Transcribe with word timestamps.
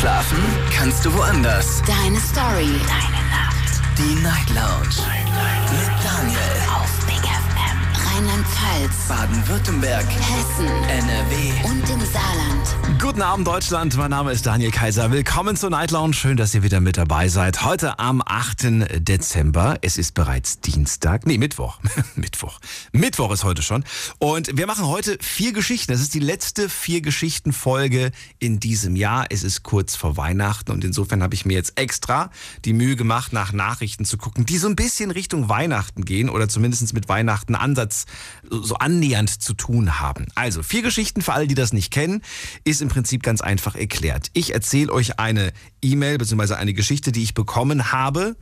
Schlafen 0.00 0.38
kannst 0.70 1.06
du 1.06 1.14
woanders. 1.14 1.82
Deine 1.86 2.20
Story. 2.20 2.68
Deine 2.86 3.22
Nacht. 3.30 3.80
Die 3.96 4.14
Night 4.22 4.50
Lounge. 4.50 4.94
Night, 5.08 5.24
Night. 5.32 5.72
Mit 5.72 6.04
Daniel. 6.04 6.38
Auf 6.68 7.06
Big 7.06 7.24
FM. 7.24 8.04
Rheinland-Pfalz. 8.46 9.08
Baden-Württemberg. 9.08 10.06
Hessen. 10.06 10.66
NRW. 10.88 11.68
Und 11.68 11.90
im 11.90 12.00
Saarland. 12.06 13.00
Guten 13.00 13.22
Abend 13.22 13.46
Deutschland, 13.46 13.96
mein 13.96 14.10
Name 14.10 14.32
ist 14.32 14.46
Daniel 14.46 14.70
Kaiser. 14.70 15.10
Willkommen 15.10 15.56
zur 15.56 15.70
Night 15.70 15.90
Lounge. 15.90 16.14
Schön, 16.14 16.36
dass 16.36 16.54
ihr 16.54 16.62
wieder 16.62 16.80
mit 16.80 16.96
dabei 16.96 17.28
seid. 17.28 17.64
Heute 17.64 17.98
am 17.98 18.22
8. 18.24 18.98
Dezember. 19.00 19.76
Es 19.82 19.98
ist 19.98 20.14
bereits 20.14 20.60
Dienstag. 20.60 21.26
Nee, 21.26 21.38
Mittwoch. 21.38 21.78
Mittwoch. 22.14 22.58
Mittwoch 22.92 23.32
ist 23.32 23.44
heute 23.44 23.62
schon. 23.62 23.84
Und 24.18 24.56
wir 24.56 24.66
machen 24.66 24.86
heute 24.86 25.18
vier 25.20 25.52
Geschichten. 25.52 25.92
Das 25.92 26.00
ist 26.00 26.14
die 26.14 26.20
letzte 26.20 26.68
vier 26.68 27.00
Geschichten 27.00 27.52
Folge 27.52 28.12
in 28.38 28.60
diesem 28.60 28.96
Jahr. 28.96 29.26
Es 29.30 29.42
ist 29.42 29.62
kurz 29.62 29.96
vor 29.96 30.16
Weihnachten 30.16 30.70
und 30.70 30.84
insofern 30.84 31.22
habe 31.22 31.34
ich 31.34 31.44
mir 31.44 31.54
jetzt 31.54 31.78
extra 31.78 32.30
die 32.64 32.72
Mühe 32.72 32.96
gemacht, 32.96 33.32
nach 33.32 33.52
Nachrichten 33.52 34.04
zu 34.04 34.16
gucken, 34.16 34.46
die 34.46 34.58
so 34.58 34.68
ein 34.68 34.76
bisschen 34.76 35.10
Richtung 35.10 35.48
Weihnachten 35.48 36.04
gehen 36.04 36.28
oder 36.28 36.48
zumindest 36.48 36.92
mit 36.94 37.08
Weihnachten 37.08 37.54
Ansatz 37.54 38.06
so 38.50 38.76
annähernd 38.76 39.42
zu 39.42 39.54
tun 39.54 40.00
haben. 40.00 40.26
Also, 40.34 40.62
vier 40.62 40.82
Geschichten 40.82 41.22
für 41.22 41.32
alle, 41.32 41.46
die 41.46 41.54
das 41.54 41.72
nicht 41.72 41.92
kennen, 41.92 42.22
ist 42.64 42.82
im 42.82 42.88
Prinzip 42.88 43.22
ganz 43.22 43.40
einfach 43.40 43.74
erklärt. 43.74 44.28
Ich 44.32 44.54
erzähle 44.54 44.92
euch 44.92 45.18
eine 45.18 45.52
E-Mail 45.82 46.18
bzw. 46.18 46.54
eine 46.54 46.74
Geschichte, 46.74 47.12
die 47.12 47.22
ich 47.22 47.34
bekommen 47.34 47.92
habe 47.92 48.36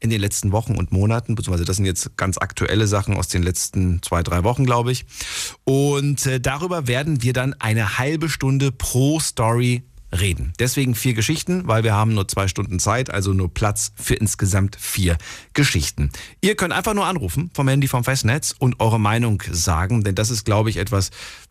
in 0.00 0.10
den 0.10 0.20
letzten 0.20 0.52
Wochen 0.52 0.76
und 0.76 0.92
Monaten, 0.92 1.34
beziehungsweise 1.34 1.64
das 1.64 1.76
sind 1.76 1.86
jetzt 1.86 2.16
ganz 2.16 2.38
aktuelle 2.38 2.86
Sachen 2.86 3.16
aus 3.16 3.28
den 3.28 3.42
letzten 3.42 4.00
zwei, 4.02 4.22
drei 4.22 4.44
Wochen, 4.44 4.64
glaube 4.64 4.92
ich. 4.92 5.06
Und 5.64 6.24
äh, 6.26 6.40
darüber 6.40 6.86
werden 6.86 7.22
wir 7.22 7.32
dann 7.32 7.54
eine 7.54 7.98
halbe 7.98 8.28
Stunde 8.28 8.70
pro 8.70 9.18
Story 9.18 9.82
reden. 10.12 10.52
Deswegen 10.58 10.94
vier 10.94 11.14
Geschichten, 11.14 11.66
weil 11.66 11.84
wir 11.84 11.94
haben 11.94 12.14
nur 12.14 12.28
zwei 12.28 12.48
Stunden 12.48 12.78
Zeit, 12.78 13.10
also 13.10 13.32
nur 13.32 13.52
Platz 13.52 13.92
für 13.96 14.14
insgesamt 14.14 14.76
vier 14.76 15.18
Geschichten. 15.52 16.10
Ihr 16.40 16.56
könnt 16.56 16.72
einfach 16.72 16.94
nur 16.94 17.06
anrufen 17.06 17.50
vom 17.54 17.68
Handy 17.68 17.88
vom 17.88 18.04
Festnetz 18.04 18.54
und 18.58 18.80
eure 18.80 19.00
Meinung 19.00 19.42
sagen, 19.50 20.04
denn 20.04 20.14
das 20.14 20.30
ist, 20.30 20.44
glaube 20.44 20.70
ich, 20.70 20.78
etwas, 20.78 21.10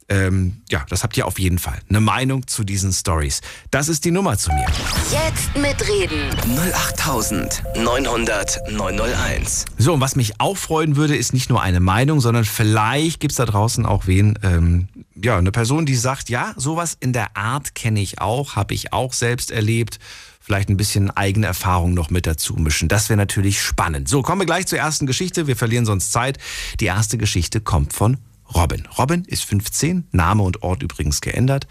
ähm, 0.09 0.61
ja, 0.69 0.85
das 0.89 1.03
habt 1.03 1.17
ihr 1.17 1.27
auf 1.27 1.37
jeden 1.37 1.59
Fall. 1.59 1.79
Eine 1.89 1.99
Meinung 1.99 2.47
zu 2.47 2.63
diesen 2.63 2.93
Stories. 2.93 3.41
Das 3.71 3.89
ist 3.89 4.05
die 4.05 4.11
Nummer 4.11 4.37
zu 4.37 4.51
mir. 4.51 4.65
Jetzt 5.11 5.53
mitreden. 5.57 6.33
08900 6.55 8.71
901. 8.71 9.65
So, 9.77 9.93
und 9.93 10.01
was 10.01 10.15
mich 10.15 10.39
auch 10.39 10.55
freuen 10.55 10.95
würde, 10.95 11.15
ist 11.15 11.33
nicht 11.33 11.49
nur 11.49 11.61
eine 11.61 11.81
Meinung, 11.81 12.21
sondern 12.21 12.45
vielleicht 12.45 13.19
gibt's 13.19 13.35
da 13.35 13.45
draußen 13.45 13.85
auch 13.85 14.07
wen, 14.07 14.39
ähm, 14.43 14.87
ja, 15.15 15.37
eine 15.37 15.51
Person, 15.51 15.85
die 15.85 15.95
sagt, 15.95 16.29
ja, 16.29 16.53
sowas 16.55 16.95
in 16.99 17.11
der 17.11 17.35
Art 17.35 17.75
kenne 17.75 17.99
ich 17.99 18.21
auch, 18.21 18.55
habe 18.55 18.73
ich 18.73 18.93
auch 18.93 19.11
selbst 19.11 19.51
erlebt. 19.51 19.99
Vielleicht 20.39 20.69
ein 20.69 20.77
bisschen 20.77 21.11
eigene 21.11 21.47
Erfahrung 21.47 21.93
noch 21.93 22.09
mit 22.09 22.25
dazu 22.25 22.53
mischen. 22.53 22.87
Das 22.87 23.09
wäre 23.09 23.17
natürlich 23.17 23.61
spannend. 23.61 24.07
So, 24.07 24.21
kommen 24.21 24.39
wir 24.39 24.45
gleich 24.45 24.67
zur 24.67 24.79
ersten 24.79 25.05
Geschichte. 25.05 25.47
Wir 25.47 25.57
verlieren 25.57 25.85
sonst 25.85 26.13
Zeit. 26.13 26.37
Die 26.79 26.85
erste 26.85 27.17
Geschichte 27.17 27.59
kommt 27.59 27.91
von 27.91 28.17
Robin. 28.53 28.87
Robin 28.97 29.23
ist 29.25 29.43
15, 29.45 30.07
Name 30.11 30.43
und 30.43 30.63
Ort 30.63 30.83
übrigens 30.83 31.21
geändert. 31.21 31.67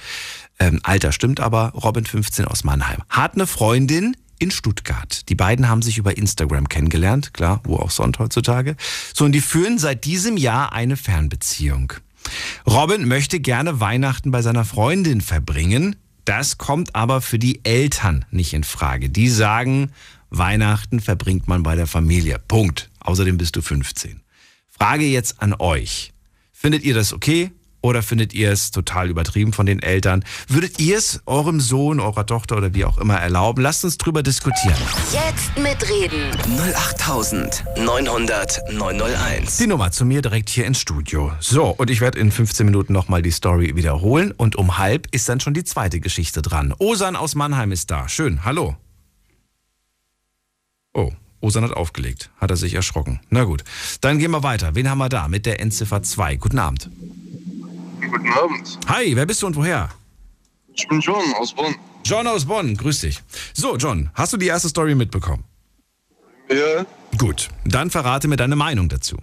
Ähm, 0.59 0.81
Alter 0.83 1.13
stimmt 1.13 1.41
aber, 1.41 1.71
Robin 1.71 2.05
15 2.05 2.45
aus 2.45 2.65
Mannheim. 2.65 3.03
Hat 3.09 3.35
eine 3.35 3.47
Freundin 3.47 4.17
in 4.39 4.51
Stuttgart. 4.51 5.29
Die 5.29 5.35
beiden 5.35 5.69
haben 5.69 5.83
sich 5.83 5.99
über 5.99 6.17
Instagram 6.17 6.69
kennengelernt, 6.69 7.35
klar, 7.35 7.61
wo 7.65 7.77
auch 7.77 7.91
sonst 7.91 8.19
heutzutage. 8.19 8.77
So, 9.15 9.25
und 9.25 9.33
die 9.33 9.41
führen 9.41 9.79
seit 9.79 10.05
diesem 10.05 10.37
Jahr 10.37 10.73
eine 10.73 10.97
Fernbeziehung. 10.97 11.95
Robin 12.67 13.07
möchte 13.07 13.41
gerne 13.41 13.81
Weihnachten 13.81 14.31
bei 14.31 14.43
seiner 14.43 14.65
Freundin 14.65 15.21
verbringen. 15.21 15.97
Das 16.25 16.59
kommt 16.59 16.95
aber 16.95 17.21
für 17.21 17.39
die 17.39 17.65
Eltern 17.65 18.25
nicht 18.31 18.53
in 18.53 18.65
Frage. 18.65 19.11
Die 19.11 19.29
sagen, 19.29 19.93
Weihnachten 20.31 21.01
verbringt 21.01 21.47
man 21.47 21.63
bei 21.63 21.77
der 21.77 21.87
Familie. 21.87 22.41
Punkt. 22.41 22.91
Außerdem 23.01 23.39
bist 23.39 23.55
du 23.55 23.63
15. 23.63 24.21
Frage 24.69 25.05
jetzt 25.05 25.41
an 25.41 25.55
euch. 25.59 26.13
Findet 26.59 26.85
ihr 26.85 26.95
das 26.95 27.13
okay? 27.13 27.51
Oder 27.83 28.03
findet 28.03 28.33
ihr 28.33 28.51
es 28.51 28.71
total 28.71 29.11
übertrieben 29.11 29.53
von 29.53 29.67
den 29.67 29.79
Eltern? 29.81 30.25
Würdet 30.49 30.81
ihr 30.81 30.97
es 30.97 31.21
eurem 31.27 31.61
Sohn, 31.61 32.01
eurer 32.01 32.25
Tochter 32.25 32.57
oder 32.57 32.73
wie 32.75 32.87
auch 32.87 32.97
immer 32.97 33.17
erlauben? 33.17 33.61
Lasst 33.63 33.85
uns 33.85 33.99
drüber 33.99 34.23
diskutieren. 34.23 34.79
Jetzt 35.13 35.57
mitreden. 35.59 36.35
08900 36.75 38.73
901. 38.73 39.59
Die 39.59 39.67
Nummer 39.67 39.93
zu 39.93 40.07
mir 40.07 40.23
direkt 40.23 40.49
hier 40.49 40.65
ins 40.65 40.81
Studio. 40.81 41.31
So, 41.41 41.67
und 41.67 41.91
ich 41.91 42.01
werde 42.01 42.19
in 42.19 42.33
15 42.33 42.65
Minuten 42.65 42.95
nochmal 42.95 43.21
die 43.21 43.33
Story 43.33 43.77
wiederholen. 43.77 44.33
Und 44.33 44.57
um 44.57 44.79
halb 44.79 45.15
ist 45.15 45.29
dann 45.29 45.41
schon 45.41 45.53
die 45.53 45.65
zweite 45.65 46.01
Geschichte 46.01 46.41
dran. 46.41 46.75
Osan 46.79 47.17
aus 47.17 47.35
Mannheim 47.35 47.71
ist 47.71 47.91
da. 47.91 48.09
Schön, 48.09 48.45
hallo. 48.47 48.77
Oh, 50.95 51.13
Osan 51.41 51.65
hat 51.65 51.73
aufgelegt. 51.73 52.31
Hat 52.39 52.51
er 52.51 52.57
sich 52.57 52.75
erschrocken. 52.75 53.21
Na 53.31 53.45
gut, 53.45 53.65
dann 54.01 54.19
gehen 54.19 54.31
wir 54.31 54.43
weiter. 54.43 54.75
Wen 54.75 54.89
haben 54.89 54.99
wir 54.99 55.09
da 55.09 55.29
mit 55.29 55.47
der 55.47 55.61
Endziffer 55.61 56.03
2? 56.03 56.37
Guten 56.37 56.59
Abend. 56.59 56.91
Guten 58.01 58.31
Abend. 58.33 58.79
Hi, 58.89 59.15
wer 59.17 59.27
bist 59.27 59.43
du 59.43 59.47
und 59.47 59.57
woher? 59.57 59.89
Ich 60.75 60.87
bin 60.89 61.01
John 61.01 61.35
aus 61.39 61.55
Bonn. 61.55 61.75
John 62.05 62.27
aus 62.27 62.45
Bonn, 62.45 62.77
grüß 62.77 63.01
dich. 63.01 63.23
So, 63.55 63.77
John, 63.77 64.11
hast 64.15 64.33
du 64.33 64.37
die 64.37 64.47
erste 64.47 64.69
Story 64.69 64.95
mitbekommen? 64.95 65.45
Ja, 66.49 66.87
Gut, 67.19 67.49
dann 67.65 67.91
verrate 67.91 68.29
mir 68.29 68.37
deine 68.37 68.57
Meinung 68.57 68.89
dazu. 68.89 69.17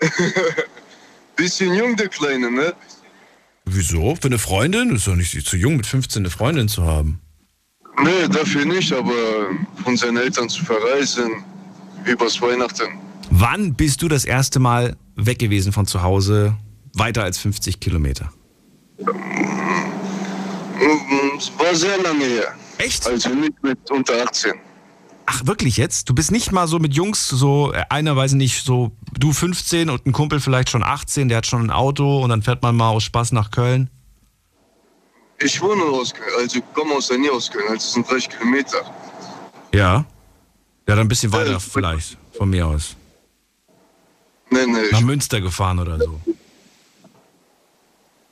bisschen 1.36 1.74
jung, 1.74 1.96
der 1.96 2.08
Kleine, 2.08 2.50
ne? 2.50 2.74
Wieso? 3.64 4.16
Für 4.16 4.26
eine 4.26 4.38
Freundin? 4.38 4.94
Ist 4.94 5.06
doch 5.06 5.14
nicht 5.14 5.46
zu 5.46 5.56
jung, 5.56 5.76
mit 5.76 5.86
15 5.86 6.22
eine 6.22 6.30
Freundin 6.30 6.68
zu 6.68 6.84
haben. 6.84 7.20
Nee, 8.04 8.28
dafür 8.30 8.64
nicht, 8.64 8.92
aber 8.92 9.12
von 9.82 9.96
seinen 9.96 10.18
Eltern 10.18 10.48
zu 10.48 10.64
verreisen, 10.64 11.42
übers 12.04 12.40
Weihnachten. 12.40 12.98
Wann 13.30 13.74
bist 13.74 14.02
du 14.02 14.08
das 14.08 14.24
erste 14.24 14.60
Mal 14.60 14.96
weg 15.16 15.38
gewesen 15.38 15.72
von 15.72 15.86
zu 15.86 16.02
Hause, 16.02 16.54
weiter 16.94 17.24
als 17.24 17.38
50 17.38 17.80
Kilometer? 17.80 18.30
Mm, 18.98 19.08
Es 21.38 21.50
war 21.58 21.74
sehr 21.74 22.00
lange 22.02 22.24
her. 22.24 22.54
Echt? 22.78 23.06
Also 23.06 23.30
nicht 23.30 23.62
mit 23.62 23.78
unter 23.90 24.22
18. 24.22 24.52
Ach, 25.26 25.46
wirklich 25.46 25.76
jetzt? 25.76 26.08
Du 26.08 26.14
bist 26.14 26.30
nicht 26.30 26.52
mal 26.52 26.66
so 26.66 26.78
mit 26.78 26.94
Jungs, 26.94 27.28
so 27.28 27.72
äh, 27.72 27.82
einer 27.90 28.16
weiß 28.16 28.32
ich 28.32 28.38
nicht, 28.38 28.64
so 28.64 28.92
du 29.18 29.32
15 29.32 29.90
und 29.90 30.06
ein 30.06 30.12
Kumpel 30.12 30.40
vielleicht 30.40 30.70
schon 30.70 30.82
18, 30.82 31.28
der 31.28 31.38
hat 31.38 31.46
schon 31.46 31.66
ein 31.66 31.70
Auto 31.70 32.22
und 32.22 32.30
dann 32.30 32.42
fährt 32.42 32.62
man 32.62 32.76
mal 32.76 32.88
aus 32.88 33.04
Spaß 33.04 33.32
nach 33.32 33.50
Köln. 33.50 33.90
Ich 35.40 35.60
wohne 35.62 35.82
aus 35.84 36.12
Köln, 36.14 36.30
also 36.38 36.60
komme 36.74 36.94
aus 36.94 37.08
der 37.08 37.18
Nähe 37.18 37.32
aus 37.32 37.50
Köln, 37.50 37.68
also 37.68 37.88
sind 37.88 38.10
30 38.10 38.28
Kilometer. 38.30 38.78
Ja. 39.72 40.04
Ja, 40.04 40.04
dann 40.86 41.00
ein 41.00 41.08
bisschen 41.08 41.32
weiter 41.32 41.56
Äh, 41.56 41.60
vielleicht, 41.60 42.16
von 42.36 42.50
mir 42.50 42.66
aus. 42.66 42.96
Nee, 44.50 44.66
nee, 44.66 44.90
Nach 44.90 45.00
Münster 45.02 45.40
gefahren 45.40 45.78
oder 45.78 45.98
so. 45.98 46.20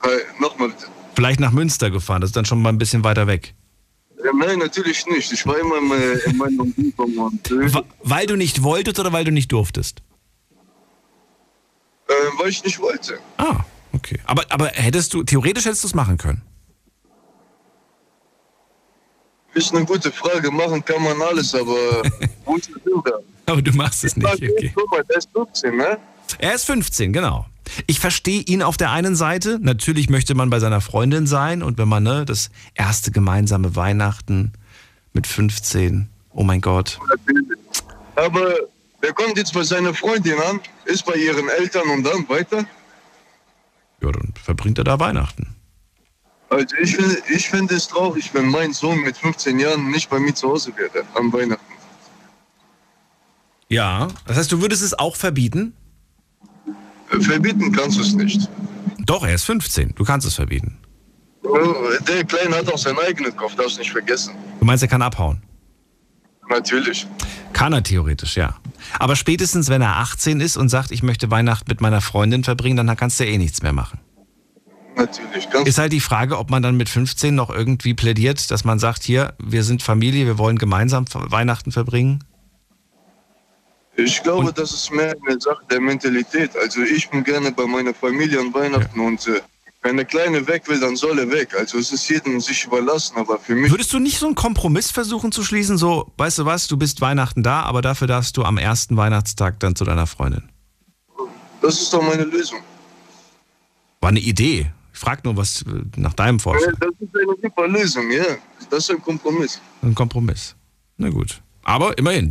äh, 0.02 0.08
nochmal 0.40 0.68
bitte. 0.70 0.86
Vielleicht 1.14 1.40
nach 1.40 1.52
Münster 1.52 1.90
gefahren, 1.90 2.20
das 2.22 2.30
ist 2.30 2.36
dann 2.36 2.44
schon 2.44 2.60
mal 2.60 2.70
ein 2.70 2.78
bisschen 2.78 3.04
weiter 3.04 3.26
weg. 3.26 3.54
Ja, 4.24 4.32
nein, 4.34 4.58
natürlich 4.58 5.06
nicht. 5.06 5.30
Ich 5.32 5.46
war 5.46 5.58
immer 5.58 5.78
in 5.78 5.88
meiner, 5.88 6.14
meiner 6.34 6.62
Umgebung 6.62 7.38
äh, 7.50 7.82
Weil 8.02 8.26
du 8.26 8.36
nicht 8.36 8.62
wolltest 8.62 8.98
oder 8.98 9.12
weil 9.12 9.24
du 9.24 9.30
nicht 9.30 9.52
durftest? 9.52 10.00
äh, 12.08 12.12
weil 12.38 12.48
ich 12.48 12.64
nicht 12.64 12.80
wollte. 12.80 13.18
Ah, 13.36 13.60
okay. 13.92 14.18
Aber, 14.24 14.44
aber 14.50 14.68
hättest 14.68 15.12
du, 15.14 15.22
theoretisch 15.22 15.64
hättest 15.66 15.84
du 15.84 15.88
es 15.88 15.94
machen 15.94 16.16
können. 16.18 16.42
Ist 19.56 19.74
eine 19.74 19.86
gute 19.86 20.12
Frage. 20.12 20.50
Machen 20.50 20.84
kann 20.84 21.02
man 21.02 21.20
alles, 21.22 21.54
aber 21.54 22.02
wo 22.44 22.56
ist 22.56 22.68
der 22.68 22.78
Bilder? 22.80 23.20
Aber 23.46 23.62
du 23.62 23.72
machst 23.72 24.04
es 24.04 24.14
nicht, 24.14 24.28
okay. 24.28 24.70
Guck 24.74 24.90
mal, 24.90 25.02
der 25.04 25.16
ist 25.16 25.30
15, 25.32 25.76
ne? 25.76 25.98
Er 26.38 26.54
ist 26.54 26.66
15, 26.66 27.14
genau. 27.14 27.46
Ich 27.86 27.98
verstehe 27.98 28.42
ihn 28.42 28.62
auf 28.62 28.76
der 28.76 28.90
einen 28.90 29.16
Seite. 29.16 29.58
Natürlich 29.62 30.10
möchte 30.10 30.34
man 30.34 30.50
bei 30.50 30.60
seiner 30.60 30.82
Freundin 30.82 31.26
sein 31.26 31.62
und 31.62 31.78
wenn 31.78 31.88
man 31.88 32.02
ne, 32.02 32.26
das 32.26 32.50
erste 32.74 33.10
gemeinsame 33.12 33.74
Weihnachten 33.74 34.52
mit 35.14 35.26
15, 35.26 36.10
oh 36.32 36.42
mein 36.42 36.60
Gott. 36.60 36.98
Aber 38.14 38.54
der 39.02 39.14
kommt 39.14 39.38
jetzt 39.38 39.54
bei 39.54 39.62
seiner 39.62 39.94
Freundin 39.94 40.38
an, 40.50 40.60
ist 40.84 41.06
bei 41.06 41.14
ihren 41.14 41.48
Eltern 41.48 41.88
und 41.88 42.04
dann 42.04 42.28
weiter. 42.28 42.66
Ja, 44.02 44.12
dann 44.12 44.34
verbringt 44.42 44.76
er 44.76 44.84
da 44.84 45.00
Weihnachten. 45.00 45.55
Also 46.48 46.76
ich 46.80 46.94
finde 46.96 47.16
ich 47.28 47.48
find 47.48 47.70
es 47.72 47.88
traurig, 47.88 48.32
wenn 48.32 48.48
mein 48.48 48.72
Sohn 48.72 49.00
mit 49.00 49.16
15 49.16 49.58
Jahren 49.58 49.90
nicht 49.90 50.08
bei 50.08 50.18
mir 50.20 50.34
zu 50.34 50.48
Hause 50.48 50.72
wäre 50.76 51.04
am 51.14 51.32
Weihnachten. 51.32 51.64
Ja, 53.68 54.08
das 54.26 54.36
heißt, 54.36 54.52
du 54.52 54.60
würdest 54.60 54.82
es 54.82 54.94
auch 54.96 55.16
verbieten? 55.16 55.74
Äh, 57.10 57.20
Verbieten 57.20 57.72
kannst 57.72 57.98
du 57.98 58.02
es 58.02 58.14
nicht. 58.14 58.48
Doch, 58.98 59.24
er 59.26 59.34
ist 59.34 59.44
15. 59.44 59.94
Du 59.96 60.04
kannst 60.04 60.26
es 60.26 60.34
verbieten. 60.34 60.78
Oh, 61.42 61.74
Der 62.08 62.24
Kleine 62.24 62.56
hat 62.56 62.72
auch 62.72 62.78
seinen 62.78 62.98
eigenen 62.98 63.36
Kopf, 63.36 63.54
darfst 63.56 63.78
nicht 63.78 63.90
vergessen. 63.90 64.34
Du 64.60 64.64
meinst, 64.66 64.82
er 64.82 64.88
kann 64.88 65.02
abhauen? 65.02 65.42
Natürlich. 66.48 67.06
Kann 67.52 67.72
er 67.72 67.82
theoretisch, 67.82 68.36
ja. 68.36 68.56
Aber 68.98 69.16
spätestens, 69.16 69.68
wenn 69.68 69.82
er 69.82 69.96
18 69.96 70.40
ist 70.40 70.56
und 70.56 70.68
sagt, 70.68 70.90
ich 70.92 71.02
möchte 71.02 71.30
Weihnachten 71.30 71.66
mit 71.68 71.80
meiner 71.80 72.00
Freundin 72.00 72.44
verbringen, 72.44 72.86
dann 72.86 72.96
kannst 72.96 73.18
du 73.18 73.24
eh 73.26 73.38
nichts 73.38 73.62
mehr 73.62 73.72
machen. 73.72 73.98
Natürlich. 74.96 75.48
Ganz 75.50 75.68
Ist 75.68 75.78
halt 75.78 75.92
die 75.92 76.00
Frage, 76.00 76.38
ob 76.38 76.50
man 76.50 76.62
dann 76.62 76.76
mit 76.76 76.88
15 76.88 77.34
noch 77.34 77.50
irgendwie 77.50 77.94
plädiert, 77.94 78.50
dass 78.50 78.64
man 78.64 78.78
sagt, 78.78 79.02
hier, 79.04 79.34
wir 79.38 79.62
sind 79.64 79.82
Familie, 79.82 80.26
wir 80.26 80.38
wollen 80.38 80.58
gemeinsam 80.58 81.04
Weihnachten 81.12 81.72
verbringen. 81.72 82.24
Ich 83.96 84.22
glaube, 84.22 84.48
Und- 84.48 84.58
das 84.58 84.72
ist 84.72 84.90
mehr 84.92 85.14
eine 85.26 85.40
Sache 85.40 85.62
der 85.70 85.80
Mentalität. 85.80 86.50
Also 86.56 86.82
ich 86.82 87.08
bin 87.08 87.24
gerne 87.24 87.50
bei 87.52 87.64
meiner 87.66 87.94
Familie 87.94 88.40
an 88.40 88.52
Weihnachten 88.52 89.00
und 89.00 89.26
äh, 89.26 89.40
wenn 89.82 89.96
der 89.96 90.04
Kleine 90.04 90.46
weg 90.48 90.64
will, 90.68 90.80
dann 90.80 90.96
soll 90.96 91.18
er 91.18 91.30
weg. 91.30 91.54
Also 91.56 91.78
es 91.78 91.92
ist 91.92 92.08
jedem 92.08 92.40
sich 92.40 92.64
überlassen, 92.64 93.16
aber 93.16 93.38
für 93.38 93.54
mich, 93.54 93.70
Würdest 93.70 93.92
du 93.92 93.98
nicht 93.98 94.18
so 94.18 94.26
einen 94.26 94.34
Kompromiss 94.34 94.90
versuchen 94.90 95.32
zu 95.32 95.42
schließen? 95.44 95.78
So, 95.78 96.12
weißt 96.18 96.38
du 96.40 96.44
was, 96.44 96.66
du 96.66 96.76
bist 96.76 97.00
Weihnachten 97.00 97.42
da, 97.42 97.62
aber 97.62 97.80
dafür 97.82 98.06
darfst 98.08 98.36
du 98.36 98.42
am 98.42 98.58
ersten 98.58 98.96
Weihnachtstag 98.96 99.60
dann 99.60 99.76
zu 99.76 99.84
deiner 99.84 100.06
Freundin. 100.06 100.50
das 101.62 101.80
ist 101.80 101.92
doch 101.92 102.02
meine 102.02 102.24
Lösung. 102.24 102.58
War 104.00 104.10
eine 104.10 104.20
Idee. 104.20 104.70
Ich 104.96 105.00
frag 105.00 105.22
nur 105.24 105.36
was 105.36 105.60
äh, 105.60 106.00
nach 106.00 106.14
deinem 106.14 106.40
Vorschlag. 106.40 106.72
Das 106.80 106.88
ist 106.98 107.14
eine 107.14 107.36
super 107.42 107.68
Lösung, 107.68 108.10
ja. 108.10 108.24
Das 108.70 108.84
ist 108.84 108.90
ein 108.90 109.02
Kompromiss. 109.02 109.60
Ein 109.82 109.94
Kompromiss. 109.94 110.56
Na 110.96 111.10
gut. 111.10 111.42
Aber 111.64 111.98
immerhin, 111.98 112.30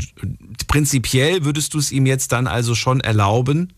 prinzipiell 0.67 1.45
würdest 1.45 1.75
du 1.75 1.77
es 1.77 1.91
ihm 1.91 2.07
jetzt 2.07 2.31
dann 2.31 2.47
also 2.47 2.73
schon 2.73 3.01
erlauben? 3.01 3.71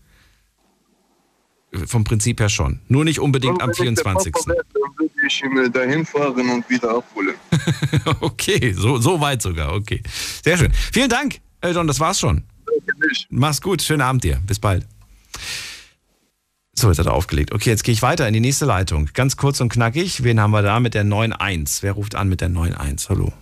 Vom 1.84 2.04
Prinzip 2.04 2.40
her 2.40 2.48
schon. 2.48 2.80
Nur 2.88 3.04
nicht 3.04 3.20
unbedingt 3.20 3.60
am 3.60 3.68
Und 3.68 3.78
wenn 3.78 3.88
ich 3.92 3.96
der 3.96 4.04
24. 4.04 4.32
Papa 4.32 4.46
wäre, 4.52 4.64
Dann 4.72 4.98
würde 4.98 5.26
ich 5.26 5.44
ihn 5.44 5.58
äh, 5.58 5.70
dahin 5.70 6.06
fahren 6.06 6.48
und 6.48 6.70
wieder 6.70 6.96
abholen. 6.96 7.34
Okay, 8.20 8.72
so, 8.72 8.96
so 8.96 9.20
weit 9.20 9.42
sogar. 9.42 9.74
Okay. 9.74 10.02
Sehr 10.42 10.56
schön. 10.56 10.72
Vielen 10.72 11.10
Dank, 11.10 11.40
John, 11.62 11.86
das 11.86 12.00
war's 12.00 12.18
schon. 12.18 12.44
Mach's 13.28 13.60
gut, 13.60 13.82
schönen 13.82 14.00
Abend 14.00 14.24
dir. 14.24 14.40
Bis 14.46 14.58
bald. 14.58 14.86
So, 16.78 16.86
jetzt 16.86 17.00
hat 17.00 17.06
er 17.06 17.14
aufgelegt. 17.14 17.50
Okay, 17.52 17.70
jetzt 17.70 17.82
gehe 17.82 17.92
ich 17.92 18.02
weiter 18.02 18.28
in 18.28 18.34
die 18.34 18.38
nächste 18.38 18.64
Leitung. 18.64 19.10
Ganz 19.12 19.36
kurz 19.36 19.60
und 19.60 19.68
knackig. 19.68 20.22
Wen 20.22 20.38
haben 20.38 20.52
wir 20.52 20.62
da 20.62 20.78
mit 20.78 20.94
der 20.94 21.04
9.1? 21.04 21.82
Wer 21.82 21.90
ruft 21.90 22.14
an 22.14 22.28
mit 22.28 22.40
der 22.40 22.50
9.1? 22.50 23.08
Hallo. 23.08 23.32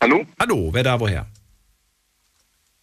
Hallo? 0.00 0.26
Hallo, 0.40 0.70
wer 0.72 0.82
da 0.82 0.98
woher? 0.98 1.26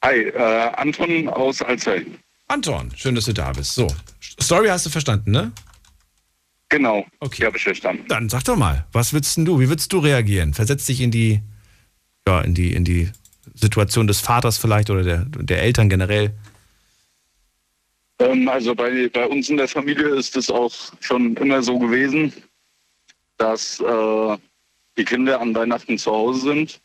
Hi, 0.05 0.21
äh, 0.21 0.71
Anton 0.77 1.27
aus 1.27 1.61
Alzey. 1.61 2.05
Anton, 2.47 2.93
schön, 2.95 3.13
dass 3.13 3.25
du 3.25 3.33
da 3.33 3.51
bist. 3.51 3.75
So, 3.75 3.93
Story 4.39 4.69
hast 4.69 4.85
du 4.85 4.89
verstanden, 4.89 5.31
ne? 5.31 5.51
Genau. 6.69 7.05
Okay. 7.19 7.41
Die 7.41 7.45
habe 7.45 7.57
ich 7.57 7.63
verstanden. 7.63 8.05
Dann 8.07 8.29
sag 8.29 8.45
doch 8.45 8.55
mal, 8.55 8.85
was 8.93 9.11
würdest 9.11 9.35
du? 9.39 9.59
Wie 9.59 9.67
würdest 9.67 9.91
du 9.91 9.99
reagieren? 9.99 10.53
Versetz 10.53 10.85
dich 10.85 11.01
in 11.01 11.11
die, 11.11 11.41
ja, 12.25 12.39
in 12.39 12.53
die, 12.53 12.73
in 12.73 12.85
die 12.85 13.11
Situation 13.53 14.07
des 14.07 14.21
Vaters 14.21 14.57
vielleicht 14.57 14.89
oder 14.89 15.03
der, 15.03 15.25
der 15.25 15.61
Eltern 15.61 15.89
generell. 15.89 16.33
Ähm, 18.19 18.47
also 18.47 18.75
bei, 18.75 19.07
bei 19.09 19.25
uns 19.25 19.49
in 19.49 19.57
der 19.57 19.67
Familie 19.67 20.09
ist 20.15 20.35
es 20.35 20.49
auch 20.49 20.73
schon 20.99 21.35
immer 21.37 21.63
so 21.63 21.79
gewesen, 21.79 22.33
dass 23.37 23.79
äh, 23.79 24.37
die 24.97 25.05
Kinder 25.05 25.39
an 25.39 25.55
Weihnachten 25.55 25.97
zu 25.97 26.11
Hause 26.11 26.41
sind. 26.41 26.81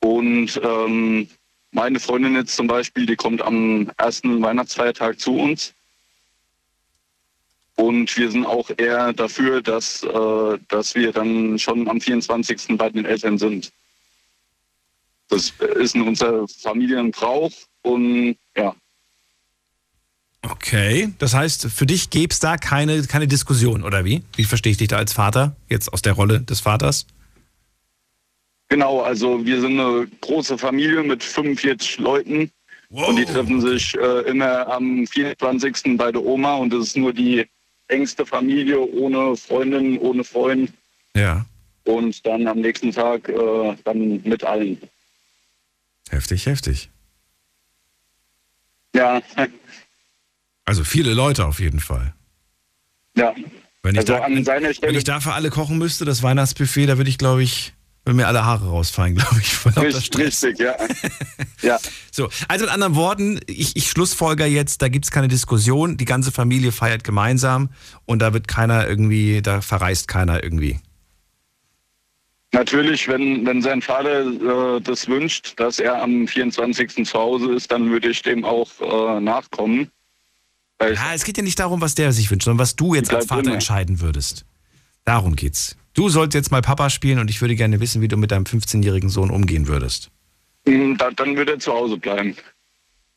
Und 0.00 0.60
ähm, 0.62 1.28
meine 1.70 1.98
Freundin 1.98 2.34
jetzt 2.34 2.54
zum 2.54 2.66
Beispiel, 2.66 3.06
die 3.06 3.16
kommt 3.16 3.40
am 3.40 3.90
ersten 3.96 4.42
Weihnachtsfeiertag 4.42 5.18
zu 5.18 5.34
uns. 5.36 5.72
Und 7.76 8.14
wir 8.18 8.30
sind 8.30 8.44
auch 8.44 8.68
eher 8.76 9.14
dafür, 9.14 9.62
dass, 9.62 10.02
äh, 10.02 10.58
dass 10.68 10.94
wir 10.94 11.12
dann 11.12 11.58
schon 11.58 11.88
am 11.88 12.00
24. 12.00 12.76
bei 12.76 12.90
den 12.90 13.06
Eltern 13.06 13.38
sind. 13.38 13.72
Das 15.28 15.50
ist 15.76 15.94
in 15.94 16.02
unser 16.02 16.46
Familienbrauch 16.46 17.52
und 17.80 18.28
ja, 18.28 18.41
Okay, 20.44 21.12
das 21.18 21.34
heißt, 21.34 21.68
für 21.70 21.86
dich 21.86 22.10
gäbe 22.10 22.32
es 22.32 22.40
da 22.40 22.56
keine, 22.56 23.00
keine 23.04 23.28
Diskussion, 23.28 23.84
oder 23.84 24.04
wie? 24.04 24.22
Wie 24.34 24.44
verstehe 24.44 24.72
ich 24.72 24.78
dich 24.78 24.88
da 24.88 24.96
als 24.96 25.12
Vater, 25.12 25.54
jetzt 25.68 25.92
aus 25.92 26.02
der 26.02 26.14
Rolle 26.14 26.40
des 26.40 26.60
Vaters? 26.60 27.06
Genau, 28.68 29.00
also 29.02 29.44
wir 29.44 29.60
sind 29.60 29.78
eine 29.78 30.08
große 30.20 30.58
Familie 30.58 31.02
mit 31.02 31.22
45 31.22 31.98
Leuten 31.98 32.50
und 32.88 33.16
die 33.16 33.24
treffen 33.24 33.60
sich 33.60 33.94
äh, 33.94 34.20
immer 34.22 34.66
am 34.66 35.06
24. 35.06 35.96
bei 35.96 36.10
der 36.10 36.22
Oma 36.24 36.56
und 36.56 36.72
das 36.72 36.88
ist 36.88 36.96
nur 36.96 37.12
die 37.12 37.46
engste 37.88 38.26
Familie 38.26 38.80
ohne 38.80 39.36
Freundin, 39.36 39.98
ohne 39.98 40.24
Freund 40.24 40.72
Ja, 41.14 41.44
und 41.84 42.24
dann 42.26 42.46
am 42.46 42.60
nächsten 42.60 42.90
Tag 42.92 43.28
äh, 43.28 43.76
dann 43.84 44.22
mit 44.24 44.42
allen. 44.42 44.80
heftig, 46.10 46.46
heftig. 46.46 46.88
Ja, 48.94 49.22
Also 50.64 50.84
viele 50.84 51.14
Leute 51.14 51.46
auf 51.46 51.60
jeden 51.60 51.80
Fall. 51.80 52.14
ja. 53.16 53.34
Wenn 53.82 53.96
ich, 53.96 54.00
Also 54.00 54.12
da, 54.12 54.26
wenn 54.28 54.74
Stelle 54.74 54.96
ich 54.96 55.04
da 55.04 55.18
für 55.18 55.32
alle 55.32 55.50
kochen 55.50 55.76
müsste, 55.76 56.04
das 56.04 56.22
Weihnachtsbuffet, 56.22 56.86
da 56.86 56.98
würde 56.98 57.10
ich, 57.10 57.18
glaube 57.18 57.42
ich, 57.42 57.72
würden 58.04 58.16
mir 58.16 58.28
alle 58.28 58.44
Haare 58.44 58.68
rausfallen, 58.68 59.14
glaube 59.16 59.40
ich, 59.40 59.64
lauter 59.64 59.82
richtig, 59.82 60.18
richtig, 60.18 60.58
ja. 60.60 60.76
ja. 61.62 61.78
So, 62.12 62.28
also 62.46 62.64
in 62.64 62.70
anderen 62.70 62.94
Worten, 62.94 63.40
ich, 63.46 63.76
ich 63.76 63.88
schlussfolger 63.88 64.46
jetzt, 64.46 64.82
da 64.82 64.88
gibt 64.88 65.04
es 65.04 65.10
keine 65.10 65.28
Diskussion, 65.28 65.96
die 65.96 66.04
ganze 66.04 66.30
Familie 66.30 66.70
feiert 66.70 67.02
gemeinsam 67.02 67.70
und 68.06 68.20
da 68.20 68.32
wird 68.32 68.46
keiner 68.46 68.86
irgendwie, 68.86 69.42
da 69.42 69.60
verreist 69.60 70.06
keiner 70.06 70.44
irgendwie. 70.44 70.78
Natürlich, 72.52 73.08
wenn, 73.08 73.46
wenn 73.46 73.62
sein 73.62 73.80
Vater 73.80 74.76
äh, 74.76 74.80
das 74.80 75.08
wünscht, 75.08 75.54
dass 75.58 75.78
er 75.78 76.02
am 76.02 76.28
24. 76.28 77.06
zu 77.06 77.18
Hause 77.18 77.52
ist, 77.52 77.72
dann 77.72 77.90
würde 77.90 78.10
ich 78.10 78.22
dem 78.22 78.44
auch 78.44 78.68
äh, 78.80 79.20
nachkommen. 79.20 79.90
Ja, 80.90 81.14
es 81.14 81.24
geht 81.24 81.36
ja 81.36 81.42
nicht 81.42 81.58
darum, 81.58 81.80
was 81.80 81.94
der 81.94 82.12
sich 82.12 82.30
wünscht, 82.30 82.44
sondern 82.44 82.58
was 82.60 82.76
du 82.76 82.94
jetzt 82.94 83.12
als 83.12 83.26
Vater 83.26 83.42
immer. 83.44 83.54
entscheiden 83.54 84.00
würdest. 84.00 84.44
Darum 85.04 85.36
geht's. 85.36 85.76
Du 85.94 86.08
sollst 86.08 86.34
jetzt 86.34 86.50
mal 86.50 86.62
Papa 86.62 86.88
spielen 86.90 87.18
und 87.18 87.28
ich 87.30 87.40
würde 87.40 87.54
gerne 87.54 87.80
wissen, 87.80 88.00
wie 88.00 88.08
du 88.08 88.16
mit 88.16 88.30
deinem 88.30 88.44
15-jährigen 88.44 89.10
Sohn 89.10 89.30
umgehen 89.30 89.68
würdest. 89.68 90.10
Mm, 90.64 90.94
Da, 90.96 91.10
dann 91.10 91.36
wird 91.36 91.48
er 91.50 91.58
zu 91.58 91.72
Hause 91.72 91.96
bleiben. 91.98 92.36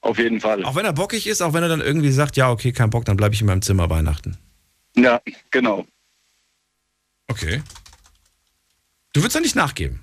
Auf 0.01 0.17
jeden 0.19 0.41
Fall. 0.41 0.63
Auch 0.65 0.75
wenn 0.75 0.85
er 0.85 0.94
bockig 0.94 1.25
ist, 1.27 1.41
auch 1.41 1.53
wenn 1.53 1.63
er 1.63 1.69
dann 1.69 1.81
irgendwie 1.81 2.12
sagt, 2.12 2.35
ja, 2.38 2.51
okay, 2.51 2.71
kein 2.71 2.89
Bock, 2.89 3.06
dann 3.06 3.17
bleibe 3.17 3.33
ich 3.33 3.41
in 3.41 3.47
meinem 3.47 3.62
Zimmer 3.62 3.89
Weihnachten. 3.89 4.38
Ja, 4.95 5.21
genau. 5.51 5.85
Okay. 7.27 7.62
Du 9.13 9.21
würdest 9.21 9.35
ja 9.35 9.41
nicht 9.41 9.56
nachgeben. 9.56 10.01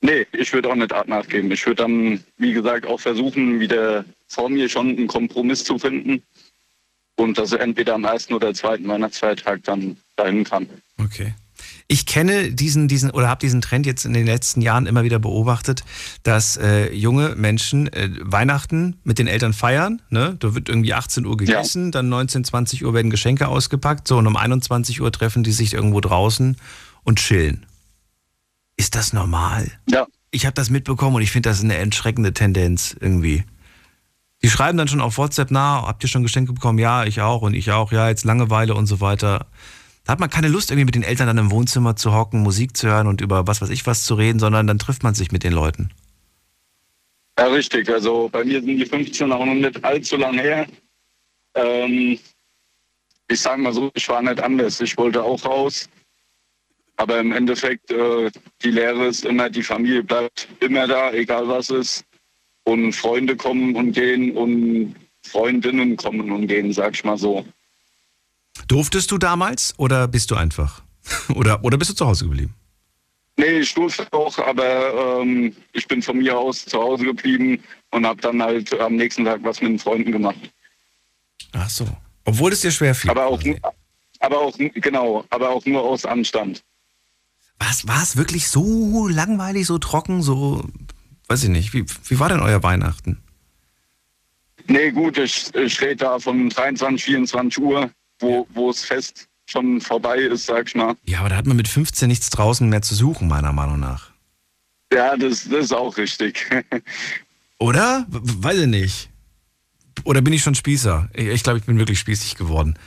Nee, 0.00 0.26
ich 0.32 0.52
würde 0.52 0.68
auch 0.68 0.74
nicht 0.74 0.90
nachgeben. 1.06 1.50
Ich 1.50 1.64
würde 1.66 1.82
dann, 1.82 2.22
wie 2.36 2.52
gesagt, 2.52 2.86
auch 2.86 3.00
versuchen, 3.00 3.60
wieder 3.60 4.04
vor 4.28 4.48
mir 4.48 4.68
schon 4.68 4.90
einen 4.90 5.06
Kompromiss 5.06 5.64
zu 5.64 5.78
finden. 5.78 6.22
Und 7.18 7.38
dass 7.38 7.52
er 7.52 7.60
entweder 7.60 7.94
am 7.94 8.04
ersten 8.04 8.34
oder 8.34 8.52
zweiten 8.52 8.86
Weihnachtsfeiertag 8.88 9.62
dann 9.64 9.96
dahin 10.16 10.44
kann. 10.44 10.68
Okay. 10.98 11.34
Ich 11.88 12.04
kenne 12.04 12.50
diesen, 12.52 12.88
diesen 12.88 13.10
oder 13.10 13.28
habe 13.28 13.40
diesen 13.40 13.60
Trend 13.60 13.86
jetzt 13.86 14.04
in 14.04 14.12
den 14.12 14.26
letzten 14.26 14.60
Jahren 14.60 14.86
immer 14.86 15.04
wieder 15.04 15.18
beobachtet, 15.20 15.84
dass 16.24 16.56
äh, 16.56 16.92
junge 16.92 17.36
Menschen 17.36 17.90
äh, 17.92 18.10
Weihnachten 18.20 18.98
mit 19.04 19.18
den 19.18 19.28
Eltern 19.28 19.52
feiern. 19.52 20.02
Ne? 20.10 20.36
Da 20.40 20.54
wird 20.54 20.68
irgendwie 20.68 20.94
18 20.94 21.24
Uhr 21.24 21.36
gegessen, 21.36 21.92
dann 21.92 22.08
19, 22.08 22.44
20 22.44 22.84
Uhr 22.84 22.92
werden 22.92 23.10
Geschenke 23.10 23.46
ausgepackt, 23.46 24.08
so 24.08 24.18
und 24.18 24.26
um 24.26 24.36
21 24.36 25.00
Uhr 25.00 25.12
treffen 25.12 25.44
die 25.44 25.52
sich 25.52 25.74
irgendwo 25.74 26.00
draußen 26.00 26.56
und 27.04 27.18
chillen. 27.20 27.66
Ist 28.76 28.96
das 28.96 29.12
normal? 29.12 29.70
Ja, 29.88 30.06
Ich 30.32 30.44
habe 30.44 30.54
das 30.54 30.70
mitbekommen 30.70 31.16
und 31.16 31.22
ich 31.22 31.30
finde 31.30 31.48
das 31.48 31.62
eine 31.62 31.76
erschreckende 31.76 32.34
Tendenz 32.34 32.96
irgendwie. 33.00 33.44
Die 34.46 34.50
schreiben 34.50 34.78
dann 34.78 34.86
schon 34.86 35.00
auf 35.00 35.18
WhatsApp, 35.18 35.48
na, 35.50 35.82
habt 35.88 36.04
ihr 36.04 36.08
schon 36.08 36.22
Geschenke 36.22 36.52
bekommen? 36.52 36.78
Ja, 36.78 37.02
ich 37.02 37.20
auch 37.20 37.42
und 37.42 37.54
ich 37.54 37.72
auch. 37.72 37.90
Ja, 37.90 38.08
jetzt 38.08 38.24
Langeweile 38.24 38.76
und 38.76 38.86
so 38.86 39.00
weiter. 39.00 39.46
Da 40.04 40.12
hat 40.12 40.20
man 40.20 40.30
keine 40.30 40.46
Lust, 40.46 40.70
irgendwie 40.70 40.84
mit 40.84 40.94
den 40.94 41.02
Eltern 41.02 41.26
dann 41.26 41.38
im 41.38 41.50
Wohnzimmer 41.50 41.96
zu 41.96 42.14
hocken, 42.14 42.44
Musik 42.44 42.76
zu 42.76 42.86
hören 42.86 43.08
und 43.08 43.20
über 43.20 43.48
was 43.48 43.60
weiß 43.60 43.70
ich 43.70 43.84
was 43.88 44.04
zu 44.04 44.14
reden, 44.14 44.38
sondern 44.38 44.68
dann 44.68 44.78
trifft 44.78 45.02
man 45.02 45.14
sich 45.16 45.32
mit 45.32 45.42
den 45.42 45.52
Leuten. 45.52 45.90
ja, 47.36 47.46
richtig. 47.46 47.88
Also 47.88 48.28
bei 48.28 48.44
mir 48.44 48.60
sind 48.62 48.76
die 48.76 48.86
15 48.86 49.32
auch 49.32 49.44
noch 49.44 49.52
nicht 49.52 49.84
allzu 49.84 50.16
lang 50.16 50.38
her. 50.38 50.64
Ähm, 51.56 52.16
ich 53.26 53.40
sage 53.40 53.60
mal 53.60 53.72
so, 53.72 53.90
ich 53.94 54.08
war 54.08 54.22
nicht 54.22 54.40
anders. 54.40 54.80
Ich 54.80 54.96
wollte 54.96 55.24
auch 55.24 55.44
raus. 55.44 55.88
Aber 56.98 57.18
im 57.18 57.32
Endeffekt, 57.32 57.90
äh, 57.90 58.30
die 58.62 58.70
Lehre 58.70 59.08
ist 59.08 59.24
immer, 59.24 59.50
die 59.50 59.64
Familie 59.64 60.04
bleibt 60.04 60.46
immer 60.60 60.86
da, 60.86 61.10
egal 61.10 61.48
was 61.48 61.70
ist. 61.70 62.04
Und 62.66 62.92
Freunde 62.92 63.36
kommen 63.36 63.76
und 63.76 63.92
gehen 63.92 64.36
und 64.36 64.96
Freundinnen 65.22 65.96
kommen 65.96 66.30
und 66.32 66.46
gehen, 66.48 66.72
sag 66.72 66.94
ich 66.94 67.04
mal 67.04 67.16
so. 67.16 67.46
Durftest 68.68 69.10
du 69.10 69.18
damals 69.18 69.74
oder 69.78 70.08
bist 70.08 70.30
du 70.30 70.34
einfach? 70.34 70.82
Oder, 71.36 71.62
oder 71.62 71.78
bist 71.78 71.90
du 71.90 71.94
zu 71.94 72.04
Hause 72.04 72.24
geblieben? 72.24 72.52
Nee, 73.36 73.60
ich 73.60 73.72
durfte 73.74 74.12
auch, 74.12 74.36
aber 74.38 75.20
ähm, 75.20 75.54
ich 75.72 75.86
bin 75.86 76.02
von 76.02 76.18
mir 76.18 76.36
aus 76.36 76.64
zu 76.64 76.80
Hause 76.80 77.04
geblieben 77.04 77.62
und 77.92 78.04
habe 78.04 78.20
dann 78.20 78.42
halt 78.42 78.72
am 78.80 78.96
nächsten 78.96 79.24
Tag 79.24 79.40
was 79.44 79.60
mit 79.60 79.70
den 79.70 79.78
Freunden 79.78 80.10
gemacht. 80.10 80.50
Ach 81.52 81.70
so. 81.70 81.86
Obwohl 82.24 82.52
es 82.52 82.62
dir 82.62 82.72
schwer 82.72 82.94
fiel. 82.94 83.10
Aber 83.10 83.26
auch, 83.26 83.40
aber 84.18 84.40
auch, 84.40 84.56
genau, 84.58 85.24
aber 85.30 85.50
auch 85.50 85.64
nur 85.64 85.82
aus 85.82 86.04
Anstand. 86.04 86.64
Was, 87.58 87.86
war 87.86 88.02
es 88.02 88.16
wirklich 88.16 88.48
so 88.48 89.06
langweilig, 89.06 89.66
so 89.66 89.78
trocken, 89.78 90.22
so, 90.22 90.64
weiß 91.28 91.44
ich 91.44 91.50
nicht. 91.50 91.72
Wie, 91.72 91.84
wie 92.08 92.18
war 92.18 92.28
denn 92.28 92.40
euer 92.40 92.62
Weihnachten? 92.62 93.18
Nee, 94.68 94.90
gut, 94.90 95.18
ich, 95.18 95.54
ich 95.54 95.80
rede 95.80 95.96
da 95.96 96.18
von 96.18 96.48
23, 96.48 97.04
24 97.04 97.62
Uhr, 97.62 97.90
wo, 98.18 98.46
wo 98.52 98.70
es 98.70 98.84
fest 98.84 99.28
schon 99.48 99.80
vorbei 99.80 100.18
ist, 100.18 100.46
sag 100.46 100.66
ich 100.68 100.74
mal. 100.74 100.96
Ja, 101.04 101.20
aber 101.20 101.28
da 101.28 101.36
hat 101.36 101.46
man 101.46 101.56
mit 101.56 101.68
15 101.68 102.08
nichts 102.08 102.30
draußen 102.30 102.68
mehr 102.68 102.82
zu 102.82 102.94
suchen, 102.94 103.28
meiner 103.28 103.52
Meinung 103.52 103.78
nach. 103.78 104.10
Ja, 104.92 105.16
das, 105.16 105.48
das 105.48 105.66
ist 105.66 105.72
auch 105.72 105.96
richtig. 105.96 106.46
Oder? 107.58 108.06
Weiß 108.08 108.58
ich 108.58 108.66
nicht. 108.66 109.10
Oder 110.04 110.20
bin 110.20 110.32
ich 110.32 110.42
schon 110.42 110.54
Spießer? 110.54 111.08
Ich, 111.14 111.26
ich 111.26 111.42
glaube, 111.42 111.58
ich 111.58 111.64
bin 111.64 111.78
wirklich 111.78 111.98
spießig 111.98 112.36
geworden. 112.36 112.78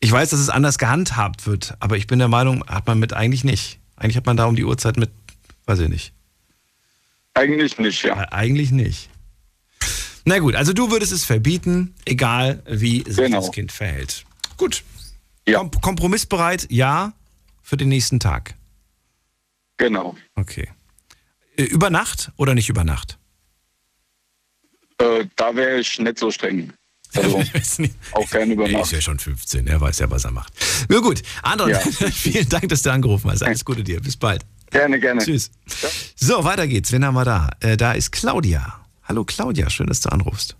Ich 0.00 0.12
weiß, 0.12 0.30
dass 0.30 0.40
es 0.40 0.50
anders 0.50 0.78
gehandhabt 0.78 1.46
wird, 1.46 1.74
aber 1.80 1.96
ich 1.96 2.06
bin 2.06 2.18
der 2.18 2.28
Meinung, 2.28 2.64
hat 2.66 2.86
man 2.86 2.98
mit 2.98 3.12
eigentlich 3.12 3.44
nicht. 3.44 3.78
Eigentlich 3.96 4.16
hat 4.16 4.26
man 4.26 4.36
da 4.36 4.44
um 4.46 4.56
die 4.56 4.64
Uhrzeit 4.64 4.96
mit, 4.96 5.10
weiß 5.64 5.80
ich 5.80 5.88
nicht. 5.88 6.12
Eigentlich 7.36 7.78
nicht, 7.78 8.02
ja. 8.02 8.22
Äh, 8.22 8.26
Eigentlich 8.30 8.70
nicht. 8.70 9.10
Na 10.24 10.38
gut, 10.40 10.54
also 10.56 10.72
du 10.72 10.90
würdest 10.90 11.12
es 11.12 11.24
verbieten, 11.24 11.94
egal 12.04 12.62
wie 12.66 13.04
sich 13.06 13.16
Genau. 13.16 13.40
das 13.40 13.52
Kind 13.52 13.70
verhält. 13.70 14.24
Gut. 14.56 14.82
Ja. 15.46 15.58
Kom 15.60 15.70
kompromissbereit, 15.80 16.66
ja, 16.70 17.12
für 17.62 17.76
den 17.76 17.88
nächsten 17.90 18.18
Tag. 18.18 18.54
Genau. 19.76 20.16
Okay. 20.34 20.68
Über 21.56 21.90
Nacht 21.90 22.32
oder 22.36 22.54
nicht 22.54 22.68
über 22.68 22.82
Nacht? 22.84 23.18
Äh, 24.98 25.26
da 25.36 25.54
wäre 25.54 25.78
ich 25.80 25.98
nicht 25.98 26.18
so 26.18 26.30
streng. 26.30 26.72
Also, 27.14 27.38
Ich 27.42 27.54
weiß 27.54 27.78
nicht. 27.80 27.94
auch 28.12 28.28
gerne 28.30 28.54
über 28.54 28.64
Er 28.64 28.70
ist 28.70 28.76
Nacht. 28.78 28.92
ja 28.92 29.00
schon 29.00 29.18
15, 29.18 29.66
er 29.66 29.80
weiß 29.80 29.98
ja, 30.00 30.10
was 30.10 30.24
er 30.24 30.32
macht. 30.32 30.52
Na 30.88 30.98
gut, 30.98 31.22
Andron, 31.42 31.70
Ja. 31.70 31.78
vielen 32.12 32.48
Dank, 32.48 32.68
dass 32.68 32.82
du 32.82 32.90
angerufen 32.90 33.30
hast. 33.30 33.42
Alles 33.42 33.64
Gute 33.64 33.84
dir, 33.84 34.00
bis 34.00 34.16
bald. 34.16 34.44
Gerne, 34.70 34.98
gerne. 35.00 35.22
Tschüss. 35.22 35.50
So, 36.16 36.44
weiter 36.44 36.66
geht's. 36.66 36.92
Wen 36.92 37.04
haben 37.04 37.14
wir 37.14 37.24
da? 37.24 37.50
Äh, 37.60 37.76
da 37.76 37.92
ist 37.92 38.12
Claudia. 38.12 38.80
Hallo 39.04 39.24
Claudia, 39.24 39.70
schön, 39.70 39.86
dass 39.86 40.00
du 40.00 40.08
anrufst. 40.08 40.56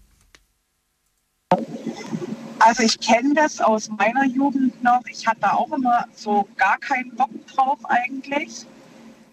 Also 2.59 2.83
ich 2.83 2.99
kenne 3.01 3.35
das 3.35 3.61
aus 3.61 3.89
meiner 3.89 4.25
Jugend 4.25 4.83
noch. 4.83 5.03
Ich 5.11 5.27
hatte 5.27 5.53
auch 5.53 5.71
immer 5.73 6.05
so 6.15 6.49
gar 6.57 6.79
keinen 6.79 7.15
Bock 7.15 7.31
drauf 7.47 7.79
eigentlich, 7.85 8.67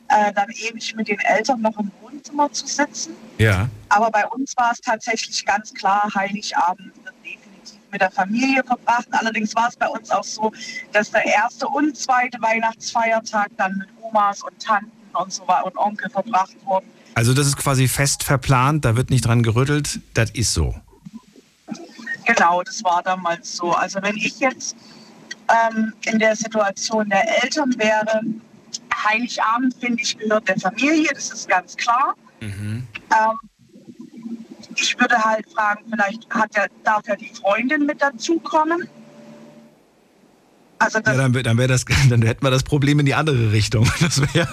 äh, 0.10 0.34
dann 0.34 0.50
ewig 0.50 0.96
mit 0.96 1.08
den 1.08 1.20
Eltern 1.20 1.62
noch 1.62 1.78
im 1.80 1.92
Wohnzimmer 2.02 2.52
zu 2.52 2.68
sitzen. 2.68 3.16
Ja. 3.38 3.70
Aber 3.90 4.12
bei 4.12 4.28
uns 4.28 4.56
war 4.58 4.72
es 4.72 4.82
tatsächlich 4.82 5.46
ganz 5.46 5.74
klar, 5.74 6.10
Heiligabend 6.14 6.92
mit 7.94 8.02
der 8.02 8.12
Familie 8.12 8.64
verbracht. 8.64 9.08
Allerdings 9.12 9.56
war 9.56 9.70
es 9.70 9.78
bei 9.78 9.88
uns 9.88 10.12
auch 10.12 10.24
so, 10.24 10.52
dass 10.92 11.12
der 11.12 11.26
erste 11.26 11.68
und 11.68 11.96
zweite 11.96 12.42
Weihnachtsfeiertag 12.42 13.50
dann 13.56 13.78
mit 13.78 13.88
Omas 14.02 14.44
und 14.44 14.60
Tanten 14.60 14.92
und 15.14 15.32
so 15.32 15.48
weiter 15.48 15.66
und 15.68 15.78
Onkel 15.78 16.10
verbracht 16.10 16.56
wurden. 16.66 16.88
Also 17.16 17.34
das 17.34 17.48
ist 17.48 17.58
quasi 17.58 17.88
fest 17.88 18.24
verplant, 18.24 18.84
da 18.84 18.96
wird 18.96 19.12
nicht 19.12 19.26
dran 19.26 19.44
gerüttelt, 19.44 20.00
das 20.16 20.32
ist 20.32 20.54
so. 20.54 20.76
Genau, 22.26 22.64
das 22.64 22.84
war 22.84 23.04
damals 23.04 23.56
so. 23.56 23.72
Also 23.72 24.02
wenn 24.02 24.18
ich 24.18 24.40
jetzt 24.40 24.76
ähm, 25.50 25.94
in 26.06 26.20
der 26.20 26.36
Situation 26.36 27.10
der 27.10 27.44
Eltern 27.44 27.74
wäre, 27.78 28.22
Heiligabend, 29.06 29.76
finde 29.80 30.02
ich, 30.02 30.18
gehört 30.18 30.48
der 30.48 30.60
Familie, 30.60 31.10
das 31.14 31.32
ist 31.32 31.48
ganz 31.48 31.76
klar. 31.76 32.16
Ähm, 32.42 33.38
ich 34.80 35.00
würde 35.00 35.16
halt 35.18 35.50
fragen, 35.52 35.84
vielleicht 35.90 36.30
hat 36.30 36.56
er, 36.56 36.68
darf 36.84 37.08
ja 37.08 37.16
die 37.16 37.30
Freundin 37.30 37.86
mit 37.86 38.02
dazukommen. 38.02 38.88
Also 40.80 41.00
das 41.00 41.16
Ja, 41.16 41.30
dann, 41.30 41.44
dann, 41.44 41.68
das, 41.68 41.86
dann 42.10 42.22
hätten 42.22 42.46
wir 42.46 42.52
das 42.52 42.64
Problem 42.64 43.00
in 43.00 43.06
die 43.06 43.14
andere 43.14 43.52
Richtung. 43.52 43.90
Das 44.00 44.20
wäre 44.20 44.48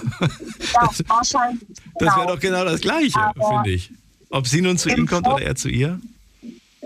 ja, 0.72 0.88
wahrscheinlich. 1.08 1.66
das 1.98 2.08
wär 2.08 2.22
genau. 2.22 2.34
doch 2.34 2.40
genau 2.40 2.64
das 2.64 2.80
Gleiche, 2.80 3.18
finde 3.34 3.70
ich. 3.70 3.92
Ob 4.30 4.46
sie 4.46 4.60
nun 4.60 4.78
zu 4.78 4.90
ihm 4.90 5.06
kommt 5.06 5.26
Vor- 5.26 5.36
oder 5.36 5.44
er 5.44 5.56
zu 5.56 5.68
ihr? 5.68 6.00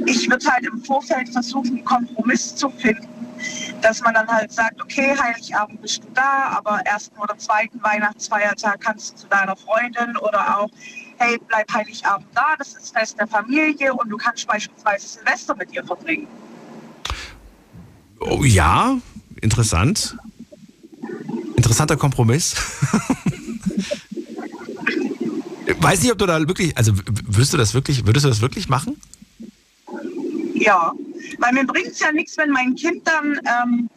ich 0.07 0.29
würde 0.29 0.47
halt 0.47 0.67
im 0.67 0.83
Vorfeld 0.83 1.29
versuchen, 1.29 1.77
einen 1.77 1.85
Kompromiss 1.85 2.55
zu 2.55 2.69
finden, 2.71 3.09
dass 3.81 4.01
man 4.01 4.15
dann 4.15 4.27
halt 4.27 4.53
sagt, 4.53 4.81
okay, 4.83 5.15
Heiligabend 5.17 5.81
bist 5.83 6.03
du 6.03 6.09
da, 6.15 6.57
aber 6.57 6.81
ersten 6.85 7.17
oder 7.19 7.37
zweiten 7.39 7.83
Weihnachtsfeiertag 7.83 8.81
kannst 8.81 9.13
du 9.13 9.17
zu 9.19 9.27
deiner 9.29 9.57
Freundin 9.57 10.17
oder 10.17 10.59
auch, 10.59 10.71
hey, 11.19 11.39
bleib 11.49 11.73
Heiligabend 11.73 12.29
da, 12.35 12.55
das 12.59 12.75
ist 12.75 12.97
Fest 12.97 13.19
der 13.19 13.27
Familie 13.27 13.93
und 13.95 14.09
du 14.09 14.17
kannst 14.17 14.47
beispielsweise 14.47 15.07
Silvester 15.07 15.55
mit 15.57 15.73
ihr 15.73 15.85
verbringen. 15.85 16.27
Oh, 18.21 18.45
ja, 18.45 18.97
interessant. 19.41 20.17
Interessanter 21.57 21.97
Kompromiss. 21.97 22.55
Weiß 25.79 26.03
nicht, 26.03 26.13
ob 26.13 26.19
du 26.19 26.27
da 26.27 26.39
wirklich, 26.41 26.77
also 26.77 26.93
würdest 26.97 27.53
du 27.53 27.57
das 27.57 27.75
wirklich, 27.75 28.07
würdest 28.07 28.25
du 28.25 28.29
das 28.31 28.41
wirklich 28.41 28.69
machen? 28.69 29.01
Ja, 30.55 30.93
weil 31.39 31.53
mir 31.53 31.67
bringt 31.67 31.89
es 31.89 32.01
ja 32.01 32.13
nichts, 32.13 32.37
wenn 32.39 32.51
mein 32.51 32.75
Kind 32.75 33.07
dann 33.07 33.39
ähm, 33.45 33.91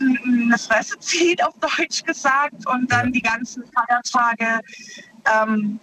eine 0.00 0.58
Fresse 0.58 0.98
zieht, 0.98 1.42
auf 1.44 1.54
Deutsch 1.60 2.02
gesagt, 2.02 2.66
und 2.66 2.90
dann 2.90 3.12
die 3.12 3.22
ganzen 3.22 3.62
Feiertage 3.72 4.60
ähm, 5.32 5.78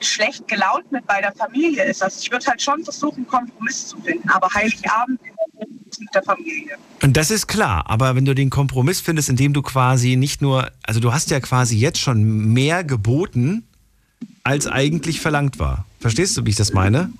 schlecht 0.00 0.48
gelaunt 0.48 0.90
mit 0.90 1.06
bei 1.06 1.20
der 1.20 1.32
Familie 1.32 1.84
ist. 1.84 2.02
Also 2.02 2.18
ich 2.20 2.30
würde 2.30 2.46
halt 2.46 2.62
schon 2.62 2.84
versuchen, 2.84 3.18
einen 3.18 3.26
Kompromiss 3.26 3.88
zu 3.88 3.98
finden, 4.00 4.28
aber 4.28 4.48
Heiligabend 4.52 5.20
mit 5.98 6.14
der 6.14 6.22
Familie. 6.22 6.76
Und 7.02 7.16
das 7.16 7.30
ist 7.30 7.46
klar, 7.46 7.84
aber 7.88 8.14
wenn 8.16 8.24
du 8.24 8.34
den 8.34 8.50
Kompromiss 8.50 9.00
findest, 9.00 9.28
indem 9.28 9.52
du 9.52 9.62
quasi 9.62 10.16
nicht 10.16 10.42
nur, 10.42 10.70
also 10.82 11.00
du 11.00 11.12
hast 11.12 11.30
ja 11.30 11.40
quasi 11.40 11.76
jetzt 11.76 11.98
schon 11.98 12.52
mehr 12.52 12.84
geboten, 12.84 13.66
als 14.44 14.66
eigentlich 14.66 15.20
verlangt 15.20 15.58
war. 15.58 15.86
Verstehst 16.00 16.36
du, 16.36 16.44
wie 16.46 16.50
ich 16.50 16.56
das 16.56 16.72
meine? 16.72 17.10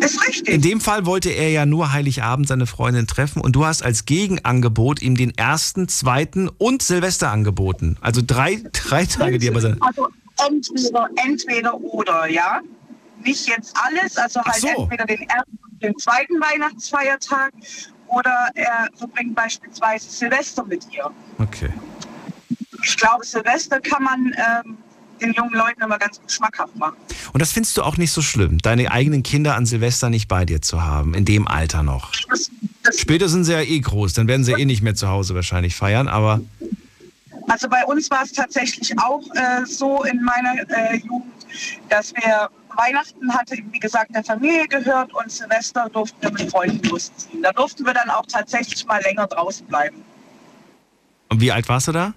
Ist 0.00 0.26
richtig. 0.26 0.54
In 0.54 0.62
dem 0.62 0.80
Fall 0.80 1.06
wollte 1.06 1.30
er 1.30 1.50
ja 1.50 1.66
nur 1.66 1.92
Heiligabend 1.92 2.48
seine 2.48 2.66
Freundin 2.66 3.06
treffen 3.06 3.40
und 3.40 3.54
du 3.54 3.64
hast 3.64 3.82
als 3.82 4.04
Gegenangebot 4.04 5.00
ihm 5.00 5.16
den 5.16 5.36
ersten, 5.36 5.88
zweiten 5.88 6.48
und 6.48 6.82
Silvester 6.82 7.30
angeboten. 7.30 7.96
Also 8.00 8.22
drei, 8.26 8.62
drei 8.72 9.06
Tage, 9.06 9.38
die 9.38 9.48
er 9.48 9.54
bei 9.54 9.60
seiner. 9.60 9.76
Also 9.80 10.08
entweder, 10.44 11.08
entweder 11.16 11.74
oder, 11.80 12.26
ja. 12.26 12.60
Nicht 13.24 13.48
jetzt 13.48 13.74
alles, 13.74 14.16
also 14.16 14.42
halt 14.44 14.56
so. 14.56 14.68
entweder 14.68 15.04
den 15.06 15.22
ersten 15.28 15.58
und 15.70 15.82
den 15.82 15.96
zweiten 15.98 16.34
Weihnachtsfeiertag 16.40 17.52
oder 18.08 18.50
er 18.54 18.88
verbringt 18.96 19.34
beispielsweise 19.34 20.08
Silvester 20.08 20.64
mit 20.64 20.86
ihr. 20.92 21.10
Okay. 21.38 21.70
Ich 22.84 22.96
glaube, 22.96 23.24
Silvester 23.24 23.80
kann 23.80 24.02
man 24.02 24.34
ähm, 24.36 24.78
den 25.20 25.32
jungen 25.32 25.54
Leuten 25.54 25.82
immer 25.82 25.98
ganz 25.98 26.20
gut 26.20 26.30
schmackhaft 26.30 26.76
machen. 26.76 26.96
Und 27.32 27.40
das 27.40 27.52
findest 27.52 27.76
du 27.76 27.82
auch 27.82 27.96
nicht 27.96 28.12
so 28.12 28.22
schlimm, 28.22 28.58
deine 28.58 28.90
eigenen 28.90 29.22
Kinder 29.22 29.56
an 29.56 29.66
Silvester 29.66 30.10
nicht 30.10 30.28
bei 30.28 30.44
dir 30.44 30.62
zu 30.62 30.84
haben, 30.84 31.14
in 31.14 31.24
dem 31.24 31.48
Alter 31.48 31.82
noch. 31.82 32.12
Das, 32.28 32.50
das, 32.82 33.00
Später 33.00 33.28
sind 33.28 33.44
sie 33.44 33.52
ja 33.52 33.62
eh 33.62 33.80
groß, 33.80 34.12
dann 34.12 34.28
werden 34.28 34.44
sie 34.44 34.52
eh 34.52 34.64
nicht 34.64 34.82
mehr 34.82 34.94
zu 34.94 35.08
Hause 35.08 35.34
wahrscheinlich 35.34 35.74
feiern, 35.74 36.08
aber 36.08 36.40
also 37.48 37.68
bei 37.68 37.84
uns 37.84 38.10
war 38.10 38.22
es 38.22 38.32
tatsächlich 38.32 38.98
auch 38.98 39.22
äh, 39.34 39.64
so 39.64 40.04
in 40.04 40.22
meiner 40.22 40.68
äh, 40.70 40.96
Jugend, 40.96 41.46
dass 41.88 42.14
wir 42.14 42.50
Weihnachten 42.76 43.32
hatte, 43.32 43.56
wie 43.70 43.78
gesagt, 43.78 44.14
der 44.14 44.24
Familie 44.24 44.66
gehört 44.68 45.12
und 45.14 45.30
Silvester 45.30 45.88
durften 45.90 46.20
wir 46.20 46.32
mit 46.32 46.50
Freunden 46.50 46.86
losziehen. 46.88 47.42
Da 47.42 47.52
durften 47.52 47.86
wir 47.86 47.94
dann 47.94 48.10
auch 48.10 48.26
tatsächlich 48.26 48.84
mal 48.86 49.02
länger 49.02 49.26
draußen 49.26 49.66
bleiben. 49.66 50.04
und 51.30 51.40
wie 51.40 51.50
alt 51.50 51.68
warst 51.68 51.88
du 51.88 51.92
da? 51.92 52.14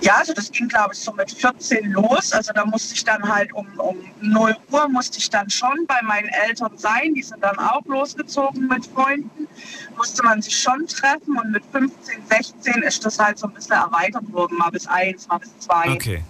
Ja, 0.00 0.16
also 0.18 0.32
das 0.32 0.50
ging, 0.50 0.68
glaube 0.68 0.94
ich, 0.94 1.00
so 1.00 1.12
mit 1.12 1.30
14 1.30 1.92
los. 1.92 2.32
Also 2.32 2.52
da 2.52 2.64
musste 2.64 2.94
ich 2.94 3.04
dann 3.04 3.22
halt 3.22 3.52
um, 3.52 3.66
um 3.78 3.96
0 4.20 4.56
Uhr 4.70 4.88
musste 4.88 5.18
ich 5.18 5.30
dann 5.30 5.48
schon 5.50 5.86
bei 5.86 6.00
meinen 6.02 6.28
Eltern 6.46 6.76
sein. 6.76 7.14
Die 7.14 7.22
sind 7.22 7.42
dann 7.42 7.58
auch 7.58 7.84
losgezogen 7.86 8.68
mit 8.68 8.86
Freunden. 8.86 9.48
Musste 9.96 10.22
man 10.22 10.42
sich 10.42 10.58
schon 10.58 10.86
treffen 10.86 11.38
und 11.38 11.52
mit 11.52 11.64
15, 11.72 12.22
16 12.28 12.82
ist 12.82 13.04
das 13.04 13.18
halt 13.18 13.38
so 13.38 13.46
ein 13.46 13.54
bisschen 13.54 13.72
erweitert 13.72 14.30
worden. 14.32 14.58
Mal 14.58 14.70
bis 14.70 14.86
1, 14.86 15.28
mal 15.28 15.38
bis 15.38 15.50
2. 15.60 15.90
Okay. 15.90 16.22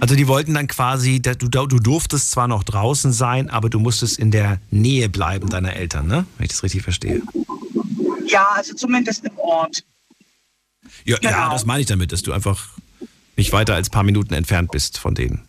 Also 0.00 0.16
die 0.16 0.26
wollten 0.26 0.54
dann 0.54 0.66
quasi, 0.66 1.22
du, 1.22 1.48
du 1.48 1.78
durftest 1.78 2.32
zwar 2.32 2.48
noch 2.48 2.64
draußen 2.64 3.12
sein, 3.12 3.48
aber 3.48 3.70
du 3.70 3.78
musstest 3.78 4.18
in 4.18 4.32
der 4.32 4.58
Nähe 4.72 5.08
bleiben 5.08 5.48
deiner 5.48 5.76
Eltern, 5.76 6.08
ne? 6.08 6.26
Wenn 6.38 6.46
ich 6.46 6.50
das 6.50 6.64
richtig 6.64 6.82
verstehe. 6.82 7.22
Ja, 8.26 8.48
also 8.54 8.74
zumindest 8.74 9.24
im 9.24 9.38
Ort. 9.38 9.84
Ja, 11.04 11.16
ja 11.22 11.30
Genau. 11.30 11.50
das 11.52 11.64
meine 11.66 11.80
ich 11.80 11.86
damit, 11.86 12.12
dass 12.12 12.22
du 12.22 12.32
einfach 12.32 12.68
nicht 13.36 13.52
weiter 13.52 13.74
als 13.74 13.88
ein 13.88 13.92
paar 13.92 14.02
Minuten 14.02 14.34
entfernt 14.34 14.70
bist 14.70 14.98
von 14.98 15.14
denen. 15.14 15.42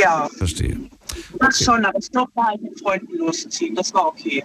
Ja, 0.00 0.28
Verstehe. 0.38 0.78
das 1.38 1.62
schon, 1.62 1.84
aber 1.84 1.98
ich 1.98 2.10
durfte 2.10 2.42
halt 2.42 2.62
mit 2.62 2.78
Freunden 2.80 3.16
losziehen. 3.18 3.74
Das 3.74 3.92
war 3.94 4.06
okay. 4.06 4.42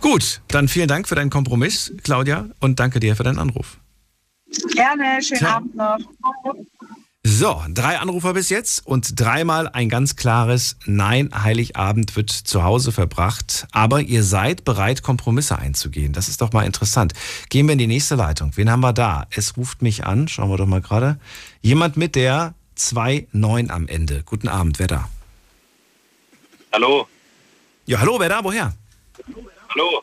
Gut, 0.00 0.40
dann 0.48 0.68
vielen 0.68 0.88
Dank 0.88 1.08
für 1.08 1.14
deinen 1.14 1.30
Kompromiss, 1.30 1.92
Claudia, 2.04 2.48
und 2.60 2.78
danke 2.78 3.00
dir 3.00 3.16
für 3.16 3.24
deinen 3.24 3.38
Anruf. 3.38 3.78
Gerne, 4.72 5.20
schönen 5.22 5.38
Ciao. 5.38 5.56
Abend 5.56 5.74
noch. 5.74 5.98
So, 7.30 7.62
drei 7.68 7.98
Anrufer 7.98 8.32
bis 8.32 8.48
jetzt 8.48 8.86
und 8.86 9.20
dreimal 9.20 9.68
ein 9.68 9.90
ganz 9.90 10.16
klares 10.16 10.78
Nein, 10.86 11.28
Heiligabend 11.34 12.16
wird 12.16 12.30
zu 12.30 12.64
Hause 12.64 12.90
verbracht. 12.90 13.66
Aber 13.70 14.00
ihr 14.00 14.24
seid 14.24 14.64
bereit, 14.64 15.02
Kompromisse 15.02 15.58
einzugehen. 15.58 16.14
Das 16.14 16.28
ist 16.28 16.40
doch 16.40 16.54
mal 16.54 16.64
interessant. 16.64 17.12
Gehen 17.50 17.66
wir 17.66 17.74
in 17.74 17.78
die 17.78 17.86
nächste 17.86 18.14
Leitung. 18.14 18.52
Wen 18.54 18.70
haben 18.70 18.80
wir 18.80 18.94
da? 18.94 19.26
Es 19.28 19.58
ruft 19.58 19.82
mich 19.82 20.06
an. 20.06 20.26
Schauen 20.26 20.48
wir 20.48 20.56
doch 20.56 20.66
mal 20.66 20.80
gerade. 20.80 21.20
Jemand 21.60 21.98
mit 21.98 22.14
der 22.14 22.54
2.9 22.78 23.68
am 23.68 23.86
Ende. 23.88 24.22
Guten 24.24 24.48
Abend, 24.48 24.78
wer 24.78 24.86
da? 24.86 25.08
Hallo. 26.72 27.08
Ja, 27.84 28.00
hallo, 28.00 28.18
wer 28.18 28.30
da? 28.30 28.42
Woher? 28.42 28.72
Hallo. 29.68 30.02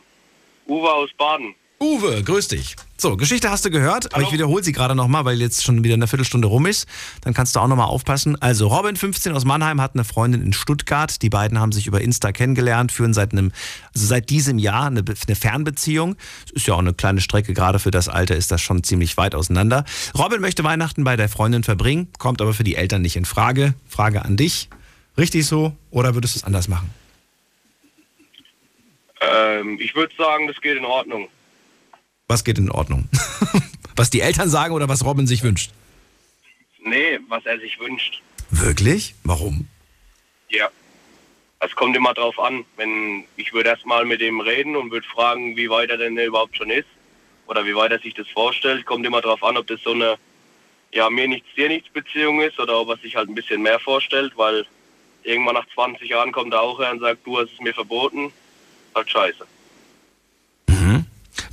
Uwe 0.68 0.92
aus 0.92 1.10
Baden. 1.18 1.56
Uwe, 1.78 2.22
grüß 2.22 2.48
dich. 2.48 2.74
So, 2.96 3.18
Geschichte 3.18 3.50
hast 3.50 3.66
du 3.66 3.70
gehört, 3.70 4.14
aber 4.14 4.22
ich 4.22 4.32
wiederhole 4.32 4.64
sie 4.64 4.72
gerade 4.72 4.94
nochmal, 4.94 5.26
weil 5.26 5.38
jetzt 5.38 5.62
schon 5.62 5.84
wieder 5.84 5.92
eine 5.92 6.06
Viertelstunde 6.06 6.48
rum 6.48 6.64
ist. 6.64 6.88
Dann 7.20 7.34
kannst 7.34 7.54
du 7.54 7.60
auch 7.60 7.68
nochmal 7.68 7.88
aufpassen. 7.88 8.40
Also, 8.40 8.68
Robin, 8.68 8.96
15 8.96 9.34
aus 9.34 9.44
Mannheim, 9.44 9.82
hat 9.82 9.92
eine 9.92 10.04
Freundin 10.04 10.40
in 10.40 10.54
Stuttgart. 10.54 11.20
Die 11.20 11.28
beiden 11.28 11.60
haben 11.60 11.72
sich 11.72 11.86
über 11.86 12.00
Insta 12.00 12.32
kennengelernt, 12.32 12.92
führen 12.92 13.12
seit 13.12 13.32
einem, 13.32 13.52
also 13.94 14.06
seit 14.06 14.30
diesem 14.30 14.58
Jahr 14.58 14.86
eine, 14.86 15.04
eine 15.26 15.36
Fernbeziehung. 15.36 16.16
Das 16.44 16.52
ist 16.52 16.66
ja 16.66 16.74
auch 16.74 16.78
eine 16.78 16.94
kleine 16.94 17.20
Strecke, 17.20 17.52
gerade 17.52 17.78
für 17.78 17.90
das 17.90 18.08
Alter 18.08 18.36
ist 18.36 18.50
das 18.50 18.62
schon 18.62 18.82
ziemlich 18.82 19.18
weit 19.18 19.34
auseinander. 19.34 19.84
Robin 20.16 20.40
möchte 20.40 20.64
Weihnachten 20.64 21.04
bei 21.04 21.16
der 21.16 21.28
Freundin 21.28 21.62
verbringen, 21.62 22.08
kommt 22.18 22.40
aber 22.40 22.54
für 22.54 22.64
die 22.64 22.76
Eltern 22.76 23.02
nicht 23.02 23.16
in 23.16 23.26
Frage. 23.26 23.74
Frage 23.86 24.24
an 24.24 24.38
dich. 24.38 24.70
Richtig 25.18 25.44
so 25.44 25.76
oder 25.90 26.14
würdest 26.14 26.36
du 26.36 26.38
es 26.38 26.44
anders 26.44 26.68
machen? 26.68 26.90
Ähm, 29.20 29.78
ich 29.78 29.94
würde 29.94 30.14
sagen, 30.16 30.46
das 30.46 30.58
geht 30.62 30.78
in 30.78 30.84
Ordnung. 30.84 31.28
Was 32.28 32.44
geht 32.44 32.58
in 32.58 32.70
Ordnung? 32.70 33.08
was 33.96 34.10
die 34.10 34.20
Eltern 34.20 34.48
sagen 34.48 34.74
oder 34.74 34.88
was 34.88 35.04
Robin 35.04 35.26
sich 35.26 35.42
wünscht? 35.42 35.70
Nee, 36.84 37.18
was 37.28 37.46
er 37.46 37.58
sich 37.58 37.78
wünscht. 37.78 38.22
Wirklich? 38.50 39.14
Warum? 39.24 39.68
Ja. 40.48 40.68
Es 41.60 41.74
kommt 41.74 41.96
immer 41.96 42.14
drauf 42.14 42.38
an. 42.38 42.64
Wenn 42.76 43.24
ich 43.36 43.52
würde 43.52 43.70
erst 43.70 43.86
mal 43.86 44.04
mit 44.04 44.20
ihm 44.20 44.40
reden 44.40 44.76
und 44.76 44.90
würde 44.90 45.06
fragen, 45.06 45.56
wie 45.56 45.70
weit 45.70 45.90
er 45.90 45.96
denn 45.96 46.18
überhaupt 46.18 46.56
schon 46.56 46.70
ist 46.70 46.88
oder 47.46 47.64
wie 47.64 47.74
weit 47.74 47.92
er 47.92 47.98
sich 47.98 48.14
das 48.14 48.28
vorstellt. 48.28 48.84
Kommt 48.86 49.06
immer 49.06 49.20
drauf 49.20 49.42
an, 49.42 49.56
ob 49.56 49.66
das 49.66 49.80
so 49.82 49.92
eine 49.92 50.16
ja 50.92 51.08
mir 51.10 51.28
nichts 51.28 51.48
dir 51.56 51.68
nichts 51.68 51.90
Beziehung 51.90 52.40
ist 52.40 52.58
oder 52.58 52.80
ob 52.80 52.88
er 52.90 52.96
sich 52.98 53.16
halt 53.16 53.28
ein 53.28 53.34
bisschen 53.34 53.62
mehr 53.62 53.78
vorstellt, 53.78 54.32
weil 54.36 54.66
irgendwann 55.22 55.54
nach 55.54 55.66
20 55.74 56.08
Jahren 56.08 56.32
kommt 56.32 56.52
er 56.52 56.62
auch 56.62 56.78
her 56.78 56.92
und 56.92 57.00
sagt, 57.00 57.26
du 57.26 57.38
hast 57.38 57.52
es 57.52 57.60
mir 57.60 57.74
verboten. 57.74 58.32
Halt 58.94 59.10
scheiße. 59.10 59.46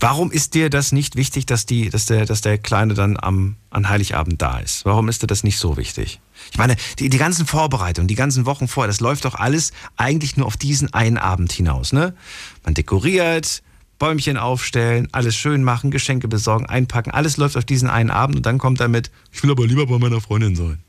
Warum 0.04 0.34
ist 0.34 0.54
dir 0.54 0.70
das 0.70 0.92
nicht 0.92 1.16
wichtig, 1.16 1.46
dass, 1.46 1.66
die, 1.66 1.90
dass, 1.90 2.08
der, 2.08 2.26
dass 2.26 2.42
der 2.42 2.58
Kleine 2.58 2.94
dann 2.94 3.16
am, 3.18 3.56
an 3.70 3.88
Heiligabend 3.88 4.42
da 4.42 4.60
ist? 4.60 4.84
Warum 4.84 5.08
ist 5.08 5.24
dir 5.24 5.28
das 5.28 5.46
nicht 5.46 5.58
so 5.58 5.78
wichtig? 5.78 6.20
Ich 6.52 6.58
meine, 6.58 6.76
die, 7.00 7.08
die 7.08 7.18
ganzen 7.18 7.48
Vorbereitungen, 7.48 8.10
die 8.10 8.16
ganzen 8.16 8.46
Wochen 8.46 8.68
vorher, 8.68 8.90
das 8.90 9.00
läuft 9.00 9.24
doch 9.24 9.36
alles 9.36 9.72
eigentlich 9.96 10.36
nur 10.36 10.46
auf 10.46 10.58
diesen 10.58 10.94
einen 10.94 11.18
Abend 11.18 11.54
hinaus. 11.54 11.94
Ne? 11.94 12.18
Man 12.66 12.74
dekoriert, 12.74 13.64
Bäumchen 13.98 14.36
aufstellen, 14.36 15.08
alles 15.14 15.38
schön 15.38 15.64
machen, 15.64 15.90
Geschenke 15.90 16.28
besorgen, 16.28 16.66
einpacken, 16.66 17.12
alles 17.12 17.38
läuft 17.38 17.56
auf 17.56 17.64
diesen 17.64 17.90
einen 17.90 18.12
Abend 18.12 18.36
und 18.36 18.46
dann 18.46 18.58
kommt 18.58 18.82
er 18.82 18.90
mit, 18.90 19.10
ich 19.32 19.42
will 19.42 19.52
aber 19.52 19.66
lieber 19.66 19.88
bei 19.88 20.00
meiner 20.00 20.20
Freundin 20.20 20.58
sein. 20.58 20.84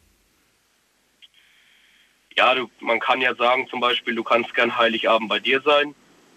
Ja, 2.36 2.52
du, 2.56 2.68
man 2.80 2.98
kann 2.98 3.20
ja 3.20 3.32
sagen 3.36 3.68
zum 3.70 3.78
Beispiel, 3.78 4.16
du 4.16 4.24
kannst 4.24 4.52
gern 4.56 4.76
Heiligabend 4.76 5.28
bei 5.28 5.38
dir 5.38 5.62
sein 5.64 5.94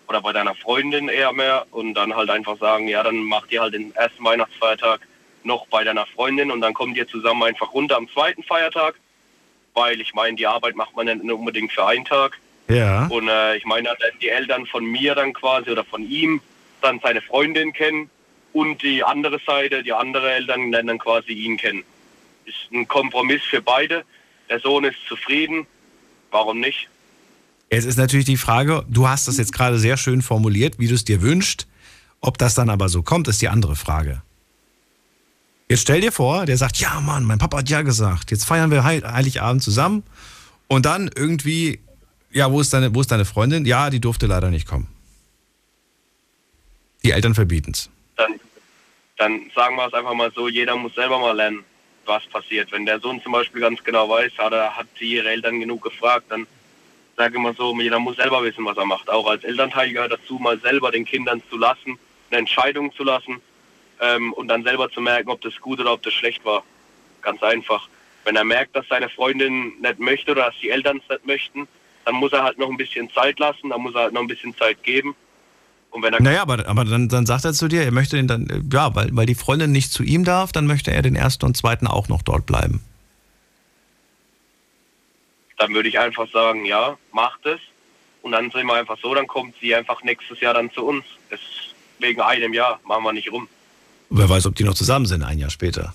oder 0.08 0.22
bei 0.22 0.34
deiner 0.34 0.56
Freundin 0.56 1.10
eher 1.10 1.34
mehr 1.34 1.66
und 1.72 1.94
dann 1.94 2.16
halt 2.16 2.30
einfach 2.30 2.58
sagen, 2.58 2.88
ja, 2.88 3.04
dann 3.04 3.18
macht 3.18 3.52
ihr 3.52 3.62
halt 3.62 3.74
den 3.74 3.94
ersten 3.96 4.24
Weihnachtsfeiertag 4.24 5.02
noch 5.44 5.68
bei 5.68 5.84
deiner 5.84 6.06
Freundin 6.06 6.52
und 6.52 6.62
dann 6.62 6.74
kommt 6.74 6.98
ihr 6.98 7.08
zusammen 7.08 7.44
einfach 7.44 7.74
runter 7.74 7.98
am 7.98 8.10
zweiten 8.10 8.44
Feiertag, 8.44 8.96
weil 9.74 10.00
ich 10.02 10.14
meine, 10.14 10.36
die 10.36 10.48
Arbeit 10.48 10.76
macht 10.76 10.96
man 10.96 11.08
ja 11.08 11.16
nicht 11.16 11.32
unbedingt 11.32 11.72
für 11.72 11.86
einen 11.86 12.06
Tag. 12.06 12.40
Ja. 12.70 13.08
Und 13.08 13.30
äh, 13.30 13.56
ich 13.56 13.66
meine, 13.66 13.88
dann 13.88 14.20
die 14.22 14.30
Eltern 14.30 14.66
von 14.66 14.86
mir 14.86 15.16
dann 15.16 15.34
quasi 15.34 15.72
oder 15.72 15.86
von 15.86 16.08
ihm 16.10 16.42
dann 16.82 17.00
seine 17.00 17.22
Freundin 17.22 17.74
kennen 17.74 18.10
und 18.54 18.82
die 18.84 19.04
andere 19.04 19.40
Seite, 19.40 19.84
die 19.84 19.94
andere 19.94 20.32
Eltern 20.32 20.72
lernen 20.72 20.88
dann 20.88 21.00
quasi 21.00 21.32
ihn 21.32 21.58
kennen. 21.58 21.84
Ist 22.46 22.72
ein 22.72 22.88
Kompromiss 22.88 23.44
für 23.44 23.62
beide. 23.62 24.04
Der 24.50 24.60
Sohn 24.60 24.84
ist 24.84 24.98
zufrieden. 25.08 25.66
Warum 26.32 26.60
nicht? 26.60 26.90
Jetzt 27.70 27.86
ist 27.86 27.98
natürlich 27.98 28.26
die 28.26 28.38
Frage, 28.38 28.86
du 28.88 29.08
hast 29.08 29.28
das 29.28 29.38
jetzt 29.38 29.52
gerade 29.52 29.78
sehr 29.78 29.98
schön 29.98 30.22
formuliert, 30.22 30.80
wie 30.80 30.88
du 30.88 30.96
es 30.96 31.04
dir 31.04 31.22
wünschst. 31.22 31.68
Ob 32.22 32.38
das 32.38 32.56
dann 32.56 32.70
aber 32.70 32.90
so 32.90 33.04
kommt, 33.04 33.28
ist 33.28 33.42
die 33.42 33.50
andere 33.50 33.76
Frage. 33.76 34.22
Jetzt 35.70 35.82
stell 35.82 36.00
dir 36.00 36.14
vor, 36.14 36.46
der 36.46 36.58
sagt, 36.58 36.78
ja 36.78 37.02
Mann, 37.02 37.26
mein 37.26 37.40
Papa 37.40 37.58
hat 37.58 37.70
ja 37.70 37.82
gesagt, 37.82 38.32
jetzt 38.32 38.46
feiern 38.46 38.72
wir 38.72 38.86
Heil 38.86 39.04
Heiligabend 39.04 39.62
zusammen 39.62 40.04
und 40.68 40.86
dann 40.86 41.10
irgendwie, 41.14 41.80
ja, 42.32 42.50
wo 42.52 42.62
ist, 42.62 42.74
deine, 42.74 42.96
wo 42.96 43.02
ist 43.02 43.12
deine 43.12 43.26
Freundin? 43.26 43.66
Ja, 43.66 43.90
die 43.90 44.00
durfte 44.00 44.28
leider 44.28 44.50
nicht 44.50 44.66
kommen. 44.66 44.88
Die 47.04 47.12
Eltern 47.12 47.36
verbieten 47.36 47.72
es. 47.72 47.90
Dann, 48.16 48.40
dann 49.18 49.52
sagen 49.54 49.76
wir 49.76 49.88
es 49.88 49.94
einfach 49.94 50.14
mal 50.14 50.32
so, 50.34 50.48
jeder 50.48 50.76
muss 50.78 50.96
selber 50.96 51.20
mal 51.20 51.36
lernen, 51.36 51.64
was 52.06 52.26
passiert. 52.28 52.72
Wenn 52.72 52.86
der 52.86 53.02
Sohn 53.02 53.22
zum 53.22 53.34
Beispiel 53.34 53.62
ganz 53.62 53.84
genau 53.84 54.10
weiß, 54.10 54.32
hat, 54.38 54.54
er, 54.54 54.76
hat 54.76 54.88
sie 54.98 55.16
ihre 55.16 55.30
Eltern 55.30 55.60
genug 55.60 55.84
gefragt, 55.84 56.28
dann 56.30 56.48
sage 57.18 57.36
immer 57.36 57.54
so, 57.54 57.76
jeder 57.80 58.00
muss 58.00 58.16
selber 58.16 58.44
wissen, 58.44 58.64
was 58.64 58.78
er 58.78 58.86
macht. 58.86 59.10
Auch 59.10 59.28
als 59.28 59.44
Elternteil 59.44 59.92
gehört 59.92 60.12
dazu, 60.12 60.36
mal 60.36 60.60
selber 60.60 60.92
den 60.92 61.04
Kindern 61.04 61.42
zu 61.50 61.58
lassen, 61.58 61.98
eine 62.30 62.40
Entscheidung 62.40 62.94
zu 62.94 63.04
lassen 63.04 63.42
ähm, 64.00 64.34
und 64.34 64.48
dann 64.48 64.64
selber 64.64 64.90
zu 64.92 65.02
merken, 65.02 65.30
ob 65.30 65.42
das 65.42 65.56
gut 65.60 65.80
oder 65.80 65.94
ob 65.94 66.04
das 66.04 66.14
schlecht 66.14 66.46
war. 66.46 66.64
Ganz 67.22 67.42
einfach. 67.42 67.90
Wenn 68.24 68.36
er 68.36 68.44
merkt, 68.44 68.76
dass 68.76 68.88
seine 68.88 69.10
Freundin 69.10 69.74
nicht 69.82 70.00
möchte 70.00 70.32
oder 70.32 70.46
dass 70.46 70.56
die 70.62 70.70
Eltern 70.70 70.98
es 70.98 71.10
nicht 71.10 71.26
möchten, 71.26 71.68
dann 72.06 72.16
muss 72.16 72.32
er 72.32 72.44
halt 72.44 72.60
noch 72.60 72.70
ein 72.70 72.78
bisschen 72.78 73.10
Zeit 73.12 73.40
lassen, 73.40 73.70
dann 73.70 73.82
muss 73.82 73.96
er 73.96 74.04
halt 74.04 74.14
noch 74.14 74.22
ein 74.22 74.28
bisschen 74.28 74.56
Zeit 74.56 74.84
geben. 74.84 75.16
Und 75.90 76.04
wenn 76.04 76.14
er 76.14 76.22
Naja, 76.22 76.42
aber, 76.42 76.68
aber 76.68 76.86
dann, 76.86 77.10
dann 77.10 77.26
sagt 77.26 77.46
er 77.46 77.54
zu 77.54 77.68
dir, 77.68 77.84
er 77.84 77.92
möchte 77.92 78.16
den 78.16 78.28
dann, 78.28 78.70
ja, 78.72 78.94
weil, 78.94 79.10
weil 79.14 79.26
die 79.26 79.36
Freundin 79.36 79.72
nicht 79.72 79.92
zu 79.92 80.04
ihm 80.04 80.24
darf, 80.24 80.52
dann 80.52 80.68
möchte 80.68 80.92
er 80.92 81.02
den 81.02 81.16
ersten 81.16 81.46
und 81.46 81.58
zweiten 81.58 81.88
auch 81.88 82.10
noch 82.10 82.22
dort 82.22 82.46
bleiben. 82.46 82.82
Dann 85.58 85.74
würde 85.74 85.90
ich 85.90 86.00
einfach 86.00 86.28
sagen, 86.32 86.66
ja, 86.66 86.98
macht 87.12 87.46
es. 87.46 87.60
Und 88.22 88.32
dann 88.34 88.50
sind 88.52 88.66
wir 88.66 88.74
einfach 88.74 88.98
so, 89.02 89.14
dann 89.14 89.28
kommt 89.28 89.56
sie 89.62 89.74
einfach 89.76 90.04
nächstes 90.04 90.40
Jahr 90.40 90.54
dann 90.54 90.72
zu 90.72 90.86
uns. 90.86 91.06
Das 91.30 91.40
wegen 92.00 92.22
einem 92.22 92.54
Jahr 92.54 92.80
machen 92.86 93.04
wir 93.04 93.14
nicht 93.14 93.32
rum. 93.32 93.48
Wer 94.10 94.30
weiß, 94.30 94.46
ob 94.46 94.56
die 94.56 94.64
noch 94.64 94.74
zusammen 94.76 95.06
sind, 95.06 95.24
ein 95.24 95.40
Jahr 95.40 95.50
später. 95.50 95.94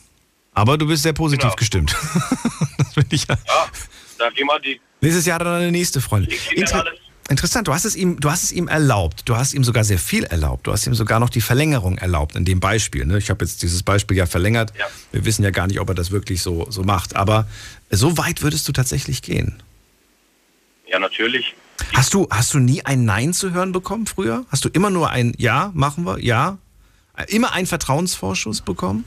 Aber 0.55 0.77
du 0.77 0.87
bist 0.87 1.03
sehr 1.03 1.13
positiv 1.13 1.45
Genau. 1.45 1.55
gestimmt. 1.57 1.91
das 2.79 2.95
finde 2.95 3.15
ich 3.15 3.27
ja. 3.27 3.37
Ja, 3.47 3.69
da 4.19 4.31
gehen 4.31 4.47
wir 4.47 4.59
die, 4.61 4.81
Nächstes 5.01 5.27
Jahr 5.27 5.39
dann 5.39 5.55
eine 5.55 5.73
nächste 5.73 6.01
Freundin. 6.01 6.31
Kinder 6.39 6.61
Inter 6.61 6.87
alles. 6.87 7.01
Interessant, 7.29 7.69
du 7.69 7.73
hast, 7.73 7.85
es 7.85 7.97
ihm, 7.97 8.21
du 8.21 8.31
hast 8.31 8.43
es 8.43 8.53
ihm 8.53 8.69
erlaubt. 8.69 9.23
Du 9.27 9.37
hast 9.37 9.55
ihm 9.55 9.65
sogar 9.65 9.85
sehr 9.85 9.99
viel 9.99 10.25
erlaubt. 10.25 10.67
Du 10.67 10.73
hast 10.73 10.87
ihm 10.87 10.95
sogar 10.95 11.21
noch 11.21 11.31
die 11.31 11.41
Verlängerung 11.41 11.99
erlaubt 11.99 12.37
in 12.37 12.45
dem 12.45 12.61
Beispiel. 12.61 13.05
Ne? 13.07 13.19
Ich 13.19 13.31
habe 13.31 13.45
jetzt 13.45 13.63
dieses 13.63 13.83
Beispiel 13.83 14.17
ja 14.17 14.27
verlängert. 14.27 14.73
Ja. 14.79 14.87
Wir 15.13 15.25
wissen 15.25 15.43
ja 15.43 15.51
gar 15.51 15.67
nicht, 15.67 15.81
ob 15.81 15.89
er 15.89 15.95
das 15.95 16.11
wirklich 16.11 16.43
so, 16.43 16.67
so 16.71 16.83
macht. 16.83 17.17
Aber 17.17 17.47
so 17.91 18.19
weit 18.19 18.43
würdest 18.43 18.67
du 18.69 18.73
tatsächlich 18.73 19.23
gehen. 19.23 19.63
Ja, 20.87 20.99
natürlich. 20.99 21.55
Hast 21.95 22.15
du, 22.15 22.29
hast 22.31 22.55
du 22.55 22.59
nie 22.59 22.85
ein 22.85 23.05
Nein 23.05 23.33
zu 23.33 23.53
hören 23.53 23.73
bekommen 23.73 24.07
früher? 24.07 24.45
Hast 24.51 24.65
du 24.65 24.69
immer 24.69 24.91
nur 24.91 25.11
ein 25.11 25.35
Ja, 25.39 25.71
machen 25.75 26.05
wir, 26.05 26.19
ja? 26.19 26.59
Immer 27.29 27.53
einen 27.53 27.67
Vertrauensvorschuss 27.67 28.61
bekommen? 28.63 29.05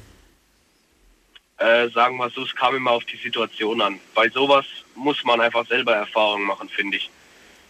Äh, 1.57 1.89
sagen 1.89 2.17
wir 2.17 2.29
so, 2.29 2.43
es 2.43 2.53
kam 2.55 2.75
immer 2.75 2.91
auf 2.91 3.05
die 3.05 3.17
Situation 3.17 3.81
an. 3.81 3.99
Bei 4.13 4.29
sowas 4.29 4.65
muss 4.95 5.23
man 5.23 5.39
einfach 5.41 5.65
selber 5.67 5.95
Erfahrungen 5.95 6.45
machen, 6.45 6.69
finde 6.69 6.97
ich. 6.97 7.09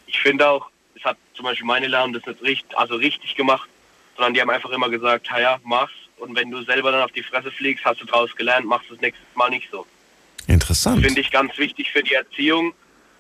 Ich 0.08 0.20
finde 0.20 0.48
auch, 0.50 0.70
es 0.96 1.04
hat 1.04 1.18
zum 1.34 1.46
Beispiel 1.46 1.66
meine 1.66 1.88
Lehrer 1.88 2.08
das 2.10 2.26
nicht 2.26 2.42
richtig, 2.42 2.78
also 2.78 2.96
richtig 2.96 3.36
gemacht, 3.36 3.70
sondern 4.16 4.34
die 4.34 4.42
haben 4.42 4.50
einfach 4.50 4.72
immer 4.72 4.90
gesagt, 4.90 5.30
"Ha 5.32 5.40
ja, 5.40 5.60
mach's. 5.64 5.94
Und 6.18 6.36
wenn 6.36 6.50
du 6.50 6.62
selber 6.64 6.92
dann 6.92 7.02
auf 7.02 7.12
die 7.12 7.24
Fresse 7.24 7.52
fliegst, 7.52 7.84
hast 7.84 8.02
du 8.02 8.06
draus 8.06 8.34
gelernt, 8.36 8.66
machst 8.66 8.90
es 8.90 9.02
nächstes 9.02 9.28
Mal 9.36 9.50
nicht 9.50 9.70
so. 9.70 9.86
Interessant. 10.48 11.04
Finde 11.04 11.20
ich 11.20 11.32
ganz 11.32 11.58
wichtig 11.58 11.92
für 11.92 12.04
die 12.04 12.14
Erziehung, 12.14 12.74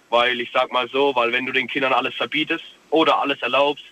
weil 0.09 0.39
ich 0.39 0.51
sag 0.53 0.71
mal 0.71 0.87
so, 0.87 1.13
weil 1.15 1.31
wenn 1.31 1.45
du 1.45 1.51
den 1.51 1.67
Kindern 1.67 1.91
alles 1.91 2.15
verbietest 2.15 2.63
oder 2.89 3.19
alles 3.19 3.41
erlaubst, 3.41 3.83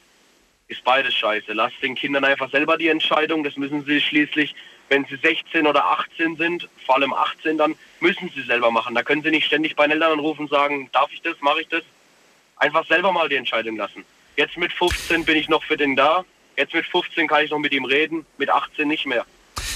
ist 0.67 0.83
beides 0.83 1.13
scheiße. 1.15 1.53
Lass 1.53 1.73
den 1.81 1.95
Kindern 1.95 2.23
einfach 2.23 2.49
selber 2.49 2.77
die 2.77 2.87
Entscheidung. 2.87 3.43
Das 3.43 3.57
müssen 3.57 3.83
sie 3.85 3.99
schließlich, 3.99 4.55
wenn 4.89 5.05
sie 5.05 5.17
16 5.17 5.67
oder 5.67 5.85
18 5.85 6.37
sind, 6.37 6.69
vor 6.85 6.95
allem 6.95 7.13
18, 7.13 7.57
dann 7.57 7.75
müssen 7.99 8.29
sie 8.33 8.43
selber 8.43 8.71
machen. 8.71 8.95
Da 8.95 9.03
können 9.03 9.23
sie 9.23 9.31
nicht 9.31 9.47
ständig 9.47 9.75
bei 9.75 9.85
den 9.85 9.93
Eltern 9.93 10.13
anrufen 10.13 10.43
und 10.43 10.49
sagen, 10.49 10.89
darf 10.93 11.11
ich 11.11 11.21
das, 11.21 11.35
mache 11.41 11.61
ich 11.61 11.67
das. 11.67 11.83
Einfach 12.57 12.85
selber 12.87 13.11
mal 13.11 13.29
die 13.29 13.35
Entscheidung 13.35 13.77
lassen. 13.77 14.05
Jetzt 14.35 14.57
mit 14.57 14.71
15 14.73 15.25
bin 15.25 15.37
ich 15.37 15.49
noch 15.49 15.63
für 15.63 15.77
den 15.77 15.95
da. 15.95 16.23
Jetzt 16.57 16.73
mit 16.73 16.85
15 16.85 17.27
kann 17.27 17.43
ich 17.43 17.51
noch 17.51 17.59
mit 17.59 17.73
ihm 17.73 17.85
reden, 17.85 18.25
mit 18.37 18.49
18 18.49 18.87
nicht 18.87 19.05
mehr. 19.05 19.25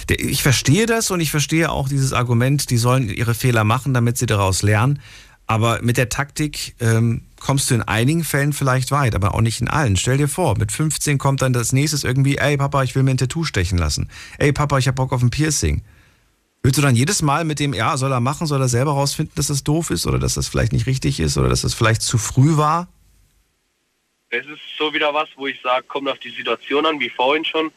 Ich 0.10 0.42
verstehe 0.42 0.86
das 0.86 1.12
und 1.12 1.20
ich 1.20 1.32
verstehe 1.32 1.70
auch 1.70 1.90
dieses 1.90 2.13
Argument, 2.13 2.70
die 2.70 2.78
sollen 2.78 3.10
ihre 3.10 3.34
Fehler 3.34 3.63
machen, 3.63 3.94
damit 3.94 4.18
sie 4.18 4.26
daraus 4.26 4.63
lernen. 4.63 5.02
Aber 5.48 5.82
mit 5.82 5.98
der 5.98 6.10
Taktik 6.10 6.76
ähm, 6.80 7.22
kommst 7.40 7.70
du 7.72 7.76
in 7.76 7.82
einigen 7.82 8.24
Fällen 8.24 8.54
vielleicht 8.54 8.92
weit, 8.92 9.16
aber 9.16 9.34
auch 9.34 9.42
nicht 9.42 9.62
in 9.62 9.70
allen. 9.70 9.96
Stell 9.96 10.18
dir 10.18 10.28
vor, 10.28 10.58
mit 10.58 10.72
15 10.72 11.18
kommt 11.18 11.42
dann 11.42 11.54
das 11.54 11.72
nächste 11.72 12.06
irgendwie, 12.06 12.38
ey 12.38 12.58
Papa, 12.58 12.84
ich 12.84 12.96
will 12.96 13.04
mir 13.04 13.12
ein 13.12 13.18
Tattoo 13.18 13.44
stechen 13.44 13.78
lassen. 13.78 14.10
Ey 14.38 14.52
Papa, 14.52 14.78
ich 14.78 14.88
hab 14.88 14.96
Bock 14.96 15.13
auf 15.13 15.22
ein 15.22 15.30
Piercing. 15.30 15.82
Willst 16.63 16.78
du 16.78 16.82
dann 16.82 16.96
jedes 16.96 17.22
Mal 17.22 17.46
mit 17.46 17.60
dem, 17.60 17.74
ja, 17.74 17.96
soll 17.98 18.12
er 18.12 18.20
machen, 18.20 18.48
soll 18.48 18.62
er 18.62 18.67
selber 18.67 18.91
rausfinden, 18.91 19.34
dass 19.36 19.48
das 19.48 19.63
doof 19.63 19.89
ist 19.89 20.06
oder 20.06 20.20
dass 20.20 20.34
das 20.34 20.48
vielleicht 20.48 20.74
nicht 20.74 20.86
richtig 20.86 21.20
ist 21.20 21.38
oder 21.38 21.50
dass 21.50 21.62
das 21.62 21.74
vielleicht 21.74 22.02
zu 22.02 22.17
früh 22.17 22.58
war? 22.58 22.88
Das 24.30 24.46
ist 24.46 24.60
so 24.78 24.93
wieder 24.93 25.13
was, 25.13 25.30
wo 25.38 25.48
ich 25.48 25.62
sage, 25.62 25.86
kommt 25.88 26.10
auf 26.10 26.20
die 26.20 26.32
Situation 26.32 26.86
an, 26.86 27.00
wie 27.00 27.10
vorhin 27.10 27.46
schon. 27.46 27.72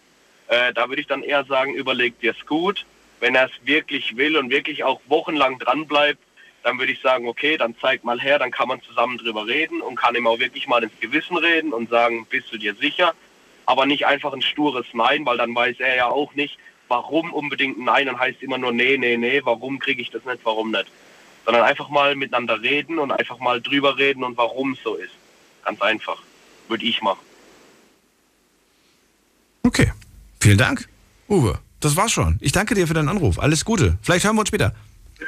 Äh, 0.48 0.72
da 0.74 0.88
würde 0.88 1.00
ich 1.00 1.06
dann 1.06 1.22
eher 1.22 1.44
sagen, 1.44 1.74
überleg 1.74 2.18
dir's 2.20 2.44
gut. 2.46 2.84
Wenn 3.20 3.36
er 3.36 3.46
es 3.46 3.52
wirklich 3.64 4.16
will 4.16 4.36
und 4.36 4.50
wirklich 4.50 4.82
auch 4.82 5.00
wochenlang 5.06 5.58
dran 5.60 5.86
bleibt, 5.86 6.18
dann 6.62 6.78
würde 6.78 6.92
ich 6.92 7.00
sagen, 7.00 7.28
okay, 7.28 7.56
dann 7.56 7.76
zeig 7.80 8.02
mal 8.04 8.20
her, 8.20 8.38
dann 8.38 8.50
kann 8.50 8.68
man 8.68 8.82
zusammen 8.82 9.18
drüber 9.18 9.46
reden 9.46 9.80
und 9.80 9.96
kann 9.96 10.14
ihm 10.14 10.26
auch 10.26 10.38
wirklich 10.38 10.66
mal 10.66 10.82
ins 10.82 10.98
Gewissen 11.00 11.36
reden 11.36 11.72
und 11.72 11.88
sagen, 11.88 12.26
bist 12.28 12.52
du 12.52 12.58
dir 12.58 12.74
sicher? 12.74 13.14
Aber 13.66 13.86
nicht 13.86 14.06
einfach 14.06 14.32
ein 14.32 14.42
stures 14.42 14.86
Nein, 14.92 15.24
weil 15.24 15.38
dann 15.38 15.54
weiß 15.54 15.76
er 15.78 15.94
ja 15.94 16.06
auch 16.08 16.34
nicht, 16.34 16.58
warum 16.90 17.32
unbedingt 17.32 17.78
ein 17.78 17.84
Nein, 17.84 18.06
dann 18.06 18.18
heißt 18.18 18.42
immer 18.42 18.58
nur 18.58 18.72
nee, 18.72 18.98
nee, 18.98 19.16
nee, 19.16 19.40
warum 19.44 19.78
kriege 19.78 20.02
ich 20.02 20.10
das 20.10 20.24
nicht, 20.26 20.40
warum 20.44 20.70
nicht. 20.70 20.86
Sondern 21.46 21.62
einfach 21.62 21.88
mal 21.88 22.14
miteinander 22.16 22.60
reden 22.60 22.98
und 22.98 23.12
einfach 23.12 23.38
mal 23.38 23.62
drüber 23.62 23.96
reden 23.96 24.24
und 24.24 24.36
warum 24.36 24.72
es 24.72 24.82
so 24.82 24.96
ist. 24.96 25.12
Ganz 25.64 25.80
einfach. 25.80 26.22
Würde 26.68 26.84
ich 26.84 27.00
machen. 27.00 27.20
Okay. 29.62 29.92
Vielen 30.40 30.58
Dank, 30.58 30.88
Uwe. 31.28 31.58
Das 31.80 31.96
war's 31.96 32.12
schon. 32.12 32.38
Ich 32.40 32.52
danke 32.52 32.74
dir 32.74 32.86
für 32.86 32.94
deinen 32.94 33.08
Anruf. 33.08 33.38
Alles 33.38 33.64
Gute. 33.64 33.98
Vielleicht 34.02 34.24
hören 34.24 34.36
wir 34.36 34.40
uns 34.40 34.48
später. 34.48 34.74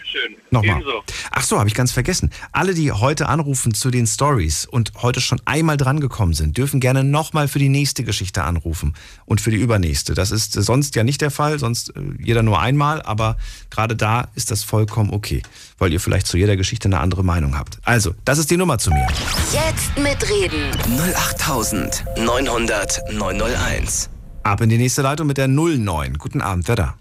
Schön. 0.05 0.37
Nochmal. 0.51 0.81
Ebenso. 0.81 1.03
Ach 1.31 1.43
so, 1.43 1.59
habe 1.59 1.69
ich 1.69 1.75
ganz 1.75 1.93
vergessen. 1.93 2.31
Alle, 2.53 2.75
die 2.75 2.93
heute 2.93 3.29
anrufen 3.29 3.75
zu 3.75 3.91
den 3.91 4.07
Stories 4.07 4.67
und 4.67 4.93
heute 5.01 5.21
schon 5.21 5.41
einmal 5.45 5.77
drangekommen 5.77 6.35
sind, 6.35 6.57
dürfen 6.57 6.81
gerne 6.81 7.05
nochmal 7.05 7.49
für 7.49 7.59
die 7.59 7.69
nächste 7.69 8.05
Geschichte 8.05 8.43
anrufen 8.43 8.95
und 9.25 9.41
für 9.41 9.51
die 9.51 9.57
übernächste. 9.57 10.15
Das 10.15 10.31
ist 10.31 10.57
äh, 10.57 10.63
sonst 10.63 10.95
ja 10.97 11.05
nicht 11.05 11.21
der 11.21 11.31
Fall, 11.31 11.59
sonst 11.59 11.97
äh, 11.97 12.01
jeder 12.19 12.43
nur 12.43 12.61
einmal, 12.61 13.03
aber 13.03 13.37
gerade 13.71 13.97
da 13.97 14.29
ist 14.35 14.51
das 14.51 14.63
vollkommen 14.65 15.11
okay, 15.11 15.43
weil 15.79 15.93
ihr 15.93 16.01
vielleicht 16.01 16.27
zu 16.27 16.37
jeder 16.37 16.57
Geschichte 16.57 16.89
eine 16.89 17.01
andere 17.01 17.25
Meinung 17.25 17.59
habt. 17.59 17.79
Also, 17.85 18.15
das 18.25 18.39
ist 18.39 18.51
die 18.51 18.57
Nummer 18.57 18.79
zu 18.79 18.91
mir. 18.91 19.07
Jetzt 19.53 19.97
mitreden. 19.99 20.71
08900 21.17 23.01
901. 23.13 24.11
Ab 24.43 24.61
in 24.61 24.69
die 24.69 24.79
nächste 24.79 25.03
Leitung 25.03 25.27
mit 25.27 25.39
der 25.39 25.49
09. 25.49 26.19
Guten 26.19 26.41
Abend, 26.41 26.67
wer 26.69 26.77
da? 26.77 26.95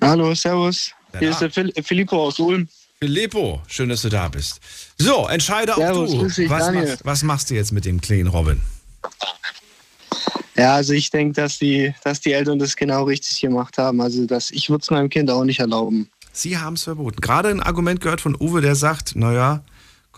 Hallo, 0.00 0.34
servus. 0.34 0.92
Hier 1.18 1.30
ist 1.30 1.40
der 1.40 1.50
Phil 1.50 1.72
Filippo 1.82 2.26
aus 2.26 2.38
Ulm. 2.38 2.68
Filippo, 3.00 3.62
schön, 3.68 3.88
dass 3.88 4.02
du 4.02 4.08
da 4.08 4.28
bist. 4.28 4.60
So, 4.98 5.28
entscheide 5.28 5.72
auch 5.74 5.78
Servus, 5.78 6.10
du. 6.10 6.26
dich, 6.26 6.50
Was 6.50 6.72
machst, 6.72 7.04
was 7.04 7.22
machst 7.22 7.50
du 7.50 7.54
jetzt 7.54 7.72
mit 7.72 7.84
dem 7.84 8.00
kleinen 8.00 8.26
Robin? 8.26 8.60
Ja, 10.56 10.74
also 10.74 10.92
ich 10.92 11.10
denke, 11.10 11.34
dass 11.40 11.58
die, 11.58 11.94
dass 12.02 12.20
die 12.20 12.32
Eltern 12.32 12.58
das 12.58 12.74
genau 12.74 13.04
richtig 13.04 13.40
gemacht 13.40 13.78
haben. 13.78 14.00
Also 14.00 14.26
dass 14.26 14.50
ich 14.50 14.68
würde 14.68 14.82
es 14.82 14.90
meinem 14.90 15.08
Kind 15.08 15.30
auch 15.30 15.44
nicht 15.44 15.60
erlauben. 15.60 16.08
Sie 16.32 16.58
haben 16.58 16.74
es 16.74 16.82
verboten. 16.82 17.20
Gerade 17.20 17.48
ein 17.50 17.62
Argument 17.62 18.00
gehört 18.00 18.20
von 18.20 18.36
Uwe, 18.38 18.60
der 18.60 18.74
sagt, 18.74 19.14
naja, 19.14 19.62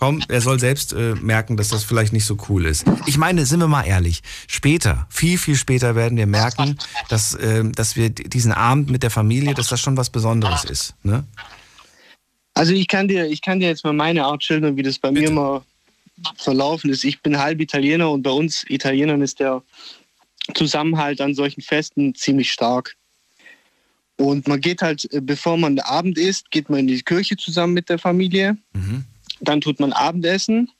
komm, 0.01 0.23
er 0.29 0.41
soll 0.41 0.59
selbst 0.59 0.95
äh, 0.95 1.15
merken, 1.15 1.57
dass 1.57 1.69
das 1.69 1.85
vielleicht 1.85 2.13
nicht 2.13 2.25
so 2.25 2.37
cool 2.49 2.65
ist. 2.65 2.85
Ich 3.07 3.19
meine, 3.19 3.45
sind 3.45 3.61
wir 3.61 3.69
mal 3.69 3.85
ehrlich, 3.85 4.23
später, 4.49 5.07
viel, 5.11 5.37
viel 5.39 5.57
später 5.57 5.95
werden 5.95 6.17
wir 6.17 6.27
merken, 6.27 6.79
dass, 7.11 7.39
ähm, 7.41 7.73
dass 7.73 7.97
wir 7.97 8.09
diesen 8.09 8.53
Abend 8.53 8.91
mit 8.91 9.03
der 9.03 9.11
Familie, 9.11 9.55
dass 9.55 9.69
das 9.69 9.81
schon 9.81 9.97
was 9.97 10.09
Besonderes 10.11 10.65
ist. 10.65 10.95
Ne? 11.03 11.25
Also 12.55 12.73
ich 12.73 12.89
kann 12.89 13.09
dir, 13.09 13.27
ich 13.27 13.43
kann 13.43 13.61
dir 13.61 13.69
jetzt 13.69 13.85
mal 13.85 13.93
meine 13.93 14.25
Art 14.25 14.43
schildern, 14.43 14.77
wie 14.77 14.83
das 14.83 14.99
bei 14.99 15.13
mir 15.13 15.31
mal 15.31 15.63
verlaufen 16.37 16.91
ist. 16.91 17.05
Ich 17.05 17.21
bin 17.21 17.39
halb 17.39 17.61
Italiener 17.61 18.11
und 18.11 18.23
bei 18.23 18.31
uns 18.31 18.65
Italienern 18.69 19.21
ist 19.21 19.39
der 19.39 19.63
Zusammenhalt 20.55 21.21
an 21.21 21.35
solchen 21.35 21.61
Festen 21.61 22.15
ziemlich 22.15 22.51
stark. 22.51 22.97
Und 24.17 24.49
man 24.49 24.61
geht 24.61 24.83
halt, 24.83 25.11
äh, 25.13 25.21
bevor 25.21 25.59
man 25.59 25.79
Abend 25.79 26.17
isst, 26.19 26.51
geht 26.51 26.71
man 26.71 26.81
in 26.81 26.87
die 26.87 27.03
Kirche 27.03 27.37
zusammen 27.37 27.75
mit 27.75 27.89
der 27.89 27.99
Familie. 27.99 28.57
Mhm. 28.73 29.05
Dann 29.41 29.61
tut 29.61 29.81
man 29.81 29.93
Abendessen 29.93 30.71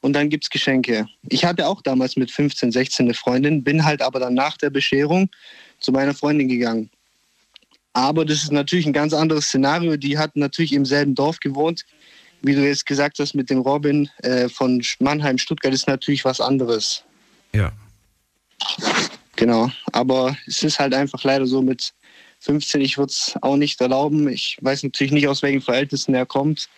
und 0.00 0.12
dann 0.12 0.28
gibt 0.28 0.44
es 0.44 0.50
Geschenke. 0.50 1.06
Ich 1.28 1.44
hatte 1.44 1.66
auch 1.66 1.82
damals 1.82 2.16
mit 2.16 2.30
15, 2.30 2.72
16 2.72 3.06
eine 3.06 3.14
Freundin, 3.14 3.64
bin 3.64 3.84
halt 3.84 4.02
aber 4.02 4.20
dann 4.20 4.34
nach 4.34 4.56
der 4.56 4.70
Bescherung 4.70 5.28
zu 5.80 5.92
meiner 5.92 6.14
Freundin 6.14 6.48
gegangen. 6.48 6.90
Aber 7.92 8.24
das 8.24 8.42
ist 8.42 8.52
natürlich 8.52 8.86
ein 8.86 8.92
ganz 8.92 9.12
anderes 9.12 9.46
Szenario. 9.46 9.96
Die 9.96 10.16
hat 10.16 10.36
natürlich 10.36 10.72
im 10.72 10.84
selben 10.84 11.14
Dorf 11.14 11.40
gewohnt. 11.40 11.84
Wie 12.42 12.54
du 12.54 12.66
jetzt 12.66 12.86
gesagt 12.86 13.18
hast 13.18 13.34
mit 13.34 13.50
dem 13.50 13.58
Robin 13.58 14.08
äh, 14.22 14.48
von 14.48 14.82
Mannheim, 15.00 15.38
Stuttgart 15.38 15.74
ist 15.74 15.88
natürlich 15.88 16.24
was 16.24 16.40
anderes. 16.40 17.04
Ja. 17.52 17.72
Genau. 19.36 19.70
Aber 19.92 20.36
es 20.46 20.62
ist 20.62 20.78
halt 20.78 20.94
einfach 20.94 21.24
leider 21.24 21.46
so 21.46 21.62
mit 21.62 21.92
15, 22.40 22.80
ich 22.80 22.96
würde 22.96 23.10
es 23.10 23.34
auch 23.42 23.56
nicht 23.56 23.80
erlauben. 23.80 24.28
Ich 24.28 24.56
weiß 24.60 24.82
natürlich 24.82 25.12
nicht, 25.12 25.28
aus 25.28 25.42
welchen 25.42 25.60
Verhältnissen 25.60 26.14
er 26.14 26.26
kommt. 26.26 26.68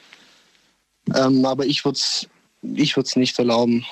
Ähm, 1.14 1.44
aber 1.44 1.66
ich 1.66 1.84
würde 1.84 1.96
es 1.96 2.28
ich 2.62 2.96
würd's 2.96 3.16
nicht 3.16 3.38
erlauben. 3.38 3.84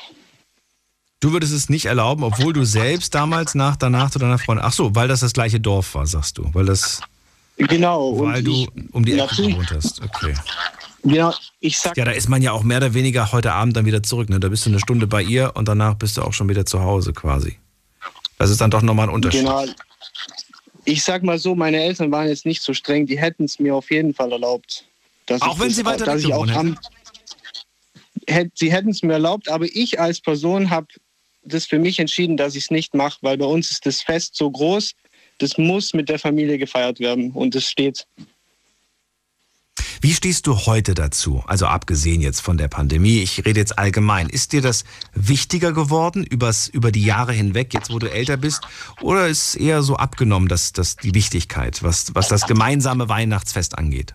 Du 1.19 1.33
würdest 1.33 1.53
es 1.53 1.69
nicht 1.69 1.87
erlauben, 1.87 2.23
obwohl 2.23 2.53
du 2.53 2.65
selbst 2.65 3.15
damals 3.15 3.55
nach 3.55 3.77
danach 3.77 4.11
zu 4.11 4.19
deiner 4.19 4.39
Freundin. 4.39 4.65
Ach 4.65 4.73
so, 4.73 4.95
weil 4.95 5.09
das 5.09 5.21
das 5.21 5.33
gleiche 5.33 5.61
Dorf 5.61 5.95
war, 5.95 6.07
sagst 6.07 6.39
du. 6.39 6.49
Weil 6.55 6.65
das, 6.65 7.01
Genau. 7.59 8.19
weil 8.19 8.43
du 8.43 8.53
ich, 8.53 8.69
um 8.93 9.05
die 9.05 9.19
Ecke 9.19 9.37
gewohnt 9.37 9.71
hast. 9.71 10.01
Okay. 10.03 10.35
ja, 11.05 11.35
ich 11.59 11.79
sag 11.79 11.97
Ja, 11.97 12.07
da 12.07 12.13
ist 12.13 12.29
man 12.29 12.41
ja 12.41 12.53
auch 12.53 12.63
mehr 12.63 12.79
oder 12.79 12.95
weniger 12.95 13.33
heute 13.33 13.53
Abend 13.53 13.77
dann 13.77 13.85
wieder 13.85 14.03
zurück. 14.03 14.31
Ne? 14.31 14.41
Da 14.41 14.49
bist 14.49 14.65
du 14.65 14.71
eine 14.71 14.81
Stunde 14.81 15.07
bei 15.07 15.23
ihr 15.23 15.53
und 15.57 15.69
danach 15.69 15.95
bist 15.95 16.17
du 16.17 16.23
auch 16.23 16.33
schon 16.33 16.49
wieder 16.49 16.65
zu 16.65 16.81
Hause 16.81 17.13
quasi. 17.13 17.59
Das 18.39 18.49
ist 18.49 18.61
dann 18.63 18.71
doch 18.71 18.81
nochmal 18.81 19.09
ein 19.09 19.15
Unterschied. 19.15 19.41
Genau. 19.41 19.67
Ich 20.87 21.05
sag 21.05 21.23
mal 21.23 21.39
so, 21.39 21.55
meine 21.55 21.83
Eltern 21.83 22.11
waren 22.11 22.29
jetzt 22.29 22.47
nicht 22.47 22.63
so 22.63 22.73
streng, 22.73 23.07
die 23.07 23.19
hätten 23.19 23.45
es 23.45 23.59
mir 23.59 23.75
auf 23.75 23.91
jeden 23.91 24.15
Fall 24.15 24.33
erlaubt. 24.33 24.87
Dass 25.27 25.43
Auch 25.43 25.59
wenn 25.61 25.69
sie 25.71 25.85
weiter 25.85 26.07
dass 26.07 26.23
weg 26.23 26.29
ich 26.29 26.33
auch 26.33 26.47
gewohnt 26.47 26.57
am, 26.57 26.79
hätt, 28.31 28.53
Sie 28.55 28.73
hätten 28.73 28.91
es 28.91 29.03
mir 29.03 29.15
erlaubt, 29.15 29.49
aber 29.49 29.67
ich 29.67 30.01
als 30.01 30.21
Person 30.21 30.71
habe 30.71 30.87
das 31.43 31.67
für 31.67 31.79
mich 31.79 31.99
entschieden, 31.99 32.37
dass 32.37 32.55
ich 32.55 32.65
es 32.65 32.71
nicht 32.71 32.95
mache, 32.95 33.19
weil 33.23 33.39
bei 33.39 33.47
uns 33.47 33.71
ist 33.71 33.87
das 33.87 34.03
Fest 34.03 34.37
so 34.37 34.51
groß, 34.51 34.93
das 35.39 35.57
muss 35.57 35.95
mit 35.95 36.09
der 36.09 36.19
Familie 36.19 36.59
gefeiert 36.59 37.01
werden 37.01 37.33
und 37.33 37.55
es 37.55 37.69
steht. 37.69 38.07
Wie 40.03 40.15
stehst 40.15 40.47
du 40.47 40.57
heute 40.67 40.95
dazu? 40.95 41.43
Also 41.47 41.67
abgesehen 41.67 42.23
jetzt 42.23 42.41
von 42.41 42.57
der 42.57 42.69
Pandemie, 42.69 43.21
ich 43.21 43.45
rede 43.45 43.61
jetzt 43.61 43.79
allgemein. 43.79 44.31
Ist 44.31 44.53
dir 44.53 44.63
das 44.63 44.85
wichtiger 45.13 45.73
geworden 45.73 46.25
übers, 46.25 46.69
über 46.69 46.91
die 46.91 47.05
Jahre 47.05 47.33
hinweg, 47.35 47.75
jetzt 47.75 47.93
wo 47.93 47.99
du 47.99 48.11
älter 48.11 48.39
bist? 48.39 48.63
Oder 49.03 49.29
ist 49.29 49.57
eher 49.57 49.83
so 49.83 49.97
abgenommen, 49.97 50.49
dass, 50.49 50.73
dass 50.73 50.97
die 50.97 51.15
Wichtigkeit, 51.15 51.83
was, 51.83 52.15
was 52.15 52.29
das 52.29 52.47
gemeinsame 52.47 53.11
Weihnachtsfest 53.11 53.77
angeht? 53.77 54.15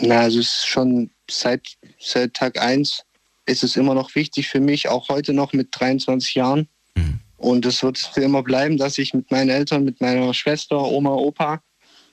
Na, 0.00 0.20
also 0.20 0.40
es 0.40 0.46
ist 0.46 0.66
schon 0.66 1.10
seit, 1.30 1.76
seit 1.98 2.34
Tag 2.34 2.60
1 2.60 3.04
ist 3.46 3.64
es 3.64 3.76
immer 3.76 3.94
noch 3.94 4.14
wichtig 4.14 4.48
für 4.48 4.60
mich, 4.60 4.88
auch 4.88 5.08
heute 5.08 5.32
noch 5.32 5.52
mit 5.52 5.68
23 5.70 6.34
Jahren. 6.34 6.68
Mhm. 6.94 7.20
Und 7.36 7.66
es 7.66 7.82
wird 7.82 7.98
für 7.98 8.22
immer 8.22 8.42
bleiben, 8.42 8.76
dass 8.76 8.98
ich 8.98 9.14
mit 9.14 9.30
meinen 9.30 9.48
Eltern, 9.48 9.84
mit 9.84 10.00
meiner 10.00 10.34
Schwester, 10.34 10.80
Oma, 10.80 11.14
Opa 11.14 11.62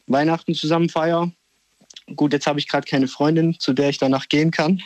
Weihnachten 0.08 0.54
zusammen 0.54 0.90
feiere. 0.90 1.32
Gut, 2.16 2.34
jetzt 2.34 2.46
habe 2.46 2.60
ich 2.60 2.68
gerade 2.68 2.88
keine 2.88 3.08
Freundin, 3.08 3.60
zu 3.60 3.74
der 3.74 3.90
ich 3.90 3.98
danach 3.98 4.30
gehen 4.30 4.52
kann. 4.52 4.84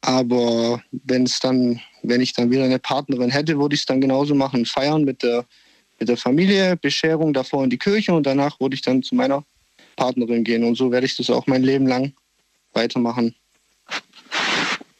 Aber 0.00 0.82
wenn 0.92 1.24
es 1.24 1.40
dann, 1.40 1.80
wenn 2.02 2.22
ich 2.22 2.32
dann 2.32 2.50
wieder 2.50 2.64
eine 2.64 2.78
Partnerin 2.78 3.30
hätte, 3.30 3.58
würde 3.58 3.74
ich 3.74 3.82
es 3.82 3.86
dann 3.86 4.00
genauso 4.00 4.34
machen. 4.34 4.64
Feiern 4.64 5.04
mit 5.04 5.22
der, 5.22 5.44
mit 5.98 6.08
der 6.08 6.16
Familie, 6.16 6.76
Bescherung 6.76 7.34
davor 7.34 7.64
in 7.64 7.70
die 7.70 7.78
Kirche 7.78 8.14
und 8.14 8.24
danach 8.24 8.58
würde 8.60 8.74
ich 8.74 8.82
dann 8.82 9.02
zu 9.02 9.14
meiner 9.14 9.44
Partnerin 9.96 10.44
gehen. 10.44 10.64
Und 10.64 10.76
so 10.76 10.90
werde 10.90 11.04
ich 11.04 11.16
das 11.16 11.28
auch 11.28 11.46
mein 11.46 11.62
Leben 11.62 11.86
lang 11.86 12.14
weitermachen. 12.72 13.34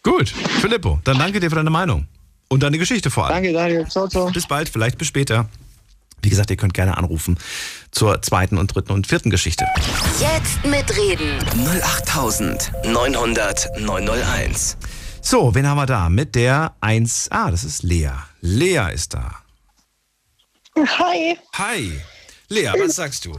Gut, 0.03 0.31
Filippo, 0.31 0.99
dann 1.05 1.19
danke 1.19 1.41
dir 1.41 1.51
für 1.51 1.57
deine 1.57 1.69
Meinung. 1.71 2.07
Und 2.49 2.63
deine 2.63 2.79
Geschichte 2.79 3.11
vor 3.11 3.27
allem. 3.27 3.35
Danke, 3.35 3.53
Daniel. 3.53 3.87
Ciao, 3.87 4.09
ciao. 4.09 4.31
Bis 4.31 4.47
bald, 4.47 4.69
vielleicht 4.69 4.99
bis 4.99 5.09
später. 5.09 5.49
Wie 6.23 6.31
gesagt, 6.31 6.51
ihr 6.51 6.57
könnt 6.57 6.75
gerne 6.75 6.99
anrufen 6.99 7.39
zur 7.93 8.21
zweiten 8.23 8.59
und 8.59 8.75
dritten 8.75 8.93
und 8.93 9.07
vierten 9.07 9.31
Geschichte. 9.31 9.65
Jetzt 10.19 10.65
mitreden. 10.65 11.39
08900 11.67 13.69
901. 13.79 14.77
So, 15.23 15.55
wen 15.55 15.67
haben 15.67 15.79
wir 15.79 15.87
da? 15.87 16.09
Mit 16.09 16.35
der 16.35 16.75
1. 16.81 17.29
Ah, 17.31 17.51
das 17.51 17.65
ist 17.65 17.83
Lea. 17.83 18.11
Lea 18.41 18.93
ist 18.93 19.15
da. 19.15 19.37
Hi. 20.77 21.37
Hi. 21.55 22.01
Lea, 22.49 22.73
was 22.79 22.97
sagst 22.97 23.25
du? 23.27 23.39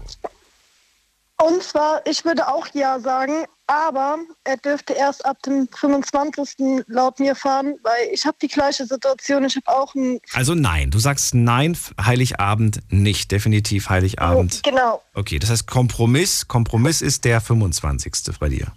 Und 1.42 1.64
zwar, 1.64 2.06
ich 2.06 2.24
würde 2.24 2.48
auch 2.48 2.68
Ja 2.74 3.00
sagen, 3.00 3.46
aber 3.66 4.18
er 4.44 4.58
dürfte 4.58 4.94
erst 4.94 5.26
ab 5.26 5.42
dem 5.44 5.68
25. 5.70 6.84
laut 6.88 7.20
mir 7.20 7.36
fahren, 7.36 7.76
weil 7.84 8.10
ich 8.12 8.26
habe 8.26 8.38
die 8.42 8.48
gleiche 8.48 8.86
Situation. 8.86 9.46
Ich 9.46 9.56
habe 9.56 9.68
auch 9.68 9.96
ein... 9.96 10.20
Also 10.34 10.54
nein, 10.54 10.92
du 10.92 11.00
sagst 11.00 11.34
nein, 11.34 11.78
Heiligabend 12.00 12.82
nicht. 12.92 13.32
Definitiv 13.32 13.90
Heiligabend. 13.90 14.62
Genau, 14.64 15.02
Okay, 15.14 15.40
das 15.40 15.50
heißt 15.50 15.68
Kompromiss. 15.68 16.48
Kompromiss 16.48 17.02
ist 17.02 17.26
der 17.26 17.42
25. 17.42 18.38
bei 18.40 18.50
dir. 18.50 18.68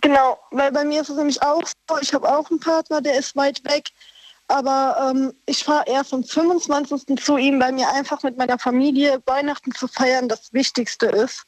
genau. 0.00 0.38
Weil 0.50 0.72
bei 0.72 0.84
mir 0.84 1.02
ist 1.02 1.10
es 1.10 1.16
nämlich 1.16 1.40
auch 1.42 1.62
so, 1.88 1.98
ich 2.00 2.12
habe 2.14 2.26
auch 2.28 2.50
einen 2.50 2.58
Partner, 2.58 3.00
der 3.00 3.18
ist 3.18 3.36
weit 3.36 3.62
weg. 3.64 3.90
Aber 4.48 5.12
ähm, 5.14 5.32
ich 5.46 5.62
fahre 5.62 5.84
erst 5.88 6.14
am 6.14 6.24
25. 6.24 7.16
zu 7.22 7.36
ihm, 7.36 7.60
weil 7.60 7.72
mir 7.72 7.92
einfach 7.92 8.22
mit 8.22 8.38
meiner 8.38 8.58
Familie 8.58 9.20
Weihnachten 9.26 9.72
zu 9.72 9.86
feiern 9.88 10.28
das 10.28 10.52
Wichtigste 10.52 11.06
ist. 11.06 11.44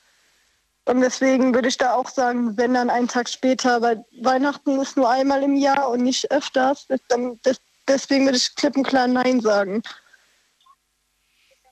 Und 0.89 1.03
deswegen 1.03 1.55
würde 1.55 1.69
ich 1.69 1.77
da 1.77 1.93
auch 1.93 2.09
sagen, 2.09 2.57
wenn 2.57 2.73
dann 2.73 2.89
einen 2.89 3.09
Tag 3.09 3.29
später, 3.29 3.83
weil 3.83 4.03
Weihnachten 4.23 4.81
ist 4.81 4.97
nur 4.97 5.11
einmal 5.11 5.43
im 5.43 5.55
Jahr 5.55 5.91
und 5.91 6.03
nicht 6.03 6.31
öfters, 6.31 6.87
dann 7.09 7.39
des, 7.45 7.61
deswegen 7.87 8.25
würde 8.25 8.39
ich 8.39 8.55
klipp 8.55 8.75
und 8.75 8.85
klar 8.85 9.07
Nein 9.07 9.43
sagen. 9.43 9.83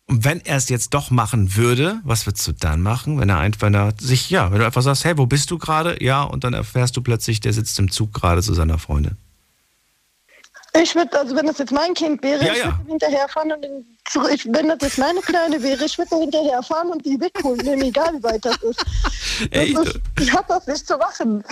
Und 0.05 0.25
wenn 0.25 0.45
er 0.45 0.59
es 0.59 0.69
jetzt 0.69 0.93
doch 0.93 1.11
machen 1.11 1.57
würde, 1.57 1.99
was 2.05 2.27
würdest 2.27 2.47
du 2.47 2.53
dann 2.53 2.83
machen, 2.83 3.19
wenn 3.19 3.31
er 3.31 3.39
einfach 3.39 3.93
sich, 3.99 4.29
ja, 4.29 4.53
wenn 4.53 4.59
du 4.59 4.67
einfach 4.67 4.83
sagst, 4.83 5.07
hey, 5.07 5.17
wo 5.17 5.25
bist 5.25 5.51
du 5.51 5.57
gerade? 5.57 5.97
Ja, 6.05 6.23
und 6.23 6.45
dann 6.45 6.53
erfährst 6.53 6.95
du 6.99 7.01
plötzlich, 7.01 7.41
der 7.41 7.55
sitzt 7.55 7.79
im 7.79 7.91
Zug 7.91 8.13
gerade 8.13 8.43
zu 8.43 8.53
seiner 8.53 8.79
Freundin. 8.79 9.17
Ich 10.83 10.95
würde, 10.95 11.19
also 11.19 11.37
wenn 11.37 11.47
das 11.47 11.59
jetzt 11.59 11.73
mein 11.73 11.95
Kind 11.95 12.23
wäre, 12.23 12.45
Ja, 12.45 12.53
ich 12.53 12.59
ja. 12.59 12.65
würde 12.67 12.91
hinterherfahren 12.91 13.53
und 13.53 13.67
zurück, 14.05 14.31
ich, 14.33 14.45
wenn 14.47 14.69
das 14.69 14.79
jetzt 14.81 14.99
meine 14.99 15.21
Kleine 15.21 15.63
wäre, 15.63 15.85
ich 15.85 15.97
würde 15.99 16.17
hinterherfahren 16.17 16.91
und 16.91 17.05
die 17.05 17.21
wegholen, 17.21 17.83
egal 17.83 18.15
wie 18.15 18.23
weit 18.23 18.45
das 18.45 18.57
ist. 18.59 18.85
Das 19.51 19.63
Echt? 19.63 19.77
ist 19.79 20.01
ich 20.19 20.33
hab 20.33 20.49
das 20.49 20.67
nicht 20.67 20.87
zu 20.87 20.97
machen. 20.97 21.45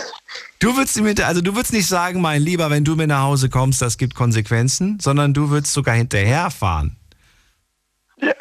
Du 0.58 0.74
würdest 0.74 0.96
ihm 0.96 1.04
hinter, 1.04 1.26
also 1.26 1.42
du 1.42 1.54
würdest 1.54 1.74
nicht 1.74 1.87
sagen, 1.87 2.18
mein 2.22 2.40
Lieber, 2.40 2.70
wenn 2.70 2.82
du 2.82 2.96
mir 2.96 3.06
nach 3.06 3.24
Hause 3.24 3.50
kommst, 3.50 3.82
das 3.82 3.98
gibt 3.98 4.14
Konsequenzen, 4.14 4.98
sondern 5.02 5.34
du 5.34 5.50
würdest 5.50 5.74
sogar 5.74 5.94
hinterherfahren. 5.94 6.96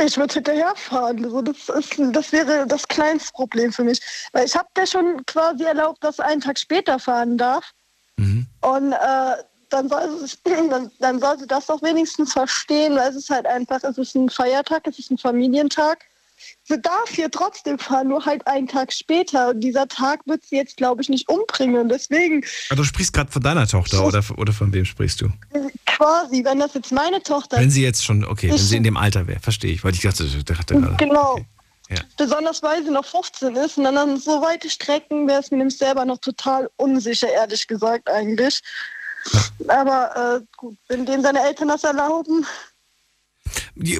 Ich 0.06 0.18
würde 0.18 0.36
hinterherfahren. 0.36 1.26
Also 1.26 1.42
das, 1.42 1.68
ist, 1.78 1.96
das 2.14 2.32
wäre 2.32 2.66
das 2.68 2.88
kleinste 2.88 3.32
Problem 3.34 3.74
für 3.74 3.84
mich. 3.84 4.00
Weil 4.32 4.46
ich 4.46 4.56
habe 4.56 4.68
der 4.78 4.86
schon 4.86 5.26
quasi 5.26 5.64
erlaubt, 5.64 6.02
dass 6.04 6.20
er 6.20 6.28
einen 6.28 6.40
Tag 6.42 6.58
später 6.58 7.00
fahren 7.00 7.38
darf. 7.38 7.72
Mhm. 8.18 8.48
Und 8.62 8.94
äh, 8.94 9.36
dann, 9.74 9.90
soll 9.90 10.28
sie, 10.28 10.38
dann, 10.70 10.92
dann 11.00 11.20
soll 11.20 11.40
sie 11.40 11.48
das 11.48 11.66
doch 11.66 11.82
wenigstens 11.82 12.34
verstehen, 12.34 12.96
weil 12.96 13.10
es 13.10 13.16
ist 13.16 13.30
halt 13.30 13.46
einfach, 13.46 13.84
es 13.84 13.98
ist 13.98 14.16
ein 14.16 14.30
Feiertag, 14.30 14.88
es 14.88 15.00
ist 15.00 15.12
ein 15.12 15.18
Familientag. 15.18 16.06
Sie 16.66 16.82
darf 16.82 17.10
hier 17.10 17.32
trotzdem 17.32 17.80
fahren, 17.80 18.10
nur 18.10 18.26
halt 18.26 18.46
einen 18.48 18.68
Tag 18.68 18.92
später. 18.92 19.50
Und 19.50 19.62
dieser 19.62 19.88
Tag 19.88 20.22
wird 20.26 20.44
sie 20.44 20.58
jetzt, 20.58 20.76
glaube 20.76 21.02
ich, 21.02 21.08
nicht 21.08 21.30
umbringen. 21.30 21.88
Deswegen 21.88 22.44
Aber 22.70 22.78
du 22.78 22.84
sprichst 22.84 23.14
gerade 23.14 23.32
von 23.32 23.42
deiner 23.42 23.66
Tochter 23.66 24.06
oder, 24.06 24.22
oder 24.38 24.52
von 24.52 24.74
wem 24.74 24.84
sprichst 24.84 25.22
du? 25.22 25.30
quasi, 25.86 26.44
wenn 26.44 26.60
das 26.60 26.74
jetzt 26.74 26.92
meine 26.92 27.22
Tochter 27.22 27.58
Wenn 27.58 27.70
sie 27.70 27.84
jetzt 27.84 28.04
schon, 28.04 28.26
okay, 28.26 28.50
wenn 28.50 28.58
sie 28.58 28.78
in 28.78 28.84
dem 28.84 28.98
Alter 28.98 29.28
wäre, 29.28 29.40
verstehe 29.40 29.72
ich, 29.72 29.84
weil 29.84 29.94
ich 29.94 30.02
dachte, 30.02 30.24
ich 30.24 30.44
dachte 30.44 30.76
gerade. 30.76 30.96
Genau. 30.98 31.40
Ja. 31.90 32.00
Besonders 32.18 32.64
weil 32.64 32.84
sie 32.84 32.92
noch 32.92 33.06
15 33.06 33.56
ist 33.56 33.78
und 33.78 33.84
dann 33.84 33.98
an 33.98 34.18
so 34.18 34.42
weite 34.42 34.70
Strecken 34.70 35.28
wäre 35.28 35.42
es 35.42 35.52
mir 35.52 35.58
nämlich 35.58 35.78
selber 35.78 36.06
noch 36.06 36.18
total 36.18 36.70
unsicher, 36.78 37.30
ehrlich 37.30 37.68
gesagt 37.68 38.10
eigentlich. 38.10 38.62
Aber 39.68 40.38
äh, 40.42 40.46
gut, 40.58 40.78
wenn 40.88 41.06
denen 41.06 41.24
seine 41.24 41.44
Eltern 41.44 41.70
das 41.70 41.84
erlauben, 41.84 42.46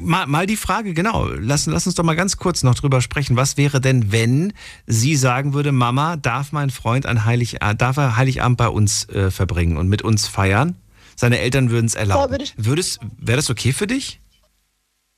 Mal, 0.02 0.26
mal 0.26 0.46
die 0.46 0.56
Frage, 0.56 0.94
genau. 0.94 1.26
Lass, 1.26 1.66
lass 1.66 1.86
uns 1.86 1.96
doch 1.96 2.04
mal 2.04 2.14
ganz 2.14 2.36
kurz 2.36 2.62
noch 2.62 2.76
drüber 2.76 3.00
sprechen. 3.00 3.36
Was 3.36 3.56
wäre 3.56 3.80
denn, 3.80 4.12
wenn 4.12 4.52
sie 4.86 5.16
sagen 5.16 5.52
würde, 5.52 5.72
Mama, 5.72 6.16
darf 6.16 6.52
mein 6.52 6.70
Freund 6.70 7.06
an 7.06 7.24
Heilig, 7.24 7.60
äh, 7.60 7.74
darf 7.74 7.96
er 7.96 8.16
Heiligabend 8.16 8.56
bei 8.56 8.68
uns 8.68 9.08
äh, 9.08 9.30
verbringen 9.30 9.76
und 9.76 9.88
mit 9.88 10.02
uns 10.02 10.28
feiern? 10.28 10.76
Seine 11.16 11.38
Eltern 11.38 11.70
würden 11.70 11.86
es 11.86 11.94
erlauben. 11.94 12.38
Würdest, 12.56 13.00
wäre 13.18 13.36
das 13.36 13.50
okay 13.50 13.72
für 13.72 13.86
dich? 13.86 14.20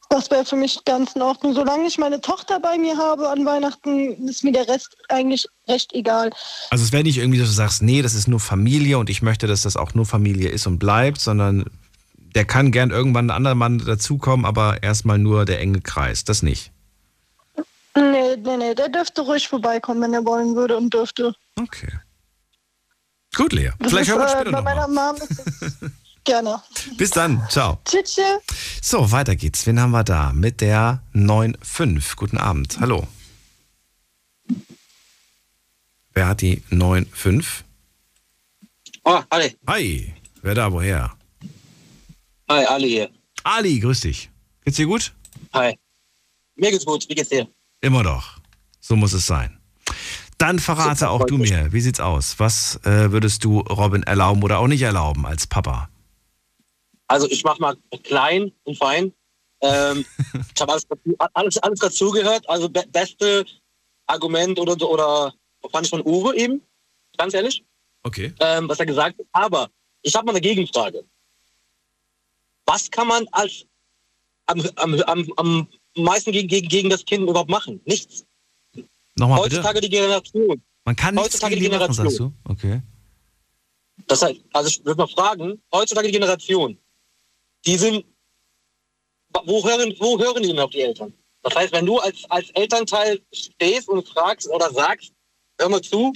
Das 0.09 0.31
wäre 0.31 0.45
für 0.45 0.57
mich 0.57 0.85
ganz 0.85 1.13
in 1.15 1.23
Ordnung. 1.23 1.55
Solange 1.55 1.87
ich 1.87 1.99
meine 1.99 2.21
Tochter 2.21 2.61
bei 2.61 2.79
mir 2.79 2.97
habe 2.97 3.29
an 3.29 3.45
Weihnachten, 3.45 4.29
ist 4.29 4.45
mir 4.45 4.53
der 4.53 4.69
Rest 4.69 4.97
eigentlich 5.09 5.47
recht 5.69 5.93
egal. 5.95 6.31
Also 6.71 6.85
es 6.85 6.93
wäre 6.93 7.03
nicht 7.03 7.19
irgendwie, 7.19 7.39
dass 7.39 7.49
du 7.49 7.55
sagst, 7.55 7.83
nee, 7.83 8.03
das 8.03 8.15
ist 8.15 8.29
nur 8.29 8.41
Familie 8.41 8.99
und 8.99 9.11
ich 9.11 9.23
möchte, 9.23 9.47
dass 9.47 9.63
das 9.63 9.77
auch 9.77 9.95
nur 9.95 10.07
Familie 10.07 10.49
ist 10.49 10.67
und 10.67 10.79
bleibt, 10.79 11.21
sondern 11.21 11.65
der 12.35 12.45
kann 12.45 12.71
gern 12.71 12.91
irgendwann 12.91 13.27
ein 13.27 13.37
anderer 13.37 13.55
Mann 13.55 13.79
dazukommen, 13.79 14.45
aber 14.47 14.83
erstmal 14.83 15.19
nur 15.19 15.45
der 15.45 15.61
enge 15.61 15.81
Kreis. 15.81 16.25
Das 16.25 16.43
nicht. 16.43 16.71
Nee, 17.97 18.37
nee, 18.37 18.57
nee, 18.59 18.75
der 18.75 18.91
dürfte 18.91 19.23
ruhig 19.23 19.49
vorbeikommen, 19.49 20.03
wenn 20.03 20.13
er 20.13 20.25
wollen 20.25 20.55
würde 20.55 20.77
und 20.77 20.93
dürfte. 20.93 21.35
Okay. 21.59 21.89
Gut, 23.35 23.53
Lea. 23.53 23.71
Das 23.79 23.91
Vielleicht 23.91 24.09
ist, 24.11 24.15
hören 24.15 24.21
wir 24.21 24.27
äh, 24.27 24.31
später 24.31 24.51
Bei 24.63 24.75
nochmal. 24.75 24.89
meiner 24.89 25.13
Mom 25.13 25.17
ist 25.17 25.77
gerne. 26.27 26.63
Bis 26.99 27.11
dann. 27.11 27.43
Ciao. 27.49 27.79
Tschüss. 27.85 28.21
So, 28.83 29.11
weiter 29.11 29.35
geht's. 29.37 29.67
Wen 29.67 29.81
haben 29.81 29.93
wir 29.93 30.05
da? 30.05 30.33
Mit 30.33 30.61
der 30.61 31.03
9.5. 31.15 32.17
Guten 32.17 32.37
Abend. 32.37 32.79
Hallo. 32.81 33.07
Wer 36.13 36.29
hat 36.29 36.43
die 36.43 36.63
9.5? 36.71 37.63
Oh, 39.05 39.23
Ali. 39.31 39.57
Hi. 39.67 40.15
Wer 40.43 40.55
da? 40.55 40.73
Woher? 40.73 41.17
Hi, 42.49 42.65
Ali 42.67 42.89
hier. 42.89 43.11
Ali, 43.45 43.79
grüß 43.81 44.01
dich. 44.01 44.31
Geht's 44.65 44.77
dir 44.77 44.87
gut? 44.87 45.15
Hi. 45.55 45.79
Mir 46.57 46.71
geht's 46.71 46.85
gut. 46.85 47.09
Wie 47.09 47.15
geht's 47.15 47.31
dir? 47.31 47.49
Immer 47.81 48.03
doch. 48.03 48.39
So 48.81 48.97
muss 48.97 49.13
es 49.13 49.27
sein. 49.27 49.59
Dann 50.39 50.59
verrate 50.59 51.09
auch 51.09 51.25
du 51.25 51.39
mir, 51.39 51.73
wie 51.73 51.81
sieht's 51.81 52.01
aus? 52.01 52.39
Was 52.39 52.77
äh, 52.85 53.11
würdest 53.11 53.43
du 53.45 53.61
Robin 53.61 54.03
erlauben 54.03 54.43
oder 54.43 54.59
auch 54.59 54.67
nicht 54.67 54.83
erlauben 54.83 55.25
als 55.25 55.47
Papa? 55.47 55.89
Also 57.09 57.29
ich 57.31 57.45
mach 57.45 57.59
mal 57.59 57.77
klein 58.03 58.53
und 58.65 58.77
fein. 58.77 59.13
Ähm, 59.61 60.05
ich 60.55 60.61
habe 60.61 60.73
alles, 60.73 60.87
alles, 61.35 61.59
alles 61.59 61.79
dazugehört. 61.81 62.49
Also 62.49 62.69
be 62.69 62.85
beste 62.91 63.45
Argument 64.07 64.59
oder, 64.59 64.89
oder 64.89 65.35
fand 65.71 65.87
ich 65.87 65.91
von 65.91 66.03
Uwe 66.05 66.37
eben, 66.37 66.63
ganz 67.17 67.35
ehrlich, 67.35 67.65
Okay. 68.05 68.33
ähm, 68.41 68.69
was 68.69 68.79
er 68.79 68.87
gesagt 68.87 69.19
hat. 69.19 69.27
Aber 69.33 69.71
ich 70.03 70.15
habe 70.15 70.27
mal 70.27 70.33
eine 70.33 70.41
Gegenfrage. 70.41 71.05
Was 72.67 72.91
kann 72.91 73.09
man 73.09 73.27
als 73.33 73.65
am, 74.47 74.61
am, 74.77 75.01
am, 75.03 75.33
am 75.37 75.69
meisten 75.97 76.33
gegen, 76.33 76.49
gegen, 76.49 76.69
gegen 76.69 76.91
das 76.91 77.05
Kind 77.05 77.29
überhaupt 77.29 77.51
machen? 77.51 77.81
Nichts. 77.85 78.25
Nochmal 79.17 79.43
bitte. 79.43 79.57
Heutzutage 79.57 79.81
die 79.81 79.89
Generation. 79.89 80.63
Man 80.85 80.95
kann 80.95 81.15
nichts 81.15 81.29
heutzutage 81.35 81.55
gegen 81.55 81.65
die 81.65 81.71
die 81.71 81.79
machen, 81.79 81.93
sagst 81.93 82.19
du? 82.19 82.31
Generation. 82.31 82.35
Okay. 82.45 82.83
Das 84.07 84.23
heißt, 84.23 84.41
also 84.53 84.69
ich 84.69 84.85
würde 84.85 84.99
mal 84.99 85.09
fragen, 85.09 85.61
heutzutage 85.73 86.09
die 86.09 86.13
Generation, 86.13 86.79
die 87.67 87.77
sind, 87.77 88.05
wo 89.45 89.65
hören, 89.69 89.95
wo 89.99 90.19
hören 90.19 90.43
die 90.43 90.59
auf 90.59 90.71
die 90.71 90.81
Eltern? 90.81 91.13
Das 91.43 91.55
heißt, 91.55 91.73
wenn 91.73 91.87
du 91.87 91.99
als, 91.99 92.25
als 92.31 92.51
Elternteil 92.51 93.21
stehst 93.33 93.89
und 93.89 94.07
fragst 94.09 94.49
oder 94.49 94.73
sagst, 94.73 95.13
hör 95.59 95.69
mal 95.69 95.83
zu, 95.83 96.13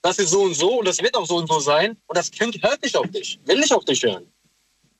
das 0.00 0.18
ist 0.18 0.30
so 0.30 0.42
und 0.42 0.54
so 0.54 0.78
und 0.78 0.86
das 0.86 1.00
wird 1.00 1.14
auch 1.14 1.26
so 1.26 1.36
und 1.36 1.48
so 1.48 1.60
sein 1.60 1.96
und 2.06 2.16
das 2.16 2.30
Kind 2.30 2.62
hört 2.62 2.82
nicht 2.82 2.96
auf 2.96 3.08
dich, 3.10 3.38
will 3.44 3.58
nicht 3.58 3.72
auf 3.72 3.84
dich 3.84 4.02
hören. 4.02 4.26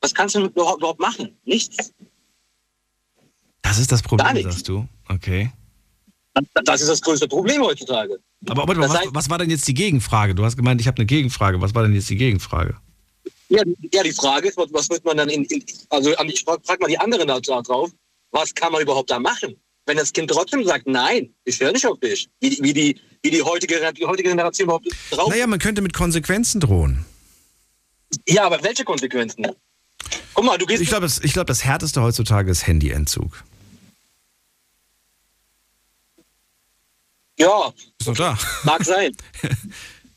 Was 0.01 0.13
kannst 0.13 0.35
du 0.35 0.47
überhaupt, 0.47 1.01
machen? 1.01 1.37
Nichts. 1.45 1.93
Das 3.63 3.79
ist 3.79 3.93
das 3.93 4.03
Problem, 4.03 4.43
sagst 4.43 4.69
du? 4.69 4.87
Okay. 5.09 5.53
Das 6.65 6.81
ist 6.81 6.89
das 6.89 7.01
größte 7.01 7.29
Problem 7.29 7.63
heutzutage. 7.63 8.19
Aber, 8.49 8.63
aber 8.63 8.77
was, 8.77 8.91
heißt- 8.93 9.11
was 9.13 9.31
war 9.31 9.39
denn 9.39 9.51
jetzt 9.51 9.69
die 9.69 9.75
Gegenfrage? 9.75 10.35
Du 10.35 10.45
hast 10.45 10.57
gemeint, 10.57 10.81
ich 10.81 10.87
habe 10.87 10.97
eine 10.97 11.07
Gegenfrage. 11.07 11.61
Was 11.61 11.75
war 11.75 11.83
denn 11.83 11.95
jetzt 11.95 12.11
die 12.11 12.17
Gegenfrage? 12.17 12.77
Ja, 13.55 13.63
ja, 13.93 14.03
die 14.03 14.13
Frage 14.13 14.49
ist, 14.49 14.57
was, 14.57 14.89
wird 14.89 15.05
man 15.05 15.17
dann 15.19 15.29
in, 15.29 15.45
in 15.45 15.63
also 15.91 16.15
an- 16.17 16.29
ich 16.31 16.43
frage 16.43 16.63
frag 16.65 16.81
mal 16.81 16.87
die 16.89 16.99
anderen 16.99 17.29
da 17.29 17.39
drauf, 17.41 17.91
was 18.31 18.55
kann 18.55 18.73
man 18.73 18.81
überhaupt 18.81 19.11
da 19.11 19.19
machen? 19.19 19.57
Wenn 19.85 19.97
das 19.99 20.13
Kind 20.13 20.31
trotzdem 20.31 20.65
sagt, 20.65 20.87
nein, 20.87 21.35
ich 21.45 21.61
höre 21.61 21.73
nicht 21.73 21.87
auf 21.87 21.99
dich, 22.01 22.29
wie, 22.41 22.49
die- 22.51 22.63
wie, 22.63 22.73
die, 22.73 23.01
wie 23.23 23.31
die, 23.31 23.43
heutige, 23.43 23.93
die 23.93 24.07
heutige 24.07 24.31
Generation 24.31 24.65
überhaupt 24.67 24.87
drauf 25.11 25.29
Naja, 25.29 25.47
man 25.47 25.59
könnte 25.59 25.83
mit 25.83 25.93
Konsequenzen 25.93 26.61
drohen. 26.61 27.05
Ja, 28.27 28.45
aber 28.45 28.63
welche 28.63 28.85
Konsequenzen? 28.85 29.47
Guck 30.35 30.45
mal, 30.45 30.57
du 30.57 30.65
gehst. 30.67 30.81
Ich 30.83 30.89
glaube, 30.89 31.05
das, 31.07 31.19
ich 31.19 31.33
glaub, 31.35 31.47
das 31.47 31.63
Härteste 31.65 32.01
heutzutage 32.03 32.51
ist 32.51 32.67
Handyentzug. 32.67 33.45
Ja, 37.39 37.73
Ist 37.99 38.09
doch 38.09 38.15
da. 38.17 38.39
mag 38.65 38.85
sein. 38.85 39.15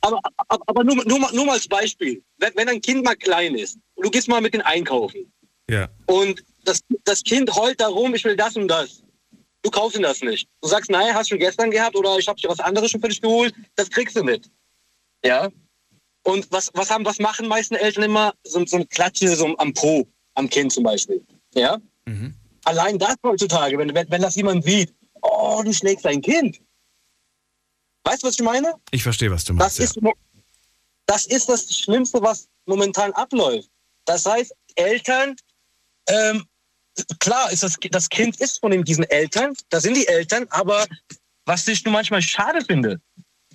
aber 0.05 0.19
aber, 0.47 0.63
aber 0.67 0.83
nur, 0.83 1.03
nur, 1.05 1.19
mal- 1.19 1.33
nur 1.33 1.45
mal 1.45 1.53
als 1.53 1.67
Beispiel. 1.67 2.23
Wenn, 2.37 2.51
wenn 2.55 2.69
ein 2.69 2.81
Kind 2.81 3.03
mal 3.03 3.15
klein 3.15 3.55
ist 3.55 3.77
und 3.95 4.05
du 4.05 4.11
gehst 4.11 4.27
mal 4.27 4.41
mit 4.41 4.53
den 4.53 4.61
einkaufen 4.61 5.31
Ja. 5.69 5.89
und 6.07 6.43
das, 6.63 6.81
das 7.03 7.23
Kind 7.23 7.53
heult 7.55 7.79
darum, 7.79 8.15
ich 8.15 8.23
will 8.23 8.35
das 8.35 8.55
und 8.55 8.67
das. 8.67 9.01
Du 9.61 9.71
kaufst 9.71 9.95
ihm 9.97 10.03
das 10.03 10.21
nicht. 10.21 10.47
Du 10.61 10.67
sagst, 10.67 10.89
nein, 10.91 11.13
hast 11.13 11.27
du 11.29 11.33
schon 11.35 11.39
gestern 11.39 11.71
gehabt 11.71 11.95
oder 11.95 12.17
ich 12.17 12.27
habe 12.27 12.39
dir 12.39 12.49
was 12.49 12.59
anderes 12.59 12.91
schon 12.91 13.01
für 13.01 13.07
dich 13.09 13.21
geholt. 13.21 13.53
Das 13.75 13.89
kriegst 13.89 14.15
du 14.15 14.23
mit. 14.23 14.49
Ja. 15.23 15.49
Und 16.23 16.51
was, 16.51 16.71
was 16.73 16.89
haben, 16.91 17.05
was 17.05 17.19
machen 17.19 17.47
meisten 17.47 17.75
Eltern 17.75 18.03
immer? 18.03 18.33
So, 18.43 18.63
so 18.65 18.75
eine 18.77 18.85
Klatsche 18.87 19.27
so 19.35 19.55
am 19.57 19.73
Po, 19.73 20.07
am 20.35 20.49
Kind 20.49 20.71
zum 20.71 20.83
Beispiel. 20.83 21.23
Ja. 21.55 21.79
Allein 22.63 22.97
das 22.99 23.15
heutzutage, 23.23 23.77
wenn, 23.77 23.93
wenn, 23.93 24.09
wenn 24.09 24.21
das 24.21 24.35
jemand 24.35 24.63
sieht, 24.63 24.93
oh, 25.21 25.61
du 25.63 25.71
schlägst 25.73 26.05
dein 26.05 26.21
Kind. 26.21 26.59
Weißt 28.05 28.23
du, 28.23 28.27
was 28.27 28.35
ich 28.35 28.43
meine? 28.43 28.73
Ich 28.91 29.03
verstehe, 29.03 29.31
was 29.31 29.43
du 29.43 29.53
Das 29.53 29.77
meinst. 29.79 29.95
Ja. 29.97 30.09
ist, 30.11 30.17
das 31.07 31.25
ist 31.25 31.49
das 31.49 31.77
Schlimmste, 31.77 32.21
was 32.21 32.47
momentan 32.65 33.11
abläuft. 33.13 33.69
Das 34.05 34.25
heißt, 34.25 34.53
Eltern, 34.75 35.35
ähm, 36.07 36.45
klar, 37.19 37.51
ist 37.51 37.63
das, 37.63 37.77
das 37.91 38.09
Kind 38.09 38.39
ist 38.39 38.59
von 38.59 38.71
diesen 38.83 39.03
Eltern, 39.05 39.53
das 39.69 39.83
sind 39.83 39.95
die 39.95 40.07
Eltern, 40.07 40.45
aber 40.49 40.85
was 41.45 41.67
ich 41.67 41.83
nur 41.83 41.93
manchmal 41.93 42.21
schade 42.21 42.63
finde, 42.63 43.01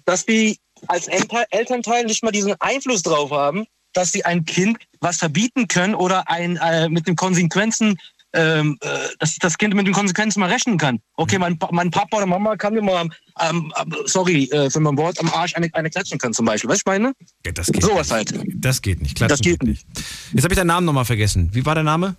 dass 0.04 0.26
die 0.26 0.58
als 0.88 1.08
Elter- 1.08 1.46
Elternteil 1.50 2.04
nicht 2.04 2.22
mal 2.22 2.30
diesen 2.32 2.54
Einfluss 2.60 3.02
drauf 3.02 3.30
haben, 3.30 3.66
dass 3.92 4.12
sie 4.12 4.24
ein 4.24 4.44
Kind 4.44 4.78
was 5.00 5.18
verbieten 5.18 5.68
können 5.68 5.94
oder 5.94 6.28
ein, 6.28 6.56
äh, 6.56 6.88
mit 6.88 7.06
den 7.06 7.16
Konsequenzen, 7.16 7.98
ähm, 8.32 8.78
äh, 8.80 8.88
dass 9.18 9.36
das 9.36 9.58
Kind 9.58 9.74
mit 9.74 9.86
den 9.86 9.94
Konsequenzen 9.94 10.40
mal 10.40 10.50
rechnen 10.50 10.78
kann. 10.78 11.00
Okay, 11.14 11.38
mein, 11.38 11.58
Pa- 11.58 11.70
mein 11.72 11.90
Papa 11.90 12.18
oder 12.18 12.26
Mama 12.26 12.56
kann 12.56 12.74
mir 12.74 12.82
mal, 12.82 13.08
ähm, 13.40 13.72
ähm, 13.80 13.96
sorry 14.06 14.44
äh, 14.52 14.70
für 14.70 14.80
mein 14.80 14.96
Wort, 14.96 15.18
am 15.20 15.28
Arsch 15.30 15.54
eine, 15.56 15.68
eine 15.72 15.90
klatschen 15.90 16.18
kann 16.18 16.32
zum 16.32 16.46
Beispiel. 16.46 16.70
Weißt 16.70 16.82
du, 16.86 16.90
was 16.90 16.96
ich 16.96 17.02
meine? 17.02 17.12
Ja, 17.44 17.52
das 17.52 17.66
geht 17.68 17.82
Sowas 17.82 18.08
nicht. 18.08 18.12
halt. 18.12 18.34
Das 18.54 18.82
geht 18.82 19.00
nicht. 19.02 19.16
Klatschen 19.16 19.36
Das 19.36 19.40
geht 19.40 19.62
nicht. 19.62 19.86
Jetzt 20.32 20.44
habe 20.44 20.54
ich 20.54 20.58
deinen 20.58 20.68
Namen 20.68 20.86
nochmal 20.86 21.04
vergessen. 21.04 21.50
Wie 21.52 21.64
war 21.66 21.74
der 21.74 21.84
Name? 21.84 22.16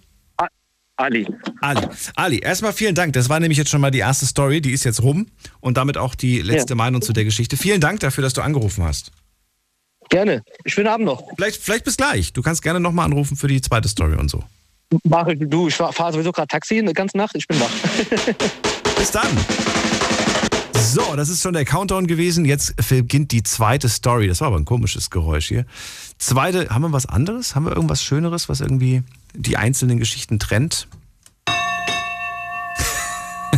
Ali. 0.97 1.25
Ali. 1.61 1.87
Ali, 2.15 2.39
erstmal 2.39 2.73
vielen 2.73 2.93
Dank. 2.93 3.13
Das 3.13 3.27
war 3.27 3.39
nämlich 3.39 3.57
jetzt 3.57 3.71
schon 3.71 3.81
mal 3.81 3.89
die 3.89 3.99
erste 3.99 4.27
Story, 4.27 4.61
die 4.61 4.71
ist 4.71 4.83
jetzt 4.83 5.01
rum 5.01 5.27
und 5.59 5.77
damit 5.77 5.97
auch 5.97 6.13
die 6.13 6.41
letzte 6.41 6.73
ja. 6.73 6.75
Meinung 6.75 7.01
zu 7.01 7.11
der 7.11 7.23
Geschichte. 7.23 7.57
Vielen 7.57 7.81
Dank 7.81 8.01
dafür, 8.01 8.21
dass 8.21 8.33
du 8.33 8.41
angerufen 8.41 8.83
hast. 8.83 9.11
Gerne. 10.09 10.43
Schönen 10.65 10.89
Abend 10.89 11.05
noch. 11.07 11.23
Vielleicht, 11.35 11.59
vielleicht 11.61 11.85
bis 11.85 11.97
gleich. 11.97 12.33
Du 12.33 12.41
kannst 12.43 12.61
gerne 12.61 12.79
nochmal 12.79 13.05
anrufen 13.05 13.35
für 13.37 13.47
die 13.47 13.61
zweite 13.61 13.87
Story 13.87 14.15
und 14.15 14.29
so. 14.29 14.43
Mach 15.03 15.27
du, 15.35 15.67
ich 15.67 15.75
fahre 15.75 16.13
sowieso 16.13 16.31
gerade 16.31 16.47
Taxi 16.47 16.79
eine 16.79 16.93
ganze 16.93 17.17
Nacht. 17.17 17.35
Ich 17.35 17.47
bin 17.47 17.59
wach. 17.59 17.69
bis 18.97 19.11
dann. 19.11 19.27
So, 20.73 21.15
das 21.15 21.29
ist 21.29 21.41
schon 21.41 21.53
der 21.53 21.63
Countdown 21.63 22.07
gewesen. 22.07 22.43
Jetzt 22.43 22.75
beginnt 22.89 23.31
die 23.31 23.43
zweite 23.43 23.87
Story. 23.87 24.27
Das 24.27 24.41
war 24.41 24.47
aber 24.47 24.57
ein 24.57 24.65
komisches 24.65 25.09
Geräusch 25.09 25.47
hier. 25.47 25.65
Zweite, 26.17 26.69
haben 26.69 26.81
wir 26.81 26.91
was 26.91 27.05
anderes? 27.05 27.55
Haben 27.55 27.65
wir 27.65 27.75
irgendwas 27.75 28.03
Schöneres, 28.03 28.49
was 28.49 28.59
irgendwie 28.59 29.03
die 29.33 29.55
einzelnen 29.55 29.99
Geschichten 29.99 30.39
trennt? 30.39 30.87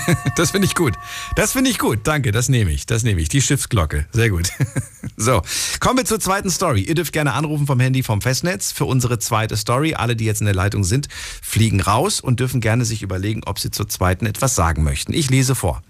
das 0.35 0.51
finde 0.51 0.67
ich 0.67 0.75
gut. 0.75 0.93
Das 1.35 1.53
finde 1.53 1.69
ich 1.69 1.79
gut. 1.79 1.99
Danke, 2.03 2.31
das 2.31 2.49
nehme 2.49 2.71
ich. 2.71 2.85
Das 2.85 3.03
nehme 3.03 3.21
ich. 3.21 3.29
Die 3.29 3.41
Schiffsglocke. 3.41 4.07
Sehr 4.11 4.29
gut. 4.29 4.49
so, 5.17 5.41
kommen 5.79 5.97
wir 5.97 6.05
zur 6.05 6.19
zweiten 6.19 6.49
Story. 6.49 6.81
Ihr 6.81 6.95
dürft 6.95 7.13
gerne 7.13 7.33
anrufen 7.33 7.67
vom 7.67 7.79
Handy 7.79 8.03
vom 8.03 8.21
Festnetz 8.21 8.71
für 8.71 8.85
unsere 8.85 9.19
zweite 9.19 9.57
Story. 9.57 9.93
Alle, 9.95 10.15
die 10.15 10.25
jetzt 10.25 10.41
in 10.41 10.45
der 10.45 10.55
Leitung 10.55 10.83
sind, 10.83 11.07
fliegen 11.41 11.81
raus 11.81 12.19
und 12.19 12.39
dürfen 12.39 12.61
gerne 12.61 12.85
sich 12.85 13.01
überlegen, 13.01 13.41
ob 13.45 13.59
sie 13.59 13.71
zur 13.71 13.87
zweiten 13.87 14.25
etwas 14.25 14.55
sagen 14.55 14.83
möchten. 14.83 15.13
Ich 15.13 15.29
lese 15.29 15.55
vor. 15.55 15.81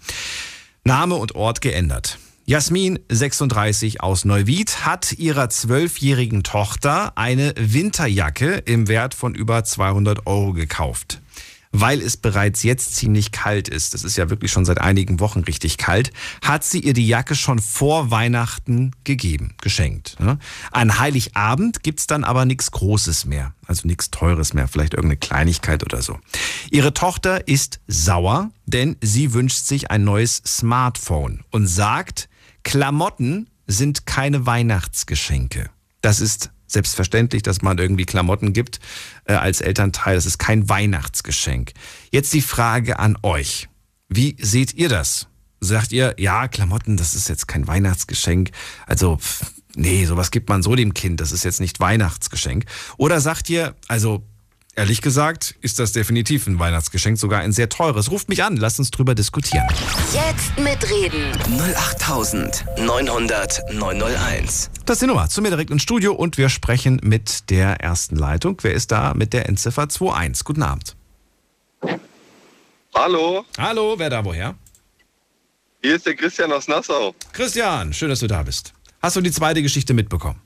Name 0.83 1.15
und 1.15 1.35
Ort 1.35 1.61
geändert. 1.61 2.17
Jasmin, 2.45 2.99
36 3.07 4.01
aus 4.01 4.25
Neuwied, 4.25 4.85
hat 4.85 5.13
ihrer 5.13 5.49
zwölfjährigen 5.49 6.43
Tochter 6.43 7.17
eine 7.17 7.53
Winterjacke 7.57 8.55
im 8.65 8.89
Wert 8.89 9.13
von 9.13 9.33
über 9.33 9.63
200 9.63 10.27
Euro 10.27 10.51
gekauft 10.51 11.21
weil 11.73 12.01
es 12.01 12.15
bereits 12.15 12.63
jetzt 12.63 12.95
ziemlich 12.95 13.31
kalt 13.31 13.67
ist, 13.67 13.93
das 13.95 14.03
ist 14.03 14.15
ja 14.15 14.29
wirklich 14.29 14.51
schon 14.51 14.63
seit 14.63 14.79
einigen 14.79 15.19
Wochen 15.19 15.39
richtig 15.39 15.77
kalt, 15.77 16.13
hat 16.43 16.63
sie 16.63 16.79
ihr 16.79 16.93
die 16.93 17.07
Jacke 17.07 17.35
schon 17.35 17.59
vor 17.59 18.11
Weihnachten 18.11 18.91
gegeben, 19.03 19.55
geschenkt. 19.61 20.15
An 20.71 20.99
Heiligabend 20.99 21.83
gibt's 21.83 22.07
dann 22.07 22.23
aber 22.23 22.45
nichts 22.45 22.71
Großes 22.71 23.25
mehr, 23.25 23.53
also 23.65 23.87
nichts 23.87 24.11
Teures 24.11 24.53
mehr, 24.53 24.67
vielleicht 24.67 24.93
irgendeine 24.93 25.17
Kleinigkeit 25.17 25.83
oder 25.83 26.01
so. 26.03 26.19
Ihre 26.69 26.93
Tochter 26.93 27.47
ist 27.47 27.79
sauer, 27.87 28.51
denn 28.67 28.95
sie 29.01 29.33
wünscht 29.33 29.65
sich 29.65 29.89
ein 29.89 30.03
neues 30.03 30.43
Smartphone 30.45 31.43
und 31.49 31.65
sagt, 31.65 32.29
Klamotten 32.63 33.49
sind 33.65 34.05
keine 34.05 34.45
Weihnachtsgeschenke. 34.45 35.71
Das 36.01 36.19
ist 36.19 36.51
selbstverständlich, 36.73 37.43
dass 37.43 37.61
man 37.61 37.77
irgendwie 37.77 38.05
Klamotten 38.05 38.53
gibt 38.53 38.79
äh, 39.25 39.33
als 39.33 39.61
Elternteil. 39.61 40.15
Das 40.15 40.25
ist 40.25 40.37
kein 40.37 40.67
Weihnachtsgeschenk. 40.69 41.71
Jetzt 42.11 42.33
die 42.33 42.41
Frage 42.41 42.99
an 42.99 43.17
euch. 43.23 43.69
Wie 44.09 44.35
seht 44.39 44.73
ihr 44.73 44.89
das? 44.89 45.27
Sagt 45.59 45.93
ihr, 45.93 46.15
ja, 46.17 46.47
Klamotten, 46.49 46.97
das 46.97 47.15
ist 47.15 47.29
jetzt 47.29 47.47
kein 47.47 47.67
Weihnachtsgeschenk. 47.67 48.51
Also, 48.85 49.17
nee, 49.75 50.05
sowas 50.05 50.29
gibt 50.29 50.49
man 50.49 50.61
so 50.61 50.75
dem 50.75 50.93
Kind. 50.93 51.21
Das 51.21 51.31
ist 51.31 51.45
jetzt 51.45 51.61
nicht 51.61 51.79
Weihnachtsgeschenk. 51.79 52.65
Oder 52.97 53.21
sagt 53.21 53.49
ihr, 53.49 53.75
also 53.87 54.27
Ehrlich 54.75 55.03
gesagt 55.03 55.53
ist 55.61 55.77
das 55.77 55.91
definitiv 55.91 56.47
ein 56.47 56.57
Weihnachtsgeschenk, 56.57 57.19
sogar 57.19 57.41
ein 57.41 57.51
sehr 57.51 57.69
teures. 57.69 58.09
Ruft 58.09 58.27
mich 58.27 58.43
an, 58.43 58.57
lasst 58.57 58.79
uns 58.79 58.89
drüber 58.89 59.13
diskutieren. 59.13 59.67
Jetzt 60.11 60.57
mitreden. 60.57 61.31
08900 61.59 63.71
901. 63.71 64.71
Das 64.85 64.95
ist 64.95 65.03
die 65.03 65.05
Nummer. 65.05 65.29
Zu 65.29 65.43
mir 65.43 65.49
direkt 65.49 65.69
ins 65.69 65.83
Studio 65.83 66.13
und 66.13 66.39
wir 66.39 66.49
sprechen 66.49 66.99
mit 67.03 67.51
der 67.51 67.81
ersten 67.81 68.15
Leitung. 68.15 68.57
Wer 68.63 68.73
ist 68.73 68.91
da 68.91 69.13
mit 69.13 69.33
der 69.33 69.47
Endziffer 69.47 69.83
21? 69.83 70.43
Guten 70.43 70.63
Abend. 70.63 70.95
Hallo. 72.95 73.45
Hallo, 73.59 73.93
wer 73.97 74.09
da 74.09 74.25
woher? 74.25 74.55
Hier 75.83 75.97
ist 75.97 76.07
der 76.07 76.15
Christian 76.15 76.51
aus 76.51 76.67
Nassau. 76.67 77.13
Christian, 77.31 77.93
schön, 77.93 78.09
dass 78.09 78.21
du 78.21 78.27
da 78.27 78.41
bist. 78.41 78.73
Hast 79.03 79.17
du 79.17 79.21
die 79.21 79.31
zweite 79.31 79.61
Geschichte 79.61 79.93
mitbekommen? 79.93 80.41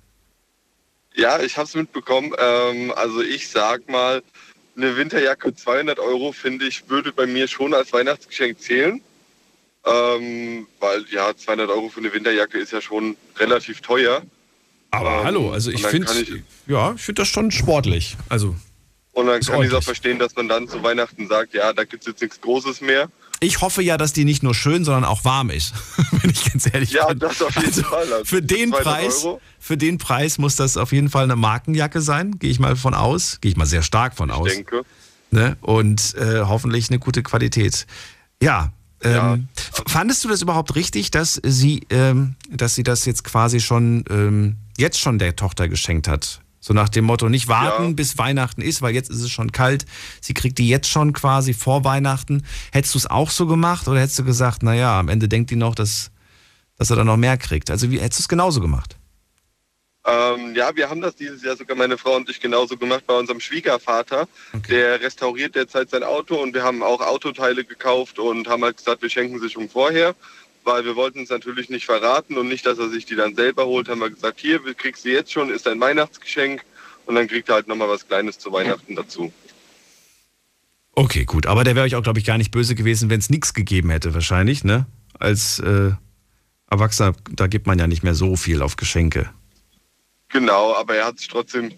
Ja, 1.18 1.42
ich 1.42 1.58
habe 1.58 1.68
es 1.68 1.74
mitbekommen. 1.74 2.32
Ähm, 2.38 2.94
also 2.96 3.22
ich 3.22 3.50
sag 3.50 3.90
mal, 3.90 4.22
eine 4.76 4.96
Winterjacke 4.96 5.56
200 5.56 6.00
Euro 6.00 6.32
finde 6.32 6.68
ich 6.68 6.88
würde 6.90 7.12
bei 7.12 7.26
mir 7.26 7.48
schon 7.48 7.74
als 7.74 7.92
Weihnachtsgeschenk 7.92 8.62
zählen. 8.62 9.02
Ähm, 9.86 10.68
weil 10.80 11.06
ja 11.10 11.36
200 11.36 11.70
Euro 11.70 11.90
für 11.90 12.02
eine 12.02 12.14
Winterjacke 12.14 12.60
ist 12.60 12.72
ja 12.72 12.82
schon 12.82 13.18
relativ 13.38 13.82
teuer. 13.82 14.22
Aber 14.92 15.20
ähm, 15.20 15.24
hallo, 15.24 15.52
also 15.52 15.72
ich 15.72 15.86
finde, 15.86 16.44
ja, 16.68 16.94
ich 16.94 17.02
finde 17.02 17.22
das 17.22 17.30
schon 17.30 17.52
sportlich. 17.52 18.16
Also 18.30 18.56
und 19.14 19.26
dann 19.26 19.42
kann 19.42 19.64
ich 19.64 19.74
auch 19.74 19.82
verstehen, 19.82 20.20
dass 20.20 20.36
man 20.36 20.48
dann 20.48 20.68
zu 20.68 20.84
Weihnachten 20.84 21.28
sagt, 21.28 21.56
ja, 21.56 21.74
da 21.74 21.86
gibt 21.86 22.04
es 22.04 22.08
jetzt 22.08 22.22
nichts 22.22 22.40
Großes 22.40 22.82
mehr. 22.82 23.10
Ich 23.40 23.62
hoffe 23.62 23.84
ja, 23.84 23.98
dass 23.98 24.14
die 24.14 24.26
nicht 24.26 24.42
nur 24.42 24.56
schön, 24.56 24.84
sondern 24.84 25.06
auch 25.06 25.24
warm 25.24 25.50
ist. 25.50 25.74
Wenn 26.12 26.32
ich 26.32 26.52
ganz 26.52 26.66
ehrlich 26.74 26.92
ja, 26.92 27.08
bin. 27.08 27.20
Ja, 27.20 27.28
das 27.28 27.42
auf 27.42 27.56
jeden 27.56 27.68
also 27.68 27.84
Fall. 27.84 28.14
Also 28.14 28.26
für 28.26 28.42
den 28.42 28.72
Preis, 28.72 29.24
Euro. 29.26 29.42
für 29.60 29.78
den 29.78 29.98
Preis 29.98 30.38
muss 30.38 30.56
das 30.56 30.78
auf 30.78 30.92
jeden 30.92 31.10
Fall 31.10 31.26
eine 31.26 31.36
Markenjacke 31.36 32.02
sein. 32.02 32.40
Gehe 32.40 32.50
ich 32.50 32.60
mal 32.60 32.76
von 32.76 32.94
aus. 32.94 33.40
Gehe 33.42 33.52
ich 33.52 33.58
mal 33.58 33.66
sehr 33.66 33.84
stark 33.84 34.16
von 34.16 34.30
ich 34.30 34.36
aus. 34.36 34.48
Ich 34.48 34.54
denke. 34.54 34.84
Ne? 35.30 35.58
Und 35.62 36.16
äh, 36.16 36.42
hoffentlich 36.42 36.90
eine 36.90 37.00
gute 37.00 37.22
Qualität. 37.22 37.86
Ja. 38.42 38.72
Ähm, 39.04 39.14
ja. 39.14 39.38
Fandest 39.88 40.24
du 40.24 40.30
das 40.30 40.42
überhaupt 40.42 40.76
richtig, 40.76 41.12
dass 41.12 41.40
sie, 41.44 41.86
ähm, 41.92 42.36
dass 42.50 42.74
sie 42.74 42.84
das 42.84 43.06
jetzt 43.06 43.24
quasi 43.24 43.60
schon 43.60 44.04
ähm, 44.10 44.56
jetzt 44.78 45.00
schon 45.00 45.20
der 45.20 45.36
Tochter 45.36 45.68
geschenkt 45.68 46.08
hat? 46.08 46.42
So 46.60 46.74
nach 46.74 46.90
dem 46.90 47.06
Motto, 47.06 47.30
nicht 47.30 47.48
warten, 47.48 47.84
ja. 47.84 47.94
bis 47.94 48.18
Weihnachten 48.18 48.62
ist, 48.62 48.82
weil 48.82 48.94
jetzt 48.94 49.10
ist 49.10 49.22
es 49.22 49.30
schon 49.30 49.52
kalt. 49.52 49.86
Sie 50.22 50.34
kriegt 50.34 50.58
die 50.58 50.68
jetzt 50.68 50.90
schon 50.90 51.14
quasi 51.14 51.54
vor 51.54 51.84
Weihnachten. 51.84 52.44
Hättest 52.72 52.96
du 52.96 53.00
es 53.00 53.10
auch 53.10 53.30
so 53.30 53.46
gemacht 53.46 53.88
oder 53.88 54.02
hättest 54.02 54.20
du 54.20 54.24
gesagt, 54.24 54.64
naja, 54.64 55.00
am 55.00 55.10
Ende 55.10 55.28
denkt 55.28 55.52
die 55.52 55.56
noch, 55.56 55.76
dass, 55.76 56.12
dass 56.78 56.90
er 56.90 56.96
dann 56.96 57.08
noch 57.08 57.18
mehr 57.18 57.38
kriegt? 57.38 57.70
Also 57.70 57.92
wie 57.92 58.00
hättest 58.00 58.20
du 58.20 58.24
es 58.24 58.28
genauso 58.28 58.60
gemacht? 58.60 58.98
Ähm, 60.08 60.56
ja, 60.56 60.74
wir 60.74 60.90
haben 60.90 61.02
das 61.02 61.18
dieses 61.18 61.44
Jahr 61.44 61.58
sogar 61.58 61.76
meine 61.76 61.98
Frau 61.98 62.16
und 62.16 62.30
ich 62.30 62.40
genauso 62.40 62.78
gemacht 62.78 63.04
bei 63.06 63.14
unserem 63.14 63.42
Schwiegervater. 63.42 64.30
Okay. 64.54 64.70
Der 64.70 65.02
restauriert 65.02 65.56
derzeit 65.56 65.90
sein 65.90 66.04
Auto 66.04 66.36
und 66.42 66.54
wir 66.54 66.64
haben 66.64 66.82
auch 66.82 67.02
Autoteile 67.02 67.66
gekauft 67.66 68.18
und 68.18 68.48
haben 68.48 68.64
halt 68.64 68.78
gesagt, 68.78 69.02
wir 69.02 69.10
schenken 69.10 69.40
sich 69.42 69.58
um 69.58 69.68
vorher 69.68 70.16
weil 70.68 70.86
wir 70.86 70.96
wollten 70.96 71.22
es 71.24 71.30
natürlich 71.30 71.70
nicht 71.70 71.86
verraten 71.86 72.38
und 72.38 72.50
nicht, 72.50 72.66
dass 72.66 72.78
er 72.78 72.90
sich 72.90 73.06
die 73.06 73.16
dann 73.16 73.34
selber 73.34 73.66
holt, 73.66 73.90
haben 73.90 74.02
wir 74.02 74.10
gesagt, 74.10 74.40
hier, 74.40 74.62
kriegst 74.76 75.06
du 75.06 75.10
jetzt 75.10 75.32
schon, 75.32 75.50
ist 75.50 75.66
dein 75.66 75.80
Weihnachtsgeschenk 75.80 76.64
und 77.06 77.16
dann 77.16 77.28
kriegt 77.28 77.50
er 77.50 77.56
halt 77.56 77.68
nochmal 77.68 77.90
was 77.90 78.08
Kleines 78.08 78.38
zu 78.38 78.52
Weihnachten 78.52 78.96
dazu. 78.96 79.32
Okay, 80.92 81.26
gut, 81.26 81.46
aber 81.46 81.64
der 81.64 81.76
wäre 81.76 81.86
euch 81.86 81.96
auch, 81.96 82.04
glaube 82.04 82.20
ich, 82.20 82.26
gar 82.26 82.38
nicht 82.38 82.52
böse 82.52 82.76
gewesen, 82.76 83.10
wenn 83.10 83.20
es 83.20 83.30
nichts 83.30 83.54
gegeben 83.54 83.90
hätte, 83.90 84.14
wahrscheinlich, 84.14 84.64
ne? 84.64 84.88
Als 85.18 85.60
äh, 85.60 85.92
Erwachsener, 86.70 87.14
da 87.32 87.48
gibt 87.48 87.66
man 87.66 87.80
ja 87.80 87.88
nicht 87.88 88.04
mehr 88.04 88.16
so 88.16 88.36
viel 88.36 88.62
auf 88.62 88.76
Geschenke. 88.76 89.30
Genau, 90.30 90.76
aber 90.76 90.96
er 90.96 91.06
hat 91.06 91.20
sich 91.20 91.30
trotzdem 91.30 91.72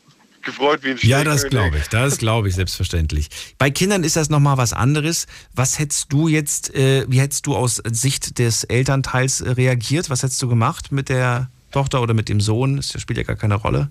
gefreut 0.44 0.84
wie 0.84 0.92
ein 0.92 0.98
Ja, 1.02 1.24
das 1.24 1.48
glaube 1.48 1.78
ich, 1.78 1.88
das 1.88 2.18
glaube 2.18 2.50
ich 2.50 2.56
selbstverständlich. 2.56 3.30
Bei 3.58 3.70
Kindern 3.70 4.04
ist 4.04 4.16
das 4.16 4.30
nochmal 4.30 4.58
was 4.58 4.74
anderes. 4.74 5.28
Was 5.54 5.80
hättest 5.80 6.12
du 6.12 6.28
jetzt, 6.28 6.74
äh, 6.76 7.06
wie 7.08 7.20
hättest 7.20 7.46
du 7.48 7.56
aus 7.56 7.82
Sicht 7.92 8.40
des 8.40 8.64
Elternteils 8.64 9.42
äh, 9.42 9.52
reagiert? 9.52 10.10
Was 10.10 10.24
hättest 10.24 10.42
du 10.42 10.48
gemacht 10.48 10.92
mit 10.92 11.10
der 11.10 11.50
Tochter 11.72 12.02
oder 12.02 12.14
mit 12.14 12.30
dem 12.30 12.42
Sohn? 12.42 12.78
Das 12.78 13.00
spielt 13.00 13.18
ja 13.18 13.24
gar 13.24 13.36
keine 13.36 13.56
Rolle. 13.56 13.90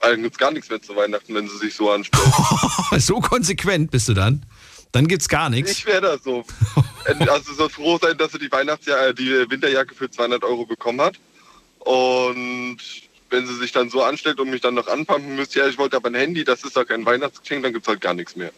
Dann 0.00 0.22
gibt 0.22 0.34
es 0.34 0.38
gar 0.38 0.50
nichts 0.50 0.68
mehr 0.68 0.82
zu 0.82 0.94
Weihnachten, 0.96 1.34
wenn 1.34 1.48
sie 1.48 1.58
sich 1.58 1.74
so 1.74 1.90
anstellen. 1.90 2.32
so 2.98 3.20
konsequent 3.20 3.90
bist 3.90 4.08
du 4.08 4.14
dann? 4.14 4.44
Dann 4.92 5.08
gibt's 5.08 5.28
gar 5.28 5.50
nichts. 5.50 5.72
Ich 5.72 5.86
wäre 5.86 6.02
da 6.02 6.18
so. 6.18 6.44
also 7.04 7.54
so 7.54 7.68
froh 7.68 7.98
sein, 8.00 8.16
dass 8.16 8.32
sie 8.32 8.38
die 8.38 8.52
Weihnachtsjacke, 8.52 9.08
äh, 9.08 9.14
die 9.14 9.50
Winterjacke 9.50 9.94
für 9.94 10.10
200 10.10 10.44
Euro 10.44 10.66
bekommen 10.66 11.00
hat. 11.00 11.18
Und 11.80 12.78
wenn 13.34 13.46
sie 13.46 13.56
sich 13.56 13.72
dann 13.72 13.90
so 13.90 14.02
anstellt 14.02 14.38
und 14.38 14.50
mich 14.50 14.60
dann 14.60 14.74
noch 14.74 14.86
anpumpen 14.86 15.34
müsste, 15.34 15.58
ja, 15.58 15.66
ich 15.66 15.76
wollte 15.76 15.96
aber 15.96 16.08
ein 16.08 16.14
Handy, 16.14 16.44
das 16.44 16.62
ist 16.62 16.76
doch 16.76 16.86
kein 16.86 17.04
Weihnachtsgeschenk, 17.04 17.62
dann 17.62 17.72
gibt 17.72 17.84
es 17.84 17.88
halt 17.88 18.00
gar 18.00 18.14
nichts 18.14 18.36
mehr. 18.36 18.52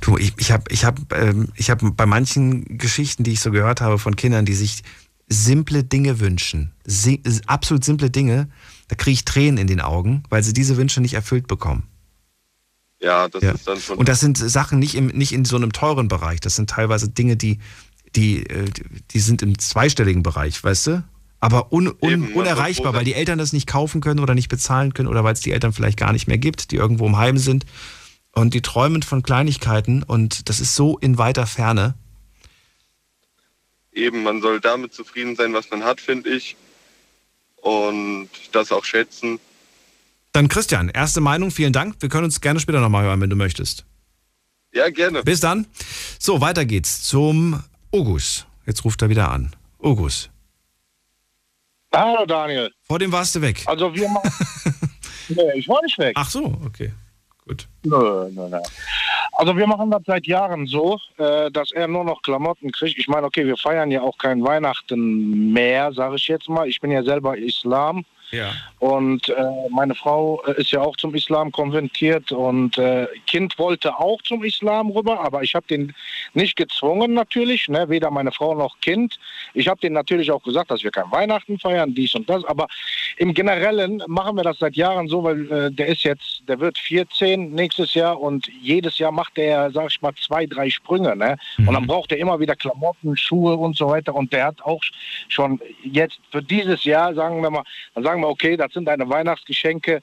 Du, 0.00 0.16
ich, 0.18 0.32
ich 0.38 0.50
habe 0.50 0.64
ich 0.70 0.84
hab, 0.84 0.98
ähm, 1.12 1.48
ich 1.54 1.70
hab 1.70 1.80
bei 1.96 2.06
manchen 2.06 2.78
Geschichten, 2.78 3.22
die 3.22 3.32
ich 3.32 3.40
so 3.40 3.50
gehört 3.50 3.80
habe 3.80 3.98
von 3.98 4.16
Kindern, 4.16 4.44
die 4.44 4.54
sich 4.54 4.82
simple 5.28 5.84
Dinge 5.84 6.20
wünschen, 6.20 6.72
si 6.84 7.22
absolut 7.46 7.84
simple 7.84 8.10
Dinge, 8.10 8.48
da 8.88 8.96
kriege 8.96 9.14
ich 9.14 9.24
Tränen 9.24 9.58
in 9.58 9.66
den 9.66 9.80
Augen, 9.80 10.24
weil 10.30 10.42
sie 10.42 10.52
diese 10.52 10.76
Wünsche 10.76 11.00
nicht 11.00 11.14
erfüllt 11.14 11.46
bekommen. 11.46 11.86
Ja, 13.00 13.28
das 13.28 13.42
ja. 13.42 13.52
ist 13.52 13.68
dann 13.68 13.78
schon. 13.78 13.98
Und 13.98 14.08
das 14.08 14.20
sind 14.20 14.38
Sachen 14.38 14.78
nicht, 14.78 14.96
im, 14.96 15.06
nicht 15.06 15.32
in 15.32 15.44
so 15.44 15.56
einem 15.56 15.72
teuren 15.72 16.08
Bereich. 16.08 16.40
Das 16.40 16.56
sind 16.56 16.70
teilweise 16.70 17.08
Dinge, 17.08 17.36
die, 17.36 17.58
die, 18.16 18.44
äh, 18.46 18.64
die 19.10 19.20
sind 19.20 19.42
im 19.42 19.58
zweistelligen 19.58 20.22
Bereich, 20.22 20.62
weißt 20.64 20.86
du? 20.88 21.04
Aber 21.40 21.72
un, 21.72 21.88
un, 21.88 21.96
Eben, 22.00 22.32
unerreichbar, 22.34 22.94
weil 22.94 23.04
die 23.04 23.14
Eltern 23.14 23.38
das 23.38 23.52
nicht 23.52 23.66
kaufen 23.66 24.00
können 24.00 24.20
oder 24.20 24.34
nicht 24.34 24.48
bezahlen 24.48 24.94
können 24.94 25.08
oder 25.08 25.22
weil 25.24 25.34
es 25.34 25.40
die 25.40 25.52
Eltern 25.52 25.72
vielleicht 25.72 25.98
gar 25.98 26.12
nicht 26.12 26.26
mehr 26.26 26.38
gibt, 26.38 26.70
die 26.70 26.76
irgendwo 26.76 27.06
im 27.06 27.16
Heim 27.16 27.38
sind. 27.38 27.64
Und 28.32 28.54
die 28.54 28.62
träumen 28.62 29.02
von 29.02 29.22
Kleinigkeiten 29.22 30.02
und 30.02 30.48
das 30.48 30.60
ist 30.60 30.74
so 30.74 30.98
in 30.98 31.18
weiter 31.18 31.46
Ferne. 31.46 31.94
Eben, 33.92 34.22
man 34.22 34.42
soll 34.42 34.60
damit 34.60 34.94
zufrieden 34.94 35.34
sein, 35.34 35.52
was 35.54 35.70
man 35.70 35.82
hat, 35.82 36.00
finde 36.00 36.30
ich. 36.30 36.56
Und 37.56 38.28
das 38.52 38.70
auch 38.70 38.84
schätzen. 38.84 39.40
Dann 40.32 40.48
Christian, 40.48 40.88
erste 40.88 41.20
Meinung, 41.20 41.50
vielen 41.50 41.72
Dank. 41.72 41.96
Wir 42.00 42.08
können 42.08 42.24
uns 42.24 42.40
gerne 42.40 42.60
später 42.60 42.80
nochmal 42.80 43.04
hören, 43.04 43.20
wenn 43.20 43.30
du 43.30 43.36
möchtest. 43.36 43.84
Ja, 44.72 44.90
gerne. 44.90 45.22
Bis 45.24 45.40
dann. 45.40 45.66
So, 46.18 46.40
weiter 46.40 46.64
geht's 46.64 47.02
zum 47.02 47.62
Ogus. 47.90 48.46
Jetzt 48.66 48.84
ruft 48.84 49.02
er 49.02 49.08
wieder 49.08 49.30
an. 49.30 49.56
Ogus. 49.78 50.30
Hallo 51.94 52.26
Daniel. 52.26 52.70
Vor 52.84 52.98
dem 52.98 53.10
warst 53.12 53.34
du 53.34 53.42
weg. 53.42 53.62
Also 53.66 53.94
wir 53.94 54.08
machen. 54.08 54.30
nee, 55.28 55.52
ich 55.54 55.68
war 55.68 55.80
nicht 55.82 55.98
weg. 55.98 56.12
Ach 56.16 56.28
so, 56.28 56.54
okay. 56.64 56.92
Gut. 57.46 57.66
Nö, 57.84 58.28
nö, 58.30 58.48
nö. 58.48 58.60
Also 59.32 59.56
wir 59.56 59.66
machen 59.66 59.90
das 59.90 60.02
seit 60.04 60.26
Jahren 60.26 60.66
so, 60.66 60.98
äh, 61.16 61.50
dass 61.50 61.70
er 61.72 61.88
nur 61.88 62.04
noch 62.04 62.20
Klamotten 62.22 62.72
kriegt. 62.72 62.98
Ich 62.98 63.08
meine, 63.08 63.26
okay, 63.26 63.46
wir 63.46 63.56
feiern 63.56 63.90
ja 63.90 64.02
auch 64.02 64.18
kein 64.18 64.42
Weihnachten 64.44 65.52
mehr, 65.52 65.92
sage 65.92 66.16
ich 66.16 66.28
jetzt 66.28 66.48
mal. 66.48 66.68
Ich 66.68 66.80
bin 66.80 66.90
ja 66.90 67.02
selber 67.02 67.38
Islam. 67.38 68.04
Ja. 68.30 68.52
Und 68.78 69.28
äh, 69.28 69.34
meine 69.70 69.94
Frau 69.94 70.42
äh, 70.46 70.60
ist 70.60 70.70
ja 70.70 70.80
auch 70.80 70.96
zum 70.96 71.14
Islam 71.14 71.50
konvertiert 71.50 72.30
und 72.30 72.78
äh, 72.78 73.06
Kind 73.26 73.58
wollte 73.58 73.98
auch 73.98 74.22
zum 74.22 74.44
Islam 74.44 74.90
rüber, 74.90 75.20
aber 75.20 75.42
ich 75.42 75.54
habe 75.54 75.66
den 75.66 75.94
nicht 76.34 76.56
gezwungen 76.56 77.14
natürlich, 77.14 77.68
ne? 77.68 77.88
weder 77.88 78.10
meine 78.10 78.30
Frau 78.30 78.54
noch 78.54 78.78
Kind. 78.80 79.18
Ich 79.54 79.68
habe 79.68 79.80
denen 79.80 79.94
natürlich 79.94 80.30
auch 80.30 80.42
gesagt, 80.42 80.70
dass 80.70 80.84
wir 80.84 80.90
kein 80.90 81.10
Weihnachten 81.10 81.58
feiern, 81.58 81.94
dies 81.94 82.14
und 82.14 82.28
das, 82.28 82.44
aber 82.44 82.68
im 83.16 83.34
Generellen 83.34 84.02
machen 84.06 84.36
wir 84.36 84.44
das 84.44 84.58
seit 84.58 84.76
Jahren 84.76 85.08
so, 85.08 85.24
weil 85.24 85.50
äh, 85.50 85.70
der 85.72 85.86
ist 85.86 86.04
jetzt, 86.04 86.42
der 86.46 86.60
wird 86.60 86.78
14 86.78 87.52
nächstes 87.52 87.94
Jahr 87.94 88.20
und 88.20 88.46
jedes 88.60 88.98
Jahr 88.98 89.12
macht 89.12 89.36
der, 89.36 89.70
sag 89.72 89.90
ich 89.90 90.00
mal, 90.02 90.12
zwei, 90.14 90.46
drei 90.46 90.70
Sprünge. 90.70 91.16
Ne? 91.16 91.36
Und 91.58 91.72
dann 91.72 91.86
braucht 91.86 92.12
er 92.12 92.18
immer 92.18 92.38
wieder 92.38 92.54
Klamotten, 92.54 93.16
Schuhe 93.16 93.56
und 93.56 93.76
so 93.76 93.88
weiter 93.88 94.14
und 94.14 94.32
der 94.32 94.46
hat 94.46 94.62
auch 94.62 94.82
schon 95.28 95.60
jetzt 95.82 96.20
für 96.30 96.42
dieses 96.42 96.84
Jahr, 96.84 97.14
sagen 97.14 97.42
wir 97.42 97.50
mal, 97.50 97.64
dann 97.94 98.04
sagen 98.04 98.17
wir, 98.20 98.28
okay, 98.28 98.56
das 98.56 98.72
sind 98.72 98.86
deine 98.86 99.08
Weihnachtsgeschenke. 99.08 100.00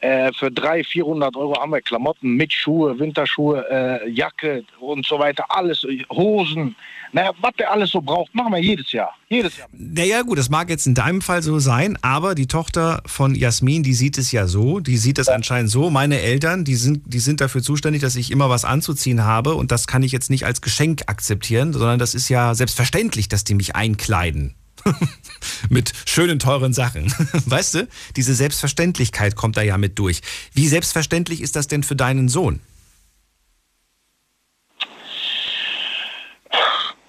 Äh, 0.00 0.32
für 0.32 0.50
300, 0.50 0.86
400 0.86 1.36
Euro 1.36 1.60
haben 1.60 1.72
wir 1.72 1.80
Klamotten 1.80 2.36
mit 2.36 2.52
Schuhe, 2.52 2.98
Winterschuhe, 2.98 3.64
äh, 3.70 4.08
Jacke 4.10 4.64
und 4.80 5.06
so 5.06 5.18
weiter, 5.18 5.44
alles, 5.48 5.86
Hosen. 6.10 6.76
Naja, 7.12 7.32
was 7.40 7.52
der 7.58 7.70
alles 7.70 7.90
so 7.90 8.00
braucht, 8.00 8.34
machen 8.34 8.52
wir 8.52 8.60
jedes 8.60 8.92
Jahr. 8.92 9.14
Jedes 9.28 9.56
Jahr. 9.56 9.68
Naja, 9.72 10.22
gut, 10.22 10.38
das 10.38 10.50
mag 10.50 10.68
jetzt 10.68 10.86
in 10.86 10.94
deinem 10.94 11.22
Fall 11.22 11.42
so 11.42 11.58
sein, 11.58 11.98
aber 12.02 12.34
die 12.34 12.46
Tochter 12.46 13.02
von 13.06 13.34
Jasmin, 13.34 13.82
die 13.82 13.94
sieht 13.94 14.18
es 14.18 14.30
ja 14.30 14.46
so, 14.46 14.80
die 14.80 14.96
sieht 14.96 15.18
es 15.18 15.28
anscheinend 15.28 15.70
so. 15.70 15.90
Meine 15.90 16.20
Eltern, 16.20 16.64
die 16.64 16.74
sind, 16.74 17.02
die 17.06 17.18
sind 17.18 17.40
dafür 17.40 17.62
zuständig, 17.62 18.02
dass 18.02 18.16
ich 18.16 18.30
immer 18.30 18.50
was 18.50 18.64
anzuziehen 18.64 19.24
habe 19.24 19.54
und 19.54 19.72
das 19.72 19.86
kann 19.86 20.02
ich 20.02 20.12
jetzt 20.12 20.30
nicht 20.30 20.44
als 20.44 20.60
Geschenk 20.60 21.02
akzeptieren, 21.06 21.72
sondern 21.72 21.98
das 21.98 22.14
ist 22.14 22.28
ja 22.28 22.54
selbstverständlich, 22.54 23.28
dass 23.28 23.44
die 23.44 23.54
mich 23.54 23.74
einkleiden. 23.74 24.54
mit 25.70 25.92
schönen, 26.06 26.38
teuren 26.38 26.72
Sachen. 26.72 27.06
Weißt 27.46 27.74
du, 27.74 27.88
diese 28.16 28.34
Selbstverständlichkeit 28.34 29.36
kommt 29.36 29.56
da 29.56 29.62
ja 29.62 29.78
mit 29.78 29.98
durch. 29.98 30.20
Wie 30.52 30.68
selbstverständlich 30.68 31.40
ist 31.40 31.56
das 31.56 31.68
denn 31.68 31.82
für 31.82 31.96
deinen 31.96 32.28
Sohn? 32.28 32.60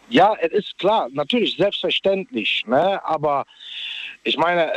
Ja, 0.10 0.36
es 0.42 0.52
ist 0.52 0.78
klar, 0.80 1.08
natürlich 1.12 1.56
selbstverständlich, 1.56 2.64
ne? 2.66 3.04
aber 3.06 3.46
ich 4.24 4.38
meine, 4.38 4.74
äh, 4.74 4.76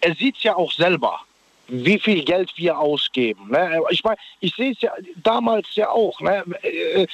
er 0.00 0.14
sieht 0.14 0.36
es 0.36 0.44
ja 0.44 0.54
auch 0.54 0.70
selber, 0.72 1.20
wie 1.68 1.98
viel 1.98 2.24
Geld 2.24 2.52
wir 2.56 2.78
ausgeben. 2.78 3.50
Ne? 3.50 3.80
Ich 3.90 4.02
meine, 4.02 4.16
ich 4.40 4.54
sehe 4.54 4.72
es 4.72 4.80
ja 4.80 4.92
damals 5.22 5.74
ja 5.74 5.90
auch, 5.90 6.20
ne? 6.20 6.42
Äh, 6.62 7.06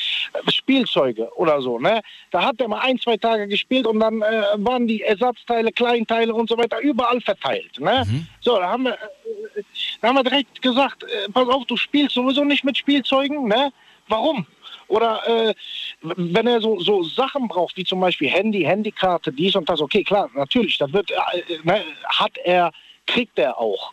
Spielzeuge 0.49 1.31
oder 1.37 1.61
so. 1.61 1.79
Ne? 1.79 2.01
Da 2.31 2.45
hat 2.45 2.61
er 2.61 2.69
mal 2.69 2.81
ein, 2.81 2.99
zwei 2.99 3.17
Tage 3.17 3.49
gespielt 3.49 3.87
und 3.87 4.01
dann 4.01 4.23
äh, 4.23 4.43
waren 4.59 4.87
die 4.87 5.03
Ersatzteile, 5.03 5.73
Kleinteile 5.73 6.33
und 6.33 6.49
so 6.49 6.57
weiter 6.57 6.79
überall 6.81 7.21
verteilt. 7.21 7.79
Ne? 7.79 8.07
So, 8.41 8.57
da 8.59 8.71
haben, 8.71 8.85
wir, 8.85 8.95
äh, 8.95 9.63
da 10.01 10.09
haben 10.09 10.17
wir 10.17 10.25
direkt 10.25 10.63
gesagt, 10.63 11.03
äh, 11.03 11.31
pass 11.33 11.49
auf, 11.49 11.65
du 11.67 11.77
spielst 11.77 12.15
sowieso 12.15 12.45
nicht 12.45 12.65
mit 12.65 12.79
Spielzeugen. 12.79 13.49
Ne? 13.49 13.73
Warum? 14.09 14.47
Oder 14.87 15.49
äh, 15.49 15.55
wenn 16.03 16.47
er 16.47 16.61
so, 16.61 16.79
so 16.79 17.03
Sachen 17.03 17.49
braucht, 17.49 17.77
wie 17.77 17.85
zum 17.85 18.01
Beispiel 18.01 18.29
Handy, 18.29 18.63
Handykarte, 18.63 19.33
dies 19.33 19.57
und 19.57 19.69
das, 19.69 19.81
okay, 19.81 20.05
klar, 20.05 20.31
natürlich, 20.35 20.79
das 20.79 20.93
wird, 20.93 21.11
äh, 21.11 21.59
ne, 21.63 21.83
hat 22.07 22.37
er, 22.45 22.71
kriegt 23.07 23.39
er 23.39 23.59
auch. 23.59 23.93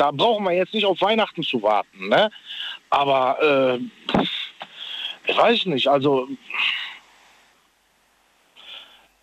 Da 0.00 0.10
brauchen 0.10 0.44
wir 0.44 0.52
jetzt 0.52 0.72
nicht 0.72 0.86
auf 0.86 0.98
Weihnachten 1.02 1.42
zu 1.42 1.62
warten, 1.62 2.08
ne? 2.08 2.30
Aber 2.88 3.78
äh, 4.16 4.22
ich 5.26 5.36
weiß 5.36 5.66
nicht, 5.66 5.88
also 5.88 6.26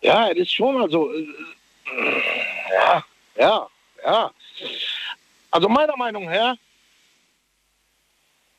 ja, 0.02 0.28
es 0.30 0.36
ist 0.36 0.52
schon, 0.52 0.80
also 0.80 1.12
äh, 1.12 1.26
ja, 2.72 3.04
ja, 3.36 3.66
ja. 4.04 4.30
Also 5.50 5.68
meiner 5.68 5.96
Meinung 5.96 6.28
her, 6.28 6.56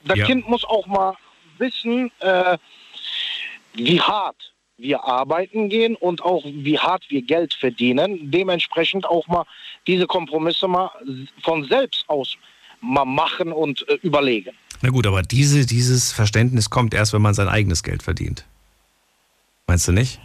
das 0.04 0.18
Ja. 0.18 0.26
Kind 0.26 0.46
muss 0.50 0.66
auch 0.66 0.88
mal 0.88 1.16
wissen, 1.58 2.12
äh, 2.20 2.58
wie 3.76 4.02
hart 4.02 4.52
wir 4.76 5.06
arbeiten 5.06 5.70
gehen 5.70 5.96
und 5.96 6.22
auch 6.22 6.44
wie 6.46 6.80
hart 6.80 7.10
wir 7.10 7.22
Geld 7.22 7.54
verdienen. 7.54 8.30
Dementsprechend 8.30 9.06
auch 9.06 9.26
mal 9.28 9.46
diese 9.88 10.08
Kompromisse 10.08 10.68
mal 10.68 10.92
von 11.44 11.66
selbst 11.66 12.06
aus 12.08 12.38
mal 12.82 13.06
machen 13.06 13.52
und 13.52 13.88
äh, 13.90 13.96
überlegen. 14.02 14.52
Na 14.82 14.90
gut, 14.90 15.06
aber 15.06 15.22
diese, 15.22 15.66
dieses 15.66 16.12
Verständnis 16.12 16.70
kommt 16.70 16.94
erst, 16.94 17.14
wenn 17.14 17.22
man 17.22 17.34
sein 17.34 17.50
eigenes 17.50 17.84
Geld 17.84 18.02
verdient. 18.04 18.46
Meinst 19.68 19.88
du 19.88 19.92
nicht? 19.92 20.20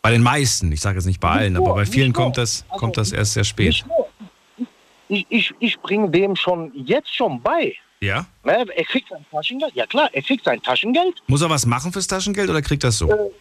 Bei 0.00 0.10
den 0.10 0.22
meisten, 0.22 0.72
ich 0.72 0.80
sage 0.80 0.96
jetzt 0.96 1.06
nicht 1.06 1.20
bei 1.20 1.28
allen, 1.28 1.56
aber 1.56 1.74
bei 1.74 1.84
vielen 1.84 2.12
kommt 2.12 2.38
das, 2.38 2.64
kommt 2.70 2.96
das 2.96 3.12
erst 3.12 3.34
sehr 3.34 3.44
spät. 3.44 3.84
Ich, 5.08 5.26
ich, 5.28 5.54
ich 5.58 5.78
bringe 5.80 6.10
dem 6.10 6.36
schon 6.36 6.72
jetzt 6.74 7.14
schon 7.14 7.42
bei. 7.42 7.74
Ja? 8.00 8.26
Ne? 8.44 8.66
Er 8.74 8.84
kriegt 8.84 9.08
sein 9.08 9.24
Taschengeld. 9.30 9.74
Ja 9.74 9.86
klar, 9.86 10.08
er 10.12 10.22
kriegt 10.22 10.44
sein 10.44 10.62
Taschengeld. 10.62 11.22
Muss 11.26 11.42
er 11.42 11.50
was 11.50 11.66
machen 11.66 11.92
fürs 11.92 12.06
Taschengeld 12.06 12.48
oder 12.48 12.62
kriegt 12.62 12.84
das 12.84 12.98
so? 12.98 13.32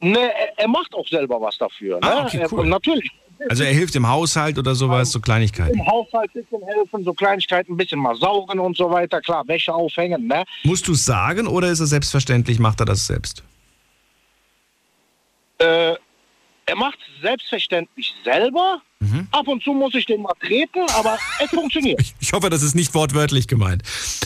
Ne, 0.00 0.18
er, 0.18 0.58
er 0.58 0.68
macht 0.68 0.94
auch 0.94 1.08
selber 1.08 1.40
was 1.40 1.56
dafür. 1.56 1.98
Ne? 2.00 2.06
Ah, 2.06 2.26
okay, 2.26 2.38
er, 2.38 2.52
cool. 2.52 2.66
natürlich. 2.66 3.10
Also 3.48 3.64
er 3.64 3.72
hilft 3.72 3.94
im 3.96 4.08
Haushalt 4.08 4.58
oder 4.58 4.74
sowas, 4.74 5.10
so 5.12 5.20
Kleinigkeiten. 5.20 5.78
Im 5.78 5.86
Haushalt 5.86 6.30
ein 6.34 6.42
bisschen 6.42 6.66
helfen, 6.66 7.04
so 7.04 7.12
Kleinigkeiten, 7.12 7.72
ein 7.72 7.76
bisschen 7.76 8.00
mal 8.00 8.16
saugen 8.16 8.58
und 8.58 8.76
so 8.76 8.90
weiter. 8.90 9.20
Klar, 9.20 9.46
Wäsche 9.46 9.72
aufhängen. 9.74 10.26
Ne? 10.26 10.44
Musst 10.64 10.88
du 10.88 10.92
es 10.92 11.04
sagen 11.04 11.46
oder 11.46 11.68
ist 11.68 11.80
es 11.80 11.90
selbstverständlich, 11.90 12.58
macht 12.58 12.80
er 12.80 12.86
das 12.86 13.06
selbst? 13.06 13.42
Äh, 15.58 15.94
er 16.66 16.76
macht 16.76 16.98
es 16.98 17.22
selbstverständlich 17.22 18.12
selber. 18.24 18.82
Mhm. 18.98 19.28
Ab 19.30 19.46
und 19.46 19.62
zu 19.62 19.72
muss 19.72 19.94
ich 19.94 20.06
den 20.06 20.22
mal 20.22 20.34
treten, 20.40 20.80
aber 20.96 21.18
es 21.42 21.50
funktioniert. 21.50 22.00
Ich 22.18 22.32
hoffe, 22.32 22.50
das 22.50 22.62
ist 22.62 22.74
nicht 22.74 22.92
wortwörtlich 22.94 23.46
gemeint. 23.46 23.82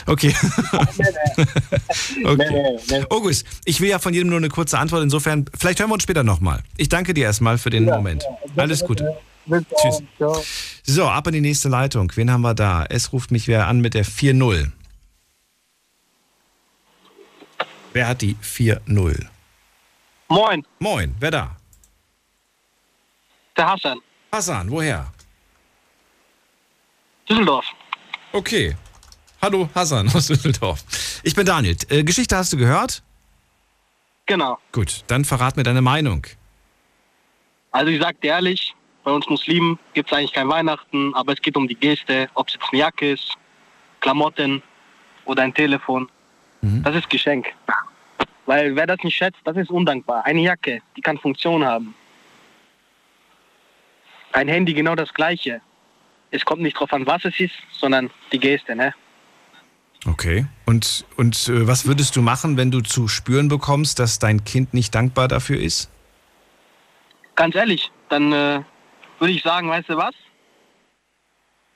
Okay. 0.06 0.34
okay. 2.24 3.04
August, 3.10 3.46
ich 3.64 3.80
will 3.80 3.90
ja 3.90 3.98
von 3.98 4.14
jedem 4.14 4.30
nur 4.30 4.38
eine 4.38 4.48
kurze 4.48 4.78
Antwort. 4.78 5.02
Insofern, 5.02 5.44
vielleicht 5.56 5.80
hören 5.80 5.90
wir 5.90 5.94
uns 5.94 6.04
später 6.04 6.22
nochmal. 6.22 6.62
Ich 6.78 6.88
danke 6.88 7.12
dir 7.12 7.24
erstmal 7.24 7.58
für 7.58 7.70
den 7.70 7.84
Moment. 7.84 8.24
Alles 8.56 8.84
Gute. 8.84 9.18
Tschüss. 9.48 10.02
So, 10.84 11.08
ab 11.08 11.26
in 11.26 11.34
die 11.34 11.40
nächste 11.40 11.68
Leitung. 11.68 12.10
Wen 12.14 12.30
haben 12.30 12.42
wir 12.42 12.54
da? 12.54 12.86
Es 12.88 13.12
ruft 13.12 13.32
mich 13.32 13.48
wer 13.48 13.66
an 13.66 13.80
mit 13.80 13.94
der 13.94 14.06
4-0. 14.06 14.70
Wer 17.92 18.08
hat 18.08 18.22
die 18.22 18.36
4-0? 18.36 19.26
Moin. 20.28 20.64
Moin, 20.78 21.14
wer 21.18 21.30
da? 21.32 21.59
Der 23.56 23.68
Hassan. 23.68 24.00
Hassan, 24.32 24.70
woher? 24.70 25.12
Düsseldorf. 27.28 27.66
Okay. 28.32 28.76
Hallo, 29.42 29.68
Hassan 29.74 30.08
aus 30.14 30.26
Düsseldorf. 30.28 30.84
Ich 31.22 31.34
bin 31.34 31.46
Daniel. 31.46 31.76
Äh, 31.88 32.04
Geschichte 32.04 32.36
hast 32.36 32.52
du 32.52 32.56
gehört? 32.56 33.02
Genau. 34.26 34.58
Gut, 34.72 35.02
dann 35.08 35.24
verrat 35.24 35.56
mir 35.56 35.62
deine 35.62 35.82
Meinung. 35.82 36.26
Also 37.72 37.90
ich 37.90 38.00
sag 38.00 38.20
dir 38.20 38.32
ehrlich, 38.32 38.74
bei 39.04 39.10
uns 39.10 39.28
Muslimen 39.28 39.78
gibt 39.94 40.10
es 40.10 40.16
eigentlich 40.16 40.32
kein 40.32 40.48
Weihnachten, 40.48 41.14
aber 41.14 41.32
es 41.32 41.40
geht 41.40 41.56
um 41.56 41.66
die 41.66 41.74
Geste, 41.74 42.28
ob 42.34 42.48
es 42.48 42.54
jetzt 42.54 42.66
eine 42.70 42.80
Jacke 42.80 43.12
ist, 43.12 43.36
Klamotten 44.00 44.62
oder 45.24 45.42
ein 45.42 45.54
Telefon. 45.54 46.08
Das 46.62 46.94
ist 46.94 47.08
Geschenk. 47.08 47.46
Weil 48.44 48.76
wer 48.76 48.86
das 48.86 48.98
nicht 49.02 49.16
schätzt, 49.16 49.40
das 49.44 49.56
ist 49.56 49.70
undankbar. 49.70 50.24
Eine 50.26 50.40
Jacke, 50.42 50.82
die 50.96 51.00
kann 51.00 51.16
Funktion 51.16 51.64
haben. 51.64 51.94
Ein 54.32 54.48
Handy 54.48 54.74
genau 54.74 54.94
das 54.94 55.12
gleiche. 55.12 55.60
Es 56.30 56.44
kommt 56.44 56.62
nicht 56.62 56.78
drauf 56.78 56.92
an, 56.92 57.06
was 57.06 57.24
es 57.24 57.38
ist, 57.40 57.54
sondern 57.72 58.10
die 58.32 58.38
Geste, 58.38 58.76
ne? 58.76 58.94
Okay. 60.06 60.46
Und, 60.66 61.04
und 61.16 61.48
äh, 61.48 61.66
was 61.66 61.86
würdest 61.86 62.16
du 62.16 62.22
machen, 62.22 62.56
wenn 62.56 62.70
du 62.70 62.80
zu 62.80 63.08
spüren 63.08 63.48
bekommst, 63.48 63.98
dass 63.98 64.18
dein 64.18 64.44
Kind 64.44 64.72
nicht 64.72 64.94
dankbar 64.94 65.28
dafür 65.28 65.60
ist? 65.60 65.90
Ganz 67.34 67.54
ehrlich, 67.54 67.90
dann 68.08 68.32
äh, 68.32 68.62
würde 69.18 69.32
ich 69.32 69.42
sagen, 69.42 69.68
weißt 69.68 69.88
du 69.88 69.96
was? 69.96 70.14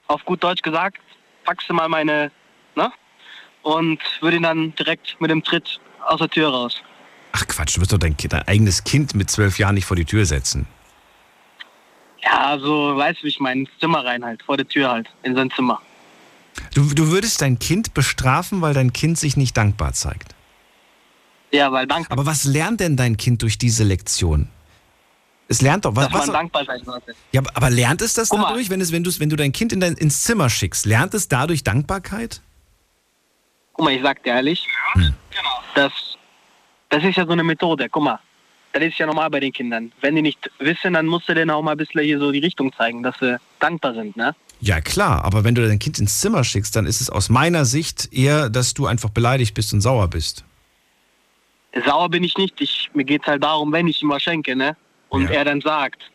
Auf 0.07 0.25
gut 0.25 0.43
Deutsch 0.43 0.63
gesagt, 0.63 0.99
packst 1.45 1.69
du 1.69 1.75
mal 1.75 1.89
meine, 1.89 2.31
ne? 2.77 2.93
Und 3.63 4.01
würde 4.21 4.37
ihn 4.37 4.43
dann 4.43 4.75
direkt 4.75 5.21
mit 5.21 5.31
dem 5.31 5.43
Tritt 5.43 5.81
aus 6.07 6.19
der 6.19 6.29
Tür 6.29 6.51
raus. 6.51 6.83
Ach 7.33 7.47
Quatsch, 7.47 7.77
du 7.77 7.81
wirst 7.81 7.93
doch 7.93 7.99
dein, 7.99 8.17
kind, 8.17 8.33
dein 8.33 8.47
eigenes 8.47 8.85
Kind 8.85 9.15
mit 9.15 9.31
zwölf 9.31 9.59
Jahren 9.59 9.75
nicht 9.75 9.87
vor 9.87 9.97
die 9.97 10.05
Tür 10.05 10.27
setzen. 10.27 10.67
Ja, 12.25 12.59
so, 12.59 12.97
weißt 12.97 13.21
du, 13.21 13.25
wie 13.25 13.29
ich 13.29 13.41
meine, 13.41 13.63
ins 13.63 13.71
Zimmer 13.81 14.05
rein 14.05 14.25
halt, 14.25 14.43
vor 14.43 14.57
der 14.57 14.67
Tür 14.67 14.91
halt, 14.91 15.09
in 15.23 15.35
sein 15.35 15.51
Zimmer. 15.51 15.81
Du, 16.75 16.85
du 16.95 17.09
würdest 17.09 17.43
dein 17.43 17.59
Kind 17.59 17.95
bestrafen, 17.95 18.63
weil 18.63 18.75
dein 18.75 18.93
Kind 18.93 19.19
sich 19.19 19.37
nicht 19.37 19.57
dankbar 19.57 19.93
zeigt. 19.93 20.35
Ja, 21.53 21.71
weil 21.71 21.87
dankbar. 21.87 22.19
Aber 22.19 22.27
was 22.27 22.45
lernt 22.45 22.81
denn 22.81 22.97
dein 22.97 23.17
Kind 23.17 23.43
durch 23.43 23.59
diese 23.59 23.85
Lektion? 23.85 24.49
Es 25.47 25.61
lernt 25.61 25.85
doch 25.85 25.95
was. 25.95 26.05
dass 26.07 26.13
man 26.13 26.21
was 26.23 26.33
dankbar 26.33 26.65
sein 26.65 26.83
sollte. 26.85 27.15
ja, 27.33 27.43
aber- 27.55 27.71
lernt 27.71 28.01
es 28.01 28.15
das 28.15 28.31
Guck 28.31 28.41
mal. 28.41 28.49
dadurch, 28.49 28.71
wenn, 28.71 28.81
es, 28.81 28.93
wenn, 28.93 29.05
wenn 29.05 29.29
du 29.29 29.37
dein 29.37 29.53
Kind 29.53 29.73
in 29.73 29.81
dein, 29.81 29.95
ins 29.95 30.23
Zimmer 30.23 30.49
schickst? 30.49 30.87
Lernt 30.87 31.15
es 31.15 31.29
dadurch 31.29 31.63
Dankbarkeit? 31.63 32.41
Guck 33.75 33.85
mal, 33.85 33.93
ich 33.93 34.03
sag 34.03 34.23
dir 34.23 34.35
ehrlich, 34.35 34.67
das, 35.75 35.93
das 36.89 37.05
ist 37.05 37.17
ja 37.17 37.27
so 37.27 37.33
eine 37.33 37.45
Methode. 37.45 37.89
Guck 37.89 38.05
mal, 38.05 38.19
das 38.81 38.89
ist 38.89 38.99
ja 38.99 39.07
normal 39.07 39.31
bei 39.31 39.41
den 39.41 39.53
Kindern. 39.53 39.93
Wenn 40.01 40.17
die 40.17 40.23
nicht 40.23 40.51
wissen, 40.59 40.95
dann 40.95 41.07
musst 41.07 41.29
du 41.29 41.35
denen 41.35 41.51
auch 41.51 41.63
mal 41.63 41.73
ein 41.73 41.77
bisschen 41.77 42.03
hier 42.03 42.19
so 42.19 42.33
die 42.33 42.41
Richtung 42.41 42.73
zeigen, 42.73 43.03
dass 43.03 43.17
sie 43.21 43.39
dankbar 43.61 43.95
sind, 43.95 44.17
ne? 44.17 44.35
Ja, 44.61 44.81
klar, 44.81 45.25
aber 45.25 45.45
wenn 45.45 45.55
du 45.55 45.67
dein 45.67 45.79
Kind 45.79 45.99
ins 45.99 46.21
Zimmer 46.21 46.43
schickst, 46.43 46.75
dann 46.75 46.87
ist 46.87 47.01
es 47.01 47.11
aus 47.11 47.29
meiner 47.29 47.65
Sicht 47.65 48.13
eher, 48.13 48.49
dass 48.49 48.75
du 48.75 48.87
einfach 48.87 49.11
beleidigt 49.11 49.55
bist 49.55 49.73
und 49.73 49.81
sauer 49.81 50.09
bist. 50.09 50.45
Sauer 51.85 52.09
bin 52.09 52.25
ich 52.25 52.37
nicht. 52.37 52.61
Ich, 52.61 52.91
mir 52.95 53.05
geht's 53.05 53.27
halt 53.27 53.43
darum, 53.43 53.73
wenn 53.73 53.87
ich 53.89 54.03
ihm 54.03 54.09
was 54.09 54.23
schenke, 54.23 54.57
ne? 54.57 54.77
Und 55.09 55.31
er 55.31 55.45
dann 55.45 55.61
sagt, 55.61 56.11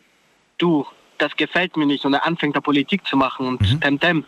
du, 0.58 0.86
das 1.16 1.34
gefällt 1.36 1.76
mir 1.76 1.86
nicht 1.86 2.04
und 2.04 2.12
er 2.12 2.26
anfängt 2.26 2.56
da 2.56 2.60
Politik 2.60 3.06
zu 3.06 3.16
machen 3.16 3.46
und 3.46 3.80
Temtem, 3.80 4.24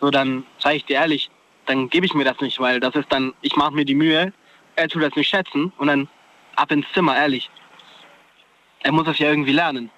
so 0.00 0.10
dann 0.10 0.44
sage 0.58 0.76
ich 0.76 0.84
dir 0.84 0.96
ehrlich, 0.96 1.30
dann 1.66 1.88
gebe 1.88 2.06
ich 2.06 2.14
mir 2.14 2.24
das 2.24 2.40
nicht, 2.40 2.60
weil 2.60 2.78
das 2.78 2.94
ist 2.94 3.06
dann, 3.10 3.32
ich 3.40 3.56
mache 3.56 3.72
mir 3.72 3.84
die 3.84 3.94
Mühe, 3.94 4.32
er 4.76 4.88
tut 4.88 5.02
das 5.02 5.14
nicht 5.16 5.28
schätzen 5.28 5.72
und 5.78 5.86
dann 5.88 6.08
ab 6.56 6.70
ins 6.70 6.86
Zimmer, 6.92 7.16
ehrlich. 7.16 7.50
Er 8.84 8.92
muss 8.92 9.06
das 9.06 9.18
ja 9.18 9.28
irgendwie 9.28 9.52
lernen. 9.52 9.90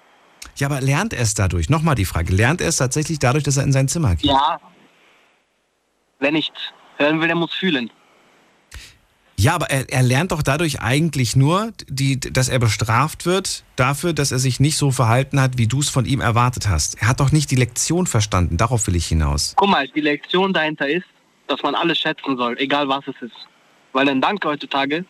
Ja, 0.55 0.67
aber 0.67 0.81
lernt 0.81 1.13
er 1.13 1.21
es 1.21 1.33
dadurch? 1.33 1.69
Nochmal 1.69 1.95
die 1.95 2.05
Frage, 2.05 2.33
lernt 2.33 2.61
er 2.61 2.69
es 2.69 2.77
tatsächlich 2.77 3.19
dadurch, 3.19 3.43
dass 3.43 3.57
er 3.57 3.63
in 3.63 3.73
sein 3.73 3.87
Zimmer 3.87 4.15
geht? 4.15 4.31
Ja. 4.31 4.59
Wer 6.19 6.31
nicht 6.31 6.53
hören 6.97 7.19
will, 7.19 7.27
der 7.27 7.35
muss 7.35 7.53
fühlen. 7.53 7.91
Ja, 9.39 9.53
aber 9.53 9.69
er, 9.69 9.87
er 9.91 10.01
lernt 10.01 10.31
doch 10.31 10.41
dadurch 10.41 10.81
eigentlich 10.81 11.35
nur, 11.35 11.73
die, 11.87 12.19
dass 12.19 12.49
er 12.49 12.57
bestraft 12.57 13.27
wird 13.27 13.65
dafür, 13.75 14.13
dass 14.13 14.31
er 14.31 14.39
sich 14.39 14.59
nicht 14.59 14.77
so 14.77 14.89
verhalten 14.89 15.39
hat, 15.39 15.59
wie 15.59 15.67
du 15.67 15.79
es 15.79 15.89
von 15.89 16.05
ihm 16.05 16.21
erwartet 16.21 16.67
hast. 16.69 16.99
Er 17.01 17.09
hat 17.09 17.19
doch 17.19 17.31
nicht 17.31 17.51
die 17.51 17.55
Lektion 17.55 18.07
verstanden, 18.07 18.57
darauf 18.57 18.87
will 18.87 18.95
ich 18.95 19.05
hinaus. 19.05 19.53
Guck 19.57 19.69
mal, 19.69 19.87
die 19.89 20.01
Lektion 20.01 20.53
dahinter 20.53 20.89
ist, 20.89 21.05
dass 21.47 21.61
man 21.61 21.75
alles 21.75 21.99
schätzen 21.99 22.35
soll, 22.37 22.57
egal 22.57 22.87
was 22.87 23.05
es 23.05 23.21
ist. 23.21 23.35
Weil 23.93 24.09
ein 24.09 24.21
Dank 24.21 24.43
heutzutage, 24.43 25.05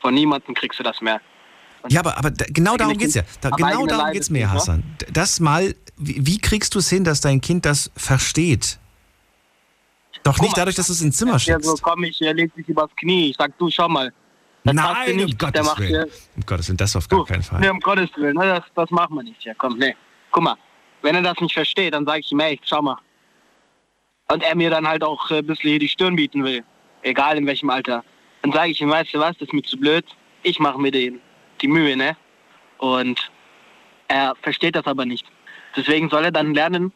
von 0.00 0.14
niemandem 0.14 0.54
kriegst 0.54 0.78
du 0.78 0.84
das 0.84 1.00
mehr. 1.00 1.20
Ja, 1.88 2.00
aber, 2.00 2.18
aber 2.18 2.30
genau 2.30 2.76
darum 2.76 2.92
Eigene 2.92 3.04
geht's 3.04 3.14
ja. 3.14 3.22
Da, 3.40 3.50
genau 3.50 3.86
darum 3.86 4.10
mir, 4.10 4.20
es, 4.20 4.30
ne? 4.30 4.50
Hassan. 4.50 4.82
Das 5.12 5.40
mal, 5.40 5.74
wie, 5.96 6.26
wie 6.26 6.38
kriegst 6.38 6.74
du 6.74 6.80
es 6.80 6.88
hin, 6.90 7.04
dass 7.04 7.20
dein 7.20 7.40
Kind 7.40 7.64
das 7.64 7.90
versteht? 7.96 8.78
Doch 10.24 10.40
nicht 10.40 10.56
dadurch, 10.56 10.76
dass 10.76 10.88
du 10.88 10.92
es 10.92 11.00
ins 11.00 11.16
Zimmer 11.16 11.32
Ja, 11.32 11.38
schickst. 11.38 11.64
so 11.64 11.76
komm 11.80 12.04
ich, 12.04 12.18
legt 12.20 12.54
sich 12.56 12.68
übers 12.68 12.90
Knie. 12.96 13.30
Ich 13.30 13.36
sag, 13.36 13.56
du, 13.58 13.70
schau 13.70 13.88
mal. 13.88 14.12
Das 14.64 14.74
Nein, 14.74 15.10
um 15.12 15.16
nicht. 15.16 15.40
der 15.40 15.50
Gottes 15.52 15.66
macht 15.66 15.78
Willen. 15.80 16.10
Um 16.36 16.42
Gottes 16.44 16.68
Willen, 16.68 16.76
das 16.76 16.96
auf 16.96 17.08
gar 17.08 17.24
keinen 17.24 17.42
Fall. 17.42 17.60
Nee, 17.60 17.68
um 17.70 17.80
Gottes 17.80 18.10
Willen, 18.16 18.34
ne, 18.36 18.44
das, 18.46 18.64
das 18.74 18.90
machen 18.90 19.14
wir 19.14 19.22
nicht. 19.22 19.42
Ja, 19.44 19.54
komm, 19.56 19.78
nee. 19.78 19.94
Guck 20.30 20.42
mal, 20.42 20.56
wenn 21.02 21.14
er 21.14 21.22
das 21.22 21.40
nicht 21.40 21.54
versteht, 21.54 21.94
dann 21.94 22.04
sage 22.04 22.20
ich 22.20 22.32
ihm, 22.32 22.40
ey, 22.40 22.60
schau 22.64 22.82
mal. 22.82 22.98
Und 24.30 24.42
er 24.42 24.54
mir 24.54 24.68
dann 24.68 24.86
halt 24.86 25.02
auch 25.02 25.30
äh, 25.30 25.38
ein 25.38 25.46
bisschen 25.46 25.70
hier 25.70 25.78
die 25.78 25.88
Stirn 25.88 26.16
bieten 26.16 26.44
will, 26.44 26.62
egal 27.02 27.38
in 27.38 27.46
welchem 27.46 27.70
Alter, 27.70 28.04
dann 28.42 28.52
sage 28.52 28.72
ich 28.72 28.80
ihm, 28.80 28.90
weißt 28.90 29.14
du 29.14 29.18
was, 29.20 29.32
das 29.38 29.48
ist 29.48 29.54
mir 29.54 29.62
zu 29.62 29.78
blöd, 29.78 30.04
ich 30.42 30.58
mache 30.58 30.78
mir 30.78 30.90
den, 30.90 31.20
die 31.58 31.68
Mühe, 31.68 31.96
ne? 31.96 32.16
Und 32.78 33.30
er 34.08 34.34
versteht 34.42 34.76
das 34.76 34.86
aber 34.86 35.04
nicht. 35.04 35.26
Deswegen 35.76 36.08
soll 36.08 36.24
er 36.24 36.32
dann 36.32 36.54
lernen, 36.54 36.92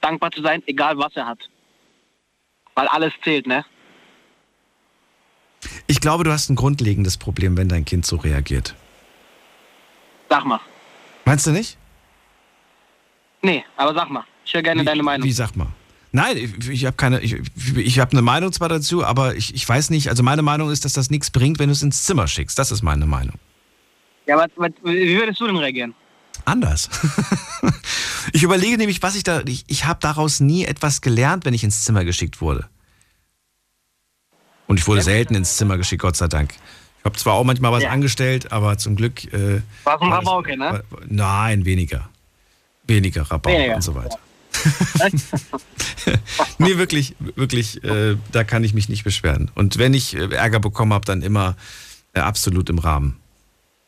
dankbar 0.00 0.30
zu 0.30 0.42
sein, 0.42 0.62
egal 0.66 0.98
was 0.98 1.14
er 1.16 1.26
hat. 1.26 1.38
Weil 2.74 2.88
alles 2.88 3.12
zählt, 3.22 3.46
ne? 3.46 3.64
Ich 5.86 6.00
glaube, 6.00 6.24
du 6.24 6.32
hast 6.32 6.50
ein 6.50 6.56
grundlegendes 6.56 7.16
Problem, 7.16 7.56
wenn 7.56 7.68
dein 7.68 7.84
Kind 7.84 8.04
so 8.04 8.16
reagiert. 8.16 8.74
Sag 10.28 10.44
mal. 10.44 10.60
Meinst 11.24 11.46
du 11.46 11.50
nicht? 11.50 11.78
Nee, 13.42 13.64
aber 13.76 13.94
sag 13.94 14.10
mal. 14.10 14.24
Ich 14.44 14.54
höre 14.54 14.62
gerne 14.62 14.84
deine 14.84 15.02
Meinung. 15.02 15.26
Wie 15.26 15.32
sag 15.32 15.56
mal? 15.56 15.68
Nein, 16.12 16.36
ich, 16.36 16.68
ich 16.68 16.86
habe 16.86 16.96
keine, 16.96 17.20
ich, 17.20 17.36
ich 17.76 17.98
habe 17.98 18.12
eine 18.12 18.22
Meinung 18.22 18.52
zwar 18.52 18.68
dazu, 18.68 19.04
aber 19.04 19.34
ich, 19.34 19.54
ich 19.54 19.68
weiß 19.68 19.90
nicht, 19.90 20.08
also 20.08 20.22
meine 20.22 20.42
Meinung 20.42 20.70
ist, 20.70 20.84
dass 20.84 20.92
das 20.92 21.10
nichts 21.10 21.30
bringt, 21.30 21.58
wenn 21.58 21.68
du 21.68 21.72
es 21.72 21.82
ins 21.82 22.04
Zimmer 22.04 22.28
schickst. 22.28 22.58
Das 22.58 22.70
ist 22.70 22.82
meine 22.82 23.06
Meinung. 23.06 23.36
Ja, 24.26 24.36
was, 24.36 24.48
was, 24.56 24.70
wie 24.82 25.16
würdest 25.18 25.40
du 25.40 25.46
denn 25.46 25.56
reagieren? 25.56 25.94
Anders. 26.44 26.88
ich 28.32 28.42
überlege 28.42 28.76
nämlich, 28.76 29.02
was 29.02 29.16
ich 29.16 29.22
da, 29.22 29.40
ich, 29.46 29.64
ich 29.66 29.84
habe 29.86 30.00
daraus 30.00 30.40
nie 30.40 30.64
etwas 30.64 31.00
gelernt, 31.00 31.44
wenn 31.44 31.54
ich 31.54 31.64
ins 31.64 31.84
Zimmer 31.84 32.04
geschickt 32.04 32.40
wurde. 32.40 32.66
Und 34.66 34.78
ich 34.78 34.86
wurde 34.86 35.02
selten 35.02 35.34
ins 35.34 35.56
Zimmer 35.56 35.76
geschickt, 35.76 36.02
Gott 36.02 36.16
sei 36.16 36.26
Dank. 36.28 36.54
Ich 36.98 37.04
habe 37.04 37.16
zwar 37.16 37.34
auch 37.34 37.44
manchmal 37.44 37.70
was 37.72 37.82
Ja. 37.82 37.90
angestellt, 37.90 38.50
aber 38.52 38.78
zum 38.78 38.96
Glück. 38.96 39.24
Äh, 39.32 39.56
ein 39.56 39.62
war 39.84 39.98
das- 39.98 40.08
Rabauke, 40.08 40.56
ne? 40.56 40.82
war- 40.90 41.00
Nein, 41.06 41.64
weniger. 41.66 42.08
Weniger 42.86 43.22
Rabauke 43.22 43.56
Weniger. 43.56 43.76
und 43.76 43.82
so 43.82 43.94
weiter. 43.94 44.18
nee, 46.58 46.76
wirklich, 46.78 47.14
wirklich, 47.34 47.82
äh, 47.84 48.16
da 48.32 48.44
kann 48.44 48.64
ich 48.64 48.72
mich 48.72 48.88
nicht 48.88 49.04
beschweren. 49.04 49.50
Und 49.54 49.78
wenn 49.78 49.94
ich 49.94 50.14
äh, 50.16 50.32
Ärger 50.34 50.60
bekommen 50.60 50.92
habe, 50.92 51.04
dann 51.04 51.22
immer 51.22 51.56
äh, 52.14 52.20
absolut 52.20 52.70
im 52.70 52.78
Rahmen. 52.78 53.16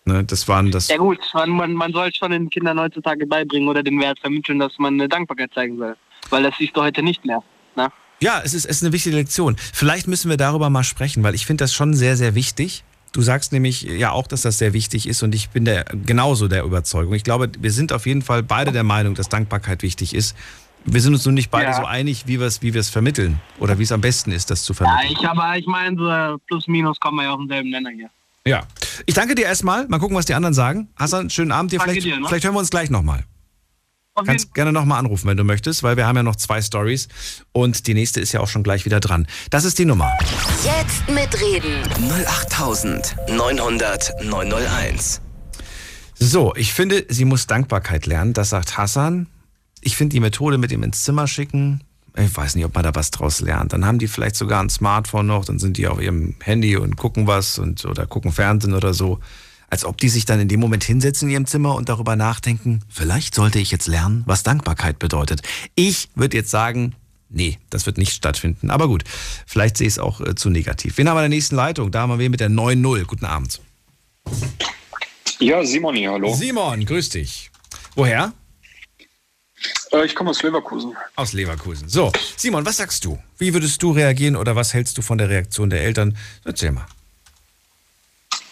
Ne, 0.06 0.22
das 0.24 0.46
waren 0.46 0.70
das. 0.70 0.86
Ja 0.88 0.96
gut, 0.98 1.18
man, 1.34 1.50
man, 1.50 1.72
man 1.74 1.92
soll 1.92 2.14
schon 2.14 2.30
den 2.30 2.48
Kindern 2.48 2.78
heutzutage 2.78 3.26
beibringen 3.26 3.68
oder 3.68 3.82
den 3.82 4.00
Wert 4.00 4.20
vermitteln, 4.20 4.60
dass 4.60 4.72
man 4.78 4.94
eine 4.94 5.08
Dankbarkeit 5.08 5.52
zeigen 5.52 5.76
soll. 5.78 5.96
Weil 6.30 6.44
das 6.44 6.54
siehst 6.58 6.76
du 6.76 6.82
heute 6.82 7.02
nicht 7.02 7.24
mehr. 7.24 7.42
Ne? 7.74 7.88
Ja, 8.22 8.40
es 8.44 8.54
ist, 8.54 8.64
es 8.66 8.76
ist 8.78 8.82
eine 8.84 8.92
wichtige 8.92 9.16
Lektion. 9.16 9.56
Vielleicht 9.58 10.06
müssen 10.06 10.30
wir 10.30 10.36
darüber 10.36 10.70
mal 10.70 10.84
sprechen, 10.84 11.24
weil 11.24 11.34
ich 11.34 11.44
finde 11.44 11.64
das 11.64 11.74
schon 11.74 11.92
sehr, 11.94 12.16
sehr 12.16 12.36
wichtig. 12.36 12.84
Du 13.12 13.20
sagst 13.20 13.52
nämlich 13.52 13.82
ja 13.82 14.12
auch, 14.12 14.28
dass 14.28 14.42
das 14.42 14.58
sehr 14.58 14.72
wichtig 14.74 15.08
ist 15.08 15.22
und 15.24 15.34
ich 15.34 15.50
bin 15.50 15.64
der, 15.64 15.84
genauso 15.84 16.46
der 16.48 16.62
Überzeugung. 16.62 17.14
Ich 17.14 17.24
glaube, 17.24 17.50
wir 17.58 17.72
sind 17.72 17.92
auf 17.92 18.06
jeden 18.06 18.22
Fall 18.22 18.42
beide 18.44 18.70
der 18.72 18.84
Meinung, 18.84 19.14
dass 19.14 19.28
Dankbarkeit 19.28 19.82
wichtig 19.82 20.14
ist. 20.14 20.36
Wir 20.84 21.00
sind 21.00 21.14
uns 21.14 21.24
nur 21.24 21.32
nicht 21.32 21.50
beide 21.50 21.70
Ja. 21.70 21.76
so 21.76 21.84
einig, 21.84 22.28
wie 22.28 22.38
wir 22.38 22.46
es 22.46 22.62
wie 22.62 22.70
vermitteln 22.70 23.40
oder 23.58 23.78
wie 23.80 23.82
es 23.82 23.90
am 23.90 24.00
besten 24.00 24.30
ist, 24.30 24.50
das 24.50 24.62
zu 24.62 24.72
Ja, 24.74 24.76
vermitteln. 24.76 25.16
ich 25.18 25.28
aber 25.28 25.56
ich 25.56 25.66
meine, 25.66 25.96
so 25.96 26.38
plus 26.46 26.68
minus 26.68 27.00
kommen 27.00 27.16
wir 27.16 27.24
ja 27.24 27.32
auf 27.32 27.40
denselben 27.40 27.70
Nenner 27.70 27.90
hier. 27.90 28.10
Ja. 28.46 28.66
Ich 29.06 29.14
danke 29.14 29.34
dir 29.34 29.44
erstmal. 29.44 29.86
Mal 29.88 29.98
gucken, 29.98 30.16
was 30.16 30.26
die 30.26 30.34
anderen 30.34 30.54
sagen. 30.54 30.88
Hassan, 30.96 31.30
schönen 31.30 31.52
Abend 31.52 31.72
dir. 31.72 31.80
Vielleicht, 31.80 32.04
dir, 32.04 32.18
ne? 32.18 32.26
vielleicht 32.28 32.44
hören 32.44 32.54
wir 32.54 32.60
uns 32.60 32.70
gleich 32.70 32.90
nochmal. 32.90 33.24
Kannst 34.24 34.54
gerne 34.54 34.72
nochmal 34.72 34.98
anrufen, 34.98 35.28
wenn 35.28 35.36
du 35.36 35.44
möchtest, 35.44 35.82
weil 35.82 35.98
wir 35.98 36.06
haben 36.06 36.16
ja 36.16 36.22
noch 36.22 36.36
zwei 36.36 36.62
Stories 36.62 37.08
und 37.52 37.86
die 37.86 37.92
nächste 37.92 38.18
ist 38.20 38.32
ja 38.32 38.40
auch 38.40 38.48
schon 38.48 38.62
gleich 38.62 38.86
wieder 38.86 38.98
dran. 38.98 39.26
Das 39.50 39.64
ist 39.64 39.78
die 39.78 39.84
Nummer. 39.84 40.10
Jetzt 40.64 41.06
mitreden. 41.10 41.82
08900 42.26 44.24
901. 44.24 45.20
So, 46.18 46.54
ich 46.56 46.72
finde, 46.72 47.04
sie 47.10 47.26
muss 47.26 47.46
Dankbarkeit 47.46 48.06
lernen. 48.06 48.32
Das 48.32 48.48
sagt 48.50 48.78
Hassan. 48.78 49.26
Ich 49.82 49.96
finde 49.96 50.14
die 50.14 50.20
Methode 50.20 50.56
mit 50.56 50.70
dem 50.70 50.82
ins 50.82 51.04
Zimmer 51.04 51.26
schicken, 51.26 51.82
ich 52.16 52.36
weiß 52.36 52.54
nicht, 52.54 52.64
ob 52.64 52.74
man 52.74 52.84
da 52.84 52.94
was 52.94 53.10
draus 53.10 53.40
lernt. 53.40 53.72
Dann 53.72 53.84
haben 53.84 53.98
die 53.98 54.08
vielleicht 54.08 54.36
sogar 54.36 54.62
ein 54.62 54.70
Smartphone 54.70 55.26
noch, 55.26 55.44
dann 55.44 55.58
sind 55.58 55.76
die 55.76 55.86
auf 55.86 56.00
ihrem 56.00 56.34
Handy 56.42 56.76
und 56.76 56.96
gucken 56.96 57.26
was 57.26 57.58
und 57.58 57.84
oder 57.84 58.06
gucken 58.06 58.32
Fernsehen 58.32 58.74
oder 58.74 58.94
so. 58.94 59.20
Als 59.68 59.84
ob 59.84 59.98
die 59.98 60.08
sich 60.08 60.24
dann 60.24 60.40
in 60.40 60.48
dem 60.48 60.60
Moment 60.60 60.84
hinsetzen 60.84 61.28
in 61.28 61.34
ihrem 61.34 61.46
Zimmer 61.46 61.74
und 61.74 61.88
darüber 61.88 62.16
nachdenken, 62.16 62.80
vielleicht 62.88 63.34
sollte 63.34 63.58
ich 63.58 63.70
jetzt 63.70 63.88
lernen, 63.88 64.22
was 64.24 64.44
Dankbarkeit 64.44 64.98
bedeutet. 64.98 65.42
Ich 65.74 66.08
würde 66.14 66.36
jetzt 66.36 66.50
sagen, 66.50 66.94
nee, 67.28 67.58
das 67.68 67.84
wird 67.84 67.98
nicht 67.98 68.12
stattfinden. 68.12 68.70
Aber 68.70 68.86
gut, 68.86 69.04
vielleicht 69.46 69.76
sehe 69.76 69.88
ich 69.88 69.94
es 69.94 69.98
auch 69.98 70.20
äh, 70.20 70.34
zu 70.36 70.50
negativ. 70.50 70.98
Wen 70.98 71.08
haben 71.08 71.16
wir 71.16 71.24
in 71.24 71.30
der 71.30 71.36
nächsten 71.36 71.56
Leitung? 71.56 71.90
Da 71.90 72.02
haben 72.02 72.18
wir 72.18 72.30
mit 72.30 72.40
der 72.40 72.50
9-0. 72.50 73.04
Guten 73.04 73.24
Abend. 73.24 73.60
Ja, 75.40 75.64
Simon 75.66 75.94
hier, 75.94 76.12
hallo. 76.12 76.34
Simon, 76.34 76.84
grüß 76.84 77.10
dich. 77.10 77.50
Woher? 77.94 78.32
Äh, 79.92 80.04
ich 80.04 80.14
komme 80.14 80.30
aus 80.30 80.42
Leverkusen. 80.42 80.96
Aus 81.16 81.32
Leverkusen. 81.32 81.88
So, 81.88 82.12
Simon, 82.36 82.64
was 82.66 82.76
sagst 82.76 83.04
du? 83.04 83.18
Wie 83.38 83.54
würdest 83.54 83.82
du 83.82 83.92
reagieren 83.92 84.36
oder 84.36 84.56
was 84.56 84.74
hältst 84.74 84.98
du 84.98 85.02
von 85.02 85.18
der 85.18 85.28
Reaktion 85.28 85.70
der 85.70 85.82
Eltern? 85.82 86.16
Erzähl 86.44 86.72
mal. 86.72 86.86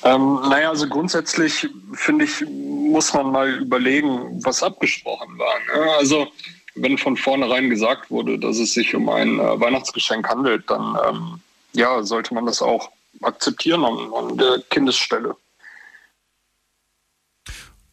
Ähm, 0.03 0.41
naja, 0.49 0.69
also 0.69 0.87
grundsätzlich 0.87 1.67
finde 1.95 2.27
ich, 2.27 2.45
muss 2.47 3.15
man 3.15 3.31
mal 3.31 3.51
überlegen, 3.55 4.45
was 4.45 4.63
abgesprochen 4.63 5.39
war. 5.39 5.55
Ne? 5.61 5.93
Also 5.99 6.31
wenn 6.75 6.99
von 6.99 7.17
vornherein 7.17 7.71
gesagt 7.71 8.11
wurde, 8.11 8.39
dass 8.39 8.59
es 8.59 8.75
sich 8.75 8.95
um 8.95 9.09
ein 9.09 9.39
äh, 9.39 9.61
Weihnachtsgeschenk 9.61 10.29
handelt, 10.29 10.69
dann 10.69 10.99
ähm, 11.09 11.41
ja, 11.73 12.03
sollte 12.03 12.35
man 12.35 12.45
das 12.45 12.61
auch 12.61 12.91
akzeptieren 13.23 13.85
an, 13.85 14.13
an 14.13 14.37
der 14.37 14.63
Kindesstelle. 14.71 15.37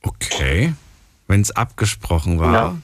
Okay. 0.01 0.74
Wenn 1.28 1.41
es 1.41 1.51
abgesprochen 1.51 2.39
war. 2.39 2.53
Ja. 2.53 2.78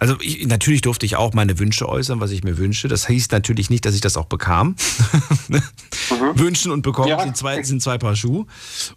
Also 0.00 0.16
ich, 0.22 0.46
natürlich 0.46 0.80
durfte 0.80 1.04
ich 1.04 1.16
auch 1.16 1.34
meine 1.34 1.58
Wünsche 1.58 1.86
äußern, 1.86 2.20
was 2.20 2.30
ich 2.30 2.42
mir 2.42 2.56
wünsche. 2.56 2.88
Das 2.88 3.06
hieß 3.06 3.30
natürlich 3.32 3.68
nicht, 3.68 3.84
dass 3.84 3.94
ich 3.94 4.00
das 4.00 4.16
auch 4.16 4.24
bekam. 4.26 4.74
Mhm. 6.10 6.38
Wünschen 6.40 6.72
und 6.72 6.82
bekommen 6.82 7.08
Ja. 7.08 7.22
sind, 7.22 7.36
zwei, 7.36 7.62
sind 7.62 7.80
zwei 7.80 7.96
Paar 7.96 8.16
Schuhe. 8.16 8.46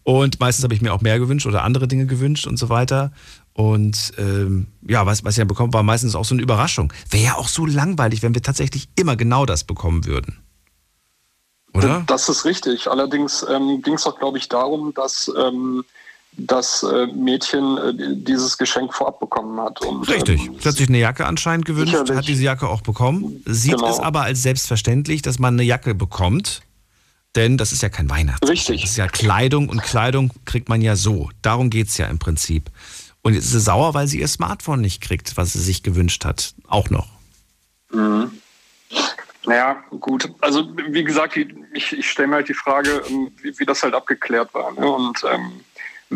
Und 0.01 0.39
meistens 0.39 0.64
habe 0.64 0.74
ich 0.74 0.82
mir 0.82 0.91
auch 0.91 1.01
mehr 1.01 1.20
gewünscht 1.20 1.45
oder 1.45 1.64
andere 1.64 1.88
Dinge 1.88 2.08
gewünscht 2.08 2.47
und 2.47 2.58
so 2.58 2.70
weiter. 2.70 3.12
Und 3.54 4.14
ähm, 4.18 4.66
ja, 4.88 5.06
was, 5.06 5.24
was 5.24 5.36
ich 5.36 5.38
dann 5.38 5.47
bekommen, 5.47 5.74
war 5.74 5.84
meistens 5.84 6.16
auch 6.16 6.26
so 6.26 6.34
eine 6.34 6.41
Überraschung. 6.41 6.91
Wäre 7.12 7.24
ja 7.24 7.36
auch 7.36 7.49
so 7.49 7.68
langweilig, 7.68 8.24
wenn 8.24 8.34
wir 8.34 8.41
tatsächlich 8.41 8.89
immer 8.95 9.16
genau 9.16 9.45
das 9.45 9.64
bekommen 9.64 10.06
würden. 10.06 10.39
Oder? 11.74 12.04
Das 12.08 12.30
ist 12.30 12.45
richtig. 12.45 12.88
Allerdings 12.89 13.45
ähm, 13.47 13.82
ging 13.84 13.93
es 13.93 14.08
auch, 14.08 14.18
glaube 14.18 14.39
ich, 14.39 14.49
darum, 14.49 14.93
dass 14.95 15.32
ähm, 15.38 15.84
das 16.38 16.84
äh, 16.84 17.08
Mädchen 17.08 17.78
äh, 17.78 17.94
dieses 18.18 18.58
Geschenk 18.58 18.94
vorab 18.94 19.20
bekommen 19.20 19.60
hat. 19.60 19.82
Und, 19.82 20.08
Richtig. 20.10 20.48
Ähm, 20.48 20.56
Sie 20.60 20.68
hat 20.68 20.76
sich 20.76 20.90
eine 20.90 21.00
Jacke 21.00 21.26
anscheinend 21.26 21.66
gewünscht, 21.66 21.92
Sicherlich. 21.92 22.16
hat 22.18 22.28
diese 22.28 22.44
Jacke 22.44 22.68
auch 22.70 22.82
bekommen, 22.82 23.42
sieht 23.46 23.76
Genau. 23.76 23.90
es 23.90 24.00
aber 24.00 24.22
als 24.24 24.42
selbstverständlich, 24.42 25.22
dass 25.22 25.40
man 25.40 25.54
eine 25.56 25.64
Jacke 25.64 25.94
bekommt, 25.96 26.62
denn 27.36 27.58
das 27.58 27.72
ist 27.72 27.82
ja 27.82 27.90
kein 27.90 28.10
Weihnachtsgeschenk. 28.10 28.58
Richtig. 28.70 28.82
Das 28.82 28.92
ist 28.92 28.98
ja 28.98 29.08
Kleidung 29.08 29.70
und 29.70 29.82
Kleidung 29.84 30.32
kriegt 30.46 30.70
man 30.70 30.82
ja 30.82 30.96
so. 30.96 31.30
Darum 31.42 31.70
geht 31.70 31.88
es 31.88 31.98
ja 31.98 32.08
im 32.08 32.20
Prinzip. 32.20 32.70
Und 33.22 33.34
jetzt 33.36 33.46
ist 33.46 33.52
sie 33.52 33.60
sauer, 33.62 33.94
weil 33.94 34.08
sie 34.08 34.20
ihr 34.20 34.28
Smartphone 34.28 34.82
nicht 34.82 35.02
kriegt, 35.02 35.38
was 35.38 35.54
sie 35.54 35.62
sich 35.62 35.82
gewünscht 35.82 36.26
hat. 36.26 36.54
Auch 36.68 36.90
noch. 36.90 37.08
Mhm. 37.92 38.32
Naja, 39.46 39.76
gut. 40.00 40.30
Also 40.42 40.68
wie 40.90 41.04
gesagt, 41.04 41.36
ich, 41.74 41.92
ich 41.94 42.10
stelle 42.10 42.28
mir 42.30 42.36
halt 42.36 42.50
die 42.50 42.54
Frage, 42.54 43.02
ähm, 43.10 43.30
wie, 43.42 43.58
wie 43.60 43.66
das 43.66 43.84
halt 43.84 43.94
abgeklärt 43.94 44.54
war. 44.54 44.72
Ne? 44.74 44.88
Und 44.90 45.24
ähm, 45.32 45.52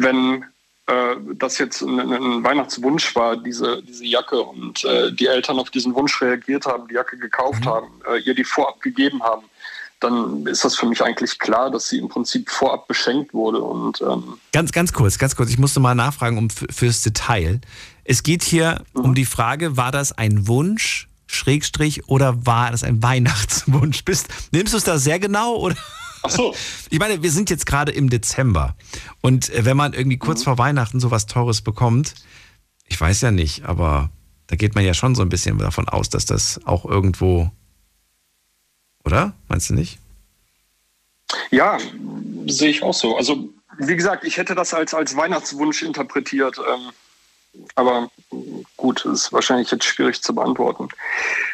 wenn 0.01 0.45
äh, 0.87 1.15
das 1.35 1.57
jetzt 1.57 1.81
ein, 1.81 1.99
ein 1.99 2.43
Weihnachtswunsch 2.43 3.15
war, 3.15 3.37
diese, 3.37 3.83
diese 3.83 4.05
Jacke, 4.05 4.41
und 4.41 4.83
äh, 4.85 5.11
die 5.11 5.27
Eltern 5.27 5.59
auf 5.59 5.69
diesen 5.69 5.93
Wunsch 5.95 6.21
reagiert 6.21 6.65
haben, 6.65 6.87
die 6.87 6.95
Jacke 6.95 7.17
gekauft 7.17 7.65
haben, 7.65 7.87
äh, 8.09 8.19
ihr 8.19 8.33
die 8.33 8.43
vorab 8.43 8.79
gegeben 8.81 9.21
haben, 9.23 9.43
dann 9.99 10.45
ist 10.45 10.63
das 10.63 10.75
für 10.75 10.85
mich 10.85 11.03
eigentlich 11.03 11.39
klar, 11.39 11.71
dass 11.71 11.89
sie 11.89 11.97
im 11.97 12.07
Prinzip 12.07 12.49
vorab 12.49 12.87
beschenkt 12.87 13.33
wurde. 13.33 13.59
Und 13.59 14.01
ähm, 14.01 14.37
Ganz, 14.53 14.71
ganz 14.71 14.93
kurz, 14.93 15.17
ganz 15.17 15.35
kurz. 15.35 15.49
Ich 15.49 15.57
musste 15.57 15.79
mal 15.79 15.95
nachfragen 15.95 16.37
um, 16.37 16.49
fürs 16.49 17.01
Detail. 17.01 17.59
Es 18.03 18.23
geht 18.23 18.43
hier 18.43 18.83
um 18.93 19.15
die 19.15 19.25
Frage, 19.25 19.75
war 19.75 19.91
das 19.91 20.11
ein 20.11 20.47
Wunsch, 20.47 21.07
Schrägstrich, 21.25 22.07
oder 22.07 22.45
war 22.45 22.71
das 22.71 22.83
ein 22.83 23.03
Weihnachtswunsch? 23.03 24.05
Bist, 24.05 24.27
nimmst 24.51 24.73
du 24.73 24.77
es 24.77 24.83
da 24.83 24.97
sehr 24.97 25.19
genau? 25.19 25.55
Oder? 25.55 25.75
Ach 26.24 26.30
so. 26.30 26.55
Ich 26.89 26.99
meine, 26.99 27.22
wir 27.24 27.32
sind 27.32 27.49
jetzt 27.49 27.65
gerade 27.65 27.91
im 27.91 28.09
Dezember. 28.09 28.76
Und 29.22 29.49
äh, 29.49 29.65
wenn 29.65 29.78
man 29.78 29.93
irgendwie 29.93 30.18
kurz 30.18 30.43
vor 30.43 30.57
Weihnachten 30.57 30.99
sowas 30.99 31.26
Teures 31.26 31.61
bekommt, 31.61 32.15
ich 32.88 32.99
weiß 32.99 33.22
ja 33.22 33.32
nicht, 33.32 33.65
aber 33.65 34.09
da 34.47 34.55
geht 34.55 34.76
man 34.76 34.86
ja 34.86 34.93
schon 34.93 35.15
so 35.15 35.22
ein 35.22 35.30
bisschen 35.30 35.57
davon 35.57 35.88
aus, 35.89 36.09
dass 36.09 36.26
das 36.26 36.59
auch 36.65 36.86
irgendwo. 36.86 37.51
Oder? 39.03 39.34
Meinst 39.49 39.70
du 39.70 39.74
nicht? 39.74 39.99
Ja, 41.51 41.78
sehe 42.47 42.70
ich 42.70 42.84
auch 42.84 42.93
so. 42.93 43.18
Also, 43.18 43.49
wie 43.78 43.95
gesagt, 43.95 44.24
ich 44.24 44.38
hätte 44.38 44.55
das 44.55 44.74
als, 44.74 44.93
als 44.93 45.15
Weihnachtswunsch 45.15 45.84
interpretiert. 45.84 46.57
Ähm, 46.57 46.91
aber 47.75 48.09
gut, 48.75 49.05
ist 49.05 49.33
wahrscheinlich 49.33 49.71
jetzt 49.71 49.85
schwierig 49.85 50.21
zu 50.21 50.33
beantworten. 50.33 50.89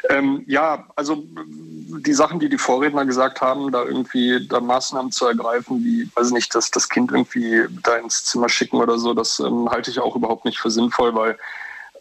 Ähm, 0.09 0.43
ja, 0.47 0.87
also 0.95 1.23
die 1.35 2.13
Sachen, 2.13 2.39
die 2.39 2.49
die 2.49 2.57
Vorredner 2.57 3.05
gesagt 3.05 3.41
haben, 3.41 3.71
da 3.71 3.83
irgendwie 3.83 4.45
da 4.47 4.59
Maßnahmen 4.59 5.11
zu 5.11 5.27
ergreifen, 5.27 5.83
wie, 5.83 6.09
weiß 6.15 6.27
ich 6.27 6.33
nicht, 6.33 6.55
dass 6.55 6.71
das 6.71 6.89
Kind 6.89 7.11
irgendwie 7.11 7.65
da 7.83 7.95
ins 7.97 8.25
Zimmer 8.25 8.49
schicken 8.49 8.77
oder 8.77 8.97
so, 8.97 9.13
das 9.13 9.39
ähm, 9.39 9.69
halte 9.69 9.91
ich 9.91 9.99
auch 9.99 10.15
überhaupt 10.15 10.45
nicht 10.45 10.59
für 10.59 10.71
sinnvoll, 10.71 11.13
weil 11.15 11.37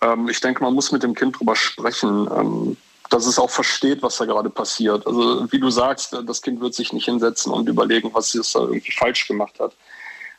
ähm, 0.00 0.28
ich 0.28 0.40
denke, 0.40 0.62
man 0.62 0.74
muss 0.74 0.92
mit 0.92 1.02
dem 1.02 1.14
Kind 1.14 1.38
drüber 1.38 1.56
sprechen. 1.56 2.28
Ähm, 2.36 2.76
dass 3.10 3.26
es 3.26 3.38
auch 3.38 3.50
versteht, 3.50 4.02
was 4.02 4.16
da 4.16 4.24
gerade 4.24 4.48
passiert. 4.48 5.06
Also 5.06 5.52
wie 5.52 5.60
du 5.60 5.68
sagst, 5.68 6.16
das 6.26 6.40
Kind 6.40 6.62
wird 6.62 6.74
sich 6.74 6.94
nicht 6.94 7.04
hinsetzen 7.04 7.52
und 7.52 7.68
überlegen, 7.68 8.10
was 8.14 8.34
es 8.34 8.52
da 8.52 8.60
irgendwie 8.60 8.92
falsch 8.92 9.28
gemacht 9.28 9.60
hat. 9.60 9.74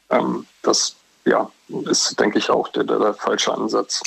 Ähm, 0.09 0.47
das 0.63 0.95
ja, 1.25 1.49
ist, 1.89 2.19
denke 2.19 2.39
ich, 2.39 2.49
auch 2.49 2.67
der, 2.69 2.83
der, 2.83 2.99
der 2.99 3.13
falsche 3.13 3.53
Ansatz. 3.53 4.01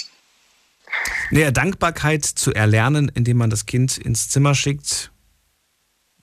Naja, 1.31 1.51
Dankbarkeit 1.51 2.25
zu 2.25 2.53
erlernen, 2.55 3.11
indem 3.15 3.37
man 3.39 3.51
das 3.51 3.67
Kind 3.67 3.99
ins 3.99 4.29
Zimmer 4.29 4.55
schickt. 4.55 5.11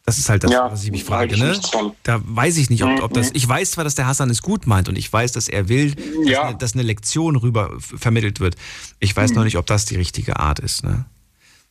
Das 0.06 0.18
ist 0.18 0.28
halt 0.30 0.44
das, 0.44 0.52
Ja, 0.52 0.70
was 0.72 0.84
ich 0.84 0.92
mich 0.92 1.04
frage. 1.06 1.34
ich 1.36 1.40
Ne? 1.42 1.58
Da 2.04 2.20
weiß 2.24 2.58
ich 2.58 2.70
nicht, 2.70 2.84
ob, 2.84 3.02
ob 3.02 3.14
das. 3.14 3.30
Mhm. 3.30 3.36
Ich 3.36 3.48
weiß 3.48 3.72
zwar, 3.72 3.84
dass 3.86 3.96
der 3.96 4.06
Hassan 4.06 4.30
es 4.30 4.42
gut 4.42 4.68
meint 4.68 4.90
und 4.90 4.98
ich 4.98 5.12
weiß, 5.12 5.32
dass 5.32 5.48
er 5.48 5.70
will, 5.70 5.96
dass, 5.96 6.06
Ja. 6.30 6.44
eine, 6.44 6.58
dass 6.58 6.74
eine 6.74 6.84
Lektion 6.84 7.38
rüber 7.38 7.72
vermittelt 7.80 8.40
wird. 8.42 8.56
Ich 9.00 9.16
weiß 9.16 9.32
Mhm. 9.32 9.38
noch 9.38 9.44
nicht, 9.46 9.58
ob 9.58 9.66
das 9.66 9.86
die 9.86 9.96
richtige 9.96 10.38
Art 10.40 10.60
ist. 10.60 10.84
Ne? 10.84 11.06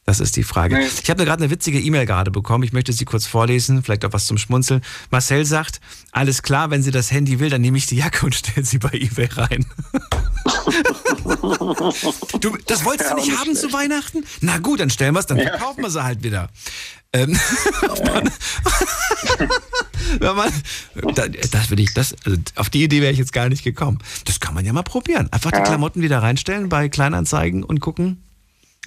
Das 0.05 0.19
ist 0.19 0.35
die 0.37 0.43
Frage. 0.43 0.77
Nee. 0.77 0.87
Ich 1.03 1.09
habe 1.11 1.25
gerade 1.25 1.45
eine 1.45 1.51
witzige 1.53 1.81
E-Mail 1.81 2.07
gerade 2.07 2.33
bekommen. 2.33 2.65
Ich 2.65 2.73
möchte 2.73 2.93
sie 2.93 3.05
kurz 3.05 3.25
vorlesen, 3.27 3.83
vielleicht 3.85 4.05
auch 4.05 4.13
was 4.13 4.27
zum 4.27 4.37
Schmunzeln. 4.37 4.83
Marcel 5.11 5.45
sagt: 5.45 5.81
Alles 6.11 6.43
klar, 6.43 6.71
wenn 6.71 6.83
sie 6.83 6.91
das 6.91 7.13
Handy 7.13 7.39
will, 7.39 7.51
dann 7.51 7.61
nehme 7.61 7.79
ich 7.79 7.87
die 7.87 7.97
Jacke 7.97 8.27
und 8.27 8.35
stelle 8.35 8.67
sie 8.67 8.79
bei 8.79 8.91
eBay 8.93 9.29
rein. 9.33 9.65
du, 12.41 12.57
das 12.67 12.85
wolltest 12.85 13.11
Ja, 13.11 13.15
du 13.17 13.21
nicht 13.21 13.31
nicht 13.31 13.39
haben 13.39 13.55
zu 13.55 13.73
Weihnachten? 13.73 14.25
Na 14.41 14.59
gut, 14.59 14.81
dann 14.81 14.91
stellen 14.91 15.15
wir 15.15 15.21
es, 15.21 15.27
dann 15.27 15.39
Ja. 15.39 15.51
verkaufen 15.51 15.83
wir 15.83 15.91
sie 15.91 16.03
halt 16.03 16.23
wieder. 16.25 16.49
Ähm, 17.13 17.33
wenn 20.19 20.37
man, 20.37 20.53
da, 21.15 21.29
das 21.29 21.71
würde 21.71 21.83
ich, 21.83 21.95
das, 21.95 22.15
also 22.25 22.37
auf 22.57 22.71
die 22.71 22.83
Idee 22.83 23.01
wäre 23.03 23.13
ich 23.13 23.19
jetzt 23.19 23.33
gar 23.33 23.49
nicht 23.49 23.63
gekommen. 23.65 23.99
Das 24.25 24.41
kann 24.41 24.55
man 24.55 24.65
ja 24.65 24.73
mal 24.73 24.83
probieren. 24.83 25.29
Einfach 25.33 25.51
die. 25.53 25.63
Klamotten 25.63 26.03
wieder 26.03 26.23
reinstellen 26.23 26.69
bei 26.69 26.89
Kleinanzeigen 26.89 27.63
und 27.65 27.81
gucken. 27.81 28.22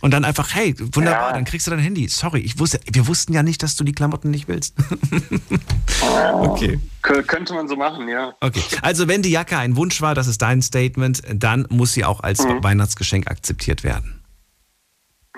Und 0.01 0.11
dann 0.11 0.25
einfach, 0.25 0.53
hey, 0.53 0.75
wunderbar, 0.77 1.29
Ja. 1.29 1.33
dann 1.33 1.45
kriegst 1.45 1.65
du 1.67 1.71
dein 1.71 1.79
Handy. 1.79 2.07
Sorry, 2.09 2.39
ich 2.41 2.59
wusste, 2.59 2.79
wir 2.91 3.07
wussten 3.07 3.33
ja 3.33 3.43
nicht, 3.43 3.63
dass 3.63 3.75
du 3.75 3.83
die 3.83 3.93
Klamotten 3.93 4.29
nicht 4.29 4.47
willst. 4.47 4.75
okay. 6.33 6.79
Kö- 7.01 7.23
Könnte 7.23 7.53
man 7.53 7.67
so 7.67 7.75
machen, 7.75 8.07
ja. 8.07 8.33
Okay. 8.41 8.61
Also, 8.81 9.07
wenn 9.07 9.21
die 9.21 9.29
Jacke 9.31 9.57
ein 9.57 9.75
Wunsch 9.75 10.01
war, 10.01 10.15
das 10.15 10.27
ist 10.27 10.41
dein 10.41 10.61
Statement, 10.61 11.21
dann 11.33 11.65
muss 11.69 11.93
sie 11.93 12.03
auch 12.05 12.21
als 12.21 12.43
Mhm. 12.43 12.63
Weihnachtsgeschenk 12.63 13.27
akzeptiert 13.29 13.83
werden. 13.83 14.21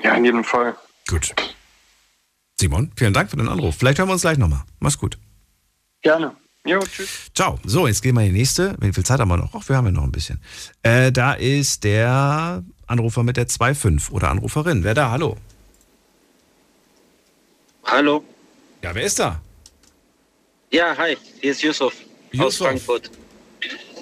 Ja, 0.03 0.15
in 0.15 0.25
jedem 0.25 0.43
Fall. 0.43 0.75
Gut. 1.07 1.33
Simon, 2.59 2.91
vielen 2.95 3.13
Dank 3.13 3.29
für 3.29 3.37
den 3.37 3.47
Anruf. 3.49 3.75
Vielleicht 3.77 3.99
hören 3.99 4.09
wir 4.09 4.13
uns 4.13 4.21
gleich 4.21 4.37
nochmal. 4.37 4.63
Mach's 4.79 4.97
gut. 4.97 5.17
Gerne. 6.01 6.35
Jo, 6.65 6.79
tschüss. 6.79 7.31
Ciao. 7.33 7.59
So, 7.63 7.87
jetzt 7.87 8.01
gehen 8.01 8.15
wir 8.15 8.23
in 8.23 8.33
die 8.33 8.39
nächste. 8.39 8.75
Wie 8.79 8.91
viel 8.91 9.05
Zeit 9.05 9.19
haben 9.19 9.29
wir 9.29 9.37
noch? 9.37 9.53
Ach, 9.53 9.69
wir 9.69 9.77
haben 9.77 9.85
ja 9.85 9.91
noch 9.91 10.03
ein 10.03 10.11
bisschen. 10.11 10.41
Äh, 10.81 11.11
da 11.11 11.33
ist 11.33 11.83
der 11.83 12.63
Anrufer 12.87 13.23
mit 13.23 13.37
der 13.37 13.47
2.5 13.47 14.11
oder 14.11 14.29
Anruferin. 14.29 14.83
Wer 14.83 14.93
da? 14.93 15.11
Hallo. 15.11 15.37
Hallo. 17.85 18.23
Ja, 18.81 18.93
wer 18.95 19.03
ist 19.03 19.19
da? 19.19 19.41
Ja, 20.71 20.95
hi, 20.97 21.17
hier 21.41 21.51
ist 21.51 21.61
Yusuf, 21.61 21.93
aus 21.93 22.03
Yusuf. 22.33 22.67
Frankfurt. 22.67 23.09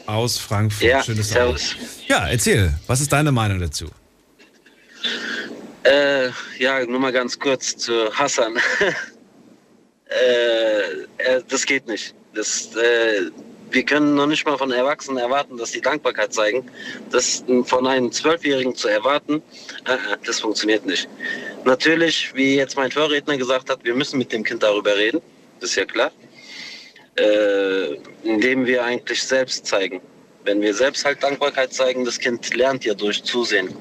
Aus 0.07 0.37
Frankfurt. 0.37 0.83
Ja, 0.83 1.03
Schön, 1.03 1.17
dass 1.17 1.27
du 1.27 1.33
servus. 1.33 1.73
anrufst. 1.75 2.07
Ja, 2.07 2.27
erzähl. 2.27 2.73
Was 2.87 3.01
ist 3.01 3.11
deine 3.11 3.31
Meinung 3.31 3.59
dazu? 3.59 3.89
Äh, 5.83 6.29
ja, 6.57 6.83
nur 6.85 6.99
mal 6.99 7.11
ganz 7.11 7.37
kurz 7.39 7.77
zu 7.77 8.11
Hassan. 8.11 8.55
äh, 10.09 10.81
äh, 11.17 11.43
das 11.47 11.65
geht 11.65 11.87
nicht. 11.87 12.15
Das, 12.33 12.75
äh, 12.75 13.29
wir 13.75 13.83
können 13.83 14.15
noch 14.15 14.25
nicht 14.25 14.45
mal 14.45 14.57
von 14.57 14.71
Erwachsenen 14.71 15.17
erwarten, 15.17 15.57
dass 15.57 15.71
sie 15.73 15.81
Dankbarkeit 15.81 16.33
zeigen. 16.33 16.65
Das 17.11 17.43
von 17.65 17.85
einem 17.85 18.11
Zwölfjährigen 18.11 18.73
zu 18.73 18.87
erwarten, 18.87 19.43
äh, 19.85 19.93
äh, 19.93 20.17
das 20.25 20.39
funktioniert 20.39 20.85
nicht. 20.85 21.09
Natürlich, 21.65 22.33
wie 22.33 22.55
jetzt 22.55 22.77
mein 22.77 22.89
Vorredner 22.89 23.37
gesagt 23.37 23.69
hat, 23.69 23.83
wir 23.83 23.93
müssen 23.93 24.17
mit 24.17 24.31
dem 24.31 24.43
Kind 24.43 24.63
darüber 24.63 24.95
reden. 24.95 25.21
Das 25.59 25.71
ist 25.71 25.75
ja 25.75 25.85
klar. 25.85 26.11
Äh, 27.17 27.95
indem 28.23 28.65
wir 28.65 28.83
eigentlich 28.83 29.21
selbst 29.21 29.65
zeigen. 29.65 30.01
Wenn 30.45 30.61
wir 30.61 30.73
selbst 30.73 31.03
halt 31.03 31.21
Dankbarkeit 31.21 31.73
zeigen, 31.73 32.05
das 32.05 32.17
Kind 32.17 32.53
lernt 32.55 32.85
ja 32.85 32.93
durch 32.93 33.23
Zusehen 33.23 33.75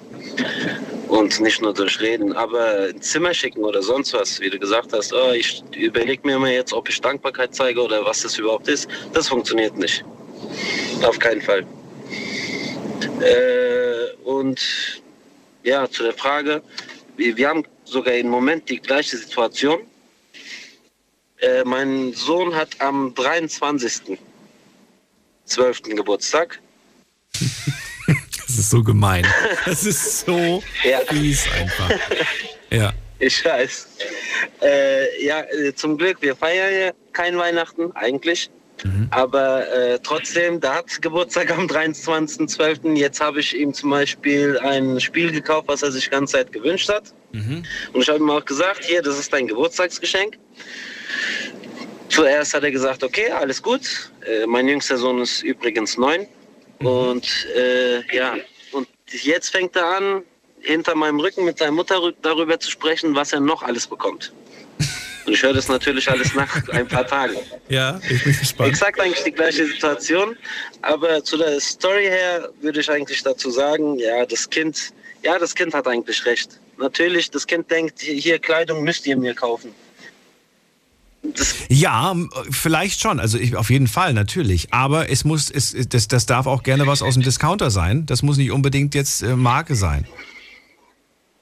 und 1.08 1.40
nicht 1.40 1.62
nur 1.62 1.72
durch 1.72 2.00
Reden. 2.00 2.32
Aber 2.32 2.88
ein 2.88 3.00
Zimmer 3.00 3.34
schicken 3.34 3.64
oder 3.64 3.82
sonst 3.82 4.12
was, 4.12 4.40
wie 4.40 4.50
du 4.50 4.58
gesagt 4.58 4.92
hast, 4.92 5.12
oh, 5.12 5.32
ich 5.32 5.62
überlege 5.76 6.26
mir 6.26 6.38
mal 6.38 6.50
jetzt, 6.50 6.72
ob 6.72 6.88
ich 6.88 7.00
Dankbarkeit 7.00 7.54
zeige 7.54 7.80
oder 7.80 8.04
was 8.04 8.22
das 8.22 8.38
überhaupt 8.38 8.68
ist, 8.68 8.88
das 9.12 9.28
funktioniert 9.28 9.76
nicht. 9.76 10.04
Auf 11.02 11.18
keinen 11.18 11.40
Fall. 11.40 11.66
Äh, 13.20 14.14
und 14.24 14.60
ja, 15.62 15.88
zu 15.88 16.02
der 16.02 16.14
Frage, 16.14 16.62
wir, 17.16 17.36
wir 17.36 17.48
haben 17.48 17.64
sogar 17.84 18.14
im 18.14 18.28
Moment 18.28 18.68
die 18.68 18.80
gleiche 18.80 19.16
Situation. 19.16 19.80
Äh, 21.38 21.64
mein 21.64 22.12
Sohn 22.12 22.54
hat 22.54 22.80
am 22.80 23.14
23.12. 23.14 25.94
Geburtstag. 25.94 26.60
Das 28.54 28.66
ist 28.66 28.70
so 28.70 28.84
gemein. 28.84 29.26
Das 29.66 29.84
ist 29.84 30.20
so 30.26 30.62
Ja. 30.84 31.00
fies 31.08 31.44
einfach. 31.58 31.90
Ja. 32.70 32.92
Ich 33.18 33.44
weiß. 33.44 33.88
Äh, 34.62 35.24
ja, 35.24 35.40
äh, 35.42 35.74
zum 35.74 35.96
Glück, 35.98 36.18
wir 36.22 36.34
feiern 36.36 36.72
ja 36.72 36.90
kein 37.12 37.36
Weihnachten, 37.36 37.90
eigentlich. 37.92 38.50
Aber 39.10 39.68
äh, 39.72 39.98
trotzdem, 40.02 40.60
der 40.60 40.74
hat 40.74 41.00
Geburtstag 41.02 41.50
am 41.50 41.66
23.12. 41.66 42.94
Jetzt 42.96 43.20
habe 43.20 43.40
ich 43.40 43.56
ihm 43.56 43.72
zum 43.72 43.90
Beispiel 43.90 44.58
ein 44.58 45.00
Spiel 45.00 45.30
gekauft, 45.32 45.68
was 45.68 45.82
er 45.82 45.90
sich 45.92 46.04
die 46.04 46.10
ganze 46.10 46.34
Zeit 46.34 46.52
gewünscht 46.52 46.88
hat. 46.88 47.12
Und 47.32 48.00
ich 48.02 48.08
habe 48.08 48.18
ihm 48.18 48.30
auch 48.30 48.44
gesagt, 48.44 48.84
hier, 48.84 49.00
das 49.02 49.18
ist 49.18 49.32
dein 49.32 49.46
Geburtstagsgeschenk. 49.46 50.36
Zuerst 52.08 52.54
hat 52.54 52.62
er 52.64 52.70
gesagt, 52.70 53.02
okay, 53.02 53.30
alles 53.30 53.62
gut. 53.62 54.10
Äh, 54.26 54.46
mein 54.46 54.68
jüngster 54.68 54.96
Sohn 54.98 55.20
ist 55.20 55.42
übrigens 55.42 55.96
neun. 55.96 56.26
Und 56.78 57.46
äh, 57.56 58.00
ja, 58.14 58.36
und 58.72 58.88
jetzt 59.10 59.50
fängt 59.50 59.76
er 59.76 59.86
an, 59.96 60.22
hinter 60.60 60.94
meinem 60.94 61.20
Rücken 61.20 61.44
mit 61.44 61.58
seiner 61.58 61.72
Mutter 61.72 61.96
rü- 61.96 62.14
darüber 62.22 62.58
zu 62.58 62.70
sprechen, 62.70 63.14
was 63.14 63.32
er 63.32 63.40
noch 63.40 63.62
alles 63.62 63.86
bekommt. 63.86 64.32
Und 65.26 65.32
ich 65.32 65.42
höre 65.42 65.54
das 65.54 65.68
natürlich 65.68 66.10
alles 66.10 66.34
nach 66.34 66.68
ein 66.72 66.86
paar 66.86 67.06
Tagen. 67.06 67.36
Ja, 67.68 67.98
ich 68.10 68.22
bin 68.24 68.38
gespannt. 68.38 68.70
Exakt 68.70 69.00
eigentlich 69.00 69.24
die 69.24 69.32
gleiche 69.32 69.66
Situation. 69.66 70.36
Aber 70.82 71.22
zu 71.24 71.38
der 71.38 71.58
Story 71.60 72.04
her 72.04 72.50
würde 72.60 72.80
ich 72.80 72.90
eigentlich 72.90 73.22
dazu 73.22 73.50
sagen, 73.50 73.98
ja, 73.98 74.26
das 74.26 74.48
Kind, 74.50 74.92
ja, 75.22 75.38
das 75.38 75.54
Kind 75.54 75.72
hat 75.72 75.86
eigentlich 75.86 76.24
recht. 76.26 76.58
Natürlich, 76.76 77.30
das 77.30 77.46
Kind 77.46 77.70
denkt, 77.70 78.00
hier, 78.00 78.38
Kleidung 78.38 78.82
müsst 78.84 79.06
ihr 79.06 79.16
mir 79.16 79.34
kaufen. 79.34 79.74
Ja, 81.68 82.14
vielleicht 82.50 83.00
schon. 83.00 83.18
Also 83.20 83.38
ich, 83.38 83.56
auf 83.56 83.70
jeden 83.70 83.88
Fall, 83.88 84.12
natürlich. 84.14 84.72
Aber 84.72 85.10
es 85.10 85.24
muss, 85.24 85.50
es, 85.50 85.74
das, 85.88 86.08
das 86.08 86.26
darf 86.26 86.46
auch 86.46 86.62
gerne 86.62 86.86
was 86.86 87.02
aus 87.02 87.14
dem 87.14 87.22
Discounter 87.22 87.70
sein. 87.70 88.06
Das 88.06 88.22
muss 88.22 88.36
nicht 88.36 88.50
unbedingt 88.52 88.94
jetzt 88.94 89.22
äh, 89.22 89.34
Marke 89.36 89.74
sein. 89.74 90.06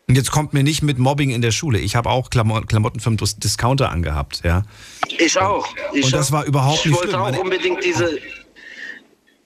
Und 0.08 0.16
jetzt 0.16 0.30
kommt 0.30 0.52
mir 0.52 0.62
nicht 0.62 0.82
mit 0.82 0.98
Mobbing 0.98 1.30
in 1.30 1.42
der 1.42 1.52
Schule. 1.52 1.78
Ich 1.78 1.96
habe 1.96 2.10
auch 2.10 2.28
Klamo 2.30 2.60
Klamotten 2.62 3.00
vom 3.00 3.16
Dis- 3.16 3.38
Discounter 3.38 3.90
angehabt, 3.90 4.42
ja. 4.44 4.64
Ich 5.18 5.38
auch. 5.38 5.66
Ich 5.94 6.04
Und 6.06 6.12
das 6.14 6.28
auch. 6.28 6.32
war 6.32 6.44
überhaupt 6.44 6.80
ich 6.80 6.86
nicht 6.86 6.94
wollte 6.96 7.08
schlimm. 7.10 7.20
auch 7.20 7.24
Meine- 7.30 7.40
unbedingt 7.40 7.84
diese. 7.84 8.18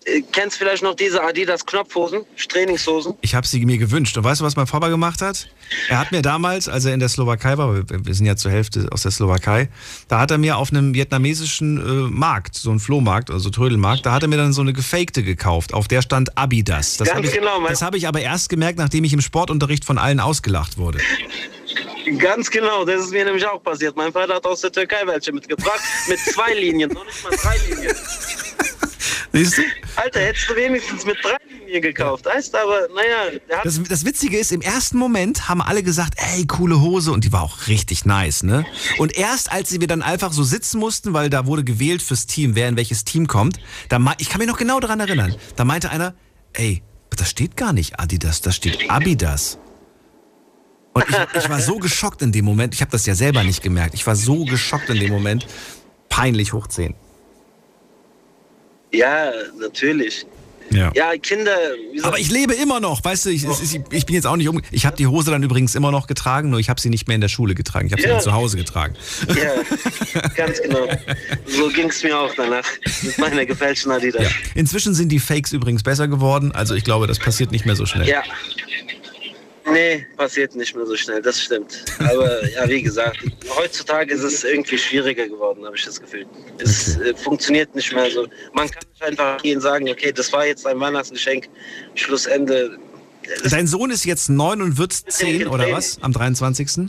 Äh, 0.06 0.22
kennst 0.32 0.56
vielleicht 0.56 0.82
noch 0.82 0.94
diese 0.94 1.22
Adidas 1.22 1.66
Knopfhosen, 1.66 2.24
Trainingshosen? 2.48 3.14
Ich 3.22 3.34
habe 3.34 3.46
sie 3.46 3.64
mir 3.66 3.76
gewünscht. 3.76 4.16
Und 4.16 4.24
weißt 4.24 4.40
du, 4.40 4.44
was 4.44 4.56
mein 4.56 4.66
Papa 4.66 4.88
gemacht 4.88 5.20
hat? 5.20 5.48
Er 5.88 5.98
hat 5.98 6.12
mir 6.12 6.22
damals, 6.22 6.68
als 6.68 6.84
er 6.84 6.94
in 6.94 7.00
der 7.00 7.08
Slowakei 7.08 7.58
war, 7.58 7.74
wir 7.74 8.14
sind 8.14 8.26
ja 8.26 8.36
zur 8.36 8.52
Hälfte 8.52 8.86
aus 8.92 9.02
der 9.02 9.10
Slowakei, 9.10 9.68
da 10.06 10.20
hat 10.20 10.30
er 10.30 10.38
mir 10.38 10.58
auf 10.58 10.70
einem 10.70 10.94
vietnamesischen 10.94 11.78
äh, 11.78 12.10
Markt, 12.10 12.54
so 12.54 12.70
ein 12.70 12.78
Flohmarkt, 12.78 13.30
also 13.30 13.50
Trödelmarkt, 13.50 14.06
da 14.06 14.12
hat 14.12 14.22
er 14.22 14.28
mir 14.28 14.36
dann 14.36 14.52
so 14.52 14.60
eine 14.60 14.72
gefakte 14.72 15.24
gekauft. 15.24 15.74
Auf 15.74 15.88
der 15.88 16.02
stand 16.02 16.38
Abidas. 16.38 16.96
Das 16.98 17.08
Ganz 17.08 17.16
habe 17.16 17.26
ich, 17.26 17.32
genau, 17.34 17.66
das 17.66 17.82
habe 17.82 17.96
ich 17.96 18.06
aber 18.06 18.20
erst 18.20 18.48
gemerkt, 18.48 18.78
nachdem 18.78 19.02
ich 19.02 19.12
im 19.12 19.20
Sportunterricht 19.20 19.84
von 19.84 19.98
allen 19.98 20.20
ausgelacht 20.20 20.78
wurde. 20.78 21.00
Ganz 22.18 22.48
genau, 22.48 22.84
das 22.84 23.06
ist 23.06 23.10
mir 23.10 23.24
nämlich 23.24 23.44
auch 23.44 23.60
passiert. 23.60 23.96
Mein 23.96 24.12
Vater 24.12 24.36
hat 24.36 24.46
aus 24.46 24.60
der 24.60 24.70
Türkei 24.70 25.04
welche 25.04 25.32
mitgebracht, 25.32 25.80
mit 26.08 26.20
zwei 26.20 26.54
Linien, 26.54 26.92
noch 26.92 27.04
nicht 27.04 27.24
mal 27.24 27.36
drei 27.36 27.56
Linien. 27.68 27.96
Siehst 29.36 29.58
du? 29.58 29.62
Alter, 29.96 30.20
hättest 30.20 30.48
du 30.48 30.56
wenigstens 30.56 31.04
mit 31.04 31.16
drei 31.22 31.36
Linien 31.48 31.82
gekauft. 31.82 32.26
Heißt 32.26 32.54
aber, 32.54 32.88
naja, 32.94 33.38
Das, 33.64 33.80
das 33.82 34.04
Witzige 34.04 34.38
ist, 34.38 34.52
im 34.52 34.62
ersten 34.62 34.96
Moment 34.96 35.48
haben 35.48 35.60
alle 35.60 35.82
gesagt, 35.82 36.14
ey, 36.16 36.46
coole 36.46 36.80
Hose 36.80 37.12
und 37.12 37.24
die 37.24 37.32
war 37.32 37.42
auch 37.42 37.66
richtig 37.66 38.04
nice, 38.04 38.42
ne? 38.42 38.64
Und 38.98 39.16
erst 39.16 39.52
als 39.52 39.78
wir 39.78 39.86
dann 39.86 40.02
einfach 40.02 40.32
so 40.32 40.42
sitzen 40.42 40.78
mussten, 40.78 41.12
weil 41.12 41.28
da 41.28 41.46
wurde 41.46 41.64
gewählt 41.64 42.02
fürs 42.02 42.26
Team, 42.26 42.54
wer 42.54 42.68
in 42.68 42.76
welches 42.76 43.04
Team 43.04 43.26
kommt, 43.26 43.58
da 43.88 44.00
ich 44.18 44.28
kann 44.30 44.38
mich 44.38 44.48
noch 44.48 44.58
genau 44.58 44.80
daran 44.80 45.00
erinnern, 45.00 45.34
da 45.56 45.64
meinte 45.64 45.90
einer, 45.90 46.14
ey, 46.54 46.82
das 47.10 47.30
steht 47.30 47.56
gar 47.56 47.72
nicht 47.72 48.00
Adidas, 48.00 48.40
da 48.40 48.52
steht 48.52 48.90
Abidas. 48.90 49.58
Und 50.92 51.04
ich, 51.08 51.42
ich 51.42 51.48
war 51.50 51.60
so 51.60 51.76
geschockt 51.78 52.22
in 52.22 52.32
dem 52.32 52.46
Moment, 52.46 52.74
ich 52.74 52.80
habe 52.80 52.90
das 52.90 53.04
ja 53.04 53.14
selber 53.14 53.44
nicht 53.44 53.62
gemerkt, 53.62 53.94
ich 53.94 54.06
war 54.06 54.16
so 54.16 54.44
geschockt 54.44 54.88
in 54.88 54.98
dem 54.98 55.12
Moment, 55.12 55.46
peinlich 56.08 56.54
hoch 56.54 56.66
10. 56.66 56.94
Ja, 58.96 59.30
natürlich. 59.58 60.26
Ja. 60.70 60.90
Ja, 60.96 61.12
Kinder. 61.16 61.54
Aber 62.02 62.18
ich 62.18 62.28
lebe 62.28 62.52
immer 62.52 62.80
noch, 62.80 63.04
weißt 63.04 63.26
du, 63.26 63.30
ich, 63.30 63.44
ist, 63.44 63.78
ich 63.90 64.04
bin 64.06 64.16
jetzt 64.16 64.26
auch 64.26 64.34
nicht 64.34 64.48
um. 64.48 64.60
Ich 64.72 64.84
habe 64.84 64.96
die 64.96 65.06
Hose 65.06 65.30
dann 65.30 65.44
übrigens 65.44 65.76
immer 65.76 65.92
noch 65.92 66.08
getragen, 66.08 66.50
nur 66.50 66.58
ich 66.58 66.68
habe 66.68 66.80
sie 66.80 66.90
nicht 66.90 67.06
mehr 67.06 67.14
in 67.14 67.20
der 67.20 67.28
Schule 67.28 67.54
getragen. 67.54 67.86
Ich 67.86 67.92
habe 67.92 68.02
sie 68.02 68.08
Ja. 68.08 68.14
dann 68.14 68.22
zu 68.22 68.32
Hause 68.32 68.56
getragen. 68.56 68.96
Ja, 69.28 69.52
ganz 70.34 70.60
genau. 70.60 70.88
So 71.46 71.68
ging 71.68 71.88
es 71.88 72.02
mir 72.02 72.18
auch 72.18 72.34
danach 72.36 72.64
mit 73.02 73.16
meiner 73.18 73.46
gefälschten 73.46 73.92
Adidas. 73.92 74.26
Inzwischen 74.56 74.92
sind 74.92 75.10
die 75.10 75.20
Fakes 75.20 75.52
übrigens 75.52 75.84
besser 75.84 76.08
geworden, 76.08 76.50
also 76.50 76.74
ich 76.74 76.82
glaube, 76.82 77.06
das 77.06 77.20
passiert 77.20 77.52
nicht 77.52 77.64
mehr 77.64 77.76
so 77.76 77.86
schnell. 77.86 78.08
Ja. 78.08 78.24
Nee, 79.68 80.06
passiert 80.16 80.54
nicht 80.54 80.76
mehr 80.76 80.86
so 80.86 80.94
schnell, 80.96 81.20
das 81.20 81.40
stimmt. 81.42 81.84
Aber 81.98 82.48
ja, 82.50 82.68
wie 82.68 82.82
gesagt, 82.82 83.18
heutzutage 83.56 84.14
ist 84.14 84.22
es 84.22 84.44
irgendwie 84.44 84.78
schwieriger 84.78 85.28
geworden, 85.28 85.64
habe 85.64 85.76
ich 85.76 85.84
das 85.84 86.00
Gefühl. 86.00 86.26
Es 86.58 86.96
äh, 86.98 87.14
funktioniert 87.14 87.74
nicht 87.74 87.92
mehr 87.92 88.08
so. 88.10 88.28
Man 88.52 88.70
kann 88.70 88.82
nicht 88.92 89.02
einfach 89.02 89.42
gehen 89.42 89.60
sagen, 89.60 89.88
okay, 89.88 90.12
das 90.12 90.32
war 90.32 90.46
jetzt 90.46 90.66
ein 90.66 90.78
Weihnachtsgeschenk, 90.78 91.48
Schlussende. 91.96 92.78
Dein 93.50 93.66
Sohn 93.66 93.90
ist 93.90 94.04
jetzt 94.04 94.28
neun 94.28 94.62
und 94.62 94.78
wird 94.78 94.92
zehn, 94.92 95.48
oder 95.48 95.72
was? 95.72 95.98
Am 96.00 96.12
23. 96.12 96.88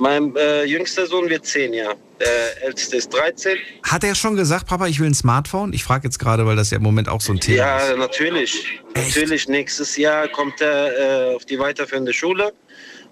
Mein 0.00 0.34
äh, 0.34 0.64
jüngster 0.64 1.06
Sohn 1.06 1.28
wird 1.28 1.44
zehn 1.44 1.74
Jahre, 1.74 1.94
der 2.18 2.62
älteste 2.64 2.96
ist 2.96 3.12
13. 3.12 3.58
Hat 3.82 4.02
er 4.02 4.14
schon 4.14 4.34
gesagt, 4.34 4.66
Papa, 4.66 4.86
ich 4.86 4.98
will 4.98 5.06
ein 5.06 5.14
Smartphone? 5.14 5.74
Ich 5.74 5.84
frage 5.84 6.04
jetzt 6.04 6.18
gerade, 6.18 6.46
weil 6.46 6.56
das 6.56 6.70
ja 6.70 6.78
im 6.78 6.82
Moment 6.82 7.10
auch 7.10 7.20
so 7.20 7.32
ein 7.34 7.38
Thema 7.40 7.76
ist. 7.76 7.88
Ja, 7.90 7.96
natürlich. 7.96 8.80
Natürlich, 8.94 9.46
nächstes 9.48 9.98
Jahr 9.98 10.26
kommt 10.28 10.58
er 10.62 11.32
äh, 11.32 11.34
auf 11.36 11.44
die 11.44 11.58
weiterführende 11.58 12.14
Schule. 12.14 12.52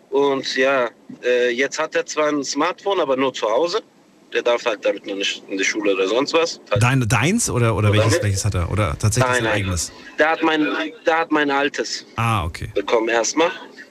Und 0.09 0.57
ja, 0.57 0.89
äh, 1.23 1.51
jetzt 1.51 1.79
hat 1.79 1.95
er 1.95 2.07
zwar 2.07 2.29
ein 2.29 2.43
Smartphone, 2.43 3.01
aber 3.01 3.17
nur 3.19 3.35
zu 3.35 3.47
Hause. 3.47 3.83
Der 4.33 4.41
darf 4.43 4.65
halt 4.65 4.83
damit 4.85 5.07
noch 5.07 5.15
nicht 5.17 5.43
in 5.49 5.59
die 5.59 5.65
Schule 5.65 5.95
oder 5.95 6.09
sonst 6.09 6.33
was. 6.33 6.59
Halt. 6.71 6.83
Dein, 6.83 7.07
deins 7.07 7.51
oder, 7.51 7.77
oder 7.77 7.91
Oder 7.91 7.99
welches, 7.99 8.13
mit? 8.15 8.23
welches 8.25 8.45
hat 8.47 8.55
er? 8.55 8.71
Oder 8.73 8.97
tatsächlich 8.99 9.25
Nein, 9.27 9.35
sein 9.37 9.45
nein. 9.45 9.53
eigenes? 9.55 9.93
Der 10.19 10.31
hat 10.31 10.43
mein, 10.43 10.67
der 11.07 11.19
hat 11.19 11.31
mein 11.31 11.51
altes 11.51 12.07
Ah, 12.17 12.45
okay. 12.45 12.71
bekommen 12.75 13.09
erstmal. 13.11 13.51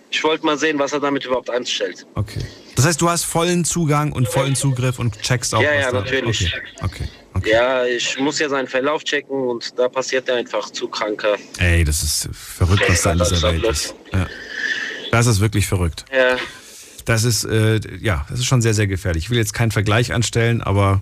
Ich 0.09 0.23
wollte 0.23 0.45
mal 0.45 0.57
sehen, 0.57 0.79
was 0.79 0.93
er 0.93 0.99
damit 0.99 1.25
überhaupt 1.25 1.49
anstellt. 1.49 2.05
Okay. 2.15 2.39
Das 2.75 2.85
heißt, 2.85 3.01
du 3.01 3.09
hast 3.09 3.25
vollen 3.25 3.65
Zugang 3.65 4.11
und 4.11 4.27
vollen 4.27 4.55
Zugriff 4.55 4.99
und 4.99 5.21
checkst 5.21 5.53
auch, 5.53 5.61
Ja, 5.61 5.71
was 5.75 5.81
ja, 5.81 5.91
da 5.91 5.99
natürlich. 5.99 6.53
Okay. 6.81 7.07
okay. 7.33 7.51
Ja, 7.51 7.85
ich 7.85 8.17
muss 8.19 8.39
ja 8.39 8.49
seinen 8.49 8.67
Verlauf 8.67 9.03
checken 9.03 9.35
und 9.35 9.77
da 9.77 9.89
passiert 9.89 10.29
er 10.29 10.35
einfach 10.35 10.69
zu 10.69 10.87
kranker. 10.87 11.35
Ey, 11.57 11.83
das 11.83 12.03
ist 12.03 12.29
verrückt, 12.31 12.83
was 12.87 13.01
da 13.01 13.11
in 13.13 13.19
dieser 13.19 13.41
Welt 13.41 13.63
ist. 13.65 13.95
Ja. 14.13 14.27
Das 15.11 15.27
ist 15.27 15.39
wirklich 15.39 15.67
verrückt. 15.67 16.05
Ja. 16.13 16.37
Das 17.05 17.23
ist, 17.23 17.45
äh, 17.45 17.79
ja, 18.01 18.25
das 18.29 18.39
ist 18.39 18.45
schon 18.45 18.61
sehr, 18.61 18.73
sehr 18.73 18.87
gefährlich. 18.87 19.25
Ich 19.25 19.29
will 19.29 19.37
jetzt 19.37 19.53
keinen 19.53 19.71
Vergleich 19.71 20.13
anstellen, 20.13 20.61
aber 20.61 21.01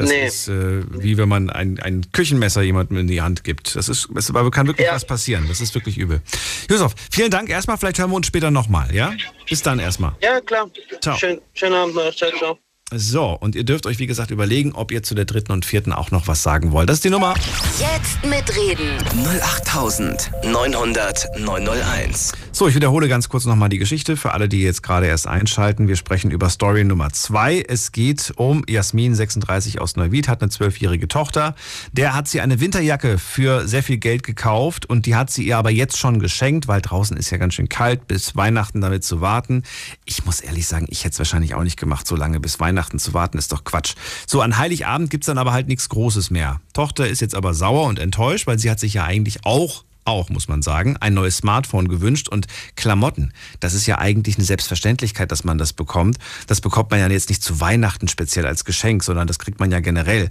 das 0.00 0.08
Nee. 0.10 0.26
ist 0.26 0.48
äh, 0.48 0.82
wie 1.02 1.16
wenn 1.18 1.28
man 1.28 1.50
ein, 1.50 1.78
ein 1.80 2.06
Küchenmesser 2.12 2.62
jemandem 2.62 2.96
in 2.98 3.06
die 3.06 3.20
Hand 3.20 3.44
gibt. 3.44 3.76
Das 3.76 3.88
ist, 3.88 4.08
es 4.16 4.30
aber 4.30 4.50
kann 4.50 4.66
wirklich 4.66 4.88
was 4.90 5.04
passieren. 5.04 5.46
Das 5.48 5.60
ist 5.60 5.74
wirklich 5.74 5.98
übel. 5.98 6.20
Josef, 6.68 6.94
vielen 7.10 7.30
Dank 7.30 7.48
erstmal. 7.50 7.76
Vielleicht 7.76 7.98
hören 7.98 8.10
wir 8.10 8.16
uns 8.16 8.26
später 8.26 8.50
nochmal, 8.50 8.94
ja? 8.94 9.12
Bis 9.48 9.62
dann 9.62 9.78
erstmal. 9.78 10.12
Ja, 10.22 10.40
klar. 10.40 10.70
Ciao. 11.00 11.16
Schön, 11.16 11.40
schönen 11.54 11.74
Abend 11.74 11.94
noch. 11.94 12.14
Ciao, 12.14 12.30
ciao. 12.38 12.58
So, 12.92 13.36
und 13.38 13.54
ihr 13.54 13.62
dürft 13.62 13.86
euch, 13.86 14.00
wie 14.00 14.08
gesagt, 14.08 14.32
überlegen, 14.32 14.72
ob 14.72 14.90
ihr 14.90 15.04
zu 15.04 15.14
der 15.14 15.24
dritten 15.24 15.52
und 15.52 15.64
vierten 15.64 15.92
auch 15.92 16.10
noch 16.10 16.26
was 16.26 16.42
sagen 16.42 16.72
wollt. 16.72 16.88
Das 16.88 16.96
ist 16.96 17.04
die 17.04 17.10
Nummer. 17.10 17.34
Jetzt 17.78 18.24
mitreden. 18.24 18.98
08900 19.14 21.38
901. 21.38 22.32
So, 22.50 22.66
ich 22.66 22.74
wiederhole 22.74 23.06
ganz 23.08 23.28
kurz 23.28 23.44
nochmal 23.44 23.68
die 23.68 23.78
Geschichte 23.78 24.16
für 24.16 24.32
alle, 24.32 24.48
die 24.48 24.62
jetzt 24.62 24.82
gerade 24.82 25.06
erst 25.06 25.28
einschalten. 25.28 25.86
Wir 25.86 25.94
sprechen 25.94 26.32
über 26.32 26.50
Story 26.50 26.82
Nummer 26.82 27.12
zwei. 27.12 27.64
Es 27.66 27.92
geht 27.92 28.32
um 28.34 28.64
Jasmin, 28.68 29.14
36 29.14 29.80
aus 29.80 29.94
Neuwied, 29.94 30.26
hat 30.26 30.42
eine 30.42 30.50
zwölfjährige 30.50 31.06
Tochter. 31.06 31.54
Der 31.92 32.16
hat 32.16 32.26
sie 32.26 32.40
eine 32.40 32.58
Winterjacke 32.58 33.18
für 33.18 33.68
sehr 33.68 33.84
viel 33.84 33.98
Geld 33.98 34.24
gekauft 34.24 34.86
und 34.86 35.06
die 35.06 35.14
hat 35.14 35.30
sie 35.30 35.44
ihr 35.44 35.58
aber 35.58 35.70
jetzt 35.70 35.96
schon 35.96 36.18
geschenkt, 36.18 36.66
weil 36.66 36.80
draußen 36.80 37.16
ist 37.16 37.30
ja 37.30 37.38
ganz 37.38 37.54
schön 37.54 37.68
kalt, 37.68 38.08
bis 38.08 38.34
Weihnachten 38.34 38.80
damit 38.80 39.04
zu 39.04 39.20
warten. 39.20 39.62
Ich 40.06 40.24
muss 40.24 40.40
ehrlich 40.40 40.66
sagen, 40.66 40.86
ich 40.90 41.04
hätte 41.04 41.12
es 41.12 41.20
wahrscheinlich 41.20 41.54
auch 41.54 41.62
nicht 41.62 41.78
gemacht, 41.78 42.04
so 42.04 42.16
lange 42.16 42.40
bis 42.40 42.58
Weihnachten 42.58 42.79
zu 42.88 43.14
warten, 43.14 43.38
ist 43.38 43.52
doch 43.52 43.64
Quatsch. 43.64 43.94
So, 44.26 44.40
an 44.40 44.58
Heiligabend 44.58 45.10
gibt's 45.10 45.26
dann 45.26 45.38
aber 45.38 45.52
halt 45.52 45.68
nichts 45.68 45.88
Großes 45.88 46.30
mehr. 46.30 46.60
Tochter 46.72 47.08
ist 47.08 47.20
jetzt 47.20 47.34
aber 47.34 47.54
sauer 47.54 47.86
und 47.86 47.98
enttäuscht, 47.98 48.46
weil 48.46 48.58
sie 48.58 48.70
hat 48.70 48.80
sich 48.80 48.94
ja 48.94 49.04
eigentlich 49.04 49.44
auch 49.44 49.84
auch, 50.04 50.30
muss 50.30 50.48
man 50.48 50.62
sagen, 50.62 50.96
ein 50.98 51.14
neues 51.14 51.36
Smartphone 51.38 51.88
gewünscht 51.88 52.28
und 52.28 52.46
Klamotten. 52.74 53.32
Das 53.60 53.74
ist 53.74 53.86
ja 53.86 53.98
eigentlich 53.98 54.36
eine 54.36 54.44
Selbstverständlichkeit, 54.44 55.30
dass 55.30 55.44
man 55.44 55.58
das 55.58 55.72
bekommt. 55.72 56.18
Das 56.46 56.60
bekommt 56.60 56.90
man 56.90 57.00
ja 57.00 57.08
jetzt 57.08 57.28
nicht 57.28 57.42
zu 57.42 57.60
Weihnachten 57.60 58.08
speziell 58.08 58.46
als 58.46 58.64
Geschenk, 58.64 59.04
sondern 59.04 59.26
das 59.26 59.38
kriegt 59.38 59.60
man 59.60 59.70
ja 59.70 59.80
generell. 59.80 60.28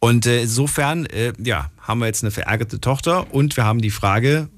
Und 0.00 0.26
äh, 0.26 0.42
insofern, 0.42 1.06
äh, 1.06 1.32
ja, 1.38 1.70
haben 1.80 2.00
wir 2.00 2.06
jetzt 2.06 2.22
eine 2.22 2.30
verärgerte 2.30 2.80
Tochter 2.80 3.32
und 3.32 3.56
wir 3.56 3.64
haben 3.64 3.80
die 3.80 3.90
Frage, 3.90 4.48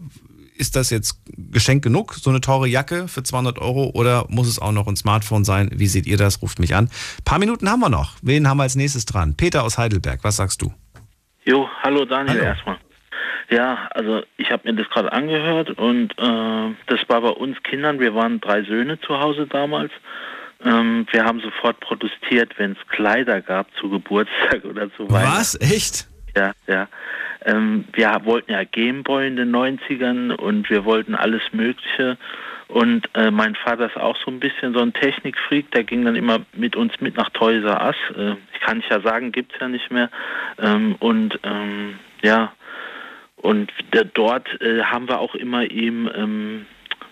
ist 0.56 0.76
das 0.76 0.90
jetzt 0.90 1.20
Geschenk 1.36 1.82
genug, 1.82 2.14
so 2.14 2.30
eine 2.30 2.40
teure 2.40 2.66
Jacke 2.66 3.08
für 3.08 3.22
200 3.22 3.58
Euro 3.58 3.90
oder 3.94 4.26
muss 4.28 4.48
es 4.48 4.58
auch 4.58 4.72
noch 4.72 4.86
ein 4.86 4.96
Smartphone 4.96 5.44
sein? 5.44 5.70
Wie 5.74 5.86
seht 5.86 6.06
ihr 6.06 6.16
das? 6.16 6.42
Ruft 6.42 6.58
mich 6.58 6.74
an. 6.74 6.84
Ein 6.86 7.24
paar 7.24 7.38
Minuten 7.38 7.68
haben 7.68 7.80
wir 7.80 7.88
noch. 7.88 8.14
Wen 8.22 8.48
haben 8.48 8.58
wir 8.58 8.62
als 8.64 8.76
nächstes 8.76 9.04
dran? 9.04 9.34
Peter 9.36 9.64
aus 9.64 9.78
Heidelberg, 9.78 10.22
was 10.22 10.36
sagst 10.36 10.62
du? 10.62 10.72
Jo, 11.44 11.68
hallo 11.82 12.04
Daniel 12.04 12.36
Hallo. 12.36 12.44
erstmal. 12.44 12.78
Ja, 13.50 13.88
also 13.90 14.22
ich 14.38 14.50
habe 14.50 14.70
mir 14.70 14.74
das 14.74 14.88
gerade 14.90 15.12
angehört 15.12 15.70
und 15.70 16.12
äh, 16.18 16.74
das 16.86 17.00
war 17.08 17.20
bei 17.20 17.28
uns 17.28 17.62
Kindern, 17.62 18.00
wir 18.00 18.14
waren 18.14 18.40
drei 18.40 18.62
Söhne 18.62 18.98
zu 19.00 19.18
Hause 19.20 19.46
damals. 19.46 19.92
Ähm, 20.64 21.06
wir 21.10 21.24
haben 21.24 21.40
sofort 21.40 21.78
protestiert, 21.80 22.52
wenn 22.58 22.72
es 22.72 22.78
Kleider 22.88 23.42
gab 23.42 23.66
zu 23.78 23.90
Geburtstag 23.90 24.64
oder 24.64 24.90
zu 24.94 25.10
Weihnachten. 25.10 25.38
Was? 25.38 25.60
Echt? 25.60 26.08
Ja, 26.36 26.52
ja. 26.66 26.88
Ähm, 27.44 27.84
wir 27.92 28.20
wollten 28.24 28.52
ja 28.52 28.64
Gameboy 28.64 29.26
in 29.26 29.36
den 29.36 29.54
90ern 29.54 30.32
und 30.32 30.68
wir 30.70 30.84
wollten 30.84 31.14
alles 31.14 31.42
Mögliche. 31.52 32.16
Und 32.68 33.08
äh, 33.14 33.30
mein 33.30 33.54
Vater 33.54 33.86
ist 33.86 33.96
auch 33.96 34.16
so 34.16 34.30
ein 34.30 34.40
bisschen 34.40 34.72
so 34.74 34.80
ein 34.80 34.94
Technikfreak, 34.94 35.70
der 35.72 35.84
ging 35.84 36.04
dann 36.04 36.16
immer 36.16 36.40
mit 36.54 36.76
uns 36.76 36.98
mit 37.00 37.16
nach 37.16 37.28
Toys 37.30 37.62
R 37.62 37.84
Us. 37.86 37.96
Äh, 38.16 38.36
ich 38.54 38.60
kann 38.60 38.78
nicht 38.78 38.90
ja 38.90 39.00
sagen, 39.00 39.32
gibt's 39.32 39.54
ja 39.60 39.68
nicht 39.68 39.90
mehr. 39.90 40.10
Ähm, 40.58 40.96
und 40.98 41.38
ähm, 41.42 41.98
ja, 42.22 42.52
und 43.36 43.70
der, 43.92 44.04
dort 44.04 44.48
äh, 44.62 44.82
haben 44.82 45.06
wir 45.08 45.20
auch 45.20 45.34
immer 45.34 45.70
ihm 45.70 46.10
ähm, 46.16 46.66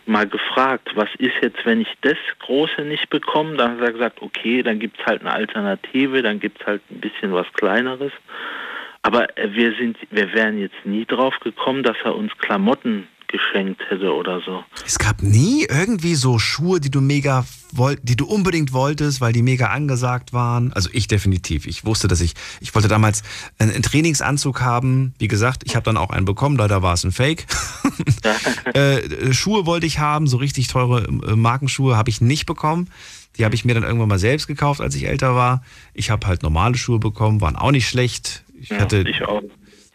mal 0.07 0.27
gefragt, 0.27 0.91
was 0.95 1.09
ist 1.18 1.35
jetzt, 1.43 1.64
wenn 1.66 1.83
ich 1.83 1.93
das 2.01 2.16
Große 2.41 2.83
nicht 2.83 3.11
bekomme? 3.11 3.57
Dann 3.57 3.73
hat 3.73 3.81
er 3.81 3.93
gesagt, 3.93 4.23
okay, 4.23 4.62
dann 4.62 4.79
gibt's 4.79 5.05
halt 5.05 5.20
eine 5.20 5.33
Alternative, 5.33 6.23
dann 6.23 6.41
gibt's 6.41 6.64
halt 6.66 6.81
ein 6.91 7.01
bisschen 7.01 7.33
was 7.35 7.47
Kleineres. 7.53 8.12
Aber 9.03 9.37
äh, 9.37 9.53
wir 9.53 9.75
sind, 9.77 9.97
wir 10.11 10.33
wären 10.33 10.59
jetzt 10.59 10.85
nie 10.85 11.05
drauf 11.05 11.35
gekommen, 11.43 11.83
dass 11.83 11.97
er 12.05 12.15
uns 12.15 12.33
Klamotten 12.39 13.09
geschenkt 13.33 13.81
hätte 13.89 14.13
oder 14.15 14.41
so. 14.45 14.63
Es 14.87 14.99
gab 14.99 15.23
nie 15.23 15.65
irgendwie 15.69 16.15
so 16.15 16.39
Schuhe, 16.39 16.81
die 16.81 16.91
du 16.91 17.01
mega 17.01 17.47
wollt, 17.73 17.99
die 18.03 18.15
du 18.15 18.27
unbedingt 18.27 18.75
wolltest, 18.75 19.23
weil 19.23 19.33
die 19.33 19.43
mega 19.43 19.69
angesagt 19.69 20.35
waren. 20.35 20.73
Also 20.75 20.91
ich 20.93 21.09
definitiv. 21.09 21.67
Ich 21.67 21.85
wusste, 21.87 22.09
dass 22.09 22.21
ich, 22.21 22.35
ich 22.61 22.75
wollte 22.75 22.89
damals 22.89 23.23
einen, 23.59 23.83
Trainingsanzug 23.83 24.61
haben. 24.61 25.15
Wie 25.19 25.29
gesagt, 25.29 25.63
ich 25.65 25.75
habe 25.75 25.85
dann 25.85 25.97
auch 25.97 26.11
einen 26.11 26.27
bekommen. 26.27 26.57
Leider 26.57 26.83
war 26.83 26.93
es 26.93 27.05
ein 27.05 27.13
Fake. 27.13 27.47
äh, 28.75 29.33
Schuhe 29.33 29.65
wollte 29.65 29.87
ich 29.87 29.99
haben, 29.99 30.27
so 30.27 30.37
richtig 30.37 30.69
teure 30.69 31.05
äh, 31.05 31.35
Markenschuhe 31.35 31.97
habe 31.97 32.11
ich 32.11 32.21
nicht 32.21 32.45
bekommen. 32.45 32.91
Die 33.39 33.45
habe 33.45 33.55
ich 33.55 33.64
mir 33.64 33.74
dann 33.74 33.83
irgendwann 33.83 34.09
mal 34.09 34.18
selbst 34.18 34.47
gekauft, 34.47 34.80
als 34.80 34.95
ich 34.95 35.07
älter 35.07 35.35
war. 35.35 35.62
Ich 35.95 36.11
habe 36.11 36.26
halt 36.26 36.43
normale 36.43 36.76
Schuhe 36.76 36.99
bekommen, 36.99 37.41
waren 37.41 37.57
auch 37.57 37.70
nicht 37.70 37.89
schlecht. 37.89 38.45
Ich 38.61 38.68
Ja, 38.70 38.80
hatte, 38.80 39.05
ich 39.09 39.22
auch. 39.24 39.43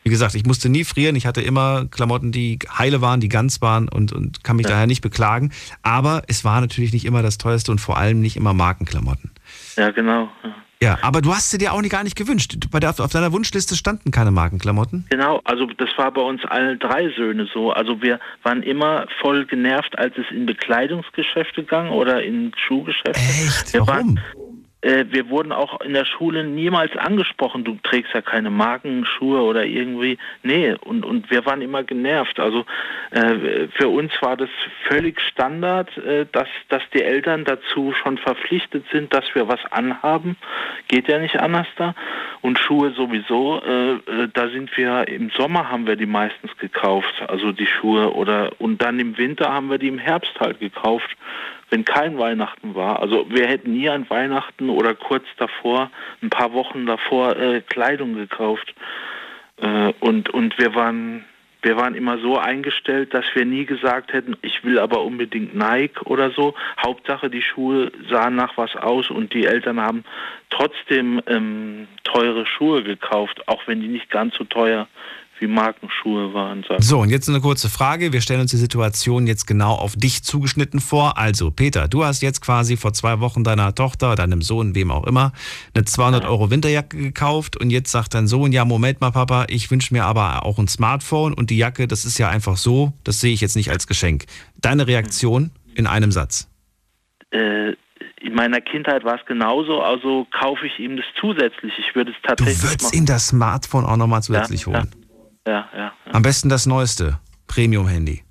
wie 0.03 0.09
gesagt, 0.09 0.35
ich 0.35 0.45
musste 0.45 0.69
nie 0.69 0.83
frieren. 0.83 1.15
Ich 1.15 1.25
hatte 1.25 1.41
immer 1.41 1.85
Klamotten, 1.85 2.31
die 2.31 2.59
heile 2.77 3.01
waren, 3.01 3.19
die 3.19 3.29
ganz 3.29 3.61
waren 3.61 3.89
und, 3.89 4.11
und 4.11 4.43
kann 4.43 4.55
mich 4.55 4.65
daher 4.65 4.87
nicht 4.87 5.01
beklagen. 5.01 5.51
Aber 5.83 6.23
es 6.27 6.43
war 6.43 6.61
natürlich 6.61 6.93
nicht 6.93 7.05
immer 7.05 7.21
das 7.21 7.37
teuerste 7.37 7.71
und 7.71 7.79
vor 7.79 7.97
allem 7.97 8.21
nicht 8.21 8.37
immer 8.37 8.53
Markenklamotten. 8.53 9.31
Ja, 9.75 9.91
genau. 9.91 10.29
Ja. 10.43 10.55
Ja, 10.81 10.99
aber 11.01 11.21
du 11.21 11.33
hast 11.33 11.49
sie 11.49 11.57
dir 11.57 11.73
auch 11.73 11.81
nie 11.81 11.89
gar 11.89 12.03
nicht 12.03 12.15
gewünscht. 12.15 12.55
Bei 12.71 12.79
der, 12.79 12.91
auf 12.91 13.11
deiner 13.11 13.31
Wunschliste 13.33 13.75
standen 13.75 14.11
keine 14.11 14.31
Markenklamotten. 14.31 15.05
Genau, 15.09 15.41
also 15.43 15.65
das 15.65 15.89
war 15.97 16.11
bei 16.11 16.21
uns 16.21 16.41
alle 16.45 16.77
drei 16.77 17.09
Söhne 17.15 17.47
so. 17.51 17.71
Also 17.71 18.01
wir 18.01 18.19
waren 18.43 18.61
immer 18.61 19.07
voll 19.21 19.45
genervt, 19.45 19.97
als 19.97 20.15
es 20.17 20.25
in 20.29 20.45
Bekleidungsgeschäfte 20.45 21.63
ging 21.63 21.89
oder 21.89 22.21
in 22.23 22.51
Schuhgeschäfte. 22.55 23.19
Echt? 23.19 23.73
Wir 23.73 23.87
Warum? 23.87 24.17
Waren, 24.17 24.19
äh, 24.87 25.05
wir 25.09 25.29
wurden 25.29 25.51
auch 25.51 25.81
in 25.81 25.93
der 25.93 26.05
Schule 26.05 26.45
niemals 26.45 26.95
angesprochen, 26.95 27.65
du 27.65 27.77
trägst 27.83 28.13
ja 28.13 28.21
keine 28.21 28.49
Markenschuhe 28.49 29.41
oder 29.41 29.65
irgendwie. 29.65 30.17
Nee, 30.43 30.75
und, 30.79 31.03
und 31.03 31.29
wir 31.29 31.45
waren 31.45 31.61
immer 31.61 31.83
genervt. 31.83 32.39
Also 32.39 32.65
äh, 33.11 33.67
für 33.73 33.89
uns 33.89 34.13
war 34.21 34.37
das 34.37 34.49
völlig 34.87 35.19
Standard, 35.19 35.95
äh, 35.97 36.25
dass, 36.31 36.47
dass 36.69 36.83
die 36.93 37.03
Eltern 37.03 37.43
dazu 37.43 37.91
schon 37.91 38.17
verpflichtet 38.17 38.85
sind, 38.91 39.13
dass 39.13 39.25
wir 39.33 39.49
was 39.49 39.59
anhaben. 39.71 40.37
Geht 40.87 41.09
ja 41.09 41.19
nicht 41.19 41.37
anders 41.37 41.67
da. 41.75 41.93
Und 42.41 42.57
Schuhe 42.57 42.91
sowieso, 42.91 43.61
äh, 43.61 43.93
äh, 43.93 44.29
da 44.33 44.47
sind 44.47 44.75
wir 44.77 45.07
im 45.09 45.31
Sommer 45.31 45.69
haben 45.69 45.85
wir 45.85 45.97
die 45.97 46.05
meistens 46.05 46.55
gekauft, 46.57 47.13
also 47.27 47.51
die 47.51 47.65
Schuhe 47.65 48.13
oder 48.13 48.53
und 48.59 48.81
dann 48.81 48.99
im 48.99 49.17
Winter 49.17 49.51
haben 49.51 49.69
wir 49.69 49.79
die 49.79 49.89
im 49.89 49.97
Herbst 49.97 50.39
halt 50.39 50.59
gekauft, 50.59 51.09
wenn 51.69 51.85
kein 51.85 52.17
Weihnachten 52.17 52.75
war. 52.75 53.01
Also 53.01 53.25
wir 53.29 53.47
hätten 53.47 53.73
nie 53.73 53.89
an 53.89 54.09
Weihnachten 54.09 54.69
oder 54.69 54.95
kurz 54.95 55.25
davor, 55.37 55.91
ein 56.21 56.29
paar 56.29 56.53
Wochen 56.53 56.85
davor 56.85 57.35
äh, 57.37 57.61
Kleidung 57.61 58.15
gekauft. 58.15 58.73
Äh, 59.61 59.93
und 59.99 60.29
und 60.29 60.57
wir 60.57 60.75
waren 60.75 61.25
wir 61.61 61.75
waren 61.75 61.95
immer 61.95 62.19
so 62.19 62.37
eingestellt, 62.37 63.13
dass 63.13 63.25
wir 63.33 63.43
nie 63.43 63.65
gesagt 63.65 64.13
hätten, 64.13 64.37
ich 64.41 64.63
will 64.63 64.79
aber 64.79 65.03
unbedingt 65.03 65.55
Nike 65.55 66.01
oder 66.05 66.31
so. 66.31 66.53
Hauptsache, 66.81 67.29
die 67.29 67.41
Schuhe 67.41 67.91
sahen 68.09 68.35
nach 68.35 68.55
was 68.57 68.75
aus 68.75 69.09
und 69.09 69.33
die 69.33 69.45
Eltern 69.45 69.81
haben 69.81 70.05
trotzdem 70.49 71.21
ähm, 71.27 71.87
teure 72.03 72.45
Schuhe 72.45 72.83
gekauft, 72.83 73.47
auch 73.47 73.67
wenn 73.67 73.81
die 73.81 73.87
nicht 73.87 74.09
ganz 74.11 74.35
so 74.35 74.43
teuer 74.43 74.87
wie 75.39 75.47
Markenschuhe 75.47 76.33
waren. 76.33 76.65
So, 76.79 76.99
und 76.99 77.09
jetzt 77.09 77.29
eine 77.29 77.41
kurze 77.41 77.69
Frage. 77.69 78.13
Wir 78.13 78.21
stellen 78.21 78.41
uns 78.41 78.51
die 78.51 78.57
Situation 78.57 79.27
jetzt 79.27 79.45
genau 79.45 79.73
auf 79.73 79.95
dich 79.95 80.23
zugeschnitten 80.23 80.79
vor. 80.79 81.17
Also, 81.17 81.51
Peter, 81.51 81.87
du 81.87 82.03
hast 82.03 82.21
jetzt 82.21 82.41
quasi 82.41 82.77
vor 82.77 82.93
zwei 82.93 83.19
Wochen 83.19 83.43
deiner 83.43 83.73
Tochter, 83.75 84.15
deinem 84.15 84.41
Sohn, 84.41 84.75
wem 84.75 84.91
auch 84.91 85.05
immer, 85.05 85.31
eine 85.73 85.85
200 85.85 86.25
Euro 86.25 86.49
Winterjacke 86.49 86.97
gekauft 86.97 87.57
und 87.57 87.69
jetzt 87.69 87.91
sagt 87.91 88.13
dein 88.13 88.27
Sohn, 88.27 88.51
ja, 88.51 88.65
Moment 88.65 89.01
mal, 89.01 89.11
Papa, 89.11 89.45
ich 89.49 89.69
wünsche 89.71 89.93
mir 89.93 90.05
aber 90.05 90.45
auch 90.45 90.59
ein 90.59 90.67
Smartphone 90.67 91.33
und 91.33 91.49
die 91.49 91.57
Jacke, 91.57 91.87
das 91.87 92.05
ist 92.05 92.17
ja 92.17 92.29
einfach 92.29 92.57
so, 92.57 92.93
das 93.03 93.19
sehe 93.19 93.33
ich 93.33 93.41
jetzt 93.41 93.55
nicht 93.55 93.69
als 93.69 93.87
Geschenk. 93.87 94.25
Deine 94.59 94.87
Reaktion 94.87 95.51
in 95.75 95.87
einem 95.87 96.11
Satz. 96.11 96.49
Äh, 97.31 97.73
in 98.19 98.33
meiner 98.33 98.61
Kindheit 98.61 99.03
war 99.03 99.15
es 99.19 99.25
genauso, 99.25 99.81
also 99.81 100.27
kaufe 100.37 100.65
ich 100.65 100.79
ihm 100.79 100.97
das 100.97 101.05
zusätzlich. 101.19 101.73
Ich 101.77 101.95
würde 101.95 102.11
es 102.11 102.17
Du 102.21 102.27
tatsächlich 102.29 102.63
würdest 102.63 102.83
machen. 102.83 102.97
ihm 102.97 103.05
das 103.05 103.27
Smartphone 103.27 103.85
auch 103.85 103.97
nochmal 103.97 104.23
zusätzlich 104.23 104.61
ja, 104.61 104.67
holen. 104.67 104.91
Ja, 104.91 105.06
ja. 105.47 105.93
Am 106.11 106.21
besten 106.21 106.49
das 106.49 106.65
neueste 106.65 107.19
Premium-Handy. 107.47 108.23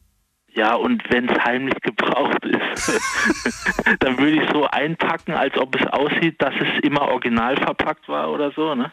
Ja, 0.57 0.75
und 0.75 1.03
wenn 1.11 1.29
es 1.29 1.45
heimlich 1.45 1.79
gebraucht 1.83 2.43
ist, 2.45 3.01
dann 4.01 4.19
würde 4.19 4.43
ich 4.43 4.51
so 4.53 4.67
einpacken, 4.67 5.35
als 5.35 5.57
ob 5.59 5.79
es 5.79 5.87
aussieht, 5.89 6.41
dass 6.41 6.55
es 6.55 6.83
immer 6.83 7.03
original 7.03 7.57
verpackt 7.57 8.09
war 8.09 8.31
oder 8.31 8.51
so, 8.53 8.75
ne? 8.75 8.91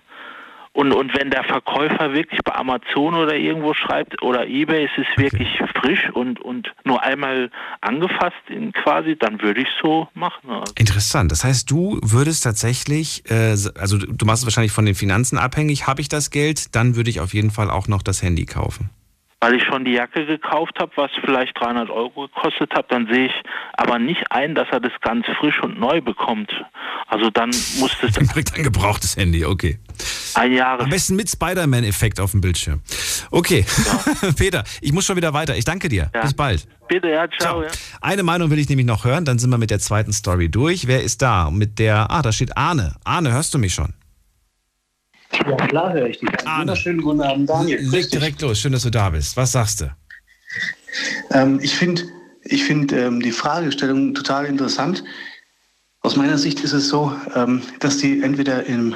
Und, 0.73 0.91
und 0.91 1.15
wenn 1.15 1.29
der 1.29 1.43
Verkäufer 1.43 2.13
wirklich 2.13 2.39
bei 2.43 2.55
Amazon 2.55 3.13
oder 3.13 3.35
irgendwo 3.35 3.75
schreibt 3.75 4.21
oder 4.23 4.47
Ebay, 4.47 4.85
es 4.85 4.97
ist 4.97 5.17
wirklich 5.17 5.47
frisch 5.75 6.09
und, 6.13 6.41
und 6.41 6.73
nur 6.83 7.03
einmal 7.03 7.51
angefasst 7.81 8.41
in 8.49 8.71
quasi, 8.73 9.15
dann 9.15 9.39
würde 9.39 9.61
ich 9.61 9.67
so 9.81 10.07
machen. 10.15 10.49
Also. 10.49 10.73
Interessant. 10.75 11.31
Das 11.31 11.43
heißt, 11.43 11.69
du 11.69 11.99
würdest 12.01 12.43
tatsächlich, 12.43 13.23
äh, 13.29 13.55
also 13.79 13.99
du 13.99 14.25
machst 14.25 14.41
es 14.41 14.47
wahrscheinlich 14.47 14.71
von 14.71 14.85
den 14.85 14.95
Finanzen 14.95 15.37
abhängig. 15.37 15.85
Habe 15.85 16.01
ich 16.01 16.09
das 16.09 16.31
Geld, 16.31 16.75
dann 16.75 16.95
würde 16.95 17.11
ich 17.11 17.19
auf 17.19 17.35
jeden 17.35 17.51
Fall 17.51 17.69
auch 17.69 17.87
noch 17.87 18.01
das 18.01 18.23
Handy 18.23 18.45
kaufen. 18.45 18.89
Weil 19.43 19.55
ich 19.55 19.63
schon 19.63 19.83
die 19.83 19.91
Jacke 19.91 20.25
gekauft 20.25 20.79
habe, 20.79 20.93
was 20.95 21.11
vielleicht 21.19 21.59
300 21.59 21.89
Euro 21.89 22.27
gekostet 22.27 22.73
hat, 22.75 22.89
dann 22.93 23.07
sehe 23.11 23.25
ich 23.25 23.33
aber 23.73 23.99
nicht 23.99 24.23
ein, 24.29 24.55
dass 24.55 24.69
er 24.71 24.79
das 24.79 24.93
ganz 25.01 25.25
frisch 25.37 25.61
und 25.61 25.77
neu 25.77 25.99
bekommt. 25.99 26.49
Also 27.07 27.29
dann 27.29 27.49
muss 27.77 27.91
das 28.01 28.11
Dann 28.13 28.27
kriegt 28.27 28.55
ein 28.55 28.63
gebrauchtes 28.63 29.17
Handy, 29.17 29.43
okay. 29.43 29.79
ein 30.35 30.53
Jahres 30.53 30.85
Am 30.85 30.89
besten 30.89 31.17
mit 31.17 31.29
Spider-Man-Effekt 31.29 32.21
auf 32.21 32.31
dem 32.31 32.39
Bildschirm. 32.39 32.79
Okay, 33.31 33.65
Peter, 34.37 34.63
ich 34.79 34.93
muss 34.93 35.05
schon 35.05 35.17
wieder 35.17 35.33
weiter. 35.33 35.57
Ich 35.57 35.65
danke 35.65 35.89
dir. 35.89 36.09
Bis 36.21 36.33
bald. 36.33 36.65
Bitte, 36.87 37.09
ja, 37.09 37.27
ciao. 37.37 37.63
Ja. 37.63 37.69
Eine 37.99 38.23
Meinung 38.23 38.49
will 38.49 38.59
ich 38.59 38.69
nämlich 38.69 38.87
noch 38.87 39.03
hören, 39.03 39.25
dann 39.25 39.39
sind 39.39 39.49
wir 39.49 39.57
mit 39.57 39.71
der 39.71 39.79
zweiten 39.79 40.13
Story 40.13 40.47
durch. 40.47 40.87
Wer 40.87 41.03
ist 41.03 41.21
da? 41.21 41.51
Mit 41.51 41.79
der, 41.79 42.09
ah, 42.09 42.21
da 42.21 42.31
steht 42.31 42.55
Arne. 42.55 42.95
Arne, 43.03 43.33
hörst 43.33 43.53
du 43.53 43.59
mich 43.59 43.73
schon? 43.73 43.93
Ja, 45.33 45.55
klar 45.67 45.93
höre 45.93 46.07
ich 46.07 46.19
dich. 46.19 46.29
Einen 46.45 46.59
wunderschönen 46.61 47.01
guten 47.01 47.21
Abend, 47.21 47.49
Daniel. 47.49 47.79
Leg 47.81 48.09
direkt 48.09 48.41
los. 48.41 48.59
Schön, 48.59 48.71
dass 48.71 48.83
du 48.83 48.89
da 48.89 49.09
bist. 49.09 49.35
Was 49.35 49.51
sagst 49.51 49.81
du? 49.81 49.95
Ähm, 51.31 51.59
ich 51.61 51.75
finde 51.75 52.03
ich 52.43 52.63
find, 52.63 52.91
ähm, 52.91 53.21
die 53.21 53.31
Fragestellung 53.31 54.13
total 54.13 54.45
interessant. 54.45 55.03
Aus 56.01 56.15
meiner 56.15 56.37
Sicht 56.37 56.59
ist 56.61 56.73
es 56.73 56.89
so, 56.89 57.13
ähm, 57.35 57.61
dass 57.79 57.97
die 57.97 58.21
entweder 58.21 58.65
im, 58.65 58.95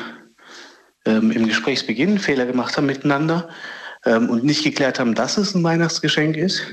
ähm, 1.05 1.31
im 1.31 1.47
Gesprächsbeginn 1.47 2.19
Fehler 2.19 2.45
gemacht 2.45 2.75
haben 2.75 2.85
miteinander 2.85 3.49
ähm, 4.05 4.29
und 4.29 4.43
nicht 4.43 4.63
geklärt 4.63 4.99
haben, 4.99 5.15
dass 5.15 5.37
es 5.37 5.55
ein 5.55 5.63
Weihnachtsgeschenk 5.63 6.35
ist. 6.35 6.63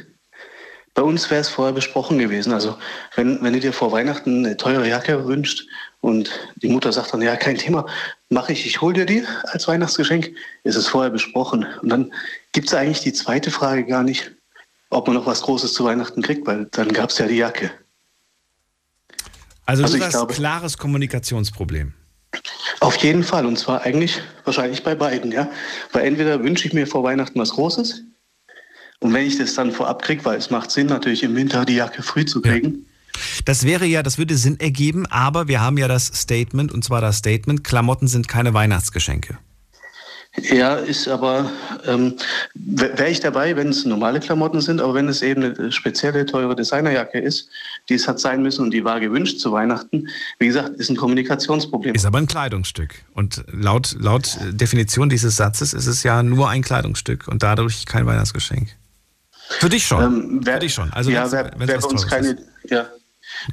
Bei 0.94 1.02
uns 1.02 1.30
wäre 1.30 1.40
es 1.40 1.48
vorher 1.48 1.74
besprochen 1.74 2.18
gewesen. 2.18 2.52
Also 2.52 2.76
wenn, 3.16 3.42
wenn 3.42 3.52
du 3.52 3.60
dir 3.60 3.72
vor 3.72 3.92
Weihnachten 3.92 4.44
eine 4.44 4.56
teure 4.56 4.88
Jacke 4.88 5.26
wünscht 5.26 5.66
und 6.00 6.30
die 6.56 6.68
Mutter 6.68 6.92
sagt 6.92 7.12
dann, 7.12 7.22
ja, 7.22 7.36
kein 7.36 7.56
Thema, 7.56 7.86
mache 8.34 8.52
ich, 8.52 8.66
ich 8.66 8.80
hole 8.82 8.92
dir 8.94 9.06
die 9.06 9.24
als 9.44 9.66
Weihnachtsgeschenk, 9.66 10.30
ist 10.64 10.76
es 10.76 10.88
vorher 10.88 11.10
besprochen. 11.10 11.66
Und 11.80 11.88
dann 11.88 12.12
gibt 12.52 12.66
es 12.68 12.74
eigentlich 12.74 13.00
die 13.00 13.12
zweite 13.12 13.50
Frage 13.50 13.86
gar 13.86 14.02
nicht, 14.02 14.32
ob 14.90 15.06
man 15.06 15.16
noch 15.16 15.26
was 15.26 15.40
Großes 15.42 15.72
zu 15.72 15.84
Weihnachten 15.84 16.20
kriegt, 16.20 16.46
weil 16.46 16.66
dann 16.72 16.92
gab 16.92 17.10
es 17.10 17.18
ja 17.18 17.26
die 17.26 17.36
Jacke. 17.36 17.70
Also, 19.66 19.84
Also 19.84 19.96
ich 19.96 20.02
hast 20.02 20.12
glaube- 20.12 20.34
klares 20.34 20.76
Kommunikationsproblem. 20.76 21.94
Auf 22.80 22.96
jeden 22.96 23.24
Fall. 23.24 23.46
Und 23.46 23.58
zwar 23.58 23.82
eigentlich 23.82 24.20
wahrscheinlich 24.44 24.82
bei 24.82 24.94
beiden, 24.94 25.32
ja. 25.32 25.50
Weil 25.92 26.04
entweder 26.04 26.42
wünsche 26.42 26.66
ich 26.68 26.74
mir 26.74 26.86
vor 26.86 27.02
Weihnachten 27.02 27.38
was 27.38 27.50
Großes. 27.50 28.02
Und 29.00 29.12
wenn 29.14 29.26
ich 29.26 29.38
das 29.38 29.54
dann 29.54 29.72
vorab 29.72 30.02
kriege, 30.02 30.24
weil 30.24 30.36
es 30.38 30.50
macht 30.50 30.70
Sinn, 30.70 30.88
natürlich 30.88 31.22
im 31.22 31.34
Winter 31.34 31.64
die 31.64 31.76
Jacke 31.76 32.02
früh 32.02 32.24
zu 32.24 32.42
kriegen. 32.42 32.86
Das 33.44 33.64
wäre 33.64 33.86
ja, 33.86 34.02
das 34.02 34.18
würde 34.18 34.36
Sinn 34.36 34.58
ergeben, 34.60 35.06
aber 35.06 35.48
wir 35.48 35.60
haben 35.60 35.78
ja 35.78 35.88
das 35.88 36.06
Statement, 36.06 36.72
und 36.72 36.84
zwar 36.84 37.00
das 37.00 37.18
Statement, 37.18 37.64
Klamotten 37.64 38.08
sind 38.08 38.28
keine 38.28 38.54
Weihnachtsgeschenke. 38.54 39.38
Ja, 40.42 40.74
ist 40.74 41.06
aber, 41.06 41.48
ähm, 41.86 42.16
wäre 42.54 43.08
ich 43.08 43.20
dabei, 43.20 43.54
wenn 43.54 43.68
es 43.68 43.84
normale 43.84 44.18
Klamotten 44.18 44.60
sind, 44.60 44.80
aber 44.80 44.94
wenn 44.94 45.08
es 45.08 45.22
eben 45.22 45.44
eine 45.44 45.70
spezielle, 45.70 46.26
teure 46.26 46.56
Designerjacke 46.56 47.20
ist, 47.20 47.48
die 47.88 47.94
es 47.94 48.08
hat 48.08 48.18
sein 48.18 48.42
müssen 48.42 48.62
und 48.62 48.72
die 48.72 48.84
war 48.84 48.98
gewünscht 48.98 49.38
zu 49.38 49.52
Weihnachten, 49.52 50.08
wie 50.40 50.48
gesagt, 50.48 50.70
ist 50.70 50.90
ein 50.90 50.96
Kommunikationsproblem. 50.96 51.94
Ist 51.94 52.04
aber 52.04 52.18
ein 52.18 52.26
Kleidungsstück. 52.26 53.04
Und 53.14 53.44
laut, 53.52 53.94
laut 54.00 54.36
Definition 54.50 55.08
dieses 55.08 55.36
Satzes 55.36 55.72
ist 55.72 55.86
es 55.86 56.02
ja 56.02 56.24
nur 56.24 56.48
ein 56.48 56.62
Kleidungsstück 56.62 57.28
und 57.28 57.44
dadurch 57.44 57.86
kein 57.86 58.04
Weihnachtsgeschenk. 58.04 58.70
Für 59.60 59.68
dich 59.68 59.86
schon. 59.86 60.02
Ähm, 60.02 60.46
wär, 60.46 60.54
Für 60.54 60.60
dich 60.60 60.74
schon. 60.74 60.92
Also 60.92 61.10
ja, 61.10 61.30
was 61.30 61.30
bei 61.30 61.76
uns 61.76 62.06
keine, 62.08 62.30
ist. 62.30 62.70
ja, 62.70 62.86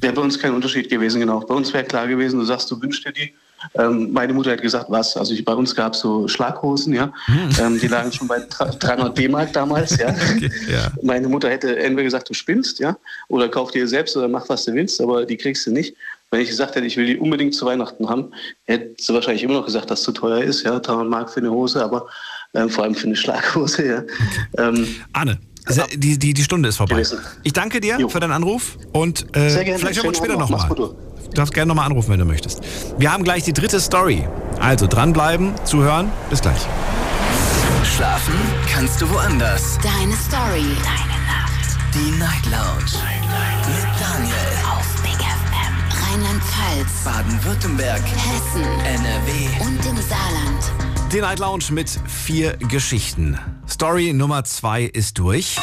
wäre 0.00 0.12
bei 0.12 0.22
uns 0.22 0.38
kein 0.38 0.54
Unterschied 0.54 0.88
gewesen, 0.88 1.20
genau. 1.20 1.40
Bei 1.40 1.54
uns 1.54 1.72
wäre 1.72 1.84
klar 1.84 2.06
gewesen, 2.06 2.38
du 2.38 2.44
sagst, 2.44 2.70
du 2.70 2.80
wünschst 2.80 3.04
dir 3.04 3.12
die. 3.12 3.32
Ähm, 3.74 4.12
meine 4.12 4.32
Mutter 4.32 4.50
hat 4.52 4.62
gesagt, 4.62 4.86
was? 4.88 5.16
Also 5.16 5.34
ich, 5.34 5.44
bei 5.44 5.54
uns 5.54 5.74
gab 5.74 5.94
es 5.94 6.00
so 6.00 6.26
Schlaghosen, 6.26 6.94
ja. 6.94 7.12
Hm. 7.26 7.48
Ähm, 7.60 7.80
die 7.80 7.86
lagen 7.86 8.10
schon 8.12 8.26
bei 8.26 8.38
dra- 8.38 8.76
300 8.76 9.16
D-Mark 9.16 9.52
damals, 9.52 9.96
ja. 9.98 10.08
ja. 10.68 10.90
Meine 11.02 11.28
Mutter 11.28 11.48
hätte 11.48 11.76
entweder 11.78 12.04
gesagt, 12.04 12.28
du 12.28 12.34
spinnst, 12.34 12.80
ja, 12.80 12.96
oder 13.28 13.48
kauf 13.48 13.70
dir 13.70 13.86
selbst 13.86 14.16
oder 14.16 14.28
mach, 14.28 14.48
was 14.48 14.64
du 14.64 14.74
willst, 14.74 15.00
aber 15.00 15.24
die 15.26 15.36
kriegst 15.36 15.66
du 15.66 15.70
nicht. 15.70 15.94
Wenn 16.30 16.40
ich 16.40 16.48
gesagt 16.48 16.74
hätte, 16.74 16.86
ich 16.86 16.96
will 16.96 17.06
die 17.06 17.18
unbedingt 17.18 17.54
zu 17.54 17.66
Weihnachten 17.66 18.08
haben, 18.08 18.32
hätte 18.64 18.94
sie 18.98 19.12
wahrscheinlich 19.12 19.42
immer 19.42 19.54
noch 19.54 19.66
gesagt, 19.66 19.90
dass 19.90 20.00
es 20.00 20.04
zu 20.06 20.12
teuer 20.12 20.42
ist, 20.42 20.64
ja, 20.64 20.80
300 20.80 21.08
Mark 21.08 21.30
für 21.30 21.40
eine 21.40 21.50
Hose, 21.50 21.84
aber 21.84 22.06
ähm, 22.54 22.68
vor 22.70 22.84
allem 22.84 22.94
für 22.94 23.06
eine 23.06 23.16
Schlaghose, 23.16 23.86
ja. 23.86 24.02
Ähm, 24.58 24.88
Anne, 25.12 25.38
die, 25.94 26.18
die, 26.18 26.34
die 26.34 26.42
Stunde 26.44 26.68
ist 26.68 26.76
vorbei. 26.76 27.02
Ich 27.42 27.52
danke 27.52 27.80
dir 27.80 28.08
für 28.08 28.20
deinen 28.20 28.32
Anruf 28.32 28.76
und 28.92 29.26
äh, 29.36 29.48
Sehr 29.50 29.64
gerne. 29.64 29.78
vielleicht 29.78 29.96
hören 29.96 30.04
wir 30.04 30.08
uns 30.08 30.18
später 30.18 30.36
nochmal. 30.36 30.68
Du 30.68 30.96
darfst 31.34 31.54
gerne 31.54 31.68
nochmal 31.68 31.86
anrufen, 31.86 32.10
wenn 32.10 32.18
du 32.18 32.24
möchtest. 32.26 32.60
Wir 32.98 33.12
haben 33.12 33.24
gleich 33.24 33.44
die 33.44 33.52
dritte 33.52 33.80
Story. 33.80 34.26
Also 34.60 34.86
dranbleiben, 34.86 35.54
zuhören. 35.64 36.10
Bis 36.30 36.40
gleich. 36.42 36.60
Schlafen 37.96 38.34
kannst 38.72 39.00
du 39.00 39.08
woanders. 39.10 39.78
Deine 39.82 40.14
Story. 40.14 40.64
Deine 40.82 41.18
Nacht. 41.26 41.76
Die 41.94 42.10
Night 42.18 42.44
Lounge. 42.46 42.92
Mit 43.66 44.00
Daniel. 44.00 44.34
Auf 44.70 45.02
Big 45.02 45.18
FM. 45.18 46.02
Rheinland-Pfalz. 46.04 47.04
Baden-Württemberg. 47.04 48.02
Hessen. 48.02 48.62
NRW. 48.84 49.64
Und 49.64 49.86
im 49.86 49.96
Saarland. 49.96 51.12
Die 51.12 51.20
Night 51.20 51.38
Lounge 51.38 51.64
mit 51.70 51.90
vier 52.06 52.56
Geschichten. 52.56 53.38
Story 53.72 54.12
Nummer 54.12 54.44
zwei 54.44 54.82
ist 54.82 55.16
durch. 55.18 55.56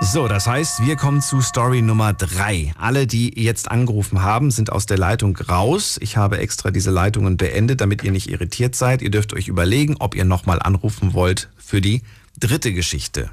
So, 0.00 0.26
das 0.26 0.48
heißt, 0.48 0.84
wir 0.84 0.96
kommen 0.96 1.22
zu 1.22 1.40
Story 1.40 1.80
Nummer 1.80 2.12
drei. 2.12 2.74
Alle, 2.76 3.06
die 3.06 3.40
jetzt 3.40 3.70
angerufen 3.70 4.20
haben, 4.20 4.50
sind 4.50 4.72
aus 4.72 4.86
der 4.86 4.98
Leitung 4.98 5.36
raus. 5.36 5.96
Ich 6.02 6.16
habe 6.16 6.38
extra 6.38 6.72
diese 6.72 6.90
Leitungen 6.90 7.36
beendet, 7.36 7.80
damit 7.80 8.02
ihr 8.02 8.10
nicht 8.10 8.28
irritiert 8.28 8.74
seid. 8.74 9.00
Ihr 9.00 9.10
dürft 9.10 9.32
euch 9.32 9.46
überlegen, 9.46 9.94
ob 10.00 10.16
ihr 10.16 10.24
nochmal 10.24 10.60
anrufen 10.60 11.14
wollt 11.14 11.50
für 11.56 11.80
die 11.80 12.02
dritte 12.36 12.72
Geschichte. 12.72 13.30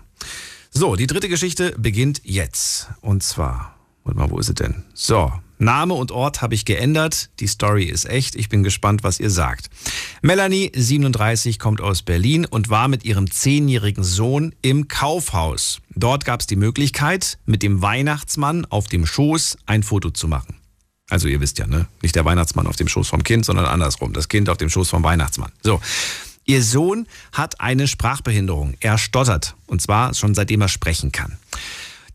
So, 0.69 0.95
die 0.95 1.07
dritte 1.07 1.27
Geschichte 1.27 1.73
beginnt 1.79 2.21
jetzt. 2.23 2.89
Und 3.01 3.23
zwar, 3.23 3.75
warte 4.03 4.19
mal, 4.19 4.29
wo 4.29 4.37
ist 4.37 4.45
sie 4.45 4.53
denn? 4.53 4.83
So, 4.93 5.33
Name 5.57 5.93
und 5.93 6.11
Ort 6.11 6.41
habe 6.41 6.55
ich 6.55 6.65
geändert. 6.65 7.29
Die 7.39 7.47
Story 7.47 7.85
ist 7.85 8.05
echt. 8.05 8.35
Ich 8.35 8.49
bin 8.49 8.63
gespannt, 8.63 9.03
was 9.03 9.19
ihr 9.19 9.29
sagt. 9.29 9.69
Melanie, 10.21 10.71
37, 10.75 11.59
kommt 11.59 11.81
aus 11.81 12.01
Berlin 12.01 12.45
und 12.45 12.69
war 12.69 12.87
mit 12.87 13.05
ihrem 13.05 13.31
zehnjährigen 13.31 14.03
Sohn 14.03 14.53
im 14.61 14.87
Kaufhaus. 14.87 15.81
Dort 15.95 16.25
gab 16.25 16.41
es 16.41 16.47
die 16.47 16.55
Möglichkeit, 16.55 17.37
mit 17.45 17.63
dem 17.63 17.81
Weihnachtsmann 17.81 18.65
auf 18.65 18.87
dem 18.87 19.05
Schoß 19.05 19.57
ein 19.65 19.83
Foto 19.83 20.09
zu 20.09 20.27
machen. 20.27 20.55
Also 21.09 21.27
ihr 21.27 21.39
wisst 21.39 21.59
ja, 21.59 21.67
ne? 21.67 21.87
Nicht 22.01 22.15
der 22.15 22.25
Weihnachtsmann 22.25 22.67
auf 22.67 22.75
dem 22.75 22.87
Schoß 22.87 23.07
vom 23.09 23.23
Kind, 23.23 23.45
sondern 23.45 23.65
andersrum. 23.65 24.13
Das 24.13 24.27
Kind 24.27 24.49
auf 24.49 24.57
dem 24.57 24.69
Schoß 24.69 24.89
vom 24.89 25.03
Weihnachtsmann. 25.03 25.51
So. 25.61 25.79
Ihr 26.47 26.63
Sohn 26.63 27.07
hat 27.31 27.59
eine 27.59 27.87
Sprachbehinderung. 27.87 28.75
Er 28.79 28.97
stottert. 28.97 29.55
Und 29.65 29.81
zwar 29.81 30.13
schon 30.13 30.35
seitdem 30.35 30.61
er 30.61 30.67
sprechen 30.67 31.11
kann. 31.11 31.37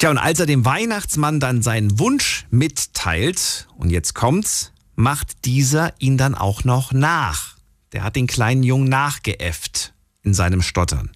Tja, 0.01 0.09
und 0.09 0.17
als 0.17 0.41
er 0.41 0.47
dem 0.47 0.65
Weihnachtsmann 0.65 1.41
dann 1.41 1.61
seinen 1.61 1.99
Wunsch 1.99 2.47
mitteilt, 2.51 3.69
und 3.77 3.91
jetzt 3.91 4.15
kommt's, 4.15 4.73
macht 4.95 5.45
dieser 5.45 5.93
ihn 6.01 6.17
dann 6.17 6.35
auch 6.35 6.65
noch 6.65 6.93
nach. 6.93 7.59
Der 7.93 8.03
hat 8.03 8.17
den 8.17 8.27
kleinen 8.27 8.63
Jungen 8.63 8.89
nachgeäfft 8.89 9.93
in 10.23 10.33
seinem 10.33 10.63
Stottern. 10.63 11.11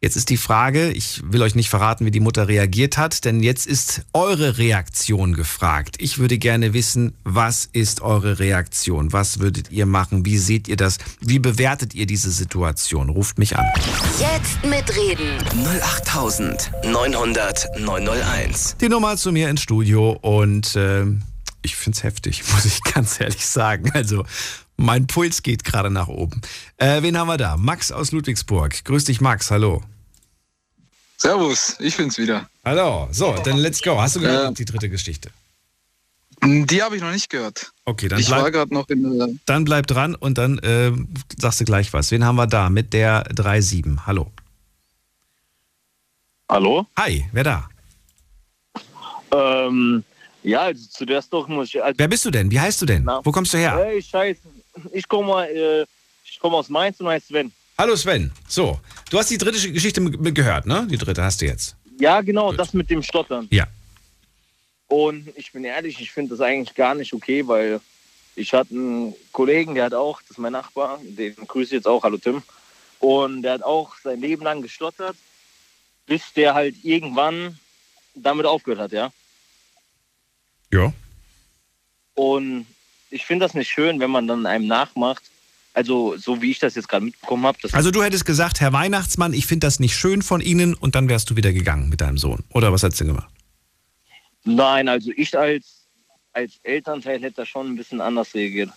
Jetzt 0.00 0.14
ist 0.14 0.30
die 0.30 0.36
Frage, 0.36 0.92
ich 0.92 1.22
will 1.24 1.42
euch 1.42 1.56
nicht 1.56 1.70
verraten, 1.70 2.06
wie 2.06 2.12
die 2.12 2.20
Mutter 2.20 2.46
reagiert 2.46 2.96
hat, 2.98 3.24
denn 3.24 3.42
jetzt 3.42 3.66
ist 3.66 4.02
eure 4.12 4.56
Reaktion 4.56 5.34
gefragt. 5.34 5.96
Ich 5.98 6.18
würde 6.18 6.38
gerne 6.38 6.72
wissen, 6.72 7.14
was 7.24 7.68
ist 7.72 8.00
eure 8.00 8.38
Reaktion? 8.38 9.12
Was 9.12 9.40
würdet 9.40 9.72
ihr 9.72 9.86
machen? 9.86 10.24
Wie 10.24 10.38
seht 10.38 10.68
ihr 10.68 10.76
das? 10.76 10.98
Wie 11.20 11.40
bewertet 11.40 11.96
ihr 11.96 12.06
diese 12.06 12.30
Situation? 12.30 13.08
Ruft 13.08 13.40
mich 13.40 13.56
an. 13.58 13.66
Jetzt 14.20 14.64
mitreden. 14.64 15.36
08900 15.82 17.66
901. 17.80 18.76
Die 18.80 18.88
Nummer 18.88 19.16
zu 19.16 19.32
mir 19.32 19.50
ins 19.50 19.62
Studio 19.62 20.12
und 20.12 20.74
ähm, 20.76 21.22
ich 21.62 21.74
find's 21.74 22.04
heftig, 22.04 22.44
muss 22.52 22.66
ich 22.66 22.80
ganz 22.84 23.20
ehrlich 23.20 23.44
sagen. 23.44 23.90
Also 23.94 24.24
mein 24.78 25.06
Puls 25.06 25.42
geht 25.42 25.64
gerade 25.64 25.90
nach 25.90 26.08
oben. 26.08 26.40
Äh, 26.78 27.02
wen 27.02 27.18
haben 27.18 27.26
wir 27.28 27.36
da? 27.36 27.56
Max 27.56 27.92
aus 27.92 28.12
Ludwigsburg. 28.12 28.84
Grüß 28.84 29.04
dich, 29.04 29.20
Max. 29.20 29.50
Hallo. 29.50 29.82
Servus, 31.18 31.76
ich 31.80 31.96
bin's 31.96 32.16
wieder. 32.16 32.48
Hallo. 32.64 33.08
So, 33.10 33.34
dann 33.44 33.58
let's 33.58 33.82
go. 33.82 34.00
Hast 34.00 34.16
du 34.16 34.20
gehört 34.20 34.58
die 34.58 34.64
dritte 34.64 34.88
Geschichte? 34.88 35.30
Die 36.44 36.80
habe 36.80 36.94
ich 36.94 37.02
noch 37.02 37.10
nicht 37.10 37.28
gehört. 37.28 37.72
Okay, 37.84 38.06
dann 38.06 38.20
ich 38.20 38.30
war 38.30 38.42
bleib, 38.42 38.52
gerade 38.52 38.72
noch 38.72 38.88
in 38.88 39.18
der. 39.18 39.28
dann 39.46 39.64
bleib 39.64 39.88
dran 39.88 40.14
und 40.14 40.38
dann 40.38 40.58
äh, 40.58 40.92
sagst 41.36 41.60
du 41.60 41.64
gleich 41.64 41.92
was. 41.92 42.12
Wen 42.12 42.24
haben 42.24 42.36
wir 42.36 42.46
da 42.46 42.70
mit 42.70 42.92
der 42.92 43.26
3-7? 43.32 44.06
Hallo. 44.06 44.30
Hallo? 46.48 46.86
Hi, 46.96 47.28
wer 47.32 47.44
da? 47.44 47.68
Ähm, 49.32 50.04
ja, 50.44 50.60
also 50.60 50.86
zu 50.88 51.04
der 51.04 51.20
Story 51.20 51.52
muss 51.52 51.74
ich. 51.74 51.82
Also, 51.82 51.98
Wer 51.98 52.08
bist 52.08 52.24
du 52.24 52.30
denn? 52.30 52.50
Wie 52.52 52.60
heißt 52.60 52.80
du 52.80 52.86
denn? 52.86 53.04
Wo 53.24 53.32
kommst 53.32 53.52
du 53.52 53.58
her? 53.58 53.76
Hey, 53.76 54.00
scheiße. 54.00 54.40
Ich 54.92 55.08
komme 55.08 55.48
äh, 55.48 55.86
ich 56.24 56.38
komme 56.38 56.56
aus 56.56 56.68
Mainz 56.68 57.00
und 57.00 57.08
heiße 57.08 57.28
Sven. 57.28 57.52
Hallo 57.76 57.96
Sven. 57.96 58.32
So, 58.48 58.78
du 59.10 59.18
hast 59.18 59.30
die 59.30 59.38
dritte 59.38 59.72
Geschichte 59.72 60.00
gehört, 60.02 60.66
ne? 60.66 60.86
Die 60.90 60.98
dritte 60.98 61.22
hast 61.22 61.40
du 61.40 61.46
jetzt. 61.46 61.76
Ja, 61.98 62.20
genau, 62.20 62.52
das 62.52 62.74
mit 62.74 62.90
dem 62.90 63.02
Stottern. 63.02 63.48
Ja. 63.50 63.66
Und 64.88 65.28
ich 65.36 65.52
bin 65.52 65.64
ehrlich, 65.64 66.00
ich 66.00 66.10
finde 66.10 66.30
das 66.30 66.40
eigentlich 66.40 66.74
gar 66.74 66.94
nicht 66.94 67.12
okay, 67.12 67.46
weil 67.46 67.80
ich 68.36 68.52
hatte 68.52 68.74
einen 68.74 69.14
Kollegen, 69.32 69.74
der 69.74 69.86
hat 69.86 69.94
auch, 69.94 70.20
das 70.22 70.32
ist 70.32 70.38
mein 70.38 70.52
Nachbar, 70.52 71.00
den 71.02 71.34
grüße 71.34 71.66
ich 71.66 71.72
jetzt 71.72 71.86
auch, 71.86 72.02
hallo 72.02 72.18
Tim. 72.18 72.42
Und 73.00 73.42
der 73.42 73.54
hat 73.54 73.62
auch 73.62 73.96
sein 74.02 74.20
Leben 74.20 74.42
lang 74.42 74.62
gestottert, 74.62 75.16
bis 76.06 76.32
der 76.32 76.54
halt 76.54 76.76
irgendwann 76.84 77.58
damit 78.14 78.46
aufgehört 78.46 78.80
hat, 78.80 78.92
ja. 78.92 79.12
Ja. 80.72 80.92
Und 82.14 82.66
ich 83.10 83.24
finde 83.26 83.44
das 83.44 83.54
nicht 83.54 83.68
schön, 83.70 84.00
wenn 84.00 84.10
man 84.10 84.26
dann 84.26 84.46
einem 84.46 84.66
nachmacht. 84.66 85.22
Also, 85.74 86.16
so 86.16 86.42
wie 86.42 86.50
ich 86.50 86.58
das 86.58 86.74
jetzt 86.74 86.88
gerade 86.88 87.04
mitbekommen 87.04 87.46
habe. 87.46 87.58
Also 87.72 87.90
du 87.92 88.02
hättest 88.02 88.24
gesagt, 88.24 88.60
Herr 88.60 88.72
Weihnachtsmann, 88.72 89.32
ich 89.32 89.46
finde 89.46 89.66
das 89.66 89.78
nicht 89.78 89.94
schön 89.96 90.22
von 90.22 90.40
Ihnen 90.40 90.74
und 90.74 90.96
dann 90.96 91.08
wärst 91.08 91.30
du 91.30 91.36
wieder 91.36 91.52
gegangen 91.52 91.88
mit 91.88 92.00
deinem 92.00 92.18
Sohn. 92.18 92.42
Oder 92.52 92.72
was 92.72 92.82
hättest 92.82 93.00
du 93.02 93.06
gemacht? 93.06 93.28
Nein, 94.44 94.88
also 94.88 95.12
ich 95.16 95.38
als, 95.38 95.84
als 96.32 96.58
Elternteil 96.64 97.20
hätte 97.20 97.36
da 97.36 97.46
schon 97.46 97.68
ein 97.68 97.76
bisschen 97.76 98.00
anders 98.00 98.34
reagiert. 98.34 98.70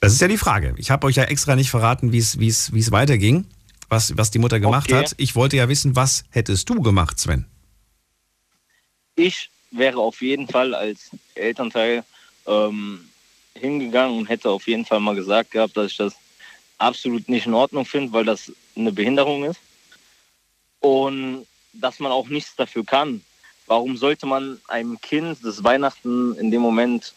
Das 0.00 0.14
ist 0.14 0.20
ja 0.20 0.28
die 0.28 0.38
Frage. 0.38 0.74
Ich 0.78 0.90
habe 0.90 1.06
euch 1.06 1.16
ja 1.16 1.24
extra 1.24 1.56
nicht 1.56 1.68
verraten, 1.68 2.12
wie 2.12 2.18
es, 2.18 2.92
weiterging, 2.92 3.46
was, 3.90 4.16
was 4.16 4.30
die 4.30 4.38
Mutter 4.38 4.60
gemacht 4.60 4.90
Okay. 4.90 5.04
hat. 5.04 5.14
Ich 5.18 5.34
wollte 5.34 5.56
ja 5.56 5.68
wissen, 5.68 5.94
was 5.94 6.24
hättest 6.30 6.70
du 6.70 6.80
gemacht, 6.80 7.20
Sven? 7.20 7.44
Ich 9.16 9.50
wäre 9.72 9.98
auf 9.98 10.22
jeden 10.22 10.48
Fall 10.48 10.74
als 10.74 11.10
Elternteil 11.34 12.02
ähm, 12.46 13.09
hingegangen 13.54 14.18
und 14.18 14.28
hätte 14.28 14.50
auf 14.50 14.66
jeden 14.66 14.84
Fall 14.84 15.00
mal 15.00 15.14
gesagt 15.14 15.50
gehabt, 15.50 15.76
dass 15.76 15.90
ich 15.90 15.96
das 15.96 16.14
absolut 16.78 17.28
nicht 17.28 17.46
in 17.46 17.54
Ordnung 17.54 17.84
finde, 17.84 18.12
weil 18.12 18.24
das 18.24 18.52
eine 18.76 18.92
Behinderung 18.92 19.44
ist. 19.44 19.60
Und 20.80 21.46
dass 21.72 22.00
man 22.00 22.10
auch 22.10 22.28
nichts 22.28 22.56
dafür 22.56 22.84
kann. 22.84 23.22
Warum 23.66 23.96
sollte 23.96 24.26
man 24.26 24.58
einem 24.66 25.00
Kind 25.00 25.38
das 25.44 25.62
Weihnachten 25.62 26.34
in 26.36 26.50
dem 26.50 26.62
Moment 26.62 27.12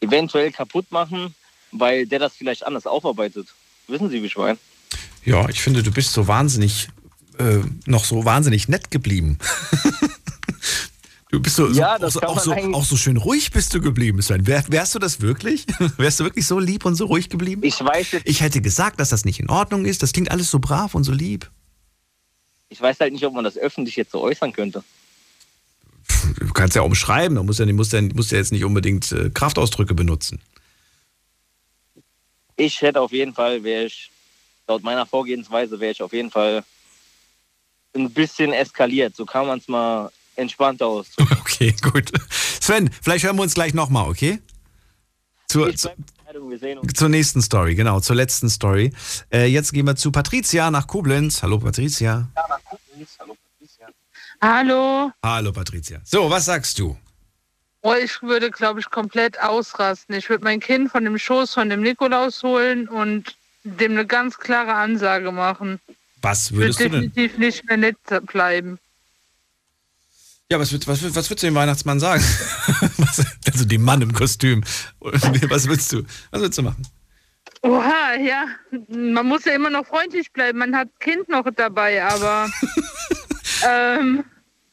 eventuell 0.00 0.50
kaputt 0.50 0.90
machen, 0.90 1.34
weil 1.72 2.06
der 2.06 2.18
das 2.18 2.34
vielleicht 2.34 2.64
anders 2.64 2.86
aufarbeitet? 2.86 3.48
Wissen 3.88 4.08
Sie, 4.08 4.22
wie 4.22 4.26
ich 4.26 4.36
meine? 4.36 4.58
Ja, 5.24 5.48
ich 5.48 5.60
finde, 5.60 5.82
du 5.82 5.90
bist 5.92 6.12
so 6.12 6.28
wahnsinnig, 6.28 6.88
äh, 7.38 7.58
noch 7.86 8.04
so 8.04 8.24
wahnsinnig 8.24 8.68
nett 8.68 8.90
geblieben. 8.90 9.38
du 11.32 11.40
bist 11.40 11.56
so, 11.56 11.68
Ja, 11.68 11.98
so, 11.98 12.06
auch, 12.22 12.38
so, 12.38 12.52
auch, 12.52 12.84
so, 12.84 12.94
auch 12.94 12.98
schön 12.98 13.16
ruhig 13.16 13.50
bist 13.50 13.74
du 13.74 13.80
geblieben, 13.80 14.22
Sven. 14.22 14.46
Wär, 14.46 14.64
wärst 14.68 14.94
du 14.94 14.98
das 15.00 15.20
wirklich? 15.20 15.66
wärst 15.96 16.20
du 16.20 16.24
wirklich 16.24 16.46
so 16.46 16.60
lieb 16.60 16.84
und 16.84 16.94
so 16.94 17.06
ruhig 17.06 17.28
geblieben? 17.28 17.62
Ich 17.64 17.82
weiß 17.82 18.12
jetzt, 18.12 18.28
Ich 18.28 18.40
hätte 18.40 18.60
gesagt, 18.60 19.00
dass 19.00 19.08
das 19.08 19.24
nicht 19.24 19.40
in 19.40 19.50
Ordnung 19.50 19.84
ist. 19.84 20.02
Das 20.02 20.12
klingt 20.12 20.30
alles 20.30 20.50
so 20.50 20.60
brav 20.60 20.94
und 20.94 21.02
so 21.04 21.12
lieb. 21.12 21.50
ich 22.68 22.80
weiß 22.80 23.00
halt 23.00 23.12
nicht, 23.12 23.24
ob 23.26 23.34
man 23.34 23.44
das 23.44 23.58
öffentlich 23.58 23.96
jetzt 23.96 24.12
so 24.12 24.20
äußern 24.20 24.52
könnte. 24.52 24.84
Du 26.38 26.52
kannst 26.52 26.76
ja 26.76 26.82
umschreiben, 26.82 27.36
du 27.36 27.42
musst 27.42 27.58
ja, 27.58 27.66
musst 27.72 27.92
ja, 27.92 28.02
musst 28.02 28.30
ja 28.30 28.38
jetzt 28.38 28.52
nicht 28.52 28.64
unbedingt 28.64 29.10
äh, 29.12 29.30
Kraftausdrücke 29.30 29.94
benutzen. 29.94 30.40
Ich 32.56 32.80
hätte 32.80 33.00
auf 33.00 33.12
jeden 33.12 33.34
Fall, 33.34 33.64
wäre 33.64 33.86
ich 33.86 34.10
laut 34.68 34.82
meiner 34.82 35.06
Vorgehensweise 35.06 35.80
wäre 35.80 35.92
ich 35.92 36.02
auf 36.02 36.12
jeden 36.12 36.30
Fall 36.30 36.64
ein 37.94 38.10
bisschen 38.10 38.52
eskaliert. 38.52 39.16
So 39.16 39.26
kann 39.26 39.46
man 39.46 39.58
es 39.58 39.68
mal 39.68 40.10
entspannter 40.36 40.86
aus. 40.86 41.06
Okay, 41.42 41.74
gut. 41.82 42.10
Sven, 42.60 42.90
vielleicht 43.02 43.24
hören 43.24 43.36
wir 43.36 43.42
uns 43.42 43.54
gleich 43.54 43.74
nochmal, 43.74 44.08
okay? 44.08 44.40
Zur, 45.48 45.72
zur 45.74 47.08
nächsten 47.08 47.42
Story, 47.42 47.74
genau, 47.74 48.00
zur 48.00 48.16
letzten 48.16 48.48
Story. 48.48 48.92
Äh, 49.30 49.46
jetzt 49.46 49.72
gehen 49.72 49.86
wir 49.86 49.96
zu 49.96 50.10
Patricia 50.10 50.70
nach 50.70 50.86
Koblenz. 50.86 51.42
Hallo 51.42 51.58
Patricia. 51.58 52.28
Hallo. 54.40 55.12
Hallo 55.22 55.52
Patricia. 55.52 56.00
So, 56.04 56.28
was 56.30 56.46
sagst 56.46 56.78
du? 56.78 56.96
Oh, 57.82 57.94
ich 57.94 58.22
würde, 58.22 58.50
glaube 58.50 58.80
ich, 58.80 58.90
komplett 58.90 59.40
ausrasten. 59.40 60.14
Ich 60.14 60.28
würde 60.30 60.44
mein 60.44 60.60
Kind 60.60 60.90
von 60.90 61.04
dem 61.04 61.18
Schoß 61.18 61.54
von 61.54 61.68
dem 61.68 61.82
Nikolaus 61.82 62.42
holen 62.42 62.88
und 62.88 63.36
dem 63.64 63.92
eine 63.92 64.06
ganz 64.06 64.38
klare 64.38 64.74
Ansage 64.74 65.30
machen. 65.32 65.80
Was 66.22 66.50
Ich 66.50 66.56
würdest 66.56 66.80
du 66.80 66.84
würde 66.84 67.00
denn? 67.00 67.10
definitiv 67.12 67.38
nicht 67.38 67.64
mehr 67.66 67.76
nett 67.76 67.96
bleiben. 68.26 68.78
Ja, 70.52 70.60
was, 70.60 70.70
was, 70.70 70.86
was 70.86 71.02
würdest 71.02 71.30
du 71.30 71.46
dem 71.46 71.54
Weihnachtsmann 71.54 71.98
sagen? 71.98 72.22
was, 72.98 73.24
also 73.50 73.64
dem 73.64 73.80
Mann 73.80 74.02
im 74.02 74.12
Kostüm. 74.12 74.62
Was 75.00 75.66
willst 75.66 75.90
du? 75.94 76.02
Was 76.30 76.42
willst 76.42 76.58
du 76.58 76.62
machen? 76.62 76.86
Oha, 77.62 78.16
ja. 78.20 78.44
Man 78.90 79.24
muss 79.24 79.46
ja 79.46 79.54
immer 79.54 79.70
noch 79.70 79.86
freundlich 79.86 80.30
bleiben. 80.30 80.58
Man 80.58 80.76
hat 80.76 80.88
Kind 81.00 81.26
noch 81.30 81.46
dabei, 81.56 82.04
aber 82.04 82.50
ähm, 83.66 84.24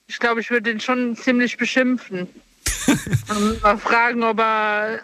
ich 0.07 0.19
glaube, 0.19 0.41
ich 0.41 0.51
würde 0.51 0.69
ihn 0.69 0.81
schon 0.81 1.15
ziemlich 1.15 1.55
beschimpfen. 1.55 2.27
Und 3.29 3.63
mal 3.63 3.77
fragen, 3.77 4.21
ob 4.23 4.37
er 4.41 4.99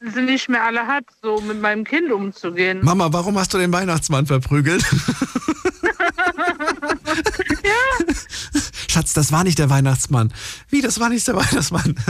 sie 0.00 0.20
nicht 0.20 0.50
mehr 0.50 0.62
alle 0.62 0.86
hat, 0.86 1.04
so 1.22 1.40
mit 1.40 1.58
meinem 1.58 1.84
Kind 1.84 2.12
umzugehen. 2.12 2.80
Mama, 2.82 3.10
warum 3.10 3.38
hast 3.38 3.54
du 3.54 3.56
den 3.56 3.72
Weihnachtsmann 3.72 4.26
verprügelt? 4.26 4.84
Schatz, 8.98 9.12
das 9.12 9.30
war 9.30 9.44
nicht 9.44 9.60
der 9.60 9.70
Weihnachtsmann. 9.70 10.32
Wie, 10.70 10.80
das 10.80 10.98
war 10.98 11.08
nicht 11.08 11.26
der 11.28 11.36
Weihnachtsmann? 11.36 11.94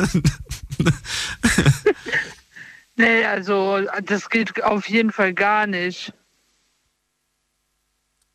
Nee, 3.01 3.25
also 3.25 3.79
das 4.07 4.29
geht 4.29 4.65
auf 4.65 4.89
jeden 4.89 5.13
Fall 5.13 5.33
gar 5.33 5.69
nicht. 5.69 6.13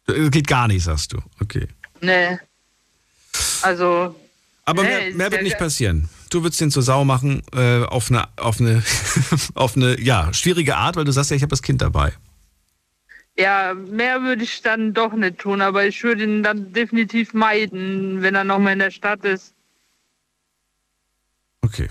Das 0.05 0.31
geht 0.31 0.47
gar 0.47 0.69
nicht, 0.69 0.85
sagst 0.85 1.11
du. 1.11 1.17
Okay. 1.41 1.67
Nee. 1.99 2.39
Also. 3.61 4.15
Aber 4.63 4.83
nee, 4.83 4.89
mehr, 4.89 5.15
mehr 5.15 5.31
wird 5.33 5.43
nicht 5.43 5.57
passieren. 5.57 6.07
Du 6.29 6.43
würdest 6.43 6.61
den 6.61 6.71
zur 6.71 6.81
Sau 6.81 7.03
machen 7.03 7.43
äh, 7.53 7.83
auf 7.83 8.09
eine, 8.09 8.29
auf 8.37 8.61
eine, 8.61 8.81
auf 9.53 9.75
eine, 9.75 9.99
ja, 9.99 10.33
schwierige 10.33 10.77
Art, 10.77 10.95
weil 10.95 11.03
du 11.03 11.11
sagst 11.11 11.31
ja, 11.31 11.35
ich 11.35 11.43
habe 11.43 11.49
das 11.49 11.61
Kind 11.61 11.81
dabei. 11.81 12.13
Ja, 13.37 13.73
mehr 13.73 14.21
würde 14.21 14.43
ich 14.43 14.61
dann 14.61 14.93
doch 14.93 15.13
nicht 15.13 15.39
tun, 15.39 15.61
aber 15.61 15.85
ich 15.85 16.03
würde 16.03 16.23
ihn 16.23 16.43
dann 16.43 16.71
definitiv 16.71 17.33
meiden, 17.33 18.21
wenn 18.21 18.35
er 18.35 18.43
nochmal 18.43 18.73
in 18.73 18.79
der 18.79 18.91
Stadt 18.91 19.25
ist. 19.25 19.53
Okay. 21.61 21.89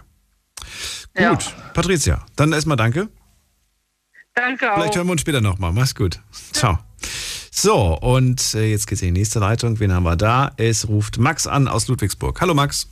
Ja. 1.17 1.31
Gut, 1.31 1.55
Patricia, 1.75 2.25
dann 2.37 2.53
erstmal 2.53 2.77
danke. 2.77 3.09
Danke 4.35 4.71
auch. 4.71 4.77
Vielleicht 4.77 4.97
hören 4.97 5.07
wir 5.07 5.13
uns 5.13 5.21
später 5.21 5.41
nochmal. 5.41 5.73
Mach's 5.73 5.95
gut. 5.95 6.21
Ciao. 6.53 6.79
So, 7.51 7.99
und 7.99 8.55
äh, 8.55 8.71
jetzt 8.71 8.87
geht's 8.87 9.03
in 9.03 9.15
die 9.15 9.21
nächste 9.21 9.39
Leitung. 9.39 9.79
Wen 9.79 9.93
haben 9.93 10.05
wir 10.05 10.17
da? 10.17 10.53
Es 10.57 10.89
ruft 10.89 11.19
Max 11.19 11.47
an 11.47 11.69
aus 11.69 11.87
Ludwigsburg. 11.89 12.41
Hallo 12.41 12.55
Max. 12.55 12.87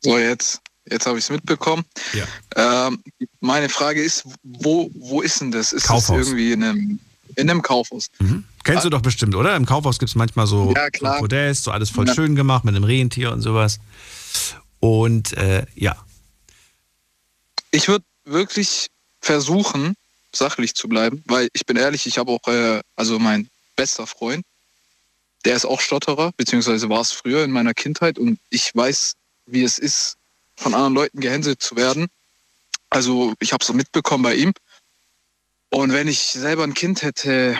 So, 0.00 0.18
jetzt, 0.18 0.60
jetzt 0.90 1.06
habe 1.06 1.18
ich 1.18 1.24
es 1.24 1.30
mitbekommen. 1.30 1.84
Ja. 2.12 2.88
Ähm, 2.88 3.02
meine 3.40 3.68
Frage 3.68 4.02
ist, 4.02 4.24
wo, 4.42 4.90
wo 4.94 5.20
ist 5.20 5.40
denn 5.40 5.52
das? 5.52 5.72
Ist 5.72 5.86
Kaufhaus. 5.86 6.18
das 6.18 6.28
irgendwie 6.28 6.52
in 6.52 6.64
einem, 6.64 7.00
in 7.36 7.48
einem 7.50 7.62
Kaufhaus? 7.62 8.08
Kennst 8.64 8.84
du 8.84 8.90
doch 8.90 9.00
bestimmt, 9.02 9.34
oder? 9.34 9.54
Im 9.56 9.64
Kaufhaus 9.66 9.98
gibt's 9.98 10.14
manchmal 10.16 10.46
so, 10.46 10.72
Ja, 10.74 10.90
klar. 10.90 11.14
so 11.16 11.20
Podest, 11.20 11.64
so 11.64 11.70
alles 11.70 11.90
voll 11.90 12.08
Ja. 12.08 12.14
schön 12.14 12.34
gemacht 12.34 12.64
mit 12.64 12.74
einem 12.74 12.84
Rentier 12.84 13.32
und 13.32 13.42
sowas. 13.42 13.78
Und 14.80 15.32
äh, 15.34 15.64
ja, 15.74 15.96
Ich 17.70 17.88
würde 17.88 18.04
wirklich 18.24 18.86
versuchen, 19.20 19.94
sachlich 20.34 20.74
zu 20.74 20.88
bleiben, 20.88 21.22
weil 21.26 21.48
ich 21.52 21.66
bin 21.66 21.76
ehrlich, 21.76 22.06
ich 22.06 22.18
habe 22.18 22.32
auch, 22.32 22.46
äh, 22.48 22.80
also 22.96 23.18
mein 23.18 23.48
bester 23.76 24.06
Freund, 24.06 24.44
der 25.44 25.56
ist 25.56 25.64
auch 25.64 25.80
Stotterer, 25.80 26.32
beziehungsweise 26.36 26.88
war 26.88 27.00
es 27.00 27.12
früher 27.12 27.44
in 27.44 27.50
meiner 27.50 27.74
Kindheit 27.74 28.18
und 28.18 28.38
ich 28.50 28.74
weiß, 28.74 29.14
wie 29.46 29.62
es 29.62 29.78
ist, 29.78 30.16
von 30.56 30.74
anderen 30.74 30.94
Leuten 30.94 31.20
gehänselt 31.20 31.62
zu 31.62 31.76
werden. 31.76 32.06
Also 32.90 33.34
ich 33.40 33.52
habe 33.52 33.64
so 33.64 33.72
mitbekommen 33.74 34.22
bei 34.22 34.34
ihm. 34.34 34.52
Und 35.70 35.92
wenn 35.92 36.08
ich 36.08 36.18
selber 36.20 36.64
ein 36.64 36.74
Kind 36.74 37.02
hätte, 37.02 37.58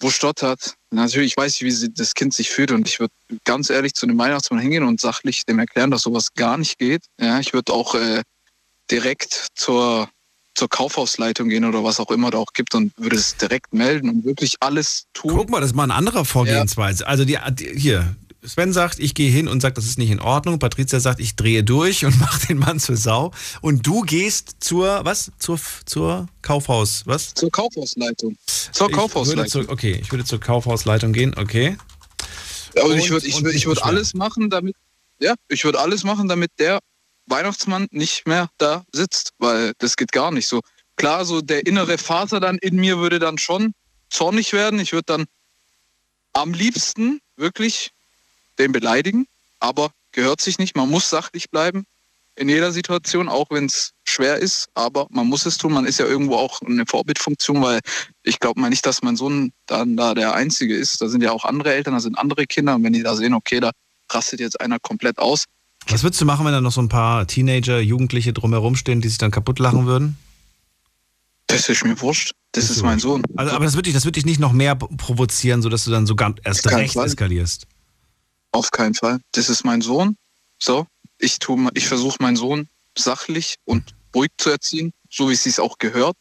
wo 0.00 0.10
stottert, 0.10 0.74
natürlich 0.90 1.36
weiß 1.36 1.56
ich, 1.56 1.62
wie 1.62 1.70
sie- 1.70 1.92
das 1.92 2.14
Kind 2.14 2.32
sich 2.32 2.50
fühlt 2.50 2.70
und 2.70 2.86
ich 2.86 3.00
würde 3.00 3.12
ganz 3.44 3.68
ehrlich 3.68 3.94
zu 3.94 4.06
dem 4.06 4.16
Weihnachtsmann 4.18 4.60
hingehen 4.60 4.84
und 4.84 5.00
sachlich 5.00 5.44
dem 5.44 5.58
erklären, 5.58 5.90
dass 5.90 6.02
sowas 6.02 6.32
gar 6.34 6.56
nicht 6.56 6.78
geht. 6.78 7.02
Ja, 7.20 7.40
ich 7.40 7.52
würde 7.52 7.72
auch 7.72 7.94
äh, 7.96 8.22
direkt 8.90 9.48
zur, 9.54 10.08
zur 10.54 10.68
Kaufhausleitung 10.68 11.48
gehen 11.48 11.64
oder 11.64 11.82
was 11.84 12.00
auch 12.00 12.10
immer 12.10 12.30
da 12.30 12.38
auch 12.38 12.52
gibt 12.54 12.74
und 12.74 12.92
würde 12.96 13.16
es 13.16 13.36
direkt 13.36 13.72
melden 13.74 14.08
und 14.08 14.24
wirklich 14.24 14.56
alles 14.60 15.04
tun. 15.12 15.34
guck 15.36 15.50
mal, 15.50 15.60
das 15.60 15.70
ist 15.70 15.76
mal 15.76 15.84
eine 15.84 15.94
andere 15.94 16.24
Vorgehensweise. 16.24 17.06
Also 17.06 17.24
die, 17.24 17.38
die, 17.52 17.72
hier, 17.78 18.16
Sven 18.44 18.72
sagt, 18.72 18.98
ich 19.00 19.14
gehe 19.14 19.30
hin 19.30 19.48
und 19.48 19.60
sagt, 19.60 19.78
das 19.78 19.86
ist 19.86 19.98
nicht 19.98 20.10
in 20.10 20.20
Ordnung. 20.20 20.58
Patricia 20.58 21.00
sagt, 21.00 21.18
ich 21.20 21.34
drehe 21.34 21.64
durch 21.64 22.04
und 22.04 22.18
mache 22.20 22.46
den 22.46 22.58
Mann 22.58 22.78
zur 22.78 22.96
Sau. 22.96 23.32
Und 23.60 23.86
du 23.86 24.02
gehst 24.02 24.56
zur, 24.60 25.04
was? 25.04 25.32
Zur, 25.38 25.58
zur 25.86 26.28
Kaufhaus, 26.42 27.02
was? 27.06 27.34
Zur 27.34 27.50
Kaufhausleitung. 27.50 28.36
Zur 28.72 28.88
Ich 28.88 28.94
Kaufhausleitung. 28.96 29.48
zur, 29.64 29.68
okay, 29.70 29.98
ich 30.00 30.12
würde 30.12 30.24
zur 30.24 30.40
Kaufhausleitung 30.40 31.12
gehen, 31.12 31.34
okay. 31.36 31.76
Ich 32.74 32.82
Und- 32.82 32.90
würde 33.10 33.26
ich 33.26 33.42
würd, 33.42 33.54
ich 33.54 33.66
würd 33.66 33.82
alles 33.82 34.14
machen, 34.14 34.50
damit 34.50 34.76
ja, 35.20 35.34
ich 35.48 35.64
würde 35.64 35.80
alles 35.80 36.04
machen, 36.04 36.28
damit 36.28 36.52
der 36.60 36.78
Weihnachtsmann 37.26 37.88
nicht 37.90 38.26
mehr 38.28 38.48
da 38.58 38.84
sitzt, 38.92 39.32
weil 39.38 39.72
das 39.78 39.96
geht 39.96 40.12
gar 40.12 40.30
nicht 40.30 40.46
so. 40.46 40.60
Klar, 40.96 41.24
so 41.24 41.40
der 41.40 41.66
innere 41.66 41.98
Vater 41.98 42.38
dann 42.38 42.56
in 42.58 42.76
mir 42.76 42.98
würde 42.98 43.18
dann 43.18 43.36
schon 43.36 43.72
zornig 44.10 44.52
werden. 44.52 44.78
Ich 44.78 44.92
würde 44.92 45.06
dann 45.06 45.24
am 46.34 46.52
liebsten 46.52 47.20
wirklich 47.36 47.90
den 48.58 48.72
beleidigen, 48.72 49.26
aber 49.60 49.90
gehört 50.12 50.40
sich 50.40 50.58
nicht. 50.58 50.76
Man 50.76 50.90
muss 50.90 51.10
sachlich 51.10 51.50
bleiben 51.50 51.84
in 52.38 52.48
jeder 52.48 52.72
Situation, 52.72 53.28
auch 53.28 53.46
wenn 53.50 53.66
es 53.66 53.92
schwer 54.04 54.36
ist, 54.36 54.68
aber 54.74 55.06
man 55.10 55.26
muss 55.26 55.44
es 55.44 55.58
tun. 55.58 55.72
Man 55.72 55.86
ist 55.86 55.98
ja 55.98 56.06
irgendwo 56.06 56.36
auch 56.36 56.60
eine 56.62 56.84
Vorbildfunktion, 56.86 57.60
weil 57.62 57.80
ich 58.22 58.38
glaube 58.38 58.60
mal 58.60 58.70
nicht, 58.70 58.86
dass 58.86 59.02
mein 59.02 59.16
Sohn 59.16 59.52
dann 59.66 59.96
da 59.96 60.14
der 60.14 60.34
Einzige 60.34 60.76
ist. 60.76 61.00
Da 61.00 61.08
sind 61.08 61.22
ja 61.22 61.32
auch 61.32 61.44
andere 61.44 61.74
Eltern, 61.74 61.94
da 61.94 62.00
sind 62.00 62.18
andere 62.18 62.46
Kinder 62.46 62.76
und 62.76 62.84
wenn 62.84 62.92
die 62.92 63.02
da 63.02 63.16
sehen, 63.16 63.34
okay, 63.34 63.60
da 63.60 63.72
rastet 64.10 64.40
jetzt 64.40 64.60
einer 64.60 64.78
komplett 64.78 65.18
aus. 65.18 65.44
Was 65.88 66.02
würdest 66.02 66.20
du 66.20 66.24
machen, 66.24 66.46
wenn 66.46 66.52
da 66.52 66.60
noch 66.60 66.72
so 66.72 66.80
ein 66.80 66.88
paar 66.88 67.26
Teenager, 67.26 67.80
Jugendliche 67.80 68.32
drumherum 68.32 68.76
stehen, 68.76 69.00
die 69.00 69.08
sich 69.08 69.18
dann 69.18 69.30
kaputt 69.30 69.58
lachen 69.58 69.86
würden? 69.86 70.16
Das 71.46 71.68
ist 71.68 71.84
mir 71.84 71.98
wurscht. 72.00 72.32
Das 72.52 72.70
ist 72.70 72.82
mein 72.82 72.98
Sohn. 72.98 73.22
Also, 73.36 73.52
aber 73.52 73.64
das 73.64 73.74
wird 73.74 73.86
dich, 73.86 73.94
das 73.94 74.02
dich 74.02 74.26
nicht 74.26 74.40
noch 74.40 74.52
mehr 74.52 74.74
provozieren, 74.74 75.62
sodass 75.62 75.84
du 75.84 75.90
dann 75.90 76.06
sogar 76.06 76.34
erst 76.44 76.66
Auf 76.66 76.72
keinen 76.72 76.80
recht 76.80 76.96
eskalierst. 76.96 77.66
Auf 78.52 78.70
keinen 78.70 78.94
Fall. 78.94 79.20
Das 79.32 79.48
ist 79.48 79.64
mein 79.64 79.80
Sohn. 79.80 80.16
So, 80.58 80.86
ich 81.18 81.38
tu, 81.38 81.68
ich 81.74 81.86
versuche 81.86 82.16
meinen 82.20 82.36
Sohn 82.36 82.68
sachlich 82.96 83.56
und 83.64 83.94
ruhig 84.14 84.30
zu 84.38 84.50
erziehen, 84.50 84.92
so 85.10 85.28
wie 85.28 85.34
es 85.34 85.44
sich 85.44 85.60
auch 85.60 85.78
gehört. 85.78 86.16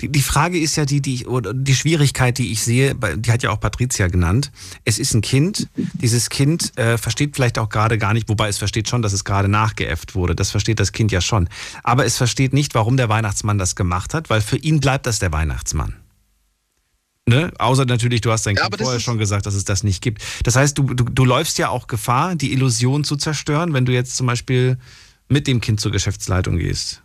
Die, 0.00 0.08
die 0.08 0.22
Frage 0.22 0.58
ist 0.58 0.76
ja 0.76 0.84
die, 0.84 1.00
die 1.00 1.24
die 1.52 1.74
Schwierigkeit, 1.74 2.38
die 2.38 2.50
ich 2.50 2.62
sehe, 2.62 2.94
die 2.94 3.30
hat 3.30 3.42
ja 3.42 3.50
auch 3.50 3.60
Patricia 3.60 4.08
genannt. 4.08 4.50
Es 4.84 4.98
ist 4.98 5.14
ein 5.14 5.20
Kind. 5.20 5.68
Dieses 5.76 6.28
Kind 6.28 6.76
äh, 6.76 6.98
versteht 6.98 7.36
vielleicht 7.36 7.58
auch 7.58 7.68
gerade 7.68 7.96
gar 7.96 8.12
nicht, 8.12 8.28
wobei 8.28 8.48
es 8.48 8.58
versteht 8.58 8.88
schon, 8.88 9.02
dass 9.02 9.12
es 9.12 9.24
gerade 9.24 9.48
nachgeäfft 9.48 10.14
wurde. 10.14 10.34
Das 10.34 10.50
versteht 10.50 10.80
das 10.80 10.92
Kind 10.92 11.12
ja 11.12 11.20
schon. 11.20 11.48
Aber 11.84 12.04
es 12.04 12.16
versteht 12.16 12.52
nicht, 12.52 12.74
warum 12.74 12.96
der 12.96 13.08
Weihnachtsmann 13.08 13.58
das 13.58 13.76
gemacht 13.76 14.12
hat, 14.12 14.28
weil 14.28 14.40
für 14.40 14.56
ihn 14.56 14.80
bleibt 14.80 15.06
das 15.06 15.20
der 15.20 15.32
Weihnachtsmann. 15.32 15.99
Ne? 17.26 17.52
Außer 17.58 17.84
natürlich, 17.84 18.22
du 18.22 18.32
hast 18.32 18.46
dein 18.46 18.56
Ja, 18.56 18.68
Kind 18.68 18.80
vorher 18.80 19.00
schon 19.00 19.18
gesagt, 19.18 19.46
dass 19.46 19.54
es 19.54 19.64
das 19.64 19.84
nicht 19.84 20.02
gibt. 20.02 20.22
Das 20.44 20.56
heißt, 20.56 20.76
du, 20.76 20.82
du, 20.82 21.04
du 21.04 21.24
läufst 21.24 21.58
ja 21.58 21.68
auch 21.68 21.86
Gefahr, 21.86 22.34
die 22.34 22.52
Illusion 22.52 23.04
zu 23.04 23.16
zerstören, 23.16 23.72
wenn 23.72 23.84
du 23.84 23.92
jetzt 23.92 24.16
zum 24.16 24.26
Beispiel 24.26 24.78
mit 25.28 25.46
dem 25.46 25.60
Kind 25.60 25.80
zur 25.80 25.92
Geschäftsleitung 25.92 26.56
gehst. 26.56 27.02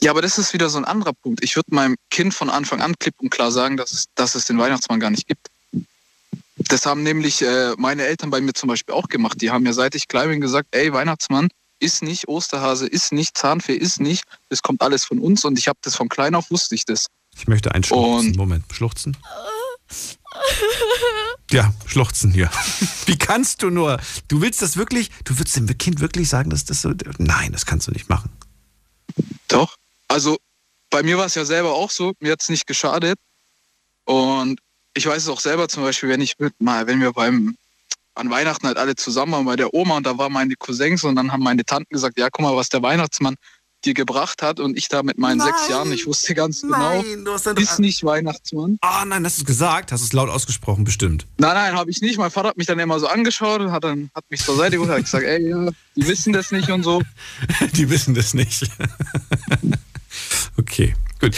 Ja, 0.00 0.12
aber 0.12 0.22
das 0.22 0.38
ist 0.38 0.52
wieder 0.54 0.68
so 0.68 0.78
ein 0.78 0.84
anderer 0.84 1.12
Punkt. 1.12 1.42
Ich 1.42 1.56
würde 1.56 1.74
meinem 1.74 1.96
Kind 2.10 2.32
von 2.34 2.50
Anfang 2.50 2.80
an 2.80 2.94
klipp 2.98 3.14
und 3.18 3.30
klar 3.30 3.50
sagen, 3.50 3.76
dass 3.76 3.92
es, 3.92 4.06
dass 4.14 4.34
es 4.34 4.44
den 4.44 4.58
Weihnachtsmann 4.58 5.00
gar 5.00 5.10
nicht 5.10 5.26
gibt. 5.26 5.48
Das 6.56 6.86
haben 6.86 7.02
nämlich 7.02 7.42
äh, 7.42 7.74
meine 7.78 8.04
Eltern 8.04 8.30
bei 8.30 8.40
mir 8.40 8.52
zum 8.52 8.68
Beispiel 8.68 8.94
auch 8.94 9.08
gemacht. 9.08 9.40
Die 9.40 9.50
haben 9.50 9.64
ja 9.66 9.72
seit 9.72 9.94
ich 9.94 10.08
klein 10.08 10.28
bin 10.28 10.40
gesagt, 10.40 10.68
ey, 10.72 10.92
Weihnachtsmann 10.92 11.48
ist 11.80 12.02
nicht, 12.02 12.28
Osterhase 12.28 12.86
ist 12.86 13.12
nicht, 13.12 13.36
Zahnfee 13.38 13.74
ist 13.74 14.00
nicht. 14.00 14.24
Das 14.48 14.62
kommt 14.62 14.82
alles 14.82 15.04
von 15.04 15.18
uns 15.18 15.44
und 15.44 15.58
ich 15.58 15.68
habe 15.68 15.78
das 15.82 15.94
von 15.94 16.08
klein 16.08 16.34
auf 16.34 16.50
wusste 16.50 16.74
ich 16.74 16.84
das. 16.84 17.06
Ich 17.38 17.46
möchte 17.46 17.72
einen 17.72 17.84
Schluchzen. 17.84 18.32
Moment, 18.36 18.64
schluchzen? 18.72 19.16
Ja, 21.50 21.72
schluchzen 21.86 22.30
hier. 22.30 22.50
Wie 23.06 23.16
kannst 23.16 23.62
du 23.62 23.70
nur? 23.70 23.98
Du 24.26 24.42
willst 24.42 24.60
das 24.60 24.76
wirklich, 24.76 25.10
du 25.24 25.38
willst 25.38 25.56
dem 25.56 25.66
Kind 25.78 26.00
wirklich 26.00 26.28
sagen, 26.28 26.50
dass 26.50 26.64
das 26.64 26.82
so. 26.82 26.92
Nein, 27.18 27.52
das 27.52 27.64
kannst 27.64 27.86
du 27.86 27.92
nicht 27.92 28.08
machen. 28.08 28.30
Doch. 29.48 29.76
Also 30.08 30.36
bei 30.90 31.02
mir 31.02 31.18
war 31.18 31.26
es 31.26 31.34
ja 31.34 31.44
selber 31.44 31.74
auch 31.74 31.90
so, 31.90 32.12
mir 32.20 32.32
hat 32.32 32.42
es 32.42 32.48
nicht 32.48 32.66
geschadet. 32.66 33.18
Und 34.04 34.60
ich 34.94 35.06
weiß 35.06 35.22
es 35.22 35.28
auch 35.28 35.40
selber 35.40 35.68
zum 35.68 35.82
Beispiel, 35.82 36.08
wenn 36.08 36.20
ich 36.20 36.38
mit 36.38 36.54
mal, 36.60 36.86
wenn 36.86 37.00
wir 37.00 37.12
beim 37.12 37.56
an 38.14 38.30
Weihnachten 38.30 38.66
halt 38.66 38.78
alle 38.78 38.96
zusammen 38.96 39.32
waren 39.32 39.44
bei 39.44 39.54
der 39.54 39.72
Oma 39.72 39.96
und 39.96 40.06
da 40.06 40.18
waren 40.18 40.32
meine 40.32 40.56
Cousins 40.56 41.04
und 41.04 41.14
dann 41.14 41.30
haben 41.30 41.42
meine 41.42 41.64
Tanten 41.64 41.94
gesagt, 41.94 42.18
ja, 42.18 42.28
guck 42.30 42.42
mal, 42.42 42.56
was 42.56 42.68
der 42.68 42.82
Weihnachtsmann 42.82 43.36
dir 43.84 43.94
gebracht 43.94 44.42
hat 44.42 44.60
und 44.60 44.76
ich 44.76 44.88
da 44.88 45.02
mit 45.02 45.18
meinen 45.18 45.38
Nein. 45.38 45.48
sechs 45.48 45.68
Jahren, 45.68 45.92
ich 45.92 46.06
wusste 46.06 46.34
ganz 46.34 46.62
Nein, 46.62 47.02
genau, 47.02 47.24
du 47.24 47.32
hast 47.32 47.46
dann 47.46 47.56
ist 47.56 47.78
nicht 47.78 48.04
Weihnachtsmann. 48.04 48.78
Ah, 48.80 49.04
nein, 49.04 49.24
hast 49.24 49.38
du 49.38 49.42
es 49.42 49.46
gesagt? 49.46 49.92
Hast 49.92 50.00
du 50.00 50.06
es 50.06 50.12
laut 50.12 50.28
ausgesprochen, 50.28 50.84
bestimmt. 50.84 51.26
Nein, 51.38 51.54
nein, 51.54 51.74
habe 51.74 51.90
ich 51.90 52.00
nicht. 52.00 52.18
Mein 52.18 52.30
Vater 52.30 52.48
hat 52.48 52.56
mich 52.56 52.66
dann 52.66 52.78
immer 52.78 52.98
so 52.98 53.06
angeschaut 53.06 53.60
und 53.60 53.72
hat 53.72 53.84
dann 53.84 54.10
hat 54.14 54.24
mich 54.30 54.40
zur 54.40 54.56
Seite 54.56 54.72
geholt 54.72 54.90
und 54.90 54.96
hat 54.96 55.04
gesagt, 55.04 55.24
ey, 55.24 55.48
ja, 55.48 55.70
die 55.96 56.06
wissen 56.06 56.32
das 56.32 56.50
nicht 56.50 56.70
und 56.70 56.82
so. 56.82 57.02
Die 57.74 57.88
wissen 57.90 58.14
das 58.14 58.34
nicht. 58.34 58.68
okay, 60.56 60.94
gut. 61.20 61.36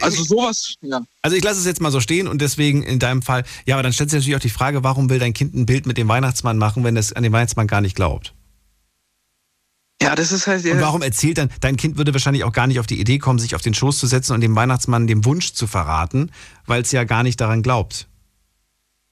Also 0.00 0.24
sowas, 0.24 0.74
ja. 0.80 1.00
Also 1.22 1.36
ich 1.36 1.44
lasse 1.44 1.60
es 1.60 1.66
jetzt 1.66 1.80
mal 1.80 1.90
so 1.90 2.00
stehen 2.00 2.28
und 2.28 2.40
deswegen 2.40 2.82
in 2.82 2.98
deinem 2.98 3.22
Fall, 3.22 3.44
ja, 3.64 3.74
aber 3.74 3.82
dann 3.82 3.92
stellt 3.92 4.10
sich 4.10 4.18
natürlich 4.18 4.36
auch 4.36 4.40
die 4.40 4.50
Frage, 4.50 4.84
warum 4.84 5.10
will 5.10 5.18
dein 5.18 5.34
Kind 5.34 5.54
ein 5.54 5.66
Bild 5.66 5.86
mit 5.86 5.98
dem 5.98 6.08
Weihnachtsmann 6.08 6.58
machen, 6.58 6.84
wenn 6.84 6.96
es 6.96 7.12
an 7.12 7.22
den 7.22 7.32
Weihnachtsmann 7.32 7.66
gar 7.66 7.80
nicht 7.80 7.96
glaubt? 7.96 8.34
Ja, 10.02 10.14
das 10.14 10.30
ist 10.30 10.46
halt. 10.46 10.64
Und 10.66 10.80
warum 10.80 11.02
erzählt 11.02 11.38
dann, 11.38 11.50
dein 11.60 11.76
Kind 11.76 11.96
würde 11.96 12.12
wahrscheinlich 12.12 12.44
auch 12.44 12.52
gar 12.52 12.66
nicht 12.66 12.80
auf 12.80 12.86
die 12.86 13.00
Idee 13.00 13.18
kommen, 13.18 13.38
sich 13.38 13.54
auf 13.54 13.62
den 13.62 13.74
Schoß 13.74 13.98
zu 13.98 14.06
setzen 14.06 14.34
und 14.34 14.40
dem 14.42 14.54
Weihnachtsmann 14.54 15.06
den 15.06 15.24
Wunsch 15.24 15.52
zu 15.54 15.66
verraten, 15.66 16.30
weil 16.66 16.82
es 16.82 16.92
ja 16.92 17.04
gar 17.04 17.22
nicht 17.22 17.40
daran 17.40 17.62
glaubt. 17.62 18.06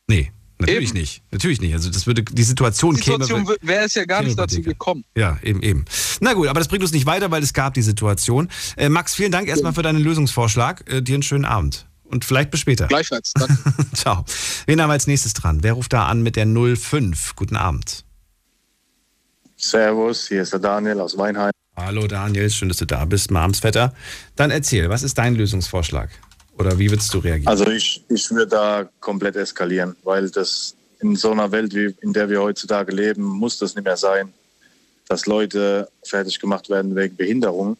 Nee, 0.06 0.30
natürlich 0.58 0.92
nicht. 0.92 1.22
Natürlich 1.30 1.60
nicht. 1.62 1.72
Also 1.72 1.90
das 1.90 2.06
würde, 2.06 2.22
die 2.22 2.42
Situation, 2.42 2.96
Die 2.96 3.02
Situation 3.02 3.46
käme. 3.46 3.56
wäre 3.62 3.84
es 3.86 3.94
ja 3.94 4.04
gar 4.04 4.22
nicht 4.22 4.38
dazu 4.38 4.60
gekommen. 4.60 5.04
Ja, 5.16 5.38
eben, 5.42 5.62
eben. 5.62 5.86
Na 6.20 6.34
gut, 6.34 6.48
aber 6.48 6.60
das 6.60 6.68
bringt 6.68 6.82
uns 6.82 6.92
nicht 6.92 7.06
weiter, 7.06 7.30
weil 7.30 7.42
es 7.42 7.54
gab 7.54 7.72
die 7.74 7.82
Situation. 7.82 8.50
Äh, 8.76 8.90
Max, 8.90 9.14
vielen 9.14 9.32
Dank 9.32 9.48
erstmal 9.48 9.72
für 9.72 9.82
deinen 9.82 10.00
Lösungsvorschlag. 10.00 10.84
Äh, 10.90 11.00
dir 11.00 11.14
einen 11.14 11.22
schönen 11.22 11.46
Abend. 11.46 11.86
Und 12.04 12.26
vielleicht 12.26 12.50
bis 12.50 12.60
später. 12.60 12.86
Gleichfalls, 12.86 13.32
danke. 13.34 13.56
Ciao. 13.94 14.24
Wen 14.66 14.80
haben 14.80 14.90
wir 14.90 14.92
als 14.92 15.06
nächstes 15.06 15.32
dran? 15.32 15.62
Wer 15.62 15.72
ruft 15.72 15.94
da 15.94 16.06
an 16.06 16.22
mit 16.22 16.36
der 16.36 16.46
05? 16.46 17.34
Guten 17.34 17.56
Abend. 17.56 18.04
Servus, 19.70 20.28
hier 20.28 20.42
ist 20.42 20.52
der 20.52 20.60
Daniel 20.60 21.00
aus 21.00 21.16
Weinheim. 21.16 21.50
Hallo 21.76 22.06
Daniel, 22.06 22.50
schön, 22.50 22.68
dass 22.68 22.78
du 22.78 22.84
da 22.84 23.04
bist, 23.04 23.30
Mamsvetter. 23.30 23.94
Dann 24.36 24.50
erzähl, 24.50 24.90
was 24.90 25.02
ist 25.02 25.16
dein 25.16 25.34
Lösungsvorschlag? 25.34 26.10
Oder 26.58 26.78
wie 26.78 26.90
würdest 26.90 27.12
du 27.14 27.18
reagieren? 27.18 27.48
Also 27.48 27.66
ich, 27.68 28.04
ich 28.08 28.30
würde 28.30 28.46
da 28.46 28.88
komplett 29.00 29.36
eskalieren, 29.36 29.96
weil 30.04 30.30
das 30.30 30.76
in 31.00 31.16
so 31.16 31.32
einer 31.32 31.50
Welt, 31.50 31.74
wie 31.74 31.94
in 32.02 32.12
der 32.12 32.28
wir 32.28 32.42
heutzutage 32.42 32.92
leben, 32.92 33.24
muss 33.24 33.58
das 33.58 33.74
nicht 33.74 33.84
mehr 33.84 33.96
sein, 33.96 34.32
dass 35.08 35.26
Leute 35.26 35.88
fertig 36.04 36.38
gemacht 36.38 36.68
werden 36.68 36.94
wegen 36.94 37.16
Behinderung 37.16 37.76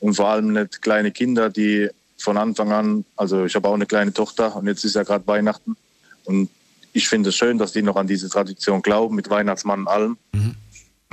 und 0.00 0.14
vor 0.14 0.28
allem 0.28 0.52
nicht 0.52 0.82
kleine 0.82 1.12
Kinder, 1.12 1.50
die 1.50 1.88
von 2.18 2.36
Anfang 2.36 2.72
an, 2.72 3.04
also 3.14 3.44
ich 3.44 3.54
habe 3.54 3.68
auch 3.68 3.74
eine 3.74 3.86
kleine 3.86 4.12
Tochter 4.12 4.56
und 4.56 4.66
jetzt 4.66 4.84
ist 4.84 4.96
ja 4.96 5.02
gerade 5.02 5.26
Weihnachten 5.26 5.76
und 6.24 6.48
ich 6.92 7.08
finde 7.08 7.28
es 7.28 7.36
schön, 7.36 7.58
dass 7.58 7.72
die 7.72 7.82
noch 7.82 7.96
an 7.96 8.06
diese 8.06 8.28
Tradition 8.30 8.80
glauben 8.80 9.14
mit 9.14 9.28
Weihnachtsmann 9.28 9.80
und 9.80 9.88
allem 9.88 10.18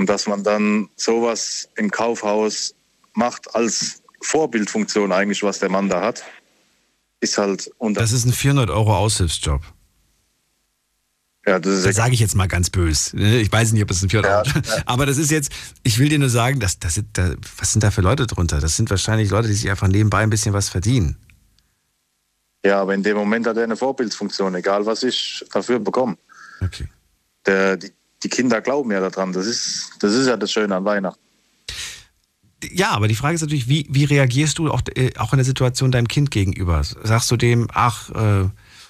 und 0.03 0.09
dass 0.09 0.27
man 0.27 0.43
dann 0.43 0.89
sowas 0.97 1.69
im 1.77 1.89
Kaufhaus 1.89 2.75
macht 3.13 3.55
als 3.55 4.03
Vorbildfunktion 4.21 5.13
eigentlich, 5.13 5.43
was 5.43 5.59
der 5.59 5.69
Mann 5.69 5.88
da 5.88 6.01
hat, 6.01 6.25
ist 7.21 7.38
halt 7.38 7.71
unter. 7.77 8.01
Das 8.01 8.11
ist 8.11 8.25
ein 8.25 8.34
400 8.34 8.69
Euro 8.69 8.97
Aushilfsjob. 8.97 9.61
Ja, 11.47 11.57
das 11.57 11.75
ist 11.75 11.85
das 11.85 11.95
sage 11.95 12.13
ich 12.15 12.19
jetzt 12.19 12.35
mal 12.35 12.49
ganz 12.49 12.69
böse. 12.69 13.15
ne? 13.15 13.38
Ich 13.39 13.49
weiß 13.49 13.71
nicht, 13.71 13.81
ob 13.81 13.91
es 13.91 14.03
ein 14.03 14.09
400 14.09 14.45
Euro 14.45 14.65
Aber 14.85 15.05
das 15.05 15.17
ist 15.17 15.31
jetzt, 15.31 15.53
ich 15.84 15.99
will 15.99 16.09
dir 16.09 16.19
nur 16.19 16.30
sagen, 16.30 16.59
dass, 16.59 16.80
das 16.80 16.95
sind, 16.95 17.07
da, 17.13 17.35
was 17.57 17.71
sind 17.71 17.81
da 17.81 17.89
für 17.89 18.01
Leute 18.01 18.27
drunter? 18.27 18.59
Das 18.59 18.75
sind 18.75 18.89
wahrscheinlich 18.89 19.30
Leute, 19.30 19.47
die 19.47 19.53
sich 19.53 19.69
einfach 19.69 19.88
nebenbei 19.88 20.19
ein 20.19 20.30
bisschen 20.30 20.51
was 20.51 20.67
verdienen. 20.67 21.15
Ja, 22.65 22.81
aber 22.81 22.93
in 22.93 23.03
dem 23.03 23.15
Moment 23.15 23.47
hat 23.47 23.55
er 23.55 23.63
eine 23.63 23.77
Vorbildfunktion, 23.77 24.53
egal 24.55 24.85
was 24.85 25.03
ich 25.03 25.45
dafür 25.53 25.80
bekomme. 25.80 26.17
Okay. 26.59 26.89
Der, 27.45 27.77
die, 27.77 27.93
die 28.24 28.30
Kinder 28.30 28.62
glauben 28.62 28.91
ja 28.91 29.00
daran. 29.00 29.34
Das 29.34 29.45
ist, 29.45 29.91
das 30.00 30.14
ist 30.14 30.28
ja 30.28 30.38
das 30.38 30.52
Schöne 30.52 30.76
an 30.76 30.86
Weihnachten. 30.86 31.20
Ja, 32.72 32.91
aber 32.91 33.10
die 33.10 33.16
Frage 33.16 33.36
ist 33.36 33.41
natürlich, 33.41 33.68
wie, 33.68 33.86
wie 33.90 34.06
reagierst 34.06 34.58
du 34.58 34.72
auch, 34.72 34.82
äh, 34.95 35.12
auch 35.18 35.34
in 35.34 35.38
der 35.38 35.45
Situation 35.45 35.91
deinem 35.91 36.08
Kind 36.08 36.32
gegenüber? 36.32 36.82
Sagst 36.84 37.30
du 37.30 37.36
dem, 37.36 37.68
ach, 37.74 38.10
äh, 38.12 38.50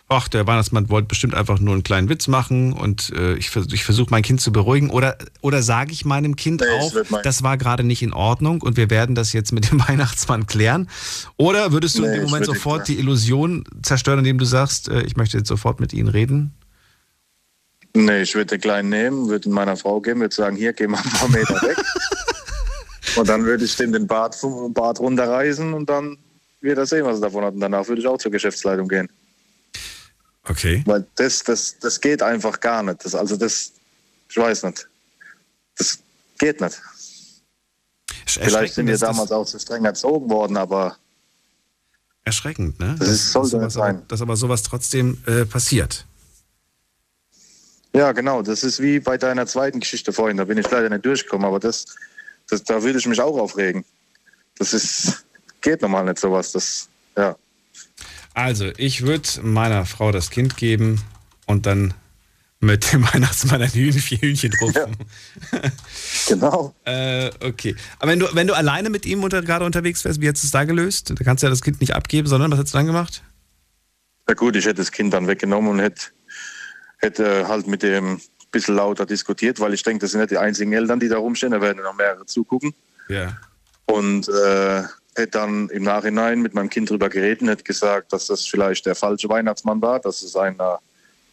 ach, 0.10 0.28
der 0.28 0.46
Weihnachtsmann 0.46 0.90
wollte 0.90 1.08
bestimmt 1.08 1.34
einfach 1.34 1.58
nur 1.60 1.74
einen 1.74 1.82
kleinen 1.82 2.08
Witz 2.08 2.28
machen 2.28 2.74
und 2.74 3.10
äh, 3.16 3.34
ich, 3.34 3.50
vers- 3.50 3.66
ich 3.74 3.84
versuche 3.84 4.10
mein 4.12 4.22
Kind 4.22 4.42
zu 4.42 4.52
beruhigen? 4.52 4.92
Oder, 4.92 5.18
oder 5.42 5.64
sage 5.64 5.92
ich 5.92 6.06
meinem 6.06 6.36
Kind 6.36 6.62
Nee, 6.62 6.68
auch, 6.80 7.22
das 7.24 7.42
war 7.42 7.58
gerade 7.58 7.84
nicht 7.84 8.04
in 8.04 8.14
Ordnung 8.14 8.62
und 8.62 8.78
wir 8.78 8.92
werden 8.92 9.16
das 9.16 9.34
jetzt 9.34 9.52
mit 9.52 9.72
dem 9.72 9.80
Weihnachtsmann 9.88 10.46
klären? 10.46 10.88
Oder 11.38 11.72
würdest 11.72 11.98
du 11.98 12.02
Nee, 12.04 12.10
in 12.10 12.14
dem 12.14 12.24
Moment 12.26 12.46
sofort 12.46 12.88
die 12.88 13.00
Illusion 13.00 13.64
zerstören, 13.82 14.20
indem 14.20 14.38
du 14.38 14.46
sagst, 14.46 14.88
äh, 14.88 15.02
ich 15.02 15.16
möchte 15.16 15.38
jetzt 15.40 15.48
sofort 15.48 15.80
mit 15.80 15.94
ihnen 15.94 16.10
reden? 16.10 16.54
Nee, 17.96 18.24
ich 18.24 18.34
würde 18.34 18.58
den 18.58 18.62
Kleinen 18.62 18.90
nehmen, 18.90 19.30
würde 19.30 19.48
ihn 19.48 19.54
meiner 19.54 19.78
Frau 19.78 20.02
geben, 20.02 20.22
würde 20.22 20.34
sagen, 20.34 20.56
hier, 20.56 20.74
geh 20.74 20.88
mal 20.88 21.00
ein 21.04 21.10
paar 21.12 21.30
Meter 21.30 21.62
weg. 21.62 21.78
und 23.18 23.30
dann 23.30 23.46
würde 23.46 23.66
ich 23.66 23.76
dem 23.76 23.92
den 23.94 24.08
Bart 24.08 24.36
Bart 24.70 25.00
runterreißen 25.00 25.74
und 25.74 25.90
dann 25.90 26.18
wird 26.62 26.78
er 26.80 26.86
sehen, 26.88 27.06
was 27.06 27.18
er 27.18 27.22
davon 27.22 27.44
hat. 27.44 27.54
Und 27.54 27.60
danach 27.60 27.88
würde 27.88 28.02
ich 28.02 28.08
auch 28.08 28.18
zur 28.18 28.32
Geschäftsleitung 28.32 28.88
gehen. 28.88 29.10
Okay. 30.46 30.82
Weil 30.86 31.06
das, 31.16 31.44
das, 31.44 31.78
das 31.80 32.02
geht 32.02 32.22
einfach 32.24 32.60
gar 32.60 32.82
nicht. 32.84 33.06
Das, 33.06 33.14
also 33.16 33.38
das, 33.38 33.74
ich 34.30 34.38
weiß 34.38 34.64
nicht. 34.64 34.88
Das 35.78 36.00
geht 36.40 36.60
nicht. 36.62 36.82
Vielleicht 38.26 38.74
sind 38.74 38.88
wir 38.88 38.94
das- 38.94 39.02
damals 39.02 39.32
auch 39.32 39.46
zu 39.46 39.60
streng 39.60 39.86
erzogen 39.86 40.30
worden, 40.30 40.58
aber 40.58 40.98
Erschreckend, 42.26 42.80
ne? 42.80 42.96
Das 42.98 43.10
ist- 43.10 43.32
sollte 43.34 43.50
sowas 43.50 43.64
nicht 43.66 43.74
sein. 43.74 43.96
Aber, 43.98 44.06
dass 44.08 44.22
aber 44.22 44.36
sowas 44.36 44.64
trotzdem 44.64 45.22
äh, 45.28 45.46
passiert. 45.46 46.06
Ja, 47.96 48.12
genau. 48.12 48.42
Das 48.42 48.64
ist 48.64 48.82
wie 48.82 49.00
bei 49.00 49.18
deiner 49.18 49.46
zweiten 49.46 49.80
Geschichte 49.80 50.14
vorhin. 50.14 50.38
Da 50.38 50.46
bin 50.46 50.58
ich 50.58 50.70
leider 50.70 50.90
nicht 50.90 51.06
durchgekommen, 51.06 51.46
aber 51.46 51.60
das, 51.60 51.86
das 52.50 52.64
da 52.64 52.82
würde 52.82 53.00
ich 53.00 53.06
mich 53.06 53.22
auch 53.22 53.38
aufregen. 53.38 53.86
Das 54.58 54.74
ist, 54.74 55.26
geht 55.62 55.82
normal 55.82 56.06
nicht 56.06 56.20
sowas. 56.20 56.52
Das, 56.52 56.90
ja. 57.16 57.36
Also, 58.34 58.72
ich 58.78 59.04
würde 59.04 59.28
meiner 59.44 59.86
Frau 59.86 60.12
das 60.12 60.32
Kind 60.32 60.58
geben 60.58 61.02
und 61.46 61.66
dann 61.66 61.94
mit 62.64 62.92
dem 62.94 63.04
Weihnachtsmann 63.14 63.62
ein 63.62 63.70
Hühnchen, 63.70 64.18
Hühnchen 64.18 64.54
rufen. 64.60 64.98
genau. 66.28 66.74
äh, 66.86 67.30
okay. 67.42 67.76
Aber 68.00 68.12
wenn 68.12 68.20
du, 68.20 68.28
wenn 68.34 68.48
du 68.48 68.56
alleine 68.56 68.90
mit 68.90 69.06
ihm 69.06 69.24
unter, 69.24 69.42
gerade 69.44 69.66
unterwegs 69.66 70.04
wärst, 70.04 70.20
wie 70.22 70.28
hättest 70.28 70.46
du 70.46 70.48
es 70.48 70.52
da 70.52 70.64
gelöst? 70.64 71.12
Da 71.16 71.24
kannst 71.24 71.44
du 71.44 71.48
ja 71.48 71.52
das 71.52 71.62
Kind 71.62 71.80
nicht 71.82 71.94
abgeben, 71.94 72.28
sondern 72.28 72.52
was 72.52 72.58
hättest 72.58 72.74
du 72.74 72.80
dann 72.80 72.88
gemacht? 72.88 73.22
Ja 74.28 74.34
gut, 74.34 74.56
ich 74.56 74.66
hätte 74.66 74.76
das 74.76 74.92
Kind 74.92 75.14
dann 75.14 75.28
weggenommen 75.28 75.70
und 75.70 75.80
hätte, 75.80 76.06
hätte 77.04 77.48
halt 77.48 77.68
mit 77.68 77.84
dem 77.84 78.16
ein 78.16 78.22
bisschen 78.52 78.76
lauter 78.76 79.06
diskutiert, 79.06 79.60
weil 79.60 79.74
ich 79.74 79.84
denke, 79.84 80.00
das 80.00 80.12
sind 80.12 80.22
nicht 80.22 80.32
die 80.32 80.38
einzigen 80.38 80.74
Eltern, 80.74 81.00
die 81.00 81.10
da 81.10 81.18
rumstehen, 81.18 81.52
da 81.52 81.62
werden 81.62 81.84
noch 81.84 81.96
mehrere 81.96 82.26
zugucken. 82.26 82.74
Ja. 83.10 83.38
Und 83.86 84.30
äh, 84.30 84.84
hätte 85.16 85.32
dann 85.32 85.70
im 85.70 85.84
Nachhinein 85.84 86.42
mit 86.42 86.54
meinem 86.54 86.70
Kind 86.70 86.90
drüber 86.90 87.10
geredet 87.10 87.42
und 87.42 87.50
hätte 87.50 87.64
gesagt, 87.64 88.14
dass 88.14 88.28
das 88.28 88.46
vielleicht 88.46 88.86
der 88.86 88.96
falsche 88.96 89.30
Weihnachtsmann 89.30 89.82
war, 89.82 90.00
dass 90.00 90.22
es 90.24 90.36
einer, 90.36 90.80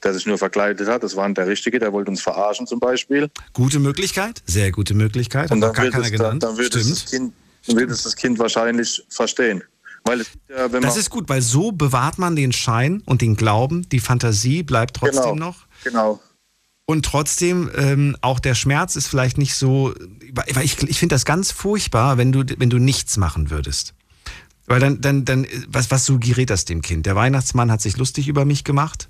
der 0.03 0.15
sich 0.15 0.27
nur 0.27 0.39
verkleidet 0.39 0.89
hat, 0.89 1.03
das 1.03 1.17
war 1.17 1.29
nicht 1.29 1.39
der 1.39 1.47
Richtige, 1.47 1.79
der 1.79 1.93
wollte 1.93 2.11
uns 2.11 2.21
verarschen 2.21 2.67
zum 2.67 2.81
Beispiel. 2.81 3.31
Gute 3.53 3.79
Möglichkeit, 3.79 4.43
sehr 4.47 4.73
gute 4.73 4.95
Möglichkeit. 4.95 5.51
Und 5.51 5.61
dann 5.61 5.77
wird, 5.77 5.95
es, 5.95 6.13
dann, 6.13 6.41
dann, 6.41 6.59
wird 6.59 6.75
es 6.75 6.89
das 6.89 7.11
kind, 7.11 7.33
dann 7.67 7.77
wird 7.77 7.91
es 7.91 8.03
das 8.03 8.17
Kind 8.17 8.39
wahrscheinlich 8.39 9.05
verstehen. 9.09 9.63
Weil 10.11 10.21
es, 10.23 10.31
wenn 10.49 10.83
Das 10.83 10.97
ist 10.97 11.09
gut, 11.11 11.29
weil 11.29 11.41
so 11.41 11.73
bewahrt 11.73 12.19
man 12.19 12.35
den 12.37 12.53
Schein 12.53 13.03
und 13.07 13.23
den 13.23 13.37
Glauben, 13.37 13.89
die 13.89 14.01
Fantasie 14.01 14.63
bleibt 14.63 14.97
trotzdem 14.97 15.23
Genau. 15.35 15.35
noch. 15.47 15.67
Genau. 15.85 16.21
Und 16.85 17.05
trotzdem, 17.05 17.71
ähm, 17.77 18.17
auch 18.21 18.41
der 18.41 18.57
Schmerz 18.57 18.97
ist 18.97 19.07
vielleicht 19.07 19.39
nicht 19.39 19.55
so, 19.55 19.95
weil 20.33 20.65
ich, 20.65 20.83
ich 20.83 20.99
finde 20.99 21.15
das 21.15 21.25
ganz 21.25 21.53
furchtbar, 21.53 22.19
wenn 22.19 22.33
du, 22.33 22.43
wenn 22.59 22.69
du 22.71 22.79
nichts 22.79 23.17
machen 23.17 23.51
würdest. 23.51 23.95
Weil 24.67 24.81
dann, 24.81 25.01
dann, 25.01 25.25
dann, 25.25 25.47
was, 25.69 25.91
was 25.93 26.05
suggeriert 26.05 26.51
das 26.51 26.65
dem 26.65 26.83
Kind? 26.83 27.07
Der 27.07 27.15
Weihnachtsmann 27.15 27.71
hat 27.71 27.81
sich 27.81 27.97
lustig 27.97 28.27
über 28.27 28.45
mich 28.45 28.65
gemacht 28.65 29.09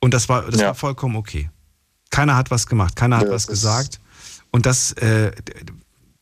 und 0.00 0.12
das 0.14 0.28
war, 0.28 0.50
das 0.50 0.60
Ja. 0.60 0.66
war 0.68 0.74
vollkommen 0.74 1.14
okay. 1.14 1.50
Keiner 2.10 2.34
hat 2.36 2.50
was 2.50 2.66
gemacht, 2.66 2.96
keiner 2.96 3.18
hat 3.18 3.26
Ja, 3.28 3.32
was 3.32 3.46
gesagt. 3.46 4.00
Und 4.50 4.66
das, 4.66 4.92
äh, 4.94 5.30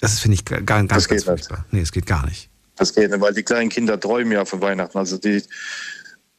das 0.01 0.21
finde 0.21 0.35
ich 0.35 0.45
gar, 0.45 0.61
ganz, 0.61 0.91
ganz 0.91 1.09
nicht. 1.09 1.25
furchtbar. 1.25 1.65
Nee, 1.71 1.81
es 1.81 1.93
geht 1.93 2.05
gar 2.07 2.27
nicht. 2.27 2.50
Das 2.81 2.95
geht 2.95 3.11
nicht, 3.11 3.21
weil 3.21 3.35
die 3.35 3.43
kleinen 3.43 3.69
Kinder 3.69 4.01
träumen 4.01 4.33
ja 4.33 4.47
von 4.47 4.63
Weihnachten. 4.63 4.97
Also 4.97 5.19
die, 5.19 5.43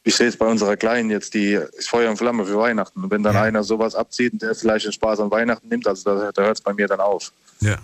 ich 0.02 0.16
sehe 0.16 0.26
es 0.26 0.36
bei 0.36 0.46
unserer 0.46 0.76
Kleinen 0.76 1.08
jetzt, 1.08 1.34
die 1.34 1.52
ist 1.52 1.88
Feuer 1.88 2.10
und 2.10 2.16
Flamme 2.16 2.44
für 2.44 2.58
Weihnachten. 2.58 3.04
Und 3.04 3.12
wenn 3.12 3.22
dann 3.22 3.36
einer 3.36 3.62
sowas 3.62 3.94
abzieht 3.94 4.32
und 4.32 4.42
der 4.42 4.56
vielleicht 4.56 4.84
den 4.84 4.92
Spaß 4.92 5.20
an 5.20 5.30
Weihnachten 5.30 5.68
nimmt, 5.68 5.86
also 5.86 6.02
da, 6.02 6.32
da 6.32 6.42
hört 6.42 6.56
es 6.56 6.60
bei 6.60 6.74
mir 6.74 6.88
dann 6.88 6.98
auf. 6.98 7.32
Ja. 7.60 7.78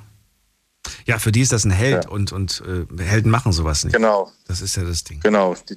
Ja, 1.06 1.20
für 1.20 1.30
die 1.30 1.42
ist 1.42 1.52
das 1.52 1.64
ein 1.64 1.70
Held 1.70 2.08
und, 2.08 2.32
und 2.32 2.62
äh, 2.66 3.02
Helden 3.02 3.30
machen 3.30 3.52
sowas 3.52 3.84
nicht. 3.84 3.94
Genau. 3.94 4.32
Das 4.48 4.60
ist 4.60 4.74
ja 4.76 4.82
das 4.82 5.04
Ding. 5.04 5.20
Genau. 5.20 5.54
Die, 5.68 5.76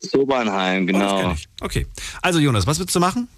Sobernheim, 0.00 0.86
genau. 0.86 1.34
Okay. 1.60 1.86
Also 2.22 2.38
Jonas, 2.38 2.66
was 2.66 2.78
würdest 2.78 2.94
du 2.94 3.00
machen? 3.00 3.28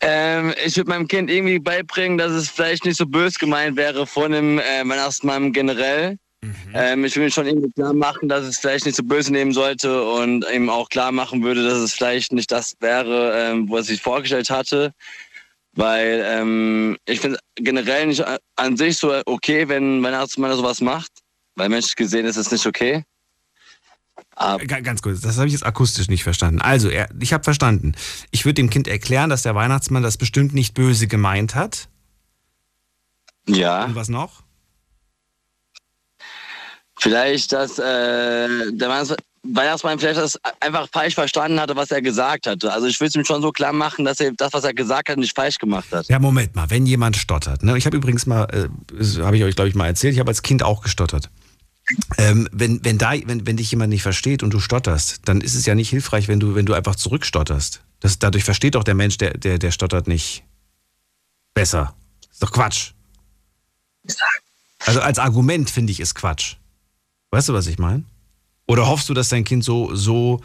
Ähm, 0.00 0.54
ich 0.64 0.76
würde 0.76 0.90
meinem 0.90 1.06
Kind 1.06 1.30
irgendwie 1.30 1.58
beibringen, 1.58 2.18
dass 2.18 2.32
es 2.32 2.50
vielleicht 2.50 2.84
nicht 2.84 2.96
so 2.96 3.06
bös 3.06 3.38
gemeint 3.38 3.76
wäre 3.76 4.06
von 4.06 4.32
dem 4.32 4.58
äh, 4.58 4.80
Weihnachtsmann 4.84 5.52
generell. 5.52 6.18
Ähm, 6.74 7.04
ich 7.04 7.16
will 7.16 7.30
schon 7.30 7.46
irgendwie 7.46 7.70
klar 7.72 7.92
machen, 7.94 8.28
dass 8.28 8.44
es 8.44 8.58
vielleicht 8.58 8.86
nicht 8.86 8.96
so 8.96 9.02
böse 9.02 9.32
nehmen 9.32 9.52
sollte 9.52 10.02
und 10.04 10.44
ihm 10.54 10.68
auch 10.70 10.88
klar 10.88 11.12
machen 11.12 11.42
würde, 11.42 11.64
dass 11.64 11.78
es 11.78 11.94
vielleicht 11.94 12.32
nicht 12.32 12.50
das 12.50 12.74
wäre, 12.80 13.32
ähm, 13.36 13.70
was 13.70 13.88
ich 13.88 14.00
vorgestellt 14.02 14.50
hatte. 14.50 14.92
Weil 15.72 16.22
ähm, 16.26 16.96
ich 17.06 17.20
finde 17.20 17.38
generell 17.56 18.06
nicht 18.06 18.24
an 18.56 18.76
sich 18.76 18.96
so 18.96 19.20
okay, 19.26 19.68
wenn 19.68 20.02
Weihnachtsmann 20.02 20.56
sowas 20.56 20.80
macht. 20.80 21.10
Weil 21.54 21.68
menschlich 21.68 21.96
gesehen 21.96 22.26
ist 22.26 22.36
es 22.36 22.50
nicht 22.50 22.66
okay. 22.66 23.04
Ga- 24.34 24.80
Ganz 24.80 25.00
kurz, 25.02 25.20
das 25.20 25.36
habe 25.36 25.46
ich 25.46 25.52
jetzt 25.52 25.64
akustisch 25.64 26.08
nicht 26.08 26.22
verstanden. 26.22 26.60
Also, 26.60 26.88
er, 26.88 27.08
ich 27.20 27.32
habe 27.32 27.44
verstanden. 27.44 27.94
Ich 28.30 28.44
würde 28.44 28.54
dem 28.54 28.68
Kind 28.70 28.88
erklären, 28.88 29.30
dass 29.30 29.42
der 29.42 29.54
Weihnachtsmann 29.54 30.02
das 30.02 30.18
bestimmt 30.18 30.52
nicht 30.54 30.74
böse 30.74 31.06
gemeint 31.06 31.54
hat. 31.54 31.88
Ja. 33.46 33.84
Und 33.84 33.94
was 33.94 34.08
noch? 34.08 34.42
Vielleicht, 36.98 37.52
dass 37.52 37.78
äh, 37.78 38.72
der 38.72 38.88
Weihnachts- 38.88 39.16
Weihnachtsmann 39.54 39.98
vielleicht 39.98 40.18
das 40.18 40.38
einfach 40.60 40.88
falsch 40.92 41.14
verstanden 41.14 41.60
hatte, 41.60 41.76
was 41.76 41.90
er 41.90 42.02
gesagt 42.02 42.46
hatte. 42.46 42.72
Also 42.72 42.86
ich 42.86 43.00
will 43.00 43.08
es 43.08 43.14
ihm 43.14 43.24
schon 43.24 43.42
so 43.42 43.52
klar 43.52 43.72
machen, 43.72 44.04
dass 44.04 44.20
er 44.20 44.32
das, 44.32 44.52
was 44.52 44.64
er 44.64 44.74
gesagt 44.74 45.08
hat, 45.08 45.18
nicht 45.18 45.34
falsch 45.34 45.58
gemacht 45.58 45.92
hat. 45.92 46.08
Ja, 46.08 46.18
Moment 46.18 46.54
mal, 46.54 46.70
wenn 46.70 46.86
jemand 46.86 47.16
stottert. 47.16 47.62
Ne? 47.62 47.76
Ich 47.78 47.86
habe 47.86 47.96
übrigens 47.96 48.26
mal, 48.26 48.44
äh, 48.44 48.68
das 48.96 49.18
habe 49.18 49.36
ich 49.36 49.44
euch, 49.44 49.54
glaube 49.54 49.68
ich, 49.68 49.74
mal 49.74 49.86
erzählt, 49.86 50.14
ich 50.14 50.20
habe 50.20 50.30
als 50.30 50.42
Kind 50.42 50.62
auch 50.62 50.82
gestottert. 50.82 51.30
Ähm, 52.18 52.48
wenn, 52.50 52.84
wenn, 52.84 52.98
da, 52.98 53.12
wenn, 53.12 53.46
wenn 53.46 53.56
dich 53.56 53.70
jemand 53.70 53.90
nicht 53.90 54.02
versteht 54.02 54.42
und 54.42 54.50
du 54.50 54.58
stotterst, 54.58 55.20
dann 55.26 55.40
ist 55.40 55.54
es 55.54 55.66
ja 55.66 55.74
nicht 55.76 55.90
hilfreich, 55.90 56.26
wenn 56.26 56.40
du, 56.40 56.56
wenn 56.56 56.66
du 56.66 56.74
einfach 56.74 56.96
zurückstotterst. 56.96 57.82
Das, 58.00 58.18
dadurch 58.18 58.42
versteht 58.42 58.74
doch 58.74 58.84
der 58.84 58.94
Mensch, 58.94 59.18
der, 59.18 59.38
der, 59.38 59.58
der 59.58 59.70
stottert 59.70 60.08
nicht 60.08 60.42
besser. 61.54 61.94
Ist 62.30 62.42
doch 62.42 62.50
Quatsch. 62.50 62.92
Also 64.84 65.00
als 65.00 65.18
Argument 65.18 65.70
finde 65.70 65.92
ich 65.92 66.00
ist 66.00 66.14
Quatsch. 66.14 66.56
Weißt 67.30 67.48
du, 67.48 67.54
was 67.54 67.66
ich 67.66 67.78
meine? 67.78 68.04
Oder 68.66 68.86
hoffst 68.86 69.08
du, 69.08 69.14
dass 69.14 69.28
dein 69.28 69.44
Kind 69.44 69.64
so, 69.64 69.94
so 69.94 70.40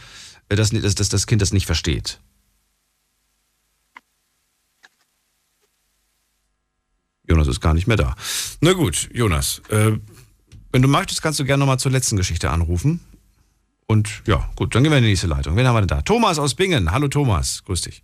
äh, 0.49 0.55
dass, 0.55 0.71
dass, 0.71 0.95
dass 0.95 1.09
das 1.09 1.27
Kind 1.27 1.41
das 1.41 1.53
nicht 1.53 1.65
versteht? 1.65 2.19
Jonas 7.27 7.47
ist 7.47 7.61
gar 7.61 7.73
nicht 7.73 7.87
mehr 7.87 7.97
da. 7.97 8.15
Na 8.59 8.73
gut, 8.73 9.09
Jonas, 9.13 9.61
äh, 9.69 9.93
wenn 10.71 10.81
du 10.81 10.87
möchtest, 10.87 11.21
kannst 11.21 11.39
du 11.39 11.45
gerne 11.45 11.59
nochmal 11.59 11.79
zur 11.79 11.91
letzten 11.91 12.17
Geschichte 12.17 12.49
anrufen. 12.49 12.99
Und 13.87 14.23
ja, 14.25 14.49
gut, 14.55 14.75
dann 14.75 14.83
gehen 14.83 14.91
wir 14.91 14.97
in 14.97 15.03
die 15.03 15.09
nächste 15.09 15.27
Leitung. 15.27 15.55
Wen 15.55 15.67
haben 15.67 15.75
wir 15.75 15.81
denn 15.81 15.87
da? 15.87 16.01
Thomas 16.01 16.39
aus 16.39 16.55
Bingen. 16.55 16.91
Hallo 16.91 17.07
Thomas, 17.07 17.63
grüß 17.65 17.81
dich. 17.81 18.03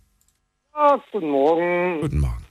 Ja, 0.74 1.02
guten 1.12 1.30
Morgen. 1.30 2.00
Guten 2.00 2.20
Morgen. 2.20 2.44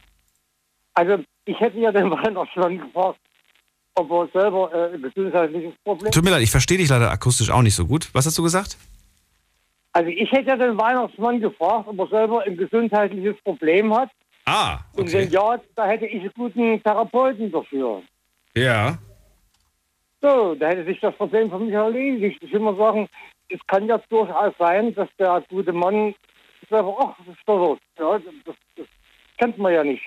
Also, 0.94 1.24
ich 1.46 1.60
hätte 1.60 1.78
ja 1.78 1.92
den 1.92 2.10
Weihnachtsmann 2.10 2.80
gefragt, 2.80 3.20
ob 3.98 4.12
er 4.12 4.42
selber 4.42 4.72
äh, 4.74 4.94
ein 4.94 5.02
gesundheitliches 5.02 5.74
Problem 5.84 6.12
Tut 6.12 6.24
mir 6.24 6.32
leid, 6.32 6.44
ich 6.44 6.52
verstehe 6.52 6.78
dich 6.78 6.90
leider 6.90 7.12
akustisch 7.12 7.50
auch 7.50 7.62
nicht 7.62 7.76
so 7.76 7.86
gut. 7.86 8.10
Was 8.14 8.26
hast 8.26 8.38
du 8.38 8.44
gesagt? 8.44 8.78
Also, 9.94 10.10
ich 10.10 10.32
hätte 10.32 10.50
ja 10.50 10.56
den 10.56 10.78
Weihnachtsmann 10.78 11.40
gefragt, 11.40 11.88
ob 11.88 11.98
er 12.00 12.08
selber 12.08 12.44
ein 12.44 12.56
gesundheitliches 12.56 13.36
Problem 13.44 13.94
hat. 13.96 14.10
Ah, 14.46 14.80
Und 14.96 15.12
wenn 15.12 15.30
ja, 15.30 15.60
da 15.76 15.88
hätte 15.88 16.06
ich 16.06 16.22
einen 16.22 16.32
guten 16.36 16.82
Therapeuten 16.84 17.52
dafür. 17.52 18.02
Ja. 18.56 18.98
So, 20.22 20.56
da 20.56 20.70
hätte 20.70 20.86
sich 20.86 21.00
das 21.00 21.16
Problem 21.16 21.50
für 21.50 21.60
mich 21.60 21.74
erledigt. 21.74 22.42
Ich 22.42 22.54
will 22.54 22.60
mal 22.60 22.78
sagen, 22.78 23.10
es 23.50 23.60
kann 23.68 23.88
ja 23.88 24.00
durchaus 24.10 24.54
sein, 24.58 24.94
dass 24.94 25.10
der 25.20 25.44
gute 25.50 25.74
Mann 25.74 26.14
selber, 26.70 27.16
doch 27.46 27.58
so. 27.58 27.78
Ja, 28.00 28.20
das, 28.46 28.56
das 28.76 28.86
kennt 29.38 29.58
man 29.58 29.74
ja 29.74 29.84
nicht. 29.84 30.04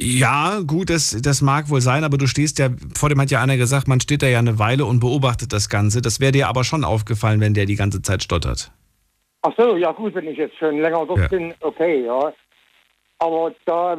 Ja, 0.00 0.60
gut, 0.64 0.90
das, 0.90 1.20
das 1.22 1.42
mag 1.42 1.70
wohl 1.70 1.80
sein, 1.80 2.04
aber 2.04 2.18
du 2.18 2.28
stehst 2.28 2.60
ja, 2.60 2.68
vor 2.94 3.08
dem 3.08 3.20
hat 3.20 3.32
ja 3.32 3.42
einer 3.42 3.56
gesagt, 3.56 3.88
man 3.88 4.00
steht 4.00 4.22
da 4.22 4.28
ja 4.28 4.38
eine 4.38 4.58
Weile 4.60 4.86
und 4.86 5.00
beobachtet 5.00 5.52
das 5.52 5.68
Ganze. 5.68 6.00
Das 6.00 6.20
wäre 6.20 6.30
dir 6.30 6.48
aber 6.48 6.62
schon 6.62 6.84
aufgefallen, 6.84 7.40
wenn 7.40 7.52
der 7.52 7.66
die 7.66 7.74
ganze 7.74 8.00
Zeit 8.00 8.22
stottert. 8.22 8.70
Ach 9.42 9.52
so, 9.58 9.76
ja 9.76 9.90
gut, 9.90 10.14
wenn 10.14 10.28
ich 10.28 10.38
jetzt 10.38 10.56
schon 10.56 10.78
länger 10.80 11.04
dort 11.04 11.18
Ja. 11.18 11.28
bin, 11.28 11.52
okay, 11.60 12.04
ja. 12.04 12.32
Aber 13.18 13.52
da 13.64 13.98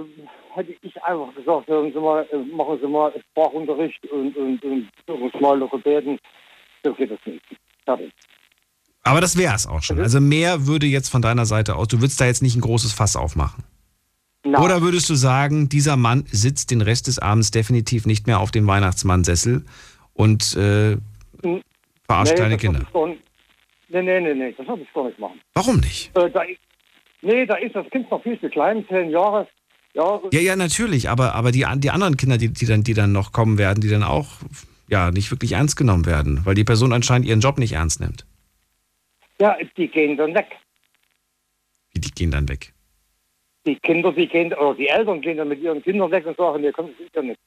hätte 0.55 0.73
ich 0.81 1.03
einfach 1.03 1.35
gesagt, 1.35 1.67
hören 1.67 1.91
Sie 1.93 1.99
mal, 1.99 2.25
äh, 2.31 2.37
machen 2.55 2.79
Sie 2.81 2.87
mal 2.87 3.11
Sprachunterricht 3.31 4.05
und, 4.09 4.35
und, 4.37 4.63
und 4.63 4.89
uns 5.07 5.33
mal 5.41 5.59
Logopäden. 5.59 6.17
So 6.83 6.93
geht 6.93 7.11
das 7.11 7.19
nicht. 7.25 7.43
Fertig. 7.83 8.13
Aber 9.03 9.19
das 9.19 9.37
wäre 9.37 9.55
es 9.55 9.67
auch 9.67 9.81
schon. 9.81 9.99
Also 9.99 10.21
mehr 10.21 10.65
würde 10.65 10.85
jetzt 10.85 11.09
von 11.09 11.21
deiner 11.21 11.45
Seite 11.45 11.75
aus, 11.75 11.89
du 11.89 11.99
würdest 11.99 12.21
da 12.21 12.25
jetzt 12.25 12.41
nicht 12.41 12.55
ein 12.55 12.61
großes 12.61 12.93
Fass 12.93 13.15
aufmachen. 13.17 13.63
Oder 14.45 14.81
würdest 14.81 15.09
du 15.09 15.15
sagen, 15.15 15.67
dieser 15.69 15.97
Mann 15.97 16.23
sitzt 16.31 16.71
den 16.71 16.81
Rest 16.81 17.07
des 17.07 17.19
Abends 17.19 17.51
definitiv 17.51 18.05
nicht 18.05 18.25
mehr 18.25 18.39
auf 18.39 18.51
dem 18.51 18.65
Weihnachtsmannsessel 18.67 19.65
und 20.13 20.55
äh, 20.55 20.97
Hm. 21.43 21.61
verarscht 22.05 22.33
Nee, 22.33 22.37
deine 22.37 22.53
das 22.55 22.61
Kinder? 22.61 22.81
ich 22.85 22.93
gar 22.93 23.07
nicht- 23.07 23.21
Nee, 23.91 24.01
nee, 24.03 24.21
nee, 24.21 24.33
nee, 24.35 24.53
das 24.57 24.67
würde 24.67 24.83
ich 24.83 24.93
gar 24.93 25.05
nicht 25.05 25.19
machen. 25.19 25.41
Warum 25.55 25.77
nicht? 25.77 26.15
Äh, 26.15 26.29
da, 26.31 26.43
nee, 27.21 27.45
da 27.45 27.55
ist 27.55 27.75
das 27.75 27.89
Kind 27.89 28.09
noch 28.11 28.21
viel 28.23 28.39
zu 28.39 28.47
klein, 28.49 28.85
zehn 28.87 29.09
Jahre. 29.09 29.47
Ja, 29.93 30.19
Ja, 30.31 30.39
ja, 30.39 30.55
natürlich, 30.55 31.09
aber, 31.09 31.33
aber 31.33 31.51
die, 31.51 31.65
die 31.77 31.89
anderen 31.89 32.15
Kinder, 32.15 32.37
die, 32.37 32.49
die, 32.53 32.65
dann, 32.67 32.83
die 32.83 32.93
dann 32.93 33.11
noch 33.11 33.31
kommen 33.31 33.57
werden, 33.57 33.81
die 33.81 33.89
dann 33.89 34.03
auch 34.03 34.27
ja, 34.87 35.09
nicht 35.11 35.31
wirklich 35.31 35.53
ernst 35.53 35.75
genommen 35.75 36.05
werden, 36.05 36.45
weil 36.45 36.53
die 36.55 36.63
Person 36.63 36.93
anscheinend 36.93 37.27
ihren 37.27 37.41
Job 37.41 37.57
nicht 37.57 37.73
ernst 37.73 37.99
nimmt. 37.99 38.25
ja, 39.41 39.55
die 39.77 39.87
gehen 39.87 40.15
dann 40.17 40.33
weg. 40.35 40.47
Wie 41.91 41.99
die 41.99 42.11
gehen 42.11 42.29
dann 42.31 42.47
weg. 42.47 42.73
Die 43.65 43.75
Kinder, 43.75 44.11
die 44.13 44.27
gehen, 44.27 44.53
oder 44.53 44.73
die 44.75 44.87
Eltern 44.87 45.21
gehen 45.21 45.37
dann 45.37 45.49
mit 45.49 45.59
ihren 45.61 45.81
Kindern 45.83 46.09
weg 46.11 46.25
und 46.25 46.37
sagen, 46.37 46.61
nee, 46.61 46.71
komm, 46.71 46.87
das 46.87 47.05
ist 47.05 47.15
ja 47.15 47.21
nicht. 47.21 47.39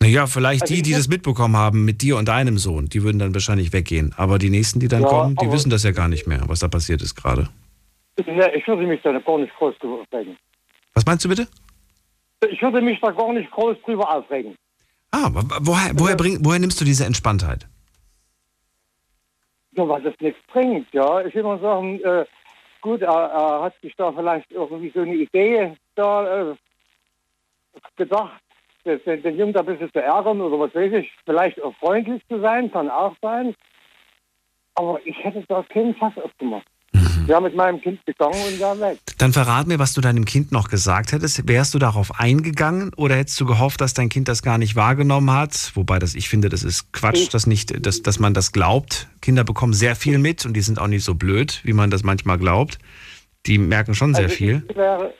Naja, 0.00 0.26
vielleicht 0.26 0.62
Also 0.62 0.74
die, 0.74 0.82
die 0.82 0.92
das 0.92 1.08
mitbekommen 1.08 1.56
haben 1.56 1.84
mit 1.84 2.02
dir 2.02 2.16
und 2.16 2.26
deinem 2.28 2.58
Sohn, 2.58 2.86
die 2.86 3.02
würden 3.04 3.18
dann 3.18 3.32
wahrscheinlich 3.32 3.72
weggehen. 3.72 4.12
Aber 4.16 4.38
die 4.38 4.50
nächsten, 4.50 4.80
die 4.80 4.88
dann 4.88 5.02
Ja, 5.02 5.08
kommen, 5.08 5.36
die 5.36 5.50
wissen 5.52 5.70
das 5.70 5.82
ja 5.84 5.92
gar 5.92 6.08
nicht 6.08 6.26
mehr, 6.26 6.42
was 6.46 6.58
da 6.60 6.68
passiert 6.68 7.00
ist 7.00 7.14
gerade. 7.14 7.48
Nee, 8.18 8.50
ich 8.54 8.66
würde 8.66 8.86
mich 8.86 9.00
da 9.02 9.12
gar 9.18 9.38
nicht 9.38 9.54
groß 9.56 9.74
drüber 9.78 10.00
aufregen. 10.02 10.36
Was 10.92 11.06
meinst 11.06 11.24
du 11.24 11.28
bitte? 11.28 11.48
Ich 12.50 12.60
würde 12.60 12.80
mich 12.82 13.00
da 13.00 13.10
gar 13.12 13.32
nicht 13.32 13.50
groß 13.50 13.76
drüber 13.86 14.12
aufregen. 14.14 14.54
Ah, 15.10 15.30
wo- 15.32 15.42
woher, 15.60 15.92
woher, 15.98 16.16
bring, 16.16 16.38
woher 16.44 16.58
nimmst 16.58 16.80
du 16.80 16.84
diese 16.84 17.06
Entspanntheit? 17.06 17.66
Nur 19.72 19.88
weil 19.88 20.02
das 20.02 20.14
nichts 20.20 20.40
bringt, 20.52 20.86
ja. 20.92 21.24
Ich 21.24 21.34
will 21.34 21.42
mal 21.44 21.60
sagen, 21.60 21.98
äh, 22.00 22.24
gut, 22.84 23.00
er, 23.00 23.62
hat 23.62 23.74
sich 23.80 23.96
da 23.96 24.12
vielleicht 24.12 24.52
irgendwie 24.52 24.90
so 24.90 25.00
eine 25.00 25.14
Idee 25.14 25.74
da 25.94 26.50
äh, 26.50 26.54
gedacht, 27.96 28.42
den 28.84 29.22
den 29.22 29.38
Jungen 29.38 29.54
da 29.54 29.60
ein 29.60 29.66
bisschen 29.66 29.90
zu 29.90 30.02
ärgern 30.02 30.42
oder 30.42 30.60
was 30.60 30.74
weiß 30.74 30.92
ich, 30.92 31.10
vielleicht 31.24 31.62
auch 31.62 31.74
freundlich 31.76 32.22
zu 32.28 32.40
sein, 32.40 32.70
kann 32.70 32.90
auch 32.90 33.16
sein. 33.22 33.54
Aber 34.74 35.00
ich 35.06 35.16
hätte 35.24 35.42
da 35.48 35.62
keinen 35.62 35.94
Fass 35.94 36.12
aufgemacht. 36.18 36.66
Ich 37.22 37.28
wäre 37.28 37.40
mit 37.40 37.54
meinem 37.54 37.80
Kind 37.80 38.04
gegangen 38.04 38.34
und 38.34 38.58
wäre 38.58 38.78
weg. 38.80 38.98
Dann 39.18 39.32
verrat 39.32 39.66
mir, 39.66 39.78
was 39.78 39.94
du 39.94 40.00
deinem 40.00 40.24
Kind 40.24 40.52
noch 40.52 40.68
gesagt 40.68 41.12
hättest. 41.12 41.48
Wärst 41.48 41.74
du 41.74 41.78
darauf 41.78 42.20
eingegangen 42.20 42.92
oder 42.96 43.16
hättest 43.16 43.40
du 43.40 43.46
gehofft, 43.46 43.80
dass 43.80 43.94
dein 43.94 44.08
Kind 44.08 44.28
das 44.28 44.42
gar 44.42 44.58
nicht 44.58 44.76
wahrgenommen 44.76 45.30
hat? 45.30 45.72
Wobei 45.74 45.98
das, 45.98 46.14
ich 46.14 46.28
finde, 46.28 46.48
das 46.48 46.62
ist 46.62 46.92
Quatsch, 46.92 47.32
dass, 47.32 47.46
nicht, 47.46 47.86
dass, 47.86 48.02
dass 48.02 48.18
man 48.18 48.34
das 48.34 48.52
glaubt. 48.52 49.08
Kinder 49.22 49.44
bekommen 49.44 49.72
sehr 49.72 49.96
viel 49.96 50.18
mit 50.18 50.44
und 50.44 50.54
die 50.54 50.60
sind 50.60 50.78
auch 50.78 50.88
nicht 50.88 51.04
so 51.04 51.14
blöd, 51.14 51.60
wie 51.64 51.72
man 51.72 51.90
das 51.90 52.02
manchmal 52.02 52.38
glaubt. 52.38 52.78
Die 53.46 53.58
merken 53.58 53.94
schon 53.94 54.14
sehr 54.14 54.24
Also 54.24 54.36
viel. 54.36 54.64
Ich 54.68 54.76
wäre, 54.76 55.14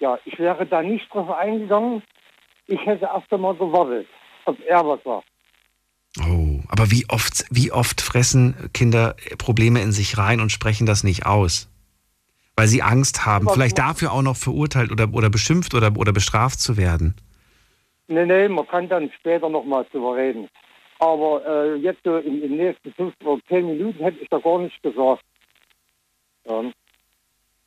ja, 0.00 0.18
ich 0.24 0.38
wäre 0.38 0.66
da 0.66 0.82
nicht 0.82 1.12
drauf 1.12 1.30
eingegangen. 1.30 2.02
Ich 2.66 2.80
hätte 2.84 3.06
erst 3.06 3.32
einmal 3.32 3.54
gewartet, 3.54 4.06
ob 4.44 4.56
er 4.66 4.86
was 4.86 5.02
sagt. 5.02 5.26
Oh, 6.16 6.60
aber 6.68 6.90
wie 6.90 7.04
oft, 7.08 7.44
wie 7.50 7.70
oft 7.70 8.00
fressen 8.00 8.70
Kinder 8.72 9.14
Probleme 9.36 9.80
in 9.82 9.92
sich 9.92 10.18
rein 10.18 10.40
und 10.40 10.50
sprechen 10.50 10.86
das 10.86 11.04
nicht 11.04 11.26
aus? 11.26 11.68
Weil 12.56 12.66
sie 12.66 12.82
Angst 12.82 13.24
haben, 13.24 13.48
vielleicht 13.48 13.78
dafür 13.78 14.12
auch 14.12 14.22
noch 14.22 14.36
verurteilt 14.36 14.90
oder, 14.90 15.12
oder 15.12 15.30
beschimpft 15.30 15.74
oder, 15.74 15.96
oder 15.96 16.12
bestraft 16.12 16.60
zu 16.60 16.76
werden. 16.76 17.14
Nee, 18.08 18.26
nee, 18.26 18.48
man 18.48 18.66
kann 18.66 18.88
dann 18.88 19.10
später 19.18 19.48
nochmal 19.48 19.86
drüber 19.92 20.16
reden. 20.16 20.48
Aber 20.98 21.42
äh, 21.46 21.76
jetzt 21.76 22.00
so 22.04 22.16
in 22.16 22.40
den 22.40 22.56
nächsten 22.56 22.92
fünf 22.94 23.14
oder 23.24 23.40
zehn 23.48 23.66
Minuten 23.66 24.02
hätte 24.02 24.18
ich 24.18 24.28
da 24.28 24.38
gar 24.38 24.58
nicht 24.58 24.82
gesagt. 24.82 25.22
Ja. 26.48 26.72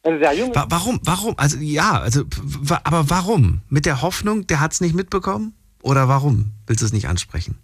Also 0.03 0.19
der 0.19 0.33
Junge. 0.33 0.55
Wa 0.55 0.65
warum, 0.67 0.99
warum? 1.03 1.35
Also 1.37 1.57
ja, 1.59 2.01
also 2.01 2.23
wa 2.25 2.81
aber 2.83 3.09
warum? 3.09 3.61
Mit 3.69 3.85
der 3.85 4.01
Hoffnung, 4.01 4.47
der 4.47 4.59
hat 4.59 4.73
es 4.73 4.81
nicht 4.81 4.95
mitbekommen? 4.95 5.53
Oder 5.83 6.07
warum 6.09 6.51
willst 6.67 6.81
du 6.81 6.85
es 6.85 6.93
nicht 6.93 7.07
ansprechen? 7.07 7.57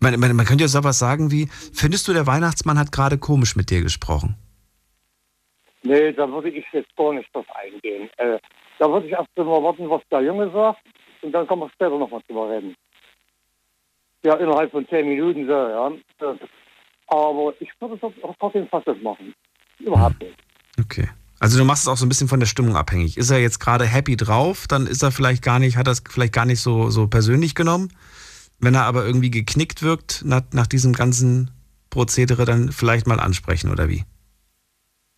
Man, 0.00 0.18
man, 0.18 0.34
man 0.34 0.46
könnte 0.46 0.64
ja 0.64 0.68
sowas 0.68 0.98
sagen 0.98 1.30
wie, 1.30 1.48
findest 1.72 2.08
du, 2.08 2.12
der 2.12 2.26
Weihnachtsmann 2.26 2.78
hat 2.78 2.90
gerade 2.90 3.18
komisch 3.18 3.54
mit 3.54 3.70
dir 3.70 3.82
gesprochen? 3.82 4.36
Nee, 5.82 6.12
da 6.12 6.28
würde 6.30 6.50
ich 6.50 6.64
jetzt 6.72 6.94
gar 6.96 7.12
nicht 7.12 7.34
drauf 7.34 7.46
eingehen. 7.54 8.08
Äh, 8.16 8.38
da 8.78 8.90
würde 8.90 9.06
ich 9.06 9.12
erst 9.12 9.28
mal 9.36 9.46
warten, 9.46 9.88
was 9.88 10.02
der 10.10 10.22
Junge 10.22 10.50
sagt. 10.50 10.80
Und 11.22 11.32
dann 11.32 11.46
kann 11.46 11.58
man 11.58 11.70
später 11.70 11.98
nochmal 11.98 12.22
drüber 12.26 12.50
reden. 12.50 12.74
Ja, 14.24 14.34
innerhalb 14.34 14.70
von 14.70 14.86
zehn 14.88 15.08
Minuten 15.08 15.46
so, 15.46 15.52
ja. 15.52 15.92
Aber 17.08 17.54
ich 17.60 17.70
würde 17.80 17.98
das 17.98 18.12
trotzdem 18.38 18.68
fast 18.68 18.86
nicht 18.86 19.02
machen. 19.02 19.34
Überhaupt 19.78 20.20
nicht. 20.20 20.36
Okay. 20.78 21.08
Also 21.40 21.58
du 21.58 21.64
machst 21.64 21.84
es 21.84 21.88
auch 21.88 21.96
so 21.96 22.04
ein 22.04 22.08
bisschen 22.10 22.28
von 22.28 22.40
der 22.40 22.46
Stimmung 22.46 22.76
abhängig. 22.76 23.16
Ist 23.16 23.30
er 23.30 23.38
jetzt 23.38 23.60
gerade 23.60 23.86
happy 23.86 24.16
drauf, 24.16 24.66
dann 24.68 24.86
ist 24.86 25.02
er 25.02 25.10
vielleicht 25.10 25.42
gar 25.42 25.58
nicht, 25.58 25.78
hat 25.78 25.88
er 25.88 25.92
es 25.92 26.02
vielleicht 26.06 26.34
gar 26.34 26.44
nicht 26.44 26.60
so, 26.60 26.90
so 26.90 27.06
persönlich 27.06 27.54
genommen. 27.54 27.90
Wenn 28.60 28.74
er 28.74 28.84
aber 28.84 29.04
irgendwie 29.04 29.30
geknickt 29.30 29.82
wirkt 29.82 30.22
nach, 30.24 30.42
nach 30.52 30.66
diesem 30.66 30.92
ganzen 30.92 31.50
Prozedere, 31.88 32.44
dann 32.44 32.72
vielleicht 32.72 33.06
mal 33.06 33.18
ansprechen 33.18 33.70
oder 33.70 33.88
wie? 33.88 34.04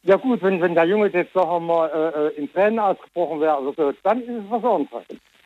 Ja 0.05 0.16
gut, 0.16 0.43
wenn, 0.43 0.60
wenn 0.60 0.74
der 0.74 0.85
Junge 0.85 1.09
jetzt, 1.09 1.32
sagen 1.32 1.48
wir 1.48 1.60
mal, 1.60 1.89
äh, 1.89 2.27
äh, 2.27 2.40
in 2.40 2.52
Tränen 2.52 2.78
ausgebrochen 2.78 3.40
wäre, 3.40 3.55
also, 3.56 3.73
dann 4.02 4.20
ist 4.23 4.28
es 4.28 4.51
was 4.51 4.64
anderes. 4.64 5.05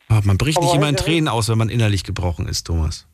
Oh, 0.09 0.21
man 0.25 0.39
bricht 0.39 0.61
nicht 0.61 0.69
Aber 0.69 0.79
immer 0.79 0.89
in 0.89 0.97
Tränen 0.97 1.29
aus, 1.29 1.49
wenn 1.49 1.59
man 1.59 1.69
innerlich 1.69 2.05
gebrochen 2.05 2.47
ist, 2.49 2.67
Thomas. 2.67 3.07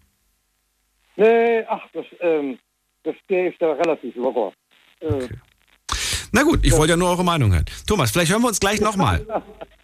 Nee, 1.17 1.65
ach, 1.69 1.83
das, 1.93 2.05
ähm, 2.21 2.59
das 3.03 3.15
stehe 3.25 3.51
ich 3.51 3.59
da 3.59 3.73
relativ 3.73 4.15
locker. 4.17 4.53
Äh, 5.01 5.29
Na 6.33 6.43
gut, 6.43 6.61
ich 6.65 6.73
wollte 6.77 6.93
ja 6.93 6.97
nur 6.97 7.09
eure 7.09 7.25
Meinung 7.25 7.53
hören. 7.53 7.65
Thomas, 7.87 8.11
vielleicht 8.11 8.31
hören 8.31 8.43
wir 8.43 8.49
uns 8.49 8.61
gleich 8.61 8.81
nochmal. 8.81 9.27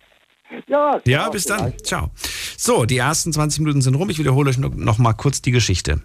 Ja, 0.68 1.00
Ja, 1.04 1.28
bis 1.30 1.44
dann. 1.44 1.72
Ciao. 1.82 2.10
So, 2.56 2.84
die 2.84 2.98
ersten 2.98 3.32
20 3.32 3.60
Minuten 3.60 3.82
sind 3.82 3.94
rum. 3.94 4.10
Ich 4.10 4.18
wiederhole 4.18 4.50
euch 4.50 4.58
noch 4.58 4.98
mal 4.98 5.12
kurz 5.12 5.42
die 5.42 5.50
Geschichte, 5.50 6.00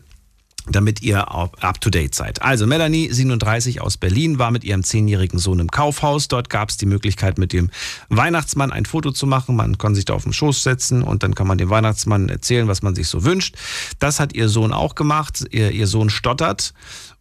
damit 0.69 1.01
ihr 1.01 1.31
up 1.31 1.63
up 1.63 1.81
to 1.81 1.89
date 1.89 2.13
seid. 2.15 2.41
Also, 2.41 2.67
Melanie, 2.67 3.11
37 3.11 3.81
aus 3.81 3.97
Berlin, 3.97 4.39
war 4.39 4.51
mit 4.51 4.63
ihrem 4.63 4.83
zehnjährigen 4.83 5.39
Sohn 5.39 5.59
im 5.59 5.71
Kaufhaus. 5.71 6.27
Dort 6.27 6.49
gab 6.49 6.69
es 6.69 6.77
die 6.77 6.85
Möglichkeit, 6.85 7.37
mit 7.37 7.53
dem 7.53 7.69
Weihnachtsmann 8.09 8.71
ein 8.71 8.85
Foto 8.85 9.11
zu 9.11 9.27
machen. 9.27 9.55
Man 9.55 9.77
kann 9.77 9.95
sich 9.95 10.05
da 10.05 10.13
auf 10.13 10.23
den 10.23 10.33
Schoß 10.33 10.63
setzen 10.63 11.03
und 11.03 11.23
dann 11.23 11.35
kann 11.35 11.47
man 11.47 11.57
dem 11.57 11.69
Weihnachtsmann 11.69 12.29
erzählen, 12.29 12.67
was 12.67 12.81
man 12.81 12.95
sich 12.95 13.07
so 13.07 13.23
wünscht. 13.23 13.55
Das 13.99 14.19
hat 14.19 14.33
ihr 14.33 14.49
Sohn 14.49 14.73
auch 14.73 14.95
gemacht. 14.95 15.43
Ihr, 15.51 15.71
ihr 15.71 15.87
Sohn 15.87 16.09
stottert 16.09 16.73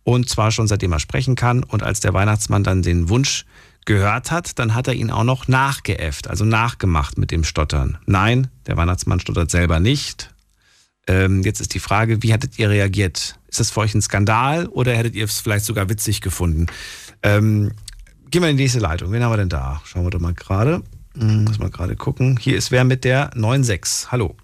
und 0.04 0.28
zwar 0.28 0.50
schon 0.50 0.66
seitdem 0.68 0.92
er 0.92 1.00
sprechen 1.00 1.34
kann. 1.34 1.62
Und 1.62 1.82
als 1.82 2.00
der 2.00 2.14
Weihnachtsmann 2.14 2.64
dann 2.64 2.82
den 2.82 3.08
Wunsch 3.08 3.44
gehört 3.84 4.30
hat, 4.30 4.58
dann 4.58 4.74
hat 4.74 4.88
er 4.88 4.94
ihn 4.94 5.10
auch 5.10 5.24
noch 5.24 5.48
nachgeäfft, 5.48 6.28
also 6.28 6.44
nachgemacht 6.44 7.18
mit 7.18 7.30
dem 7.30 7.44
Stottern. 7.44 7.98
Nein, 8.06 8.48
der 8.66 8.76
Weihnachtsmann 8.76 9.20
stottert 9.20 9.50
selber 9.50 9.80
nicht. 9.80 10.32
Ähm, 11.06 11.42
jetzt 11.42 11.60
ist 11.60 11.74
die 11.74 11.80
Frage, 11.80 12.22
wie 12.22 12.32
hättet 12.32 12.58
ihr 12.58 12.70
reagiert? 12.70 13.38
Ist 13.48 13.60
das 13.60 13.70
für 13.70 13.80
euch 13.80 13.94
ein 13.94 14.02
Skandal 14.02 14.66
oder 14.66 14.94
hättet 14.94 15.14
ihr 15.14 15.24
es 15.24 15.40
vielleicht 15.40 15.64
sogar 15.64 15.88
witzig 15.88 16.20
gefunden? 16.20 16.66
Ähm, 17.22 17.72
gehen 18.30 18.42
wir 18.42 18.48
in 18.48 18.56
die 18.56 18.62
nächste 18.62 18.78
Leitung. 18.78 19.10
Wen 19.12 19.22
haben 19.22 19.32
wir 19.32 19.36
denn 19.36 19.48
da? 19.48 19.82
Schauen 19.84 20.04
wir 20.04 20.10
doch 20.10 20.20
mal 20.20 20.34
gerade. 20.34 20.82
Hm, 21.16 21.44
Muss 21.44 21.58
mal 21.58 21.70
gerade 21.70 21.96
gucken. 21.96 22.36
Hier 22.36 22.56
ist 22.56 22.70
wer 22.70 22.84
mit 22.84 23.04
der 23.04 23.30
96. 23.34 24.12
Hallo. 24.12 24.36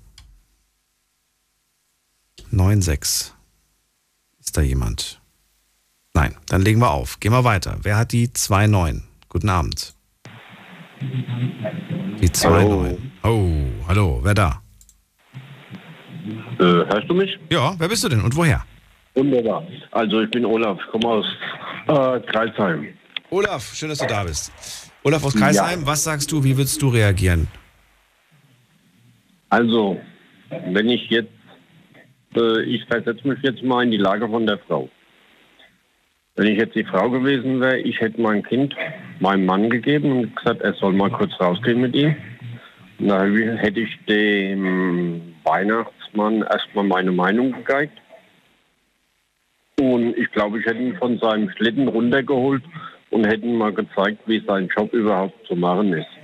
96. 2.50 3.32
Ist 4.40 4.56
da 4.56 4.60
jemand? 4.62 5.20
Nein, 6.14 6.34
dann 6.46 6.62
legen 6.62 6.80
wir 6.80 6.90
auf. 6.90 7.20
Gehen 7.20 7.32
wir 7.32 7.44
weiter. 7.44 7.78
Wer 7.82 7.96
hat 7.96 8.12
die 8.12 8.28
29? 8.28 9.07
Guten 9.38 9.50
Abend. 9.50 9.94
Die 11.00 12.26
29. 12.26 12.98
Oh, 13.22 13.86
hallo, 13.86 14.18
wer 14.24 14.34
da? 14.34 14.60
Äh, 16.58 16.64
hörst 16.64 17.08
du 17.08 17.14
mich? 17.14 17.38
Ja, 17.48 17.72
wer 17.78 17.88
bist 17.88 18.02
du 18.02 18.08
denn 18.08 18.20
und 18.20 18.34
woher? 18.34 18.64
Wunderbar. 19.14 19.64
Also 19.92 20.22
ich 20.22 20.30
bin 20.32 20.44
Olaf, 20.44 20.76
ich 20.84 20.90
komme 20.90 21.06
aus 21.06 21.26
äh, 21.86 22.18
Kreisheim. 22.32 22.88
Olaf, 23.30 23.76
schön, 23.76 23.90
dass 23.90 23.98
du 23.98 24.08
da 24.08 24.24
bist. 24.24 24.50
Olaf 25.04 25.24
aus 25.24 25.36
Kreisheim, 25.36 25.86
was 25.86 26.02
sagst 26.02 26.32
du, 26.32 26.42
wie 26.42 26.56
würdest 26.56 26.82
du 26.82 26.88
reagieren? 26.88 27.46
Also, 29.50 30.00
wenn 30.50 30.88
ich 30.88 31.08
jetzt, 31.10 31.30
äh, 32.34 32.62
ich 32.62 32.84
versetze 32.86 33.28
mich 33.28 33.38
jetzt 33.44 33.62
mal 33.62 33.84
in 33.84 33.92
die 33.92 33.98
Lage 33.98 34.28
von 34.28 34.44
der 34.48 34.58
Frau. 34.66 34.90
Wenn 36.38 36.52
ich 36.52 36.58
jetzt 36.58 36.76
die 36.76 36.84
Frau 36.84 37.10
gewesen 37.10 37.60
wäre, 37.60 37.80
ich 37.80 38.00
hätte 38.00 38.20
mein 38.20 38.44
Kind 38.44 38.72
meinem 39.18 39.44
Mann 39.44 39.68
gegeben 39.70 40.12
und 40.12 40.36
gesagt, 40.36 40.62
er 40.62 40.72
soll 40.74 40.92
mal 40.92 41.10
kurz 41.10 41.32
rausgehen 41.40 41.80
mit 41.80 41.96
ihm. 41.96 42.14
Und 43.00 43.08
da 43.08 43.26
hätte 43.26 43.80
ich 43.80 43.98
dem 44.08 45.34
Weihnachtsmann 45.42 46.42
erstmal 46.42 46.84
meine 46.84 47.10
Meinung 47.10 47.50
gegeigt. 47.50 47.98
Und 49.80 50.16
ich 50.16 50.30
glaube, 50.30 50.60
ich 50.60 50.66
hätte 50.66 50.78
ihn 50.78 50.96
von 50.96 51.18
seinem 51.18 51.50
Schlitten 51.50 51.88
runtergeholt 51.88 52.62
und 53.10 53.26
hätte 53.26 53.44
ihm 53.44 53.58
mal 53.58 53.72
gezeigt, 53.72 54.20
wie 54.26 54.40
sein 54.46 54.68
Job 54.76 54.92
überhaupt 54.92 55.44
zu 55.48 55.56
machen 55.56 55.92
ist. 55.92 56.17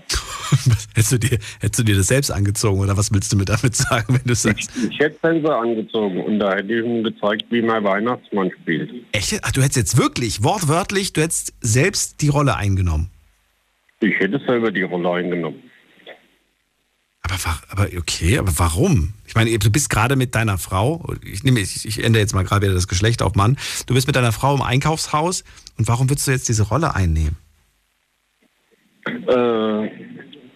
Hättest 0.95 1.13
du, 1.13 1.19
dir, 1.19 1.39
hättest 1.61 1.79
du 1.79 1.83
dir 1.83 1.97
das 1.97 2.07
selbst 2.09 2.31
angezogen 2.31 2.81
oder 2.81 2.97
was 2.97 3.13
willst 3.13 3.33
du 3.33 3.37
mir 3.37 3.45
damit 3.45 3.75
sagen, 3.77 4.15
wenn 4.15 4.25
du 4.25 4.35
sagst? 4.35 4.71
Ich 4.91 4.99
hätte 4.99 5.19
Fenster 5.21 5.57
angezogen 5.57 6.23
und 6.23 6.39
da 6.39 6.55
hätte 6.55 6.73
ich 6.73 6.85
ihm 6.85 7.03
gezeigt, 7.05 7.45
wie 7.51 7.63
man 7.63 7.83
Weihnachtsmann 7.85 8.51
spielt. 8.61 8.91
Echt? 9.13 9.39
Ach, 9.43 9.53
du 9.53 9.61
hättest 9.61 9.77
jetzt 9.77 9.99
wirklich, 9.99 10.43
wortwörtlich, 10.43 11.13
du 11.13 11.23
hättest 11.23 11.55
selbst 11.61 12.21
die 12.21 12.29
Rolle 12.29 12.57
eingenommen. 12.57 13.11
Ich 14.01 14.19
hätte 14.19 14.41
selber 14.47 14.71
die 14.71 14.83
Rolle 14.83 15.11
eingenommen. 15.11 15.63
Aber, 17.23 17.37
aber 17.71 17.89
okay, 17.97 18.39
aber 18.39 18.53
warum? 18.59 19.15
Ich 19.27 19.35
meine, 19.35 19.59
du 19.59 19.71
bist 19.71 19.89
gerade 19.89 20.15
mit 20.15 20.35
deiner 20.35 20.59
Frau, 20.59 21.15
ich, 21.25 21.43
nehme, 21.43 21.61
ich, 21.61 21.87
ich 21.87 22.05
ändere 22.05 22.21
jetzt 22.21 22.35
mal 22.35 22.45
gerade 22.45 22.67
wieder 22.67 22.75
das 22.75 22.87
Geschlecht 22.87 23.23
auf 23.23 23.35
Mann, 23.35 23.57
du 23.87 23.95
bist 23.95 24.07
mit 24.07 24.15
deiner 24.15 24.33
Frau 24.33 24.55
im 24.55 24.61
Einkaufshaus 24.61 25.43
und 25.79 25.89
warum 25.89 26.11
würdest 26.11 26.27
du 26.27 26.33
jetzt 26.33 26.49
diese 26.49 26.65
Rolle 26.65 26.95
einnehmen? 26.95 27.37
Äh, 29.07 29.89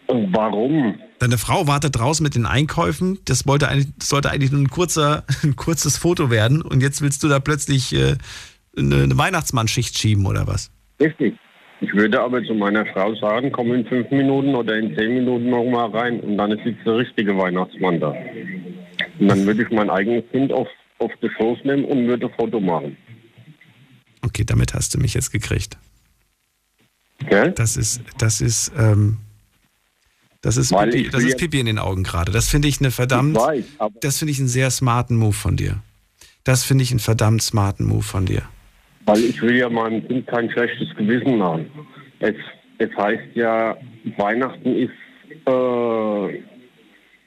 warum? 0.09 0.98
Deine 1.18 1.39
Frau 1.39 1.66
wartet 1.66 1.98
draußen 1.98 2.22
mit 2.22 2.35
den 2.35 2.47
Einkäufen, 2.47 3.18
das, 3.24 3.47
wollte 3.47 3.68
eigentlich, 3.68 3.89
das 3.98 4.09
sollte 4.09 4.30
eigentlich 4.30 4.52
nur 4.52 4.60
ein, 4.60 4.70
kurzer, 4.70 5.24
ein 5.43 5.56
kurzes 5.56 5.97
Foto 5.98 6.30
werden 6.30 6.62
und 6.62 6.82
jetzt 6.82 7.02
willst 7.02 7.22
du 7.22 7.28
da 7.28 7.40
plötzlich 7.40 7.94
äh, 7.94 8.16
eine, 8.76 9.02
eine 9.02 9.18
Weihnachtmannschicht 9.18 9.98
schieben 9.98 10.26
oder 10.26 10.47
was? 10.47 10.70
Richtig. 11.01 11.35
Ich 11.80 11.94
würde 11.94 12.20
aber 12.20 12.43
zu 12.43 12.55
meiner 12.55 12.85
Frau 12.86 13.14
sagen, 13.14 13.52
komm 13.52 13.72
in 13.72 13.86
fünf 13.86 14.10
Minuten 14.10 14.55
oder 14.55 14.76
in 14.76 14.97
zehn 14.97 15.14
Minuten 15.14 15.51
noch 15.51 15.64
mal 15.64 15.89
rein 15.90 16.18
und 16.20 16.36
dann 16.36 16.51
sitzt 16.64 16.85
der 16.85 16.97
richtige 16.97 17.36
Weihnachtsmann 17.36 18.01
da. 18.01 18.14
Und 19.20 19.28
dann 19.28 19.47
würde 19.47 19.62
ich 19.62 19.70
mein 19.70 19.89
eigenes 19.89 20.24
Kind 20.32 20.52
auf, 20.52 20.66
auf 20.98 21.12
den 21.22 21.30
Schoß 21.30 21.59
nehmen 21.64 21.85
und 21.85 22.09
würde 22.09 22.26
ein 22.26 22.32
Foto 22.36 22.59
machen. 22.59 22.97
Okay, 24.22 24.44
damit 24.44 24.74
hast 24.74 24.94
du 24.94 24.98
mich 24.98 25.14
jetzt 25.14 25.30
gekriegt. 25.30 25.78
Gell? 27.28 27.52
Das 27.52 27.76
ist, 27.76 28.02
das 28.18 28.40
ist, 28.40 28.72
ähm, 28.76 29.18
das 30.40 30.56
ist, 30.56 30.73
Weil 30.73 30.90
Pipi, 30.90 31.10
das 31.10 31.24
ist 31.24 31.36
Pipi 31.36 31.59
in 31.59 31.66
den 31.66 31.78
Augen 31.78 32.05
gerade. 32.05 32.31
Das 32.31 32.48
finde 32.48 32.69
ich 32.69 32.81
eine 32.81 32.90
verdammt, 32.90 33.36
Ich 33.36 33.43
weiß, 33.43 33.65
das 34.01 34.19
finde 34.19 34.32
ich 34.32 34.39
einen 34.39 34.48
sehr 34.48 34.70
smarten 34.70 35.16
Move 35.16 35.32
von 35.32 35.56
dir. 35.56 35.82
Das 36.44 36.65
finde 36.65 36.85
ich 36.85 36.90
einen 36.90 37.01
verdammt 37.01 37.43
smarten 37.43 37.86
Move 37.86 38.02
von 38.02 38.24
dir. 38.24 38.43
Weil 39.06 39.19
ich 39.24 39.43
will 39.43 39.56
ja 39.56 39.69
meinem 39.69 40.06
Kind 40.06 40.27
kein 40.27 40.51
schlechtes 40.51 40.89
Gewissen 40.97 41.39
machen. 41.39 41.66
Es, 42.20 42.35
es 42.78 42.90
heißt 42.97 43.35
ja, 43.35 43.77
Weihnachten 44.16 44.77
ist, 44.77 44.93
äh, 45.47 46.43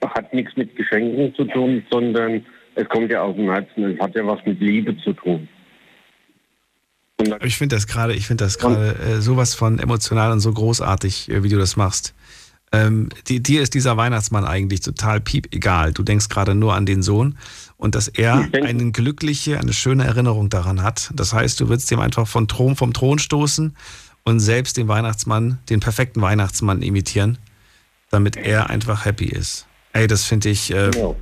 hat 0.07 0.33
nichts 0.33 0.55
mit 0.55 0.75
Geschenken 0.75 1.35
zu 1.35 1.45
tun, 1.45 1.83
sondern 1.91 2.45
es 2.75 2.88
kommt 2.88 3.11
ja 3.11 3.21
aus 3.21 3.35
dem 3.35 3.51
Herzen. 3.51 3.83
Es 3.83 3.99
hat 3.99 4.15
ja 4.15 4.25
was 4.25 4.39
mit 4.45 4.59
Liebe 4.59 4.95
zu 5.03 5.13
tun. 5.13 5.47
Ich 7.43 7.57
finde 7.57 7.75
das 7.75 7.88
gerade, 7.88 8.13
ich 8.13 8.25
finde 8.25 8.45
das 8.45 8.57
gerade 8.57 8.95
äh, 8.95 9.21
sowas 9.21 9.53
von 9.53 9.77
emotional 9.79 10.31
und 10.31 10.39
so 10.39 10.51
großartig, 10.51 11.29
äh, 11.29 11.43
wie 11.43 11.49
du 11.49 11.57
das 11.57 11.75
machst. 11.75 12.15
Ähm, 12.73 13.10
die, 13.27 13.43
dir 13.43 13.61
ist 13.61 13.73
dieser 13.73 13.98
Weihnachtsmann 13.98 14.45
eigentlich 14.45 14.80
total 14.80 15.19
piep 15.19 15.53
egal. 15.53 15.91
Du 15.91 16.03
denkst 16.03 16.30
gerade 16.30 16.56
nur 16.56 16.73
an 16.73 16.85
den 16.85 17.02
Sohn 17.02 17.38
und 17.77 17.95
dass 17.95 18.07
er 18.07 18.48
eine 18.53 18.91
glückliche, 18.91 19.60
eine 19.60 19.73
schöne 19.73 20.06
Erinnerung 20.06 20.49
daran 20.49 20.81
hat. 20.81 21.11
Das 21.14 21.34
heißt, 21.34 21.60
du 21.60 21.68
würdest 21.68 21.91
ihm 21.91 21.99
einfach 21.99 22.27
von 22.27 22.48
Thron, 22.48 22.76
vom 22.76 22.93
Thron 22.93 23.19
stoßen 23.19 23.76
und 24.23 24.39
selbst 24.39 24.77
den 24.77 24.88
Weihnachtsmann, 24.88 25.60
den 25.69 25.81
perfekten 25.81 26.22
Weihnachtsmann 26.22 26.81
imitieren, 26.81 27.38
damit 28.10 28.38
er 28.38 28.69
einfach 28.69 29.06
happy 29.06 29.26
ist. 29.26 29.68
Ey, 29.93 30.07
das 30.07 30.26
finde 30.26 30.49
ich, 30.49 30.72
äh, 30.72 30.91
finde 30.91 31.15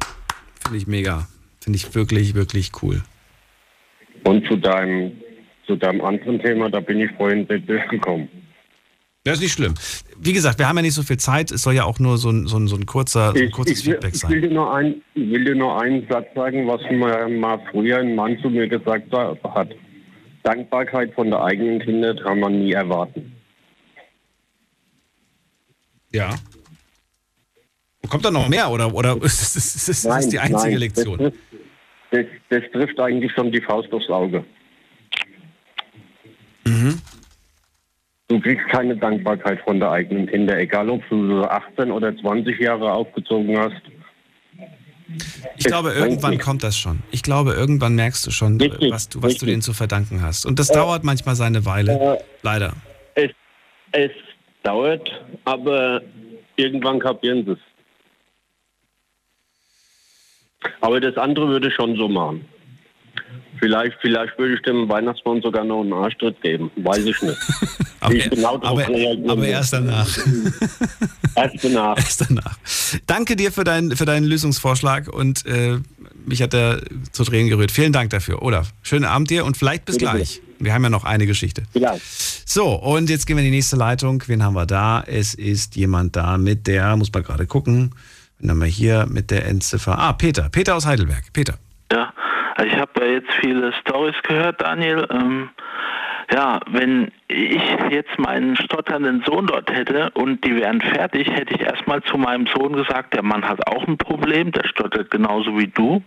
ich 0.74 0.86
mega. 0.86 1.28
Finde 1.62 1.78
ich 1.78 1.96
wirklich, 1.96 2.36
wirklich 2.36 2.72
cool. 2.82 3.02
Und 4.24 4.46
zu 4.48 4.56
deinem, 4.56 5.14
zu 5.66 5.76
deinem 5.76 6.02
anderen 6.02 6.40
Thema, 6.40 6.70
da 6.70 6.80
bin 6.80 7.00
ich 7.00 7.12
vorhin 7.18 7.48
nicht 7.50 7.68
durchgekommen. 7.68 8.30
Das 9.24 9.36
ist 9.36 9.42
nicht 9.42 9.54
schlimm. 9.54 9.74
Wie 10.22 10.34
gesagt, 10.34 10.60
wir 10.60 10.68
haben 10.68 10.76
ja 10.76 10.82
nicht 10.82 10.94
so 10.96 11.04
viel 11.04 11.18
Zeit. 11.18 11.50
Es 11.52 11.62
soll 11.62 11.76
ja 11.76 11.86
auch 11.86 11.98
nur 12.00 12.18
so 12.18 12.30
ein, 12.30 12.46
so 12.48 12.58
ein, 12.58 12.68
so 12.68 12.76
ein, 12.76 12.86
kurzer, 12.86 13.32
so 13.32 13.40
ein 13.40 13.46
Ich, 13.46 13.52
kurzes 13.52 13.80
ich, 13.80 13.86
will- 13.86 13.94
Feedback 13.94 14.14
ich, 14.16 14.24
will 14.24 14.42
sein. 14.42 14.42
dir 14.42 14.54
nur 14.54 14.74
ein, 14.76 15.02
ich 15.16 15.30
will 15.32 15.46
dir 15.46 15.56
nur 15.56 15.82
einen 15.82 16.06
Satz 16.10 16.28
sagen, 16.36 16.68
was 16.68 16.82
mir 16.92 17.28
mal 17.40 17.60
früher 17.72 18.00
ein 18.00 18.16
Mann 18.16 18.38
zu 18.42 18.50
mir 18.50 18.68
gesagt 18.68 19.12
hat. 19.14 19.70
Dankbarkeit 20.44 21.14
von 21.14 21.30
der 21.30 21.42
eigenen 21.44 21.80
Kinder 21.80 22.16
kann 22.16 22.40
man 22.40 22.60
nie 22.60 22.74
erwarten. 22.74 23.34
Ja. 26.12 26.36
Kommt 28.10 28.26
da 28.26 28.32
noch 28.32 28.50
mehr 28.50 28.70
oder, 28.72 28.94
oder 28.94 29.16
ist 29.22 29.42
das, 29.42 29.56
ist 29.56 29.88
das, 29.88 29.88
ist 29.90 30.06
das 30.06 30.28
die 30.30 30.40
einzige 30.40 30.72
nein, 30.72 30.78
Lektion? 30.80 31.18
Das 31.20 31.34
trifft, 32.12 32.30
das, 32.50 32.62
das 32.62 32.72
trifft 32.72 33.00
eigentlich 33.00 33.32
schon 33.34 33.52
die 33.52 33.62
Faust 33.62 33.92
aufs 33.94 34.10
Auge. 34.10 34.44
Mhm. 36.66 37.00
Du 38.30 38.40
kriegst 38.40 38.68
keine 38.70 38.96
Dankbarkeit 38.96 39.60
von 39.62 39.80
der 39.80 39.90
eigenen 39.92 40.28
Kinder, 40.28 40.56
egal 40.58 40.88
ob 40.90 41.02
du 41.10 41.28
so 41.28 41.44
18 41.46 41.92
oder 41.92 42.16
20 42.16 42.60
Jahre 42.60 42.92
aufgezogen 42.94 43.58
hast. 43.58 43.82
Ich 45.58 45.66
glaube, 45.66 45.92
irgendwann 45.94 46.38
kommt 46.38 46.62
das 46.62 46.78
schon. 46.78 47.02
Ich 47.10 47.24
glaube, 47.24 47.54
irgendwann 47.54 47.96
merkst 47.96 48.28
du 48.28 48.32
schon, 48.32 48.62
Richtig, 48.62 48.92
was 48.92 49.10
du, 49.10 49.24
was 49.24 49.36
du 49.38 49.48
denen 49.48 49.64
zu 49.64 49.74
verdanken 49.74 50.22
hast. 50.22 50.46
Und 50.46 50.60
das 50.60 50.70
Äh, 50.70 50.76
dauert 50.76 51.04
manchmal 51.04 51.34
seine 51.36 51.66
Weile. 51.66 51.92
äh, 52.20 52.24
Leider. 52.44 52.74
Es, 53.16 53.32
es 53.94 54.12
dauert, 54.62 55.10
aber 55.46 56.04
irgendwann 56.56 57.00
kapieren 57.00 57.44
sie 57.46 57.54
es. 57.54 57.60
Aber 60.82 61.00
das 61.00 61.18
andere 61.18 61.48
würde 61.48 61.70
ich 61.70 61.74
schon 61.74 61.96
so 61.96 62.08
machen. 62.08 62.46
Vielleicht, 63.60 63.98
vielleicht 64.02 64.38
würde 64.38 64.56
ich 64.56 64.62
dem 64.62 64.88
Weihnachtsmann 64.90 65.42
sogar 65.42 65.64
noch 65.64 65.82
einen 65.82 65.94
Arschtritt 65.94 66.42
geben. 66.42 66.72
Weiß 66.78 67.06
ich 67.06 67.22
nicht. 67.22 67.38
Aber, 68.00 68.14
ich 68.14 68.30
genau 68.30 68.56
aber, 68.62 68.88
aber 69.28 69.46
erst 69.46 69.74
danach. 69.74 70.08
Erst 71.36 71.64
danach. 71.64 71.98
Erst 71.98 72.22
danach. 72.22 72.58
Danke 73.08 73.36
dir 73.36 73.52
für, 73.52 73.66
dein, 73.66 73.92
für 73.92 74.06
deinen 74.06 74.24
Lösungsvorschlag 74.26 75.10
und 75.10 75.46
äh, 75.46 75.80
mich 76.26 76.42
hat 76.42 76.54
er 76.54 76.82
zu 77.12 77.26
Tränen 77.26 77.50
gerührt. 77.50 77.72
Vielen 77.72 77.92
Dank 77.92 78.10
dafür. 78.12 78.42
Olaf, 78.42 78.74
schönen 78.84 79.04
Abend 79.04 79.30
dir 79.30 79.44
und 79.44 79.58
vielleicht 79.58 79.84
bis 79.84 79.98
Bitte, 79.98 80.12
gleich. 80.12 80.42
Wir 80.60 80.74
haben 80.74 80.84
ja 80.84 80.90
noch 80.90 81.04
eine 81.04 81.26
Geschichte. 81.26 81.64
Vielleicht. 81.72 82.02
So, 82.48 82.74
und 82.74 83.10
jetzt 83.10 83.26
gehen 83.26 83.36
wir 83.36 83.44
in 83.44 83.52
die 83.52 83.58
nächste 83.58 83.76
Leitung. 83.76 84.24
Wen 84.28 84.44
haben 84.44 84.54
wir 84.54 84.66
da? 84.66 85.04
Es 85.06 85.34
ist 85.34 85.76
jemand 85.76 86.16
da 86.16 86.38
mit 86.38 86.68
der, 86.68 86.96
muss 86.96 87.12
man 87.14 87.24
gerade 87.24 87.48
gucken, 87.48 87.96
wen 88.40 88.50
haben 88.50 88.60
wir 88.60 88.68
hier 88.68 89.08
mit 89.10 89.30
der 89.30 89.46
Endziffer? 89.46 89.98
Ah, 90.00 90.14
Peter. 90.14 90.50
Peter 90.50 90.76
aus 90.76 90.86
Heidelberg. 90.86 91.34
Peter. 91.34 91.58
Ja, 91.92 92.14
also 92.60 92.72
ich 92.74 92.78
habe 92.78 92.92
ja 93.00 93.12
jetzt 93.14 93.32
viele 93.40 93.72
Stories 93.72 94.16
gehört, 94.24 94.62
Daniel. 94.62 95.08
Ähm, 95.10 95.50
ja, 96.32 96.60
wenn 96.70 97.10
ich 97.30 97.62
jetzt 97.90 98.20
meinen 98.20 98.58
stotternden 98.58 99.24
Sohn 99.26 99.48
dort 99.48 99.72
hätte 99.72 100.10
und 100.12 100.44
die 100.44 100.56
wären 100.58 100.82
fertig, 100.82 101.30
hätte 101.30 101.56
ich 101.56 101.62
erstmal 101.62 102.04
zu 102.04 102.18
meinem 102.18 102.48
Sohn 102.48 102.74
gesagt, 102.74 103.14
der 103.14 103.24
Mann 103.24 103.48
hat 103.48 103.66
auch 103.68 103.88
ein 103.88 103.98
Problem, 103.98 104.52
der 104.52 104.68
stottert 104.68 105.10
genauso 105.10 105.58
wie 105.58 105.68
du. 105.68 106.04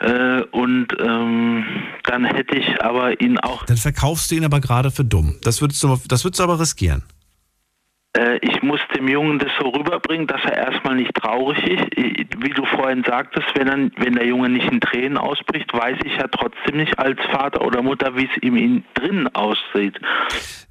Äh, 0.00 0.42
und 0.50 0.88
ähm, 1.00 1.64
dann 2.04 2.26
hätte 2.26 2.56
ich 2.56 2.82
aber 2.82 3.18
ihn 3.20 3.38
auch 3.38 3.64
Dann 3.64 3.78
verkaufst 3.78 4.30
du 4.30 4.34
ihn 4.34 4.44
aber 4.44 4.60
gerade 4.60 4.90
für 4.90 5.04
dumm. 5.04 5.36
Das 5.42 5.62
würdest 5.62 5.82
du, 5.82 5.98
das 6.08 6.24
würdest 6.24 6.40
du 6.40 6.44
aber 6.44 6.60
riskieren. 6.60 7.02
Äh, 8.16 8.38
ich 8.42 8.60
muss 8.62 8.80
dem 8.96 9.06
Jungen 9.06 9.38
das 9.38 9.50
so 9.60 9.68
rüberbringen, 9.68 10.26
dass 10.26 10.40
er 10.44 10.56
erstmal 10.56 10.96
nicht 10.96 11.14
traurig 11.14 11.62
ist. 11.64 11.84
Wie 12.42 12.50
du 12.50 12.64
vorhin 12.64 13.04
sagtest, 13.06 13.46
wenn, 13.54 13.68
er, 13.68 13.90
wenn 13.96 14.14
der 14.14 14.26
Junge 14.26 14.48
nicht 14.48 14.70
in 14.70 14.80
Tränen 14.80 15.16
ausbricht, 15.16 15.72
weiß 15.72 15.98
ich 16.04 16.16
ja 16.16 16.26
trotzdem 16.26 16.78
nicht 16.78 16.98
als 16.98 17.20
Vater 17.30 17.64
oder 17.64 17.82
Mutter, 17.82 18.16
wie 18.16 18.24
es 18.24 18.42
ihm 18.42 18.56
in 18.56 18.84
drinnen 18.94 19.28
aussieht. 19.34 20.00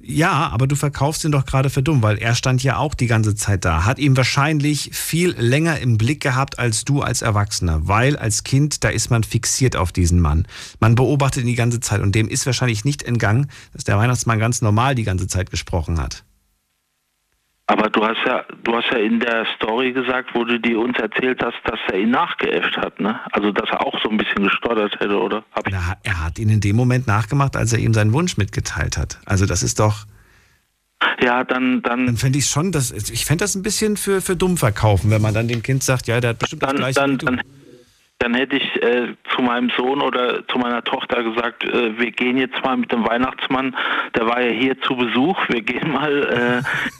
Ja, 0.00 0.50
aber 0.52 0.66
du 0.66 0.76
verkaufst 0.76 1.24
ihn 1.24 1.32
doch 1.32 1.46
gerade 1.46 1.70
für 1.70 1.82
dumm, 1.82 2.02
weil 2.02 2.18
er 2.18 2.34
stand 2.34 2.62
ja 2.62 2.76
auch 2.76 2.94
die 2.94 3.06
ganze 3.06 3.34
Zeit 3.34 3.64
da, 3.64 3.84
hat 3.84 3.98
ihn 3.98 4.16
wahrscheinlich 4.16 4.90
viel 4.92 5.34
länger 5.38 5.78
im 5.78 5.96
Blick 5.96 6.20
gehabt 6.20 6.58
als 6.58 6.84
du 6.84 7.00
als 7.00 7.22
Erwachsener, 7.22 7.88
weil 7.88 8.16
als 8.16 8.44
Kind, 8.44 8.84
da 8.84 8.88
ist 8.88 9.10
man 9.10 9.24
fixiert 9.24 9.76
auf 9.76 9.92
diesen 9.92 10.20
Mann. 10.20 10.46
Man 10.78 10.94
beobachtet 10.94 11.42
ihn 11.42 11.48
die 11.48 11.54
ganze 11.54 11.80
Zeit 11.80 12.00
und 12.00 12.14
dem 12.14 12.28
ist 12.28 12.44
wahrscheinlich 12.46 12.84
nicht 12.84 13.02
entgangen, 13.02 13.50
dass 13.72 13.84
der 13.84 13.98
Weihnachtsmann 13.98 14.38
ganz 14.38 14.60
normal 14.62 14.94
die 14.94 15.04
ganze 15.04 15.26
Zeit 15.26 15.50
gesprochen 15.50 16.00
hat. 16.00 16.24
Aber 17.70 17.88
du 17.88 18.04
hast 18.04 18.18
ja, 18.26 18.44
du 18.64 18.74
hast 18.74 18.90
ja 18.90 18.98
in 18.98 19.20
der 19.20 19.46
Story 19.54 19.92
gesagt, 19.92 20.30
wo 20.34 20.42
du 20.42 20.58
dir 20.58 20.80
uns 20.80 20.98
erzählt 20.98 21.40
hast, 21.40 21.56
dass 21.62 21.78
er 21.92 22.00
ihn 22.00 22.10
nachgeäfft 22.10 22.76
hat, 22.76 22.98
ne? 22.98 23.20
Also 23.30 23.52
dass 23.52 23.70
er 23.70 23.86
auch 23.86 23.96
so 24.02 24.10
ein 24.10 24.16
bisschen 24.16 24.42
gestottert 24.42 24.98
hätte, 24.98 25.16
oder? 25.16 25.44
Na, 25.70 25.96
er 26.02 26.24
hat 26.24 26.40
ihn 26.40 26.48
in 26.48 26.60
dem 26.60 26.74
Moment 26.74 27.06
nachgemacht, 27.06 27.56
als 27.56 27.72
er 27.72 27.78
ihm 27.78 27.94
seinen 27.94 28.12
Wunsch 28.12 28.36
mitgeteilt 28.36 28.98
hat. 28.98 29.20
Also 29.24 29.46
das 29.46 29.62
ist 29.62 29.78
doch. 29.78 30.06
Ja, 31.22 31.44
dann, 31.44 31.80
dann. 31.82 32.06
Dann 32.06 32.16
fände 32.16 32.38
ich 32.38 32.46
schon, 32.46 32.72
dass 32.72 32.90
ich 32.90 33.24
fände 33.24 33.44
das 33.44 33.54
ein 33.54 33.62
bisschen 33.62 33.96
für, 33.96 34.20
für 34.20 34.34
dumm 34.34 34.56
verkaufen, 34.56 35.12
wenn 35.12 35.22
man 35.22 35.32
dann 35.32 35.46
dem 35.46 35.62
Kind 35.62 35.84
sagt, 35.84 36.08
ja, 36.08 36.20
der 36.20 36.30
hat 36.30 36.40
bestimmt 36.40 36.64
das 36.64 36.70
dann, 36.70 36.76
gleiche. 36.76 37.00
dann, 37.00 37.18
dann, 37.18 37.40
dann 38.18 38.34
hätte 38.34 38.56
ich 38.56 38.82
äh, 38.82 39.14
zu 39.32 39.42
meinem 39.42 39.70
Sohn 39.76 40.02
oder 40.02 40.46
zu 40.48 40.58
meiner 40.58 40.82
Tochter 40.82 41.22
gesagt, 41.22 41.62
äh, 41.62 41.96
wir 41.96 42.10
gehen 42.10 42.36
jetzt 42.36 42.64
mal 42.64 42.76
mit 42.76 42.90
dem 42.90 43.06
Weihnachtsmann, 43.06 43.76
der 44.16 44.26
war 44.26 44.42
ja 44.42 44.50
hier 44.50 44.80
zu 44.80 44.96
Besuch, 44.96 45.38
wir 45.48 45.62
gehen 45.62 45.92
mal 45.92 46.64
äh, 46.64 46.90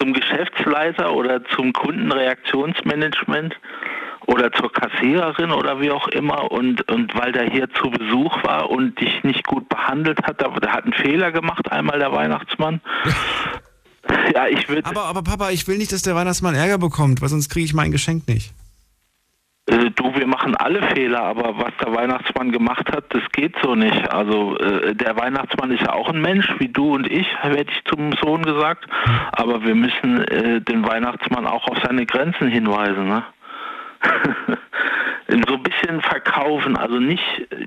zum 0.00 0.12
Geschäftsleiter 0.12 1.12
oder 1.12 1.44
zum 1.44 1.72
Kundenreaktionsmanagement 1.72 3.54
oder 4.26 4.52
zur 4.52 4.72
Kassiererin 4.72 5.50
oder 5.50 5.80
wie 5.80 5.90
auch 5.90 6.08
immer 6.08 6.50
und, 6.50 6.90
und 6.90 7.14
weil 7.14 7.32
der 7.32 7.50
hier 7.50 7.68
zu 7.70 7.90
Besuch 7.90 8.42
war 8.44 8.70
und 8.70 8.98
dich 9.00 9.22
nicht 9.24 9.46
gut 9.46 9.68
behandelt 9.68 10.22
hat, 10.22 10.40
der, 10.40 10.50
der 10.60 10.72
hat 10.72 10.84
einen 10.84 10.92
Fehler 10.92 11.32
gemacht, 11.32 11.70
einmal 11.70 11.98
der 11.98 12.12
Weihnachtsmann. 12.12 12.80
Ja, 14.34 14.48
ich 14.48 14.68
würde. 14.68 14.86
Aber, 14.86 15.04
aber 15.04 15.22
Papa, 15.22 15.50
ich 15.50 15.68
will 15.68 15.76
nicht, 15.76 15.92
dass 15.92 16.02
der 16.02 16.14
Weihnachtsmann 16.14 16.54
Ärger 16.54 16.78
bekommt, 16.78 17.20
weil 17.20 17.28
sonst 17.28 17.50
kriege 17.50 17.66
ich 17.66 17.74
mein 17.74 17.92
Geschenk 17.92 18.26
nicht. 18.26 18.52
Äh, 19.70 19.90
du, 19.90 20.14
wir 20.14 20.26
machen 20.26 20.56
alle 20.56 20.82
Fehler, 20.94 21.22
aber 21.22 21.56
was 21.56 21.72
der 21.82 21.94
Weihnachtsmann 21.94 22.50
gemacht 22.50 22.90
hat, 22.92 23.04
das 23.10 23.22
geht 23.32 23.54
so 23.62 23.74
nicht. 23.74 24.12
Also 24.12 24.56
äh, 24.58 24.94
der 24.94 25.16
Weihnachtsmann 25.16 25.70
ist 25.70 25.82
ja 25.82 25.92
auch 25.92 26.08
ein 26.08 26.20
Mensch, 26.20 26.48
wie 26.58 26.68
du 26.68 26.94
und 26.94 27.10
ich, 27.10 27.26
hätte 27.40 27.70
ich 27.70 27.84
zum 27.84 28.12
Sohn 28.20 28.42
gesagt. 28.42 28.86
Aber 29.32 29.64
wir 29.64 29.74
müssen 29.74 30.24
äh, 30.24 30.60
den 30.60 30.86
Weihnachtsmann 30.86 31.46
auch 31.46 31.68
auf 31.68 31.78
seine 31.84 32.04
Grenzen 32.04 32.48
hinweisen. 32.48 33.06
Ne? 33.06 33.22
so 35.46 35.54
ein 35.54 35.62
bisschen 35.62 36.00
verkaufen, 36.02 36.76
also 36.76 36.98
nicht, 36.98 37.22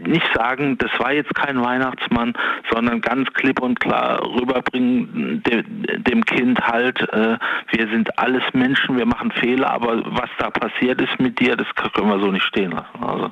nicht 0.06 0.26
sagen, 0.34 0.78
das 0.78 0.92
war 1.00 1.14
jetzt 1.14 1.34
kein 1.36 1.62
Weihnachtsmann, 1.62 2.34
sondern 2.72 3.02
ganz 3.02 3.32
klipp 3.34 3.62
und 3.62 3.80
klar 3.80 4.22
rüberbringen 4.22 5.44
de, 5.44 5.64
dem 6.00 6.26
Kind 6.26 6.60
halt, 6.62 7.02
äh, 7.14 7.38
wir 7.72 7.88
sind 7.90 8.18
alles 8.18 8.44
Menschen, 8.54 8.98
wir 8.98 9.06
machen 9.06 9.32
Fehler, 9.32 9.72
aber 9.72 10.04
was 10.06 10.30
da 10.40 10.50
passiert 10.50 11.02
ist 11.02 11.20
mit 11.20 11.40
dir, 11.40 11.56
das 11.56 11.68
können 11.76 12.10
wir 12.10 12.20
so 12.20 12.32
nicht 12.32 12.46
stehen 12.46 12.72
lassen. 12.72 13.04
Also, 13.04 13.32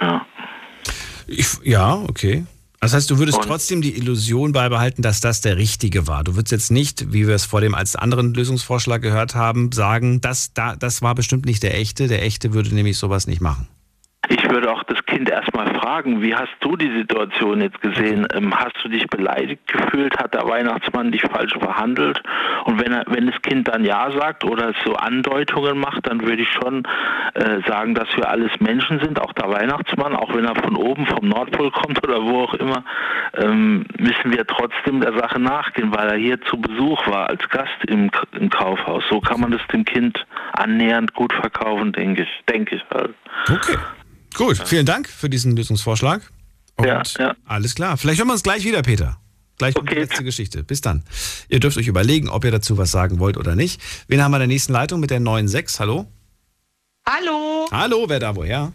ja. 0.00 0.26
Ich, 1.26 1.58
ja, 1.62 1.94
okay. 1.94 2.44
Das 2.82 2.94
heißt, 2.94 3.08
du 3.12 3.18
würdest 3.18 3.40
trotzdem 3.40 3.80
die 3.80 3.96
Illusion 3.96 4.50
beibehalten, 4.50 5.02
dass 5.02 5.20
das 5.20 5.40
der 5.40 5.56
richtige 5.56 6.08
war. 6.08 6.24
Du 6.24 6.34
würdest 6.34 6.50
jetzt 6.50 6.72
nicht, 6.72 7.12
wie 7.12 7.28
wir 7.28 7.36
es 7.36 7.44
vor 7.44 7.60
dem 7.60 7.76
als 7.76 7.94
anderen 7.94 8.34
Lösungsvorschlag 8.34 9.00
gehört 9.00 9.36
haben, 9.36 9.70
sagen, 9.70 10.20
das, 10.20 10.52
da, 10.52 10.74
das 10.74 11.00
war 11.00 11.14
bestimmt 11.14 11.46
nicht 11.46 11.62
der 11.62 11.76
echte. 11.76 12.08
Der 12.08 12.24
echte 12.24 12.54
würde 12.54 12.74
nämlich 12.74 12.98
sowas 12.98 13.28
nicht 13.28 13.40
machen. 13.40 13.68
Ich 14.28 14.42
würde 14.50 14.72
auch 14.72 14.81
Kind 15.22 15.30
erstmal 15.30 15.72
fragen, 15.78 16.20
wie 16.20 16.34
hast 16.34 16.52
du 16.58 16.74
die 16.74 16.90
Situation 16.98 17.60
jetzt 17.60 17.80
gesehen? 17.80 18.26
Ähm, 18.34 18.52
hast 18.58 18.74
du 18.82 18.88
dich 18.88 19.06
beleidigt 19.06 19.64
gefühlt? 19.68 20.18
Hat 20.18 20.34
der 20.34 20.48
Weihnachtsmann 20.48 21.12
dich 21.12 21.22
falsch 21.22 21.56
behandelt? 21.60 22.20
Und 22.64 22.84
wenn 22.84 22.92
er, 22.92 23.04
wenn 23.06 23.28
das 23.28 23.40
Kind 23.42 23.68
dann 23.68 23.84
Ja 23.84 24.10
sagt 24.10 24.44
oder 24.44 24.72
so 24.84 24.94
Andeutungen 24.96 25.78
macht, 25.78 26.08
dann 26.08 26.22
würde 26.22 26.42
ich 26.42 26.48
schon 26.50 26.82
äh, 27.34 27.60
sagen, 27.68 27.94
dass 27.94 28.08
wir 28.16 28.28
alles 28.28 28.50
Menschen 28.58 28.98
sind, 28.98 29.20
auch 29.20 29.32
der 29.34 29.48
Weihnachtsmann, 29.48 30.16
auch 30.16 30.34
wenn 30.34 30.44
er 30.44 30.56
von 30.56 30.74
oben 30.74 31.06
vom 31.06 31.28
Nordpol 31.28 31.70
kommt 31.70 32.02
oder 32.02 32.20
wo 32.24 32.40
auch 32.40 32.54
immer, 32.54 32.82
ähm, 33.36 33.86
müssen 34.00 34.32
wir 34.32 34.44
trotzdem 34.44 35.02
der 35.02 35.16
Sache 35.16 35.38
nachgehen, 35.38 35.94
weil 35.94 36.08
er 36.08 36.16
hier 36.16 36.40
zu 36.42 36.56
Besuch 36.60 37.06
war 37.06 37.28
als 37.28 37.48
Gast 37.48 37.78
im, 37.86 38.10
im 38.32 38.50
Kaufhaus. 38.50 39.04
So 39.08 39.20
kann 39.20 39.40
man 39.40 39.52
das 39.52 39.64
dem 39.72 39.84
Kind 39.84 40.26
annähernd 40.54 41.14
gut 41.14 41.32
verkaufen, 41.32 41.92
denke 41.92 42.24
ich. 42.24 42.28
Denke 42.48 42.74
ich 42.74 42.82
halt. 42.92 43.14
Okay. 43.48 43.78
Gut, 44.34 44.62
vielen 44.66 44.86
Dank 44.86 45.08
für 45.08 45.28
diesen 45.28 45.56
Lösungsvorschlag. 45.56 46.22
Und 46.76 46.86
Ja, 46.86 47.02
ja. 47.18 47.34
alles 47.44 47.74
klar. 47.74 47.96
Vielleicht 47.96 48.18
hören 48.18 48.28
wir 48.28 48.32
uns 48.34 48.42
gleich 48.42 48.64
wieder, 48.64 48.82
Peter. 48.82 49.18
Gleich 49.58 49.74
kommt 49.74 49.90
die 49.90 49.94
letzte 49.96 50.24
Geschichte. 50.24 50.64
Bis 50.64 50.80
dann. 50.80 51.04
Ihr 51.48 51.60
dürft 51.60 51.76
euch 51.76 51.86
überlegen, 51.86 52.28
ob 52.28 52.44
ihr 52.44 52.50
dazu 52.50 52.78
was 52.78 52.90
sagen 52.90 53.18
wollt 53.18 53.36
oder 53.36 53.54
nicht. 53.54 53.80
Wen 54.08 54.22
haben 54.22 54.30
wir 54.32 54.36
in 54.38 54.40
der 54.40 54.46
nächsten 54.48 54.72
Leitung 54.72 54.98
mit 55.00 55.10
der 55.10 55.20
9.6? 55.20 55.78
Hallo? 55.78 56.06
Hallo, 57.06 57.68
Hallo, 57.70 58.04
wer 58.08 58.20
da 58.20 58.34
woher? 58.36 58.72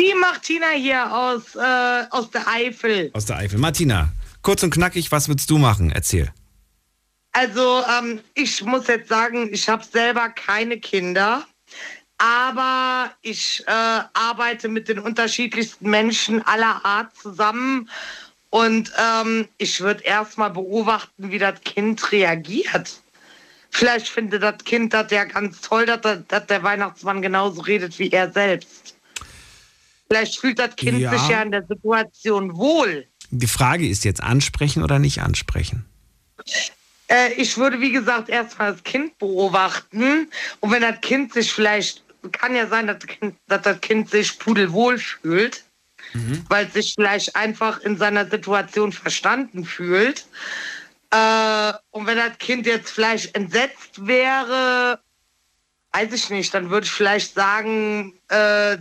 die 0.00 0.14
Martina 0.18 0.68
hier 0.76 1.14
aus, 1.14 1.54
äh, 1.56 2.04
aus 2.10 2.30
der 2.30 2.48
Eifel. 2.48 3.10
Aus 3.12 3.26
der 3.26 3.36
Eifel. 3.36 3.58
Martina, 3.58 4.12
kurz 4.40 4.62
und 4.62 4.70
knackig, 4.72 5.12
was 5.12 5.28
würdest 5.28 5.50
du 5.50 5.58
machen? 5.58 5.90
Erzähl. 5.90 6.32
Also 7.32 7.82
ähm, 7.98 8.20
ich 8.34 8.62
muss 8.64 8.86
jetzt 8.88 9.08
sagen, 9.08 9.50
ich 9.52 9.68
habe 9.68 9.84
selber 9.84 10.30
keine 10.30 10.78
Kinder, 10.78 11.44
aber 12.20 13.10
ich 13.22 13.64
äh, 13.66 13.70
arbeite 14.12 14.68
mit 14.68 14.88
den 14.88 14.98
unterschiedlichsten 15.00 15.88
Menschen 15.90 16.46
aller 16.46 16.84
Art 16.84 17.16
zusammen 17.16 17.88
Und 18.52 18.92
ähm, 18.98 19.46
ich 19.58 19.80
würde 19.80 20.02
erstmal 20.02 20.50
beobachten, 20.50 21.30
wie 21.30 21.38
das 21.38 21.60
Kind 21.60 22.10
reagiert. 22.10 23.00
Vielleicht 23.70 24.08
findet 24.08 24.42
das 24.42 24.58
Kind 24.64 24.92
das 24.92 25.08
ja 25.12 25.22
ganz 25.24 25.60
toll, 25.60 25.86
dass, 25.86 26.00
der- 26.00 26.16
dass 26.26 26.46
der 26.46 26.60
Weihnachtsmann 26.64 27.22
genauso 27.22 27.60
redet 27.60 27.96
wie 28.00 28.10
er 28.10 28.32
selbst. 28.32 28.96
Vielleicht 30.08 30.40
fühlt 30.40 30.58
das 30.58 30.74
Kind 30.74 30.98
Ja. 30.98 31.12
sich 31.16 31.28
ja 31.28 31.42
in 31.42 31.52
der 31.52 31.64
Situation 31.64 32.56
wohl. 32.56 33.06
Die 33.30 33.46
Frage 33.46 33.88
ist 33.88 34.04
jetzt 34.04 34.20
ansprechen 34.20 34.82
oder 34.82 34.98
nicht 34.98 35.22
ansprechen. 35.22 35.84
Äh, 37.06 37.32
ich 37.34 37.56
würde, 37.56 37.80
wie 37.80 37.92
gesagt, 37.92 38.28
erstmal 38.28 38.72
das 38.72 38.82
Kind 38.82 39.16
beobachten. 39.18 40.28
Und 40.58 40.72
wenn 40.72 40.82
das 40.82 41.00
Kind 41.00 41.32
sich 41.32 41.52
vielleicht, 41.52 42.02
kann 42.32 42.54
ja 42.54 42.66
sein, 42.66 42.86
dass, 42.86 42.98
das 42.98 43.08
kind, 43.08 43.36
dass 43.48 43.62
das 43.62 43.80
Kind 43.80 44.10
sich 44.10 44.38
pudelwohl 44.38 44.98
fühlt, 44.98 45.64
weil 46.48 46.66
es 46.66 46.72
sich 46.72 46.94
vielleicht 46.94 47.36
einfach 47.36 47.80
in 47.80 47.96
seiner 47.96 48.28
Situation 48.28 48.92
verstanden 48.92 49.64
fühlt. 49.64 50.26
Äh, 51.10 51.72
und 51.90 52.06
wenn 52.06 52.18
das 52.18 52.38
Kind 52.38 52.66
jetzt 52.66 52.90
vielleicht 52.90 53.34
entsetzt 53.34 54.06
wäre, 54.06 55.00
weiß 55.92 56.12
ich 56.12 56.30
nicht, 56.30 56.54
dann 56.54 56.70
würde 56.70 56.86
ich 56.86 56.92
vielleicht 56.92 57.34
sagen, 57.34 58.14
äh, 58.28 58.78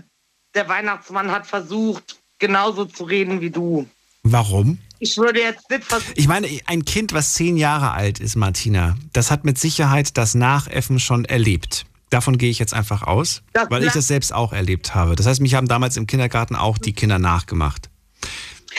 der 0.55 0.67
Weihnachtsmann 0.67 1.31
hat 1.31 1.47
versucht, 1.47 2.19
genauso 2.37 2.85
zu 2.85 3.03
reden 3.03 3.41
wie 3.41 3.49
du. 3.49 3.87
Warum? 4.23 4.79
Ich 4.99 5.17
würde 5.17 5.39
jetzt 5.39 5.69
nicht 5.69 5.85
versuchen. 5.85 6.13
Ich 6.15 6.27
meine, 6.27 6.47
ein 6.65 6.83
Kind, 6.83 7.13
was 7.13 7.33
zehn 7.33 7.57
Jahre 7.57 7.91
alt 7.91 8.19
ist, 8.19 8.35
Martina, 8.35 8.97
das 9.13 9.31
hat 9.31 9.45
mit 9.45 9.57
Sicherheit 9.57 10.17
das 10.17 10.35
Nachäffen 10.35 10.99
schon 10.99 11.25
erlebt. 11.25 11.85
Davon 12.09 12.37
gehe 12.37 12.49
ich 12.49 12.59
jetzt 12.59 12.73
einfach 12.73 13.03
aus, 13.03 13.43
Das 13.53 13.69
weil 13.69 13.83
ich 13.83 13.93
das 13.93 14.07
selbst 14.07 14.33
auch 14.33 14.51
erlebt 14.53 14.95
habe. 14.95 15.15
Das 15.15 15.25
heißt, 15.27 15.41
mich 15.41 15.53
haben 15.53 15.67
damals 15.67 15.95
im 15.97 16.07
Kindergarten 16.07 16.55
auch 16.55 16.77
die 16.77 16.93
Kinder 16.93 17.19
nachgemacht. 17.19 17.89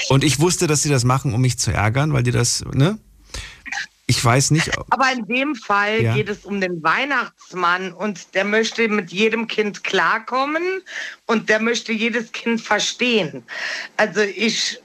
Und 0.09 0.25
ich 0.25 0.41
wusste, 0.41 0.67
dass 0.67 0.83
sie 0.83 0.89
das 0.89 1.05
machen, 1.05 1.35
um 1.35 1.41
mich 1.41 1.59
zu 1.59 1.73
ärgern, 1.73 2.13
weil 2.13 2.23
die 2.23 2.31
das, 2.33 2.65
ne? 2.73 2.99
Ich 4.07 4.25
weiß 4.25 4.51
nicht. 4.51 4.77
Aber 4.91 5.13
in 5.13 5.25
dem 5.27 5.55
Fall 5.55 6.03
Ja. 6.03 6.15
geht 6.15 6.29
es 6.29 6.45
um 6.45 6.61
den 6.61 6.83
Weihnachtsmann 6.83 7.93
und 7.93 8.35
der 8.35 8.45
möchte 8.45 8.89
mit 8.89 9.13
jedem 9.13 9.47
Kind 9.47 9.85
klarkommen 9.85 10.65
und 11.27 11.49
der 11.49 11.61
möchte 11.61 11.93
jedes 11.93 12.33
Kind 12.33 12.61
verstehen. 12.61 13.45
Also 13.97 14.21
ich 14.23 14.81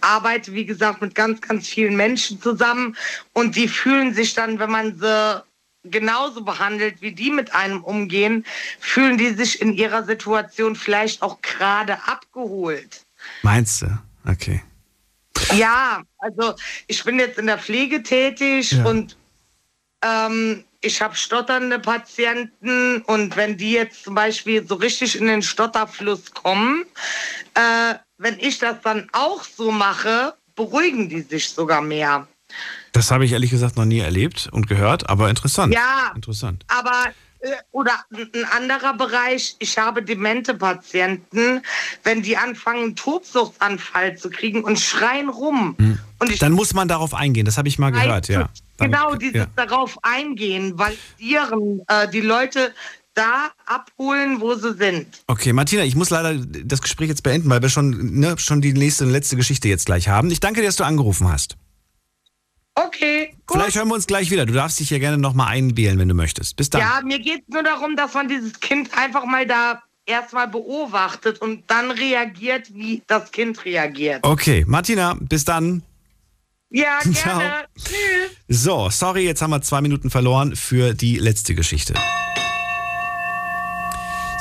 arbeite, 0.00 0.52
wie 0.52 0.64
gesagt, 0.64 1.00
mit 1.00 1.16
ganz, 1.16 1.40
ganz 1.40 1.66
vielen 1.66 1.96
Menschen 1.96 2.40
zusammen 2.40 2.96
und 3.32 3.56
die 3.56 3.66
fühlen 3.66 4.14
sich 4.14 4.34
dann, 4.34 4.60
wenn 4.60 4.70
man 4.70 4.96
sie 4.96 5.42
genauso 5.84 6.42
behandelt, 6.44 7.00
wie 7.00 7.12
die 7.12 7.30
mit 7.30 7.54
einem 7.54 7.82
umgehen, 7.82 8.44
fühlen 8.78 9.18
die 9.18 9.30
sich 9.30 9.60
in 9.60 9.72
ihrer 9.74 10.04
Situation 10.04 10.76
vielleicht 10.76 11.22
auch 11.22 11.40
gerade 11.42 11.98
abgeholt. 12.06 13.04
Meinst 13.42 13.82
du? 13.82 13.98
Okay. 14.28 14.62
Ja, 15.54 16.02
also 16.18 16.54
ich 16.86 17.02
bin 17.04 17.18
jetzt 17.18 17.38
in 17.38 17.46
der 17.46 17.58
Pflege 17.58 18.02
tätig 18.02 18.72
Ja. 18.72 18.84
und 18.84 19.16
ähm, 20.04 20.64
ich 20.80 21.00
habe 21.00 21.14
stotternde 21.14 21.78
Patienten 21.78 23.02
und 23.02 23.36
wenn 23.36 23.56
die 23.56 23.72
jetzt 23.72 24.04
zum 24.04 24.14
Beispiel 24.14 24.66
so 24.66 24.74
richtig 24.76 25.16
in 25.18 25.26
den 25.26 25.42
Stotterfluss 25.42 26.32
kommen, 26.32 26.84
äh, 27.54 27.94
wenn 28.18 28.38
ich 28.38 28.58
das 28.58 28.80
dann 28.82 29.08
auch 29.12 29.44
so 29.44 29.70
mache, 29.70 30.34
beruhigen 30.54 31.08
die 31.08 31.22
sich 31.22 31.50
sogar 31.50 31.82
mehr. 31.82 32.26
Das 32.92 33.10
habe 33.10 33.24
ich 33.24 33.32
ehrlich 33.32 33.50
gesagt 33.50 33.76
noch 33.76 33.86
nie 33.86 34.00
erlebt 34.00 34.48
und 34.52 34.68
gehört, 34.68 35.08
aber 35.08 35.30
interessant. 35.30 35.74
Ja. 35.74 36.12
Interessant. 36.14 36.64
Aber 36.68 37.06
äh, 37.40 37.48
oder 37.72 37.92
ein 38.12 38.44
anderer 38.56 38.94
Bereich, 38.94 39.56
ich 39.58 39.78
habe 39.78 40.02
demente 40.02 40.54
Patienten, 40.54 41.62
wenn 42.04 42.22
die 42.22 42.36
anfangen, 42.36 42.84
einen 42.84 42.96
Tobsuchtsanfall 42.96 44.16
zu 44.16 44.30
kriegen 44.30 44.62
und 44.62 44.78
schreien 44.78 45.28
rum. 45.28 45.98
Dann 46.38 46.52
muss 46.52 46.74
man 46.74 46.86
darauf 46.86 47.14
eingehen, 47.14 47.46
das 47.46 47.58
habe 47.58 47.68
ich 47.68 47.78
mal 47.78 47.90
gehört, 47.90 48.28
ja. 48.28 48.48
Genau, 48.78 49.14
dieses 49.14 49.34
ja. 49.34 49.46
darauf 49.56 49.98
eingehen, 50.02 50.78
validieren, 50.78 51.82
äh, 51.88 52.08
die 52.08 52.20
Leute 52.20 52.72
da 53.14 53.50
abholen, 53.66 54.40
wo 54.40 54.54
sie 54.54 54.74
sind. 54.74 55.06
Okay, 55.26 55.52
Martina, 55.52 55.84
ich 55.84 55.94
muss 55.94 56.10
leider 56.10 56.34
das 56.34 56.80
Gespräch 56.80 57.08
jetzt 57.08 57.22
beenden, 57.22 57.50
weil 57.50 57.62
wir 57.62 57.68
schon, 57.68 58.18
ne, 58.18 58.36
schon 58.38 58.60
die 58.60 58.72
nächste 58.72 59.04
letzte 59.04 59.36
Geschichte 59.36 59.68
jetzt 59.68 59.86
gleich 59.86 60.08
haben. 60.08 60.30
Ich 60.30 60.40
danke 60.40 60.60
dir, 60.60 60.66
dass 60.66 60.76
du 60.76 60.84
angerufen 60.84 61.30
hast. 61.30 61.56
Okay, 62.74 63.34
gut. 63.46 63.58
Vielleicht 63.58 63.76
hören 63.76 63.88
wir 63.88 63.94
uns 63.94 64.06
gleich 64.06 64.30
wieder. 64.30 64.46
Du 64.46 64.54
darfst 64.54 64.80
dich 64.80 64.88
hier 64.88 64.98
gerne 64.98 65.18
nochmal 65.18 65.48
einwählen, 65.48 65.98
wenn 65.98 66.08
du 66.08 66.14
möchtest. 66.14 66.56
Bis 66.56 66.70
dann. 66.70 66.80
Ja, 66.80 67.00
mir 67.04 67.18
geht 67.18 67.42
es 67.46 67.48
nur 67.52 67.62
darum, 67.62 67.96
dass 67.96 68.14
man 68.14 68.28
dieses 68.28 68.58
Kind 68.60 68.96
einfach 68.96 69.26
mal 69.26 69.46
da 69.46 69.82
erstmal 70.06 70.48
beobachtet 70.48 71.40
und 71.40 71.64
dann 71.70 71.90
reagiert, 71.90 72.72
wie 72.74 73.02
das 73.06 73.30
Kind 73.30 73.64
reagiert. 73.64 74.20
Okay, 74.22 74.64
Martina, 74.66 75.16
bis 75.20 75.44
dann. 75.44 75.82
Ja, 76.70 77.00
Ciao. 77.12 77.38
gerne. 77.38 77.64
Tschüss. 77.76 78.30
So, 78.48 78.88
sorry, 78.88 79.24
jetzt 79.26 79.42
haben 79.42 79.50
wir 79.50 79.60
zwei 79.60 79.82
Minuten 79.82 80.08
verloren 80.08 80.56
für 80.56 80.94
die 80.94 81.18
letzte 81.18 81.54
Geschichte. 81.54 81.94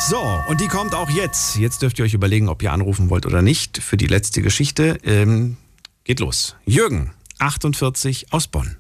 So, 0.10 0.20
und 0.48 0.60
die 0.62 0.68
kommt 0.68 0.96
auch 0.96 1.10
jetzt. 1.10 1.58
Jetzt 1.58 1.82
dürft 1.82 2.00
ihr 2.00 2.06
euch 2.06 2.14
überlegen, 2.14 2.50
ob 2.50 2.64
ihr 2.64 2.72
anrufen 2.72 3.10
wollt 3.10 3.26
oder 3.26 3.42
nicht 3.42 3.78
für 3.78 3.98
die 3.98 4.08
letzte 4.08 4.42
Geschichte. 4.42 4.98
Ähm, 5.04 5.58
geht 6.06 6.20
los. 6.20 6.56
Jürgen, 6.66 7.14
48 7.42 8.32
aus 8.32 8.48
Bonn. 8.48 8.78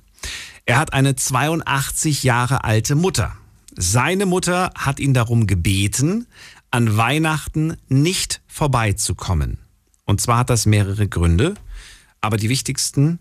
Er 0.65 0.77
hat 0.77 0.93
eine 0.93 1.15
82 1.15 2.23
Jahre 2.23 2.63
alte 2.63 2.95
Mutter. 2.95 3.35
Seine 3.75 4.25
Mutter 4.25 4.71
hat 4.75 4.99
ihn 4.99 5.13
darum 5.13 5.47
gebeten, 5.47 6.27
an 6.69 6.97
Weihnachten 6.97 7.77
nicht 7.89 8.41
vorbeizukommen. 8.47 9.57
Und 10.05 10.21
zwar 10.21 10.39
hat 10.39 10.49
das 10.49 10.65
mehrere 10.65 11.07
Gründe, 11.07 11.55
aber 12.21 12.37
die 12.37 12.49
wichtigsten 12.49 13.19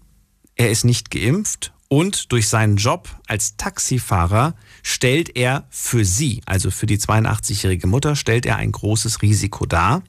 er 0.60 0.70
ist 0.70 0.84
nicht 0.84 1.10
geimpft 1.10 1.72
und 1.88 2.32
durch 2.32 2.48
seinen 2.48 2.76
Job 2.76 3.08
als 3.26 3.56
Taxifahrer 3.56 4.54
stellt 4.82 5.36
er 5.36 5.66
für 5.70 6.04
sie, 6.04 6.42
also 6.44 6.70
für 6.70 6.84
die 6.84 6.98
82-jährige 6.98 7.86
Mutter, 7.86 8.14
stellt 8.14 8.44
er 8.44 8.56
ein 8.56 8.70
großes 8.70 9.22
Risiko 9.22 9.64
dar. 9.64 10.02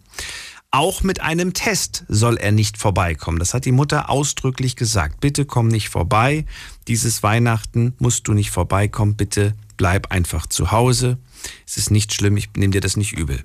Auch 0.74 1.04
mit 1.04 1.20
einem 1.20 1.52
Test 1.52 2.06
soll 2.08 2.38
er 2.38 2.54
nicht 2.54 2.78
vorbeikommen. 2.78 3.40
Das 3.40 3.54
hat 3.54 3.66
die 3.66 3.74
Mutter 3.74 4.10
ausdrücklich 4.10 4.78
gesagt. 4.78 5.20
Bitte 5.20 5.44
komm 5.44 5.68
nicht 5.68 5.90
vorbei. 5.90 6.46
Dieses 6.88 7.24
Weihnachten 7.24 7.94
musst 8.00 8.30
du 8.30 8.34
nicht 8.34 8.52
vorbeikommen. 8.52 9.18
Bitte 9.18 9.54
bleib 9.76 10.12
einfach 10.12 10.48
zu 10.48 10.72
Hause. 10.72 11.18
Es 11.68 11.76
ist 11.76 11.92
nicht 11.92 12.14
schlimm. 12.14 12.38
Ich 12.38 12.52
nehme 12.56 12.72
dir 12.72 12.80
das 12.80 12.96
nicht 12.96 13.12
übel. 13.12 13.44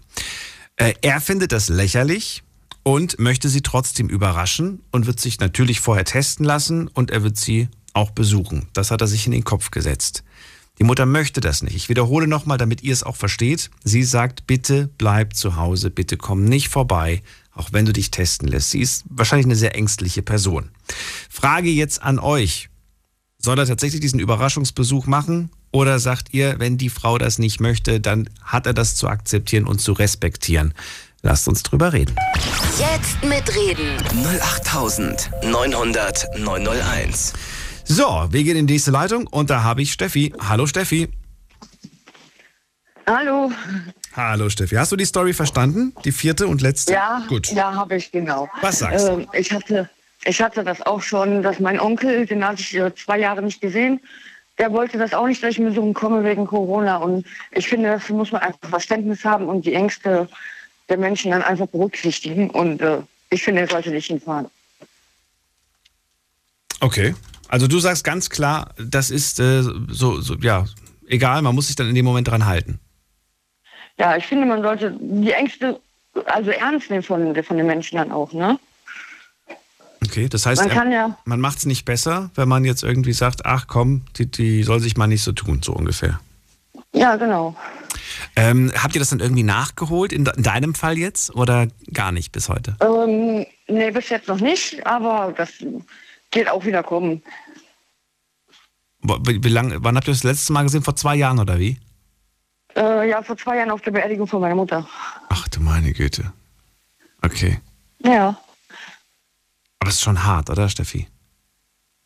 Äh, 0.77 0.94
er 1.03 1.20
findet 1.20 1.51
das 1.51 1.69
lächerlich 1.69 2.44
und 2.85 3.19
möchte 3.19 3.48
sie 3.48 3.62
trotzdem 3.62 4.09
überraschen 4.09 4.81
und 4.93 5.07
wird 5.07 5.19
sich 5.19 5.40
natürlich 5.40 5.81
vorher 5.81 6.05
testen 6.05 6.47
lassen 6.47 6.86
und 6.86 7.11
er 7.11 7.24
wird 7.24 7.36
sie 7.36 7.69
auch 7.93 8.12
besuchen. 8.12 8.69
Das 8.73 8.93
hat 8.93 9.01
er 9.01 9.09
sich 9.09 9.27
in 9.27 9.32
den 9.32 9.43
Kopf 9.43 9.73
gesetzt. 9.73 10.23
Die 10.78 10.85
Mutter 10.85 11.07
möchte 11.07 11.40
das 11.40 11.62
nicht. 11.62 11.74
Ich 11.74 11.89
wiederhole 11.89 12.27
nochmal, 12.27 12.59
damit 12.59 12.82
ihr 12.82 12.93
es 12.93 13.03
auch 13.03 13.16
versteht. 13.16 13.70
Sie 13.82 14.03
sagt, 14.03 14.47
bitte 14.47 14.90
bleib 14.98 15.35
zu 15.35 15.57
Hause, 15.57 15.90
bitte 15.90 16.16
komm 16.16 16.44
nicht 16.44 16.69
vorbei, 16.69 17.23
auch 17.55 17.73
wenn 17.73 17.86
du 17.86 17.93
dich 17.93 18.11
testen 18.11 18.48
lässt. 18.48 18.70
Sie 18.70 18.81
ist 18.81 19.05
wahrscheinlich 19.09 19.47
eine 19.47 19.57
sehr 19.57 19.74
ängstliche 19.74 20.23
Person. 20.23 20.70
Frage 21.31 21.70
jetzt 21.70 22.03
an 22.03 22.19
euch. 22.19 22.69
Soll 23.39 23.59
er 23.59 23.66
tatsächlich 23.66 24.01
diesen 24.01 24.20
Überraschungsbesuch 24.20 25.07
machen? 25.07 25.51
Oder 25.73 25.98
sagt 25.98 26.32
ihr, 26.32 26.59
wenn 26.59 26.78
die 26.78 26.90
Frau 26.90 27.19
das 27.19 27.39
nicht 27.39 27.61
möchte, 27.61 28.01
dann 28.01 28.28
hat 28.43 28.66
er 28.66 28.74
das 28.74 28.97
zu 28.97 29.09
akzeptieren 29.09 29.66
und 29.66 29.81
zu 29.81 29.93
respektieren? 29.93 30.74
Lasst 31.23 31.48
uns 31.48 31.62
drüber 31.62 31.93
reden. 31.93 32.15
Jetzt 32.78 33.23
mitreden. 33.24 33.97
08900 34.43 36.39
901. 36.39 37.32
So, 37.89 38.27
wir 38.31 38.43
gehen 38.43 38.57
in 38.57 38.67
die 38.67 38.75
nächste 38.75 38.91
Leitung 38.91 39.29
und 39.29 39.49
da 39.49 39.63
habe 39.63 39.81
ich 39.81 39.93
Steffi. 39.93 40.35
Hallo 40.41 40.67
Steffi. 40.67 41.09
Hallo. 43.07 43.53
Hallo 44.15 44.49
Steffi. 44.49 44.75
Hast 44.75 44.91
du 44.91 44.97
die 44.97 45.05
Story 45.05 45.33
verstanden? 45.33 45.95
Die 46.05 46.11
vierte 46.11 46.49
und 46.49 46.63
letzte? 46.63 46.95
Ja, 46.95 47.25
Gut. 47.29 47.53
ja, 47.53 47.73
habe 47.73 47.95
ich 47.97 48.11
genau. 48.11 48.49
Was 48.61 48.81
sagst 48.81 49.07
du? 49.07 49.13
Ähm, 49.13 49.29
ich 49.33 49.53
hatte, 49.53 49.89
ich 50.25 50.43
hatte 50.43 50.65
das 50.65 50.83
auch 50.83 51.01
schon, 51.01 51.45
dass 51.45 51.61
mein 51.61 51.79
Onkel, 51.79 52.27
den 52.27 52.45
hatte 52.45 52.61
ich 52.61 52.75
äh, 52.75 52.93
zwei 52.97 53.21
Jahre 53.21 53.43
nicht 53.43 53.61
gesehen, 53.61 54.01
der 54.59 54.73
wollte 54.73 54.99
das 54.99 55.15
auch 55.15 55.29
nicht, 55.29 55.41
dass 55.43 55.51
ich 55.51 55.59
besuchen 55.59 55.95
komme 55.95 56.25
wegen 56.25 56.45
Corona. 56.45 56.97
Und 56.97 57.25
ich 57.53 57.69
finde, 57.69 57.91
das 57.91 58.09
muss 58.09 58.33
man 58.33 58.43
einfach 58.43 58.69
Verständnis 58.69 59.25
haben 59.25 59.47
und 59.47 59.65
die 59.65 59.75
Ängste 59.75 60.29
der 60.89 60.97
Menschen 60.97 61.31
dann 61.31 61.43
einfach 61.43 61.69
berücksichtigen. 61.69 62.51
Und 62.51 62.81
äh, 62.81 62.99
ich 63.31 63.45
finde, 63.45 63.61
er 63.61 63.69
sollte 63.69 63.91
nicht 63.91 64.07
hinfahren. 64.07 64.47
Okay. 66.81 67.15
Also 67.48 67.66
du 67.68 67.78
sagst 67.78 68.05
ganz 68.05 68.31
klar, 68.31 68.74
das 68.78 69.10
ist 69.10 69.39
äh, 69.40 69.62
so, 69.89 70.20
so, 70.20 70.35
ja, 70.36 70.64
egal, 71.09 71.43
man 71.43 71.55
muss 71.55 71.68
sich 71.68 71.77
dann 71.77 71.89
in 71.89 71.94
dem 71.94 72.05
Moment 72.05 72.28
dran 72.28 72.47
halten. 72.47 72.81
Ja, 73.98 74.16
ich 74.16 74.27
finde, 74.27 74.47
man 74.47 74.62
sollte 74.62 74.97
die 75.01 75.32
Ängste 75.32 75.81
also 76.27 76.51
ernst 76.51 76.90
nehmen 76.90 77.02
von, 77.02 77.35
von 77.44 77.56
den 77.56 77.66
Menschen 77.66 77.97
dann 77.97 78.10
auch, 78.10 78.32
ne? 78.32 78.59
Okay, 80.05 80.28
das 80.28 80.47
heißt, 80.47 80.62
Man 80.62 80.70
kann 80.70 80.93
ja- 80.93 81.16
man 81.24 81.40
macht 81.40 81.59
es 81.59 81.66
nicht 81.66 81.85
besser, 81.85 82.31
wenn 82.35 82.48
man 82.48 82.64
jetzt 82.64 82.82
irgendwie 82.82 83.12
sagt, 83.12 83.44
ach 83.47 83.66
komm, 83.66 84.02
die, 84.16 84.27
die 84.31 84.62
soll 84.62 84.81
sich 84.81 84.97
mal 84.97 85.06
nicht 85.06 85.23
so 85.23 85.32
tun, 85.32 85.60
so 85.62 85.73
ungefähr. 85.73 86.20
Ja, 86.93 87.16
genau. 87.16 87.56
Ähm, 88.36 88.73
habt 88.82 88.94
ihr 88.94 88.98
das 89.01 89.10
dann 89.10 89.20
irgendwie 89.20 89.43
nachgeholt, 89.43 90.12
in, 90.12 90.27
in 90.27 90.43
deinem 90.43 90.74
Fall 90.74 90.97
jetzt, 90.98 91.35
oder 91.35 91.66
gar 91.93 92.12
nicht 92.12 92.32
bis 92.32 92.48
heute? 92.48 92.77
Ähm, 92.81 93.47
nee, 93.68 93.90
bis 93.90 94.09
jetzt 94.10 94.28
noch 94.28 94.40
nicht, 94.40 94.86
aber 94.86 95.32
das 95.36 95.51
geht 96.31 96.48
auch 96.48 96.65
wieder 96.65 96.82
kommen. 96.82 97.23
Wie, 99.01 99.43
wie 99.43 99.48
lang, 99.48 99.77
wann 99.78 99.97
habt 99.97 100.09
ihr 100.09 100.15
das 100.15 100.24
letzte 100.24 100.53
Mal 100.53 100.62
gesehen? 100.62 100.82
Vor 100.82 100.97
zwei 100.97 101.15
Jahren 101.15 101.39
oder 101.39 101.59
wie? 101.59 101.78
Äh, 102.74 103.09
ja, 103.09 103.23
vor 103.23 103.36
zwei 103.36 103.57
Jahren 103.57 103.70
auf 103.70 103.81
der 103.82 103.93
Beerdigung 103.93 104.27
von 104.27 104.40
meiner 104.40 104.55
Mutter. 104.55 104.86
Ach 105.28 105.48
du 105.48 105.61
meine 105.61 105.93
Güte. 105.93 106.32
Okay. 107.23 107.61
Ja. 108.01 108.36
Aber 109.78 109.89
es 109.89 109.97
ist 109.97 110.03
schon 110.03 110.24
hart, 110.24 110.51
oder 110.51 110.69
Steffi? 110.69 111.09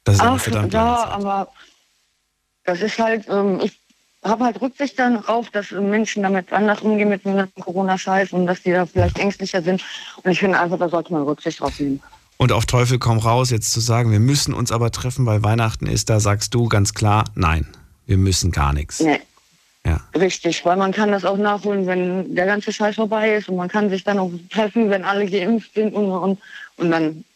Das 0.05 0.17
ist 0.17 0.21
Ach, 0.21 0.39
verdammt 0.39 0.73
ja, 0.73 1.05
aber 1.09 1.49
das 2.65 2.81
ist 2.81 2.99
halt, 2.99 3.27
ähm, 3.29 3.61
ich 3.63 3.79
habe 4.23 4.45
halt 4.45 4.61
Rücksicht 4.61 4.99
darauf, 4.99 5.51
dass 5.51 5.71
Menschen 5.71 6.23
damit 6.23 6.53
anders 6.53 6.81
umgehen 6.83 7.09
mit 7.09 7.25
dem 7.25 7.49
Corona-Scheiß 7.55 8.33
und 8.33 8.47
dass 8.47 8.63
die 8.63 8.73
da 8.73 8.87
vielleicht 8.87 9.19
ängstlicher 9.19 9.63
sind. 9.63 9.83
Und 10.23 10.31
ich 10.31 10.41
finde 10.41 10.61
einfach, 10.61 10.79
da 10.79 10.89
sollte 10.89 11.13
man 11.13 11.23
Rücksicht 11.23 11.61
drauf 11.61 11.79
nehmen. 11.81 12.03
Und 12.41 12.53
auf 12.53 12.65
Teufel 12.65 12.99
komm 12.99 13.19
raus, 13.19 13.51
jetzt 13.51 13.71
zu 13.71 13.81
sagen, 13.81 14.13
wir 14.13 14.19
müssen 14.19 14.55
uns 14.55 14.73
aber 14.73 14.91
treffen, 14.91 15.27
weil 15.27 15.43
Weihnachten 15.43 15.87
ist, 15.87 16.09
da 16.09 16.21
sagst 16.21 16.55
du 16.55 16.69
ganz 16.69 16.95
klar, 16.95 17.27
nein, 17.35 17.67
wir 18.07 18.17
müssen 18.17 18.51
gar 18.51 18.73
nichts. 18.73 19.01
Nee. 19.01 19.21
Ja. 19.85 20.01
Richtig, 20.19 20.65
weil 20.65 20.79
man 20.79 20.91
kann 20.91 21.13
das 21.13 21.27
auch 21.27 21.37
nachholen, 21.37 21.87
wenn 21.87 22.35
der 22.35 22.47
ganze 22.47 22.73
Scheiß 22.73 22.95
vorbei 22.95 23.35
ist 23.35 23.51
und 23.51 23.57
man 23.57 23.69
kann 23.69 23.91
sich 23.91 24.05
dann 24.05 24.19
auch 24.19 24.31
treffen, 24.49 24.89
wenn 24.89 25.05
alle 25.05 25.27
geimpft 25.27 25.75
sind 25.75 25.93
und, 25.93 26.11
und, 26.11 26.39
und 26.79 26.91
dann 26.91 27.27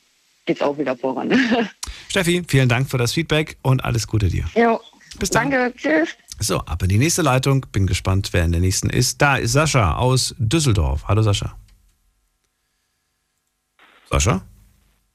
geht's 0.46 0.62
auch 0.62 0.78
wieder 0.78 0.96
voran. 0.96 1.38
Steffi, 2.08 2.42
vielen 2.48 2.70
Dank 2.70 2.88
für 2.88 2.96
das 2.96 3.12
Feedback 3.12 3.58
und 3.60 3.84
alles 3.84 4.06
Gute 4.06 4.28
dir. 4.28 4.46
jo, 4.54 4.80
Bis 5.18 5.28
dann. 5.28 5.50
danke, 5.50 5.76
tschüss. 5.76 6.08
So, 6.38 6.60
ab 6.60 6.82
in 6.82 6.88
die 6.88 6.98
nächste 6.98 7.20
Leitung. 7.20 7.66
Bin 7.72 7.86
gespannt, 7.86 8.30
wer 8.32 8.44
in 8.44 8.52
der 8.52 8.62
nächsten 8.62 8.88
ist. 8.88 9.20
Da 9.20 9.36
ist 9.36 9.52
Sascha 9.52 9.96
aus 9.96 10.34
Düsseldorf. 10.38 11.04
Hallo 11.06 11.20
Sascha. 11.20 11.54
Sascha? 14.08 14.42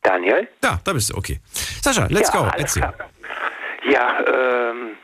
Daniel? 0.01 0.47
Ja, 0.63 0.79
da 0.83 0.93
bist 0.93 1.09
du. 1.11 1.17
Okay. 1.17 1.39
Sascha, 1.81 2.07
let's 2.09 2.31
Ja, 2.33 2.39
go. 2.39 2.47
Erzähl. 2.57 2.81
klar. 2.83 2.93
Ja, 3.83 4.19
ähm, 4.71 4.97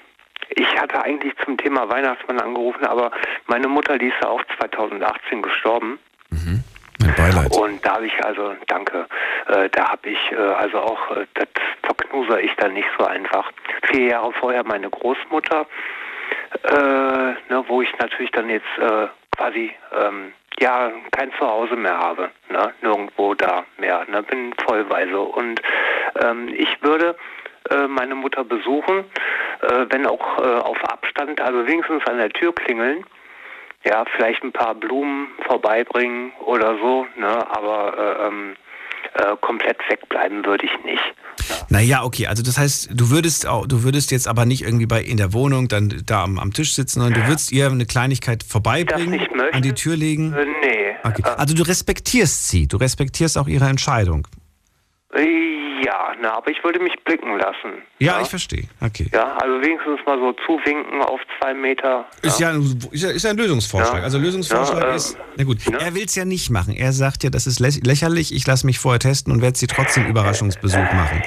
ich 0.49 0.67
hatte 0.79 1.01
eigentlich 1.03 1.33
zum 1.43 1.57
Thema 1.57 1.89
Weihnachtsmann 1.89 2.39
angerufen, 2.39 2.85
aber 2.85 3.11
meine 3.47 3.67
Mutter, 3.67 3.97
die 3.97 4.07
ist 4.07 4.15
ja 4.21 4.29
auch 4.29 4.41
2018 4.57 5.41
gestorben. 5.41 5.99
Mein 6.99 7.13
Beileid. 7.15 7.51
Und 7.57 7.85
da 7.85 7.95
habe 7.95 8.07
ich 8.07 8.23
also, 8.23 8.55
danke, 8.67 9.05
äh, 9.47 9.69
da 9.69 9.89
habe 9.91 10.09
ich 10.09 10.31
äh, 10.31 10.35
also 10.35 10.79
auch, 10.79 11.11
äh, 11.17 11.25
das 11.33 11.47
verknuser 11.83 12.39
ich 12.39 12.51
dann 12.55 12.73
nicht 12.73 12.87
so 12.97 13.05
einfach. 13.05 13.51
Vier 13.91 14.07
Jahre 14.11 14.31
vorher 14.33 14.63
meine 14.65 14.89
Großmutter, 14.89 15.65
äh, 16.63 16.73
ne, 16.73 17.63
wo 17.67 17.81
ich 17.81 17.89
natürlich 17.99 18.31
dann 18.31 18.49
jetzt 18.49 18.65
äh, 18.79 19.07
quasi 19.35 19.73
ähm, 19.93 20.31
ja 20.59 20.91
kein 21.11 21.31
Zuhause 21.33 21.75
mehr 21.75 21.97
habe, 21.97 22.31
ne, 22.49 22.73
nirgendwo 22.81 23.33
da 23.33 23.65
mehr, 23.77 24.05
ne, 24.07 24.23
bin 24.23 24.53
vollweise. 24.65 25.19
Und 25.19 25.61
ähm, 26.21 26.49
ich 26.49 26.81
würde 26.81 27.15
äh, 27.69 27.87
meine 27.87 28.15
Mutter 28.15 28.43
besuchen, 28.43 29.05
äh, 29.61 29.85
wenn 29.89 30.05
auch 30.05 30.39
äh, 30.39 30.59
auf 30.59 30.83
Abstand, 30.83 31.41
also 31.41 31.67
wenigstens 31.67 32.05
an 32.07 32.17
der 32.17 32.29
Tür 32.29 32.53
klingeln 32.53 33.05
ja, 33.85 34.03
vielleicht 34.15 34.43
ein 34.43 34.51
paar 34.51 34.73
Blumen 34.75 35.27
vorbeibringen 35.45 36.31
oder 36.39 36.77
so, 36.77 37.07
ne? 37.15 37.47
aber 37.49 37.97
äh, 37.97 38.27
ähm, 38.27 38.55
äh, 39.13 39.35
komplett 39.41 39.77
wegbleiben 39.89 40.45
würde 40.45 40.65
ich 40.65 40.85
nicht. 40.85 41.03
Naja, 41.69 42.03
okay, 42.03 42.27
also 42.27 42.43
das 42.43 42.57
heißt, 42.57 42.89
du 42.93 43.09
würdest 43.09 43.47
auch, 43.47 43.67
du 43.67 43.83
würdest 43.83 44.11
jetzt 44.11 44.27
aber 44.27 44.45
nicht 44.45 44.63
irgendwie 44.63 44.85
bei 44.85 45.01
in 45.01 45.17
der 45.17 45.33
Wohnung 45.33 45.67
dann 45.67 46.01
da 46.05 46.23
am, 46.23 46.39
am 46.39 46.53
Tisch 46.53 46.73
sitzen, 46.73 47.01
sondern 47.01 47.21
du 47.21 47.27
würdest 47.27 47.51
ihr 47.51 47.69
eine 47.69 47.85
Kleinigkeit 47.85 48.43
vorbeibringen, 48.43 49.21
an 49.51 49.61
die 49.61 49.73
Tür 49.73 49.95
legen. 49.95 50.33
Äh, 50.33 50.45
nee. 50.45 50.95
Okay. 51.03 51.23
Also 51.37 51.53
du 51.53 51.63
respektierst 51.63 52.47
sie, 52.47 52.67
du 52.67 52.77
respektierst 52.77 53.37
auch 53.37 53.47
ihre 53.47 53.67
Entscheidung. 53.67 54.27
Ja, 55.13 56.13
ne, 56.19 56.33
aber 56.33 56.49
ich 56.51 56.61
würde 56.63 56.79
mich 56.79 56.93
blicken 57.05 57.37
lassen. 57.37 57.83
Ja, 57.99 58.19
ich 58.21 58.27
verstehe. 58.27 58.63
Okay. 58.81 59.07
Ja, 59.13 59.37
also 59.37 59.61
wenigstens 59.61 59.99
mal 60.05 60.17
so 60.19 60.33
zuwinken 60.45 61.01
auf 61.01 61.21
zwei 61.39 61.53
Meter. 61.53 62.05
Ist 62.21 62.39
ja, 62.39 62.49
ein- 62.49 62.79
ist 62.91 63.03
ja, 63.03 63.11
ist 63.11 63.23
ja 63.23 63.29
ein 63.29 63.37
Lösungsvorschlag. 63.37 63.99
Ja. 63.99 64.03
Also 64.03 64.17
Lösungsvorschlag 64.17 64.81
Ja, 64.81 64.91
äh, 64.91 64.95
ist, 64.95 65.17
na 65.37 65.43
gut, 65.45 65.59
er 65.67 65.93
will 65.95 66.03
es 66.05 66.15
ja 66.15 66.25
nicht 66.25 66.49
machen. 66.49 66.75
Er 66.75 66.91
sagt 66.91 67.23
ja, 67.23 67.29
das 67.29 67.47
ist 67.47 67.61
lä- 67.61 67.85
lächerlich, 67.85 68.33
ich 68.33 68.45
lasse 68.47 68.65
mich 68.65 68.79
vorher 68.79 68.99
testen 68.99 69.31
und 69.31 69.41
werde 69.41 69.57
sie 69.57 69.67
trotzdem 69.67 70.07
Überraschungsbesuch 70.07 70.91
machen. 70.93 71.21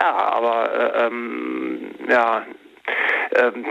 Ja, 0.00 0.14
aber 0.34 0.72
äh, 0.74 1.06
ähm, 1.06 1.78
ja, 2.08 2.44
ähm, 3.36 3.64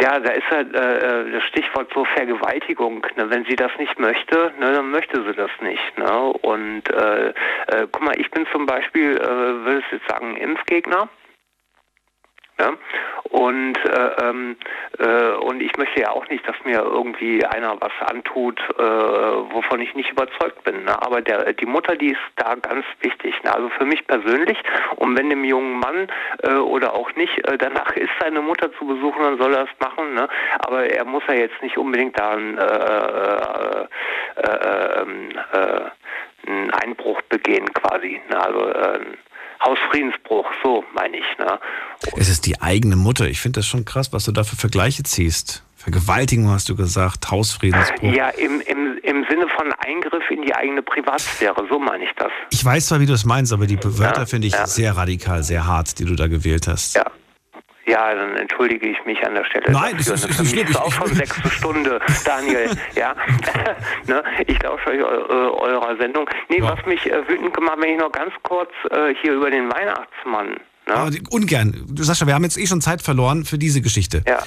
ja, 0.00 0.20
da 0.20 0.30
ist 0.30 0.50
halt 0.50 0.74
äh, 0.74 0.98
äh, 0.98 1.32
das 1.32 1.42
Stichwort 1.44 1.90
so 1.94 2.04
Vergewaltigung. 2.04 3.06
Ne? 3.16 3.30
Wenn 3.30 3.44
sie 3.44 3.56
das 3.56 3.72
nicht 3.78 3.98
möchte, 3.98 4.52
ne, 4.58 4.72
dann 4.72 4.90
möchte 4.90 5.22
sie 5.24 5.34
das 5.34 5.50
nicht. 5.60 5.98
Ne? 5.98 6.32
Und 6.42 6.82
äh, 6.90 7.28
äh, 7.28 7.32
guck 7.90 8.02
mal, 8.02 8.18
ich 8.18 8.30
bin 8.30 8.46
zum 8.52 8.66
Beispiel, 8.66 9.16
äh, 9.16 9.20
würde 9.20 9.80
ich 9.80 9.92
jetzt 9.92 10.08
sagen, 10.08 10.36
Impfgegner. 10.36 11.08
Ja? 12.60 12.72
Und, 13.30 13.76
äh, 13.84 14.24
ähm, 14.24 14.56
äh, 14.98 15.32
und 15.36 15.60
ich 15.60 15.76
möchte 15.76 16.00
ja 16.00 16.10
auch 16.10 16.26
nicht, 16.28 16.46
dass 16.48 16.56
mir 16.64 16.78
irgendwie 16.78 17.44
einer 17.44 17.76
was 17.80 17.92
antut, 18.10 18.58
äh, 18.78 18.82
wovon 18.82 19.80
ich 19.80 19.94
nicht 19.94 20.10
überzeugt 20.10 20.64
bin. 20.64 20.84
Ne? 20.84 21.02
Aber 21.02 21.20
der, 21.20 21.52
die 21.52 21.66
Mutter, 21.66 21.94
die 21.94 22.12
ist 22.12 22.20
da 22.36 22.54
ganz 22.54 22.86
wichtig. 23.00 23.34
Ne? 23.42 23.54
Also 23.54 23.68
für 23.70 23.84
mich 23.84 24.06
persönlich. 24.06 24.58
Und 24.96 25.18
wenn 25.18 25.28
dem 25.28 25.44
jungen 25.44 25.78
Mann 25.78 26.08
äh, 26.42 26.54
oder 26.54 26.94
auch 26.94 27.14
nicht 27.16 27.36
äh, 27.46 27.58
danach 27.58 27.92
ist, 27.96 28.10
seine 28.20 28.40
Mutter 28.40 28.72
zu 28.78 28.86
besuchen, 28.86 29.22
dann 29.22 29.38
soll 29.38 29.54
er 29.54 29.66
das 29.66 29.78
machen. 29.78 30.14
Ne? 30.14 30.28
Aber 30.60 30.84
er 30.86 31.04
muss 31.04 31.22
ja 31.28 31.34
jetzt 31.34 31.62
nicht 31.62 31.76
unbedingt 31.76 32.18
da 32.18 32.30
einen, 32.30 32.56
äh, 32.56 32.64
äh, 32.64 33.86
äh, 34.36 35.02
ähm, 35.02 35.28
äh, 35.52 36.48
einen 36.50 36.70
Einbruch 36.70 37.20
begehen 37.22 37.70
quasi. 37.74 38.20
Ne? 38.30 38.40
Also 38.40 38.72
Hausfriedensbruch, 39.64 40.46
so 40.62 40.84
meine 40.94 41.16
ich. 41.16 41.24
Ne? 41.38 41.58
Es 42.16 42.28
ist 42.28 42.46
die 42.46 42.60
eigene 42.60 42.96
Mutter. 42.96 43.26
Ich 43.28 43.40
finde 43.40 43.60
das 43.60 43.66
schon 43.66 43.84
krass, 43.84 44.12
was 44.12 44.24
du 44.24 44.32
da 44.32 44.44
für 44.44 44.56
Vergleiche 44.56 45.02
ziehst. 45.02 45.62
Vergewaltigung 45.76 46.48
hast 46.50 46.68
du 46.68 46.76
gesagt, 46.76 47.30
Hausfriedensbruch. 47.30 48.12
Ja, 48.12 48.28
im, 48.30 48.60
im, 48.60 48.98
im 49.02 49.24
Sinne 49.28 49.46
von 49.56 49.72
Eingriff 49.78 50.24
in 50.30 50.42
die 50.42 50.54
eigene 50.54 50.82
Privatsphäre, 50.82 51.64
so 51.70 51.78
meine 51.78 52.04
ich 52.04 52.10
das. 52.16 52.30
Ich 52.50 52.64
weiß 52.64 52.88
zwar, 52.88 53.00
wie 53.00 53.06
du 53.06 53.12
es 53.12 53.24
meinst, 53.24 53.52
aber 53.52 53.66
die 53.66 53.78
Wörter 53.82 54.20
Ja, 54.20 54.26
finde 54.26 54.48
ich 54.48 54.54
ja. 54.54 54.66
sehr 54.66 54.96
radikal, 54.96 55.42
sehr 55.42 55.66
hart, 55.66 55.98
die 55.98 56.04
du 56.04 56.14
da 56.16 56.26
gewählt 56.26 56.66
hast. 56.66 56.96
Ja. 56.96 57.06
Ja, 57.88 58.14
dann 58.14 58.36
entschuldige 58.36 58.86
ich 58.88 58.98
mich 59.06 59.24
an 59.26 59.34
der 59.34 59.44
Stelle 59.44 59.70
Nein, 59.72 59.96
dafür. 59.96 60.14
es 60.14 60.24
ist- 60.24 60.24
Ne, 60.24 60.30
ist 60.30 60.38
mich 60.40 60.50
schlimm. 60.50 60.66
ist 60.68 60.76
auch 60.76 60.92
schon 60.92 61.14
sechste 61.14 61.50
Stunde, 61.50 62.00
Daniel. 62.24 62.70
ja, 62.94 63.14
ne? 64.06 64.22
Ich 64.46 64.62
lausche 64.62 64.88
euch 64.90 65.00
eu- 65.00 65.54
eurer 65.58 65.96
Sendung. 65.96 66.28
Nee, 66.48 66.60
was 66.62 66.84
mich 66.86 67.06
äh, 67.10 67.26
wütend 67.28 67.54
gemacht, 67.54 67.78
wenn 67.80 67.94
ich 67.94 67.98
noch 67.98 68.12
ganz 68.12 68.32
kurz 68.42 68.70
äh, 68.90 69.14
hier 69.22 69.32
über 69.32 69.50
den 69.50 69.70
Weihnachtsmann. 69.72 70.48
Ne? 70.86 70.94
Aber 70.94 71.10
die- 71.10 71.22
ungern. 71.30 71.86
Sascha, 71.98 72.26
wir 72.26 72.34
haben 72.34 72.44
jetzt 72.44 72.58
eh 72.58 72.66
schon 72.66 72.80
Zeit 72.80 73.00
verloren 73.02 73.44
für 73.44 73.58
diese 73.58 73.80
Geschichte. 73.80 74.22
Ja. 74.26 74.38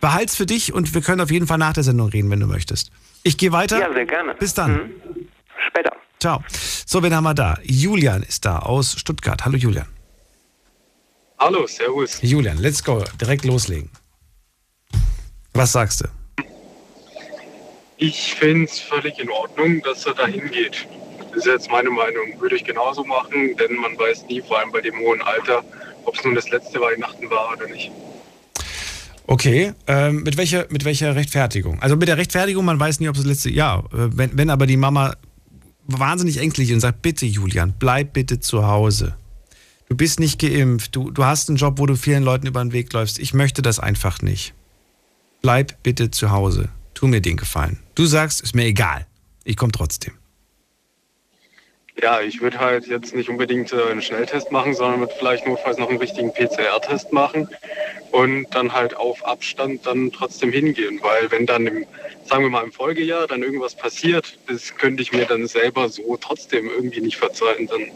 Behalt's 0.00 0.36
für 0.36 0.46
dich 0.46 0.72
und 0.74 0.94
wir 0.94 1.00
können 1.00 1.20
auf 1.20 1.30
jeden 1.30 1.46
Fall 1.46 1.58
nach 1.58 1.72
der 1.72 1.82
Sendung 1.84 2.08
reden, 2.08 2.30
wenn 2.30 2.40
du 2.40 2.46
möchtest. 2.46 2.90
Ich 3.22 3.36
gehe 3.38 3.52
weiter. 3.52 3.78
Ja, 3.80 3.92
sehr 3.92 4.06
gerne. 4.06 4.34
Bis 4.34 4.54
dann. 4.54 4.72
Mhm. 4.72 4.90
Später. 5.68 5.92
Ciao. 6.18 6.42
So, 6.86 7.02
wen 7.02 7.14
haben 7.14 7.24
wir 7.24 7.34
da? 7.34 7.56
Julian 7.62 8.22
ist 8.22 8.44
da 8.44 8.58
aus 8.60 8.98
Stuttgart. 8.98 9.44
Hallo 9.44 9.56
Julian. 9.56 9.86
Hallo, 11.40 11.66
servus. 11.66 12.18
Julian, 12.20 12.58
let's 12.58 12.84
go. 12.84 13.02
Direkt 13.18 13.46
loslegen. 13.46 13.88
Was 15.54 15.72
sagst 15.72 16.02
du? 16.02 16.44
Ich 17.96 18.34
finde 18.34 18.66
es 18.66 18.78
völlig 18.78 19.18
in 19.18 19.30
Ordnung, 19.30 19.80
dass 19.80 20.04
er 20.04 20.12
da 20.12 20.26
hingeht. 20.26 20.86
Das 21.30 21.38
ist 21.38 21.46
jetzt 21.46 21.70
meine 21.70 21.88
Meinung. 21.88 22.38
Würde 22.40 22.56
ich 22.56 22.64
genauso 22.64 23.04
machen, 23.04 23.56
denn 23.56 23.74
man 23.76 23.98
weiß 23.98 24.26
nie, 24.28 24.42
vor 24.42 24.58
allem 24.58 24.70
bei 24.70 24.82
dem 24.82 24.98
hohen 24.98 25.22
Alter, 25.22 25.64
ob 26.04 26.14
es 26.14 26.22
nun 26.24 26.34
das 26.34 26.50
letzte 26.50 26.78
Weihnachten 26.78 27.30
war 27.30 27.54
oder 27.56 27.68
nicht. 27.68 27.90
Okay, 29.26 29.72
ähm, 29.86 30.22
mit, 30.24 30.36
welcher, 30.36 30.66
mit 30.68 30.84
welcher 30.84 31.14
Rechtfertigung? 31.16 31.80
Also 31.80 31.96
mit 31.96 32.08
der 32.08 32.18
Rechtfertigung, 32.18 32.66
man 32.66 32.78
weiß 32.78 33.00
nie, 33.00 33.08
ob 33.08 33.14
es 33.14 33.22
das 33.22 33.30
letzte 33.30 33.50
Jahr. 33.50 33.84
Äh, 33.94 34.10
wenn, 34.12 34.36
wenn 34.36 34.50
aber 34.50 34.66
die 34.66 34.76
Mama 34.76 35.14
wahnsinnig 35.86 36.36
ängstlich 36.36 36.68
ist 36.68 36.74
und 36.74 36.80
sagt, 36.80 37.00
bitte 37.00 37.24
Julian, 37.24 37.74
bleib 37.78 38.12
bitte 38.12 38.40
zu 38.40 38.66
Hause. 38.66 39.16
Du 39.90 39.96
bist 39.96 40.20
nicht 40.20 40.38
geimpft, 40.38 40.94
du, 40.94 41.10
du 41.10 41.24
hast 41.24 41.48
einen 41.48 41.58
Job, 41.58 41.80
wo 41.80 41.84
du 41.84 41.96
vielen 41.96 42.22
Leuten 42.22 42.46
über 42.46 42.62
den 42.62 42.72
Weg 42.72 42.92
läufst. 42.92 43.18
Ich 43.18 43.34
möchte 43.34 43.60
das 43.60 43.80
einfach 43.80 44.22
nicht. 44.22 44.54
Bleib 45.42 45.82
bitte 45.82 46.12
zu 46.12 46.30
Hause. 46.30 46.68
Tu 46.94 47.08
mir 47.08 47.20
den 47.20 47.36
Gefallen. 47.36 47.80
Du 47.96 48.06
sagst, 48.06 48.40
ist 48.40 48.54
mir 48.54 48.66
egal. 48.66 49.08
Ich 49.42 49.56
komme 49.56 49.72
trotzdem. 49.72 50.14
Ja, 52.02 52.20
ich 52.22 52.40
würde 52.40 52.58
halt 52.60 52.86
jetzt 52.86 53.14
nicht 53.14 53.28
unbedingt 53.28 53.72
äh, 53.72 53.90
einen 53.90 54.00
Schnelltest 54.00 54.50
machen, 54.50 54.74
sondern 54.74 55.00
würde 55.00 55.14
vielleicht 55.18 55.46
notfalls 55.46 55.76
noch 55.76 55.90
einen 55.90 55.98
richtigen 55.98 56.32
PCR-Test 56.32 57.12
machen 57.12 57.48
und 58.10 58.46
dann 58.52 58.72
halt 58.72 58.96
auf 58.96 59.24
Abstand 59.26 59.84
dann 59.84 60.10
trotzdem 60.10 60.50
hingehen. 60.50 61.00
Weil 61.02 61.30
wenn 61.30 61.44
dann 61.44 61.66
im, 61.66 61.86
sagen 62.24 62.44
wir 62.44 62.50
mal 62.50 62.64
im 62.64 62.72
Folgejahr 62.72 63.26
dann 63.26 63.42
irgendwas 63.42 63.74
passiert, 63.74 64.38
das 64.46 64.74
könnte 64.76 65.02
ich 65.02 65.12
mir 65.12 65.26
dann 65.26 65.46
selber 65.46 65.90
so 65.90 66.16
trotzdem 66.16 66.70
irgendwie 66.70 67.00
nicht 67.00 67.18
verzeihen. 67.18 67.66
Dann, 67.66 67.90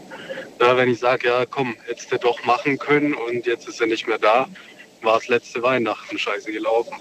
na, 0.59 0.77
wenn 0.77 0.91
ich 0.91 0.99
sage, 0.99 1.27
ja 1.27 1.45
komm, 1.45 1.75
hättest 1.87 2.11
du 2.11 2.19
doch 2.19 2.43
machen 2.45 2.77
können 2.77 3.15
und 3.15 3.47
jetzt 3.47 3.67
ist 3.67 3.81
er 3.81 3.87
nicht 3.87 4.07
mehr 4.07 4.19
da, 4.19 4.47
war 5.01 5.17
es 5.17 5.27
letzte 5.27 5.63
Weihnachten 5.63 6.19
scheiße 6.19 6.51
gelaufen. 6.51 6.93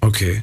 Okay. 0.00 0.42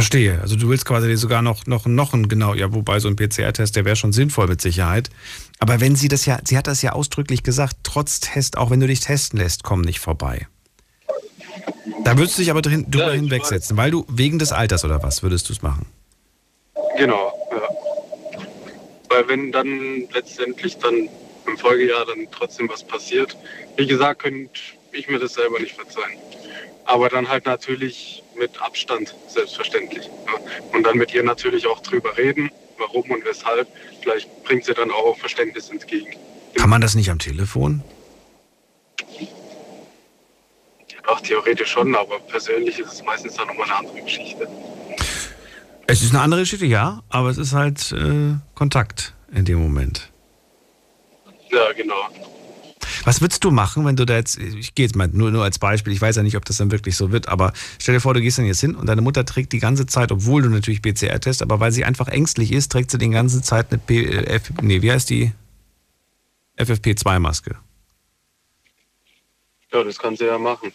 Ver 0.00 0.10
Verstehe. 0.10 0.40
Also 0.40 0.56
du 0.56 0.70
willst 0.70 0.86
quasi 0.86 1.14
sogar 1.16 1.42
noch, 1.42 1.66
noch, 1.66 1.84
noch 1.84 2.14
ein, 2.14 2.26
genau, 2.26 2.54
ja, 2.54 2.72
wobei 2.72 3.00
so 3.00 3.08
ein 3.08 3.16
PCR-Test, 3.16 3.76
der 3.76 3.84
wäre 3.84 3.96
schon 3.96 4.14
sinnvoll 4.14 4.46
mit 4.46 4.60
Sicherheit. 4.62 5.10
Aber 5.58 5.80
wenn 5.80 5.94
sie 5.94 6.08
das 6.08 6.24
ja, 6.24 6.38
sie 6.42 6.56
hat 6.56 6.66
das 6.66 6.80
ja 6.80 6.92
ausdrücklich 6.92 7.42
gesagt, 7.42 7.76
trotz 7.82 8.18
Test, 8.20 8.56
auch 8.56 8.70
wenn 8.70 8.80
du 8.80 8.86
dich 8.86 9.00
testen 9.00 9.38
lässt, 9.38 9.62
komm 9.62 9.82
nicht 9.82 10.00
vorbei. 10.00 10.48
Da 12.02 12.16
würdest 12.16 12.38
du 12.38 12.42
dich 12.42 12.50
aber 12.50 12.62
drin, 12.62 12.90
drüber 12.90 13.12
hinwegsetzen, 13.12 13.76
weil 13.76 13.90
du 13.90 14.06
wegen 14.08 14.38
des 14.38 14.52
Alters 14.52 14.86
oder 14.86 15.02
was 15.02 15.22
würdest 15.22 15.50
du 15.50 15.52
es 15.52 15.60
machen? 15.60 15.84
Genau, 16.96 17.32
ja. 17.52 18.42
Weil 19.10 19.28
wenn 19.28 19.52
dann 19.52 20.08
letztendlich 20.14 20.78
dann 20.78 21.10
im 21.46 21.58
Folgejahr 21.58 22.06
dann 22.06 22.26
trotzdem 22.32 22.70
was 22.70 22.82
passiert, 22.84 23.36
wie 23.76 23.86
gesagt, 23.86 24.22
könnte 24.22 24.58
ich 24.92 25.08
mir 25.08 25.18
das 25.18 25.34
selber 25.34 25.60
nicht 25.60 25.74
verzeihen. 25.74 26.18
Aber 26.86 27.10
dann 27.10 27.28
halt 27.28 27.44
natürlich 27.44 28.22
mit 28.40 28.60
Abstand, 28.60 29.14
selbstverständlich. 29.28 30.10
Und 30.72 30.82
dann 30.82 30.96
mit 30.96 31.14
ihr 31.14 31.22
natürlich 31.22 31.66
auch 31.66 31.80
drüber 31.80 32.16
reden, 32.16 32.50
warum 32.78 33.08
und 33.10 33.24
weshalb. 33.24 33.68
Vielleicht 34.00 34.42
bringt 34.44 34.64
sie 34.64 34.74
dann 34.74 34.90
auch 34.90 35.16
Verständnis 35.18 35.68
entgegen. 35.68 36.16
Kann 36.54 36.70
man 36.70 36.80
das 36.80 36.96
nicht 36.96 37.10
am 37.10 37.18
Telefon? 37.18 37.82
Auch 41.06 41.20
theoretisch 41.20 41.70
schon, 41.70 41.94
aber 41.94 42.18
persönlich 42.20 42.78
ist 42.78 42.92
es 42.92 43.04
meistens 43.04 43.34
dann 43.34 43.46
nochmal 43.46 43.66
eine 43.66 43.76
andere 43.76 44.02
Geschichte. 44.02 44.48
Es 45.86 46.02
ist 46.02 46.14
eine 46.14 46.22
andere 46.22 46.40
Geschichte, 46.40 46.66
ja, 46.66 47.02
aber 47.08 47.30
es 47.30 47.38
ist 47.38 47.52
halt 47.52 47.92
äh, 47.92 48.36
Kontakt 48.54 49.14
in 49.32 49.44
dem 49.44 49.60
Moment. 49.60 50.10
Ja, 51.50 51.72
genau. 51.72 52.08
Was 53.04 53.20
würdest 53.20 53.44
du 53.44 53.50
machen, 53.50 53.84
wenn 53.84 53.96
du 53.96 54.04
da 54.04 54.16
jetzt, 54.16 54.38
ich 54.38 54.74
gehe 54.74 54.86
jetzt 54.86 54.96
mal 54.96 55.08
nur, 55.08 55.30
nur 55.30 55.44
als 55.44 55.58
Beispiel, 55.58 55.92
ich 55.92 56.00
weiß 56.00 56.16
ja 56.16 56.22
nicht, 56.22 56.36
ob 56.36 56.44
das 56.44 56.58
dann 56.58 56.70
wirklich 56.70 56.96
so 56.96 57.12
wird, 57.12 57.28
aber 57.28 57.52
stell 57.78 57.94
dir 57.94 58.00
vor, 58.00 58.14
du 58.14 58.20
gehst 58.20 58.38
dann 58.38 58.44
jetzt 58.44 58.60
hin 58.60 58.74
und 58.74 58.86
deine 58.86 59.00
Mutter 59.00 59.24
trägt 59.24 59.52
die 59.52 59.58
ganze 59.58 59.86
Zeit, 59.86 60.12
obwohl 60.12 60.42
du 60.42 60.48
natürlich 60.48 60.82
PCR-Test, 60.82 61.42
aber 61.42 61.60
weil 61.60 61.72
sie 61.72 61.84
einfach 61.84 62.08
ängstlich 62.08 62.52
ist, 62.52 62.72
trägt 62.72 62.90
sie 62.90 62.98
die 62.98 63.10
ganze 63.10 63.42
Zeit 63.42 63.70
eine 63.70 63.78
P, 63.78 64.04
äh, 64.04 64.24
F, 64.26 64.52
nee, 64.62 64.82
wie 64.82 64.92
heißt 64.92 65.08
die? 65.10 65.32
FFP2-Maske. 66.58 67.56
Ja, 69.72 69.84
das 69.84 69.98
kann 69.98 70.16
sie 70.16 70.26
ja 70.26 70.38
machen. 70.38 70.72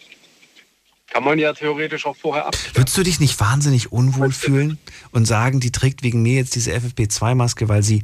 Kann 1.08 1.22
man 1.22 1.38
ja 1.38 1.52
theoretisch 1.52 2.04
auch 2.06 2.16
vorher 2.16 2.46
ab. 2.46 2.56
Würdest 2.74 2.96
du 2.98 3.02
dich 3.02 3.20
nicht 3.20 3.38
wahnsinnig 3.38 3.92
unwohl 3.92 4.32
fühlen 4.32 4.78
und 5.12 5.26
sagen, 5.26 5.60
die 5.60 5.70
trägt 5.70 6.02
wegen 6.02 6.22
mir 6.22 6.34
jetzt 6.34 6.54
diese 6.54 6.72
FFP2-Maske, 6.72 7.68
weil 7.68 7.82
sie, 7.82 8.02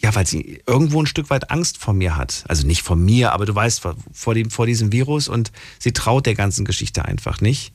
ja, 0.00 0.14
weil 0.14 0.26
sie 0.26 0.62
irgendwo 0.66 1.02
ein 1.02 1.06
Stück 1.06 1.28
weit 1.28 1.50
Angst 1.50 1.76
vor 1.76 1.92
mir 1.92 2.16
hat? 2.16 2.44
Also 2.48 2.66
nicht 2.66 2.82
vor 2.82 2.96
mir, 2.96 3.32
aber 3.32 3.44
du 3.44 3.54
weißt, 3.54 3.80
vor, 4.12 4.34
dem, 4.34 4.50
vor 4.50 4.66
diesem 4.66 4.92
Virus 4.92 5.28
und 5.28 5.52
sie 5.78 5.92
traut 5.92 6.26
der 6.26 6.34
ganzen 6.34 6.64
Geschichte 6.64 7.04
einfach 7.04 7.40
nicht. 7.40 7.72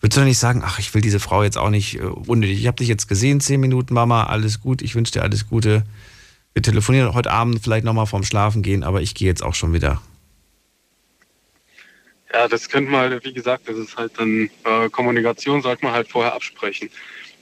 Würdest 0.00 0.16
du 0.16 0.20
doch 0.20 0.26
nicht 0.26 0.38
sagen, 0.38 0.62
ach, 0.64 0.80
ich 0.80 0.92
will 0.92 1.00
diese 1.00 1.20
Frau 1.20 1.44
jetzt 1.44 1.56
auch 1.56 1.70
nicht 1.70 1.94
äh, 1.94 2.02
unnötig. 2.02 2.58
Ich 2.58 2.66
habe 2.66 2.76
dich 2.76 2.88
jetzt 2.88 3.08
gesehen, 3.08 3.40
zehn 3.40 3.60
Minuten, 3.60 3.94
Mama, 3.94 4.24
alles 4.24 4.60
gut, 4.60 4.82
ich 4.82 4.96
wünsche 4.96 5.12
dir 5.12 5.22
alles 5.22 5.48
Gute. 5.48 5.84
Wir 6.52 6.62
telefonieren 6.62 7.14
heute 7.14 7.30
Abend 7.30 7.62
vielleicht 7.62 7.84
nochmal 7.84 8.06
vorm 8.06 8.24
Schlafen 8.24 8.62
gehen, 8.62 8.82
aber 8.82 9.00
ich 9.00 9.14
gehe 9.14 9.28
jetzt 9.28 9.42
auch 9.42 9.54
schon 9.54 9.72
wieder. 9.72 10.02
Ja, 12.32 12.48
das 12.48 12.68
könnte 12.68 12.90
man, 12.90 13.22
wie 13.22 13.32
gesagt, 13.32 13.68
das 13.68 13.76
ist 13.76 13.96
halt 13.96 14.12
dann 14.18 14.50
äh, 14.64 14.90
Kommunikation, 14.90 15.62
sollte 15.62 15.84
man 15.84 15.94
halt 15.94 16.08
vorher 16.08 16.34
absprechen. 16.34 16.90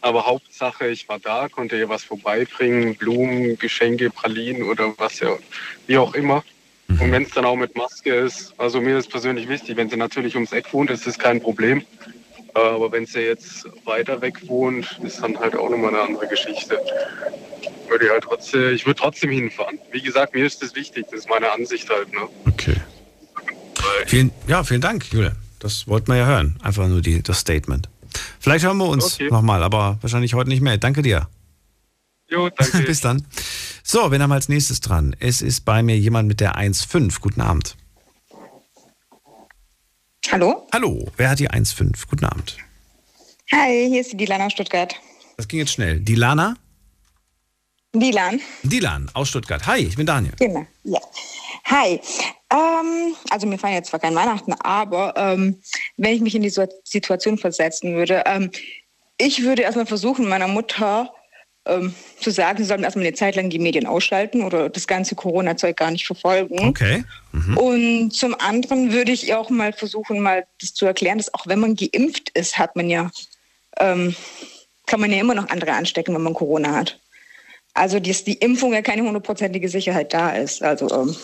Aber 0.03 0.27
Hauptsache, 0.27 0.89
ich 0.89 1.09
war 1.09 1.21
da, 1.21 1.49
konnte 1.49 1.79
ihr 1.79 1.89
was 1.89 2.03
vorbeibringen, 2.03 2.97
Blumen, 2.97 3.57
Geschenke, 3.57 4.11
Pralinen 4.11 4.65
oder 4.65 4.93
was 4.99 5.21
ja, 5.21 5.31
wie 5.87 5.97
auch 5.97 6.15
immer. 6.15 6.45
Und 6.89 7.11
wenn 7.13 7.23
es 7.23 7.31
dann 7.31 7.45
auch 7.45 7.57
mit 7.57 7.75
Maske 7.77 8.13
ist, 8.13 8.53
also 8.59 8.81
mir 8.81 8.99
ist 8.99 9.09
persönlich 9.09 9.49
wichtig, 9.49 9.77
wenn 9.77 9.89
sie 9.89 9.97
natürlich 9.97 10.35
ums 10.35 10.53
Eck 10.53 10.73
wohnt, 10.73 10.91
ist 10.91 11.07
das 11.07 11.19
kein 11.19 11.41
Problem. 11.41 11.83
Aber 12.55 12.93
wenn 12.93 13.07
sie 13.07 13.21
jetzt 13.21 13.67
weiter 13.87 14.21
weg 14.21 14.47
wohnt, 14.47 15.01
ist 15.03 15.23
dann 15.23 15.39
halt 15.39 15.57
auch 15.57 15.71
nochmal 15.71 15.91
eine 15.91 16.03
andere 16.03 16.27
Geschichte. 16.27 16.79
Würde 17.89 18.05
ich 18.05 18.11
halt 18.11 18.25
trotzdem, 18.25 18.75
ich 18.75 18.85
würde 18.85 19.01
trotzdem 19.01 19.31
hinfahren. 19.31 19.79
Wie 19.91 20.03
gesagt, 20.03 20.35
mir 20.35 20.45
ist 20.45 20.63
das 20.63 20.75
wichtig, 20.75 21.07
das 21.11 21.21
ist 21.21 21.29
meine 21.31 21.51
Ansicht 21.51 21.89
halt. 21.89 22.13
Ne? 22.13 22.29
Okay. 22.47 22.77
Vielen, 24.07 24.31
ja, 24.49 24.65
vielen 24.65 24.81
Dank, 24.81 25.11
Julia. 25.13 25.33
Das 25.61 25.87
wollten 25.87 26.09
wir 26.09 26.17
ja 26.17 26.27
hören. 26.27 26.59
Einfach 26.63 26.89
nur 26.89 27.01
die, 27.01 27.23
das 27.23 27.39
Statement. 27.39 27.89
Vielleicht 28.41 28.65
hören 28.65 28.79
wir 28.79 28.87
uns 28.87 29.15
Okay. 29.15 29.29
nochmal, 29.31 29.63
aber 29.63 29.99
wahrscheinlich 30.01 30.35
heute 30.35 30.49
nicht 30.51 30.61
mehr. 30.61 30.79
Danke 30.79 31.03
dir. 31.03 31.29
Jo, 32.29 32.49
danke. 32.49 32.79
Bis 32.87 33.01
dann. 33.01 33.27
So, 33.85 34.11
wen 34.11 34.23
haben 34.23 34.31
wir 34.31 34.35
als 34.37 34.49
nächstes 34.49 34.81
dran? 34.81 35.15
Es 35.19 35.43
ist 35.43 35.65
bei 35.65 35.83
mir 35.83 35.99
jemand 35.99 36.29
mit 36.29 36.41
der 36.41 36.57
1.5. 36.57 37.21
Guten 37.21 37.41
Abend. 37.41 37.77
Hallo? 40.31 40.67
Hallo, 40.73 41.11
wer 41.17 41.31
hat 41.31 41.39
die 41.41 41.51
1.5? 41.51 42.07
Guten 42.09 42.25
Abend. 42.25 42.57
Hi, 43.53 43.87
hier 43.89 44.01
ist 44.01 44.13
die 44.13 44.17
Dilan 44.17 44.41
aus 44.41 44.53
Stuttgart. 44.53 44.95
Das 45.37 45.47
ging 45.49 45.59
jetzt 45.59 45.73
schnell. 45.73 46.01
Dilana? 46.01 46.55
Dilan. 47.95 48.41
Dilan 48.63 49.11
aus 49.13 49.29
Stuttgart. 49.29 49.67
Hi, 49.67 49.81
ich 49.81 49.97
bin 49.97 50.07
Daniel. 50.07 50.33
Genau, 50.39 50.67
ja. 50.85 51.01
Hi. 51.67 52.01
Ähm, 52.53 53.15
also 53.31 53.47
mir 53.47 53.59
feiern 53.59 53.75
jetzt 53.75 53.89
zwar 53.89 54.01
kein 54.01 54.15
Weihnachten, 54.15 54.53
aber 54.53 55.15
ähm, 55.17 55.59
wenn 55.97 56.15
ich 56.15 56.21
mich 56.21 56.35
in 56.35 56.43
die 56.43 56.51
So- 56.51 56.69
Situation 56.85 57.39
versetzen 57.39 57.95
würde, 57.95 58.23
ähm, 58.27 58.51
ich 59.19 59.43
würde 59.43 59.63
erstmal 59.63 59.87
versuchen, 59.87 60.29
meiner 60.29 60.49
Mutter 60.49 61.13
ähm, 61.65 61.95
zu 62.21 62.31
sagen, 62.31 62.59
sie 62.59 62.65
sollen 62.65 62.83
erstmal 62.83 63.07
eine 63.07 63.15
Zeit 63.15 63.37
lang 63.37 63.49
die 63.49 63.59
Medien 63.59 63.87
ausschalten 63.87 64.43
oder 64.43 64.69
das 64.69 64.87
ganze 64.87 65.15
Corona-Zeug 65.15 65.77
gar 65.77 65.93
nicht 65.93 66.05
verfolgen. 66.05 66.59
Okay. 66.67 67.05
Und 67.55 68.11
zum 68.11 68.35
anderen 68.41 68.93
würde 68.93 69.13
ich 69.13 69.29
ihr 69.29 69.39
auch 69.39 69.49
mal 69.49 69.73
versuchen, 69.73 70.19
mal 70.21 70.45
das 70.61 70.75
zu 70.75 70.87
erklären, 70.87 71.19
dass 71.19 71.33
auch 71.33 71.47
wenn 71.47 71.61
man 71.61 71.77
geimpft 71.77 72.31
ist, 72.31 72.59
hat 72.59 72.75
man 72.75 72.91
ja, 72.91 73.11
ähm, 73.79 74.15
kann 74.87 75.01
man 75.01 75.13
ja 75.13 75.21
immer 75.21 75.37
noch 75.37 75.49
andere 75.51 75.73
anstecken, 75.73 76.15
wenn 76.15 76.23
man 76.23 76.35
Corona 76.35 76.75
hat. 76.75 76.99
Also 77.75 78.01
dass 78.01 78.25
die 78.25 78.35
Impfung 78.35 78.73
ja 78.73 78.83
keine 78.83 79.03
hundertprozentige 79.03 79.69
Sicherheit 79.69 80.13
da 80.13 80.31
ist. 80.33 80.63
Also 80.63 81.15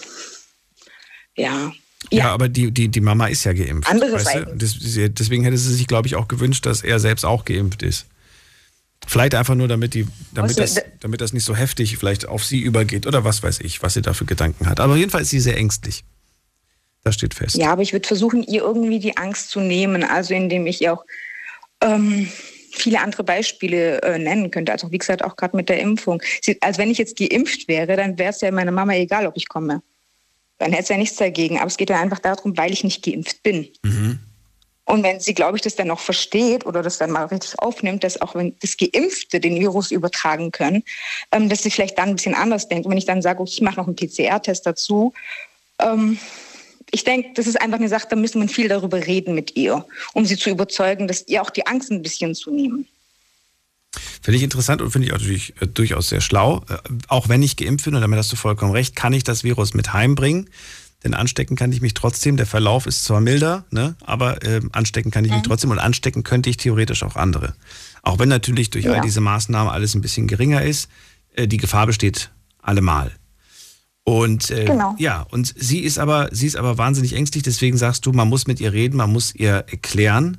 ähm, 1.38 1.44
ja. 1.44 1.72
Ja, 2.10 2.32
aber 2.32 2.48
die, 2.48 2.70
die, 2.70 2.88
die 2.88 3.00
Mama 3.00 3.26
ist 3.26 3.44
ja 3.44 3.52
geimpft. 3.52 3.90
Andere? 3.90 4.18
Seite. 4.20 4.54
Deswegen 4.56 5.42
hätte 5.44 5.58
sie 5.58 5.74
sich, 5.74 5.86
glaube 5.86 6.06
ich, 6.06 6.16
auch 6.16 6.28
gewünscht, 6.28 6.64
dass 6.64 6.82
er 6.82 7.00
selbst 7.00 7.24
auch 7.24 7.44
geimpft 7.44 7.82
ist. 7.82 8.06
Vielleicht 9.06 9.34
einfach 9.34 9.54
nur, 9.54 9.68
damit, 9.68 9.94
die, 9.94 10.06
damit, 10.32 10.58
das, 10.58 10.80
damit 11.00 11.20
das 11.20 11.32
nicht 11.32 11.44
so 11.44 11.56
heftig 11.56 11.96
vielleicht 11.98 12.26
auf 12.28 12.44
sie 12.44 12.60
übergeht 12.60 13.06
oder 13.06 13.24
was 13.24 13.42
weiß 13.42 13.60
ich, 13.60 13.82
was 13.82 13.94
sie 13.94 14.02
da 14.02 14.12
für 14.12 14.26
Gedanken 14.26 14.68
hat. 14.68 14.80
Aber 14.80 14.96
jedenfalls 14.96 15.24
ist 15.24 15.30
sie 15.30 15.40
sehr 15.40 15.56
ängstlich. 15.56 16.04
Das 17.04 17.14
steht 17.14 17.34
fest. 17.34 17.56
Ja, 17.56 17.72
aber 17.72 17.82
ich 17.82 17.92
würde 17.92 18.06
versuchen, 18.06 18.42
ihr 18.42 18.62
irgendwie 18.62 18.98
die 18.98 19.16
Angst 19.16 19.50
zu 19.50 19.60
nehmen, 19.60 20.04
also 20.04 20.34
indem 20.34 20.66
ich 20.66 20.82
ihr 20.82 20.92
auch 20.92 21.04
ähm, 21.82 22.28
viele 22.72 23.00
andere 23.00 23.24
Beispiele 23.24 24.02
äh, 24.02 24.18
nennen 24.18 24.50
könnte. 24.50 24.72
Also 24.72 24.90
wie 24.92 24.98
gesagt, 24.98 25.24
auch 25.24 25.36
gerade 25.36 25.56
mit 25.56 25.68
der 25.68 25.80
Impfung. 25.80 26.22
Sie, 26.42 26.60
als 26.60 26.78
wenn 26.78 26.90
ich 26.90 26.98
jetzt 26.98 27.16
geimpft 27.16 27.68
wäre, 27.68 27.96
dann 27.96 28.18
wäre 28.18 28.30
es 28.30 28.40
ja 28.40 28.50
meiner 28.50 28.72
Mama 28.72 28.94
egal, 28.94 29.26
ob 29.26 29.36
ich 29.36 29.48
komme. 29.48 29.82
Dann 30.58 30.72
hätte 30.72 30.88
sie 30.88 30.92
ja 30.94 30.98
nichts 30.98 31.16
dagegen. 31.16 31.58
Aber 31.58 31.68
es 31.68 31.76
geht 31.76 31.90
ja 31.90 32.00
einfach 32.00 32.18
darum, 32.18 32.56
weil 32.56 32.72
ich 32.72 32.84
nicht 32.84 33.04
geimpft 33.04 33.42
bin. 33.42 33.68
Und 34.88 35.02
wenn 35.02 35.20
sie, 35.20 35.34
glaube 35.34 35.56
ich, 35.56 35.62
das 35.62 35.76
dann 35.76 35.88
noch 35.88 36.00
versteht 36.00 36.64
oder 36.64 36.82
das 36.82 36.96
dann 36.96 37.10
mal 37.10 37.26
richtig 37.26 37.58
aufnimmt, 37.58 38.04
dass 38.04 38.22
auch 38.22 38.34
wenn 38.34 38.56
das 38.60 38.76
Geimpfte 38.78 39.38
den 39.38 39.60
Virus 39.60 39.90
übertragen 39.90 40.50
können, 40.50 40.82
ähm, 41.30 41.50
dass 41.50 41.62
sie 41.62 41.70
vielleicht 41.70 41.98
dann 41.98 42.08
ein 42.08 42.16
bisschen 42.16 42.34
anders 42.34 42.68
denkt. 42.68 42.86
Und 42.86 42.92
wenn 42.92 42.98
ich 42.98 43.04
dann 43.04 43.20
sage, 43.20 43.40
okay, 43.40 43.50
ich 43.52 43.60
mache 43.60 43.76
noch 43.76 43.86
einen 43.86 43.96
PCR-Test 43.96 44.64
dazu, 44.64 45.12
ähm, 45.78 46.18
ich 46.90 47.04
denke, 47.04 47.30
das 47.34 47.46
ist 47.46 47.60
einfach 47.60 47.78
eine 47.78 47.90
Sache, 47.90 48.06
da 48.08 48.16
müssen 48.16 48.40
wir 48.40 48.48
viel 48.48 48.68
darüber 48.68 49.06
reden 49.06 49.34
mit 49.34 49.56
ihr, 49.56 49.84
um 50.14 50.24
sie 50.24 50.38
zu 50.38 50.48
überzeugen, 50.48 51.06
dass 51.06 51.28
ihr 51.28 51.42
auch 51.42 51.50
die 51.50 51.66
Angst 51.66 51.90
ein 51.90 52.00
bisschen 52.00 52.34
zu 52.34 52.50
nehmen. 52.50 52.88
Finde 54.22 54.36
ich 54.36 54.42
interessant 54.42 54.82
und 54.82 54.90
finde 54.90 55.06
ich 55.08 55.14
auch 55.14 55.18
natürlich, 55.18 55.54
äh, 55.60 55.66
durchaus 55.66 56.08
sehr 56.08 56.20
schlau. 56.20 56.64
Äh, 56.68 56.76
auch 57.08 57.28
wenn 57.28 57.42
ich 57.42 57.56
geimpft 57.56 57.84
bin, 57.84 57.94
und 57.94 58.00
damit 58.00 58.18
hast 58.18 58.32
du 58.32 58.36
vollkommen 58.36 58.72
recht, 58.72 58.96
kann 58.96 59.12
ich 59.12 59.24
das 59.24 59.44
Virus 59.44 59.74
mit 59.74 59.92
heimbringen. 59.92 60.48
Denn 61.04 61.14
anstecken 61.14 61.54
kann 61.56 61.70
ich 61.70 61.80
mich 61.80 61.94
trotzdem. 61.94 62.36
Der 62.36 62.46
Verlauf 62.46 62.86
ist 62.86 63.04
zwar 63.04 63.20
milder, 63.20 63.64
ne, 63.70 63.94
aber 64.04 64.42
äh, 64.44 64.60
anstecken 64.72 65.12
kann 65.12 65.24
ich 65.24 65.30
mich 65.30 65.42
trotzdem 65.42 65.70
und 65.70 65.78
anstecken 65.78 66.24
könnte 66.24 66.50
ich 66.50 66.56
theoretisch 66.56 67.04
auch 67.04 67.14
andere. 67.14 67.54
Auch 68.02 68.18
wenn 68.18 68.28
natürlich 68.28 68.70
durch 68.70 68.88
all 68.88 68.96
Ja. 68.96 69.00
diese 69.02 69.20
Maßnahmen 69.20 69.72
alles 69.72 69.94
ein 69.94 70.00
bisschen 70.00 70.26
geringer 70.26 70.62
ist, 70.62 70.88
äh, 71.34 71.46
die 71.46 71.58
Gefahr 71.58 71.86
besteht 71.86 72.30
allemal. 72.60 73.12
Und 74.02 74.50
äh, 74.50 74.64
Genau. 74.64 74.96
ja, 74.98 75.22
und 75.30 75.54
sie 75.56 75.80
ist 75.80 75.98
aber, 75.98 76.30
sie 76.32 76.46
ist 76.46 76.56
aber 76.56 76.78
wahnsinnig 76.78 77.12
ängstlich, 77.12 77.42
deswegen 77.44 77.76
sagst 77.76 78.04
du, 78.06 78.12
man 78.12 78.26
muss 78.28 78.46
mit 78.48 78.58
ihr 78.58 78.72
reden, 78.72 78.96
man 78.96 79.12
muss 79.12 79.34
ihr 79.34 79.66
erklären. 79.68 80.38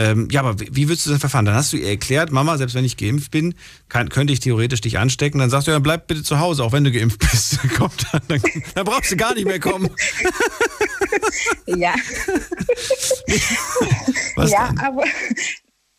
Ähm, 0.00 0.28
ja, 0.30 0.40
aber 0.40 0.58
wie, 0.58 0.74
wie 0.74 0.88
würdest 0.88 1.04
du 1.04 1.10
denn 1.10 1.20
verfahren? 1.20 1.44
Dann 1.44 1.54
hast 1.54 1.74
du 1.74 1.76
ihr 1.76 1.90
erklärt, 1.90 2.32
Mama, 2.32 2.56
selbst 2.56 2.74
wenn 2.74 2.86
ich 2.86 2.96
geimpft 2.96 3.30
bin, 3.30 3.54
kann, 3.90 4.08
könnte 4.08 4.32
ich 4.32 4.40
theoretisch 4.40 4.80
dich 4.80 4.98
anstecken. 4.98 5.40
Dann 5.40 5.50
sagst 5.50 5.68
du, 5.68 5.72
ja, 5.72 5.78
bleib 5.78 6.06
bitte 6.06 6.22
zu 6.22 6.40
Hause, 6.40 6.64
auch 6.64 6.72
wenn 6.72 6.84
du 6.84 6.90
geimpft 6.90 7.18
bist. 7.18 7.58
Komm 7.76 7.90
dann, 8.10 8.22
dann, 8.28 8.40
dann 8.74 8.84
brauchst 8.86 9.12
du 9.12 9.16
gar 9.16 9.34
nicht 9.34 9.46
mehr 9.46 9.60
kommen. 9.60 9.90
Ja. 11.66 11.94
Was 14.36 14.50
ja, 14.50 14.72
aber, 14.82 15.04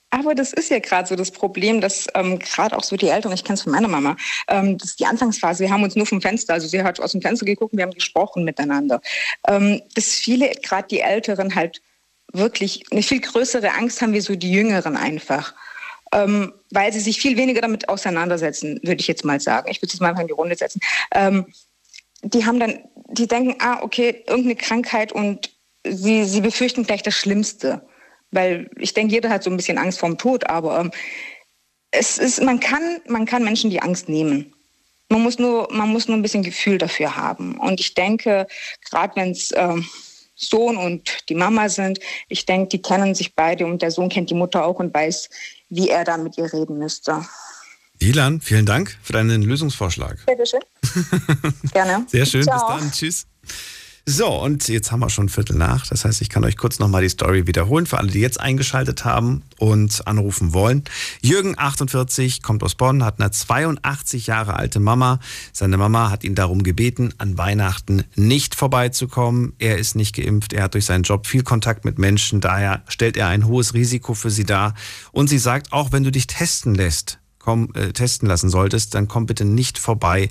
aber 0.10 0.36
das 0.36 0.54
ist 0.54 0.70
ja 0.70 0.80
gerade 0.80 1.08
so 1.08 1.16
das 1.16 1.32
Problem, 1.32 1.80
dass 1.80 2.08
ähm, 2.14 2.40
gerade 2.40 2.78
auch 2.78 2.84
so 2.84 2.98
die 2.98 3.08
Eltern, 3.08 3.32
ich 3.32 3.44
kenne 3.44 3.56
es 3.56 3.64
von 3.64 3.72
meiner 3.72 3.88
Mama, 3.88 4.18
ähm, 4.48 4.78
das 4.78 4.92
ist 4.92 5.00
die 5.00 5.06
Anfangsphase, 5.06 5.64
wir 5.64 5.72
haben 5.72 5.84
uns 5.84 5.96
nur 5.96 6.06
vom 6.06 6.22
Fenster, 6.22 6.54
also 6.54 6.68
sie 6.68 6.84
hat 6.84 7.00
aus 7.00 7.14
dem 7.14 7.22
Fenster 7.22 7.46
geguckt 7.46 7.76
wir 7.76 7.84
haben 7.84 7.94
gesprochen 7.94 8.44
miteinander. 8.44 9.02
Ähm, 9.48 9.82
dass 9.96 10.10
viele, 10.10 10.52
gerade 10.62 10.88
die 10.90 11.00
Älteren 11.00 11.56
halt 11.56 11.82
wirklich 12.34 12.84
eine 12.92 13.04
viel 13.04 13.22
größere 13.22 13.74
Angst 13.74 14.02
haben 14.02 14.14
wie 14.14 14.22
so 14.22 14.36
die 14.36 14.52
Jüngeren 14.52 14.98
einfach. 14.98 15.54
ähm, 16.12 16.54
weil 16.72 16.92
sie 16.94 17.00
sich 17.00 17.22
viel 17.22 17.38
weniger 17.38 17.62
damit 17.62 17.90
auseinandersetzen, 17.90 18.80
würde 18.84 19.02
ich 19.02 19.08
jetzt 19.08 19.26
mal 19.26 19.40
sagen. 19.40 19.70
Ich 19.72 19.82
würde 19.82 19.94
es 19.94 20.00
mal 20.00 20.10
einfach 20.10 20.22
in 20.22 20.28
die 20.28 20.34
Runde 20.34 20.56
setzen. 20.56 20.82
Ähm, 21.14 21.46
die 22.24 22.46
haben 22.46 22.60
dann, 22.60 22.80
die 23.08 23.28
denken, 23.28 23.56
ah, 23.60 23.82
okay, 23.82 24.24
irgendeine 24.28 24.56
Krankheit 24.56 25.12
und 25.12 25.52
sie, 25.88 26.26
sie 26.26 26.42
befürchten 26.42 26.84
gleich 26.84 27.04
das 27.04 27.16
Schlimmste. 27.16 27.82
Weil 28.32 28.70
ich 28.78 28.94
denke, 28.94 29.14
jeder 29.14 29.30
hat 29.30 29.44
so 29.44 29.50
ein 29.50 29.58
bisschen 29.58 29.78
Angst 29.78 30.00
vorm 30.00 30.18
Tod, 30.18 30.50
aber 30.50 30.80
ähm, 30.80 30.92
es 31.92 32.18
ist, 32.18 32.42
man 32.42 32.60
kann, 32.60 33.00
man 33.08 33.26
kann 33.26 33.44
Menschen 33.44 33.70
die 33.70 33.82
Angst 33.82 34.08
nehmen. 34.08 34.54
Man 35.10 35.24
muss 35.24 35.40
nur, 35.40 35.68
man 35.74 35.90
muss 35.90 36.08
nur 36.08 36.18
ein 36.18 36.22
bisschen 36.22 36.44
Gefühl 36.44 36.78
dafür 36.78 37.18
haben. 37.18 37.58
Und 37.60 37.82
ich 37.82 37.94
denke, 37.96 38.48
gerade 38.90 39.16
wenn 39.18 39.32
es 39.32 39.52
ähm, 39.56 39.86
Sohn 40.42 40.78
und 40.78 41.30
die 41.30 41.36
Mama 41.36 41.70
sind, 41.70 42.00
ich 42.28 42.46
denke, 42.46 42.70
die 42.70 42.82
kennen 42.82 43.16
sich 43.16 43.36
beide 43.36 43.66
und 43.66 43.82
der 43.82 43.92
Sohn 43.92 44.10
kennt 44.10 44.30
die 44.30 44.36
Mutter 44.36 44.66
auch 44.66 44.80
und 44.80 44.94
weiß, 44.94 45.30
wie 45.70 45.90
er 45.90 46.04
da 46.04 46.18
mit 46.18 46.38
ihr 46.38 46.52
reden 46.52 46.78
müsste. 46.78 47.26
Ilan, 48.00 48.42
vielen 48.42 48.66
Dank 48.66 48.98
für 49.04 49.14
deinen 49.14 49.44
Lösungsvorschlag. 49.44 50.18
Bitte 50.26 50.46
schön. 50.46 50.62
Gerne. 51.72 52.06
Sehr 52.08 52.26
schön, 52.26 52.44
Ciao. 52.44 52.58
bis 52.58 52.80
dann. 52.80 52.92
Tschüss. 52.92 53.28
So, 54.08 54.30
und 54.30 54.68
jetzt 54.68 54.92
haben 54.92 55.02
wir 55.02 55.12
schon 55.12 55.30
Viertel 55.30 55.56
nach. 55.56 55.86
Das 55.86 56.06
heißt, 56.06 56.22
ich 56.22 56.30
kann 56.30 56.44
euch 56.44 56.58
kurz 56.58 56.80
nochmal 56.80 57.04
die 57.04 57.10
Story 57.10 57.46
wiederholen 57.46 57.86
für 57.86 58.00
alle, 58.00 58.10
die 58.10 58.20
jetzt 58.20 58.40
eingeschaltet 58.40 59.06
haben 59.06 59.44
und 59.60 60.08
anrufen 60.08 60.54
wollen. 60.54 60.84
Jürgen, 61.22 61.54
48, 61.56 62.42
kommt 62.42 62.64
aus 62.64 62.74
Bonn, 62.74 63.04
hat 63.04 63.20
eine 63.20 63.30
82 63.30 64.26
Jahre 64.26 64.56
alte 64.56 64.80
Mama. 64.80 65.20
Seine 65.54 65.78
Mama 65.78 66.10
hat 66.10 66.24
ihn 66.24 66.34
darum 66.34 66.64
gebeten, 66.64 67.14
an 67.20 67.38
Weihnachten 67.38 68.04
nicht 68.16 68.56
vorbeizukommen. 68.56 69.54
Er 69.60 69.78
ist 69.78 69.96
nicht 69.96 70.16
geimpft, 70.16 70.54
er 70.54 70.64
hat 70.64 70.74
durch 70.74 70.86
seinen 70.86 71.04
Job 71.04 71.28
viel 71.28 71.44
Kontakt 71.44 71.86
mit 71.86 72.00
Menschen, 72.00 72.42
daher 72.42 72.82
stellt 72.88 73.18
er 73.18 73.28
ein 73.28 73.46
hohes 73.46 73.76
Risiko 73.76 74.16
für 74.16 74.32
sie 74.32 74.46
dar. 74.46 74.74
Und 75.12 75.28
sie 75.28 75.40
sagt, 75.40 75.74
auch 75.74 75.92
wenn 75.92 76.04
du 76.04 76.12
dich 76.12 76.26
testen 76.26 76.74
lässt, 76.74 77.20
komm, 77.38 77.70
äh, 77.76 77.94
testen 77.94 78.28
lassen 78.28 78.50
solltest, 78.50 78.96
dann 78.96 79.08
komm 79.08 79.28
bitte 79.28 79.46
nicht 79.46 79.78
vorbei. 79.78 80.30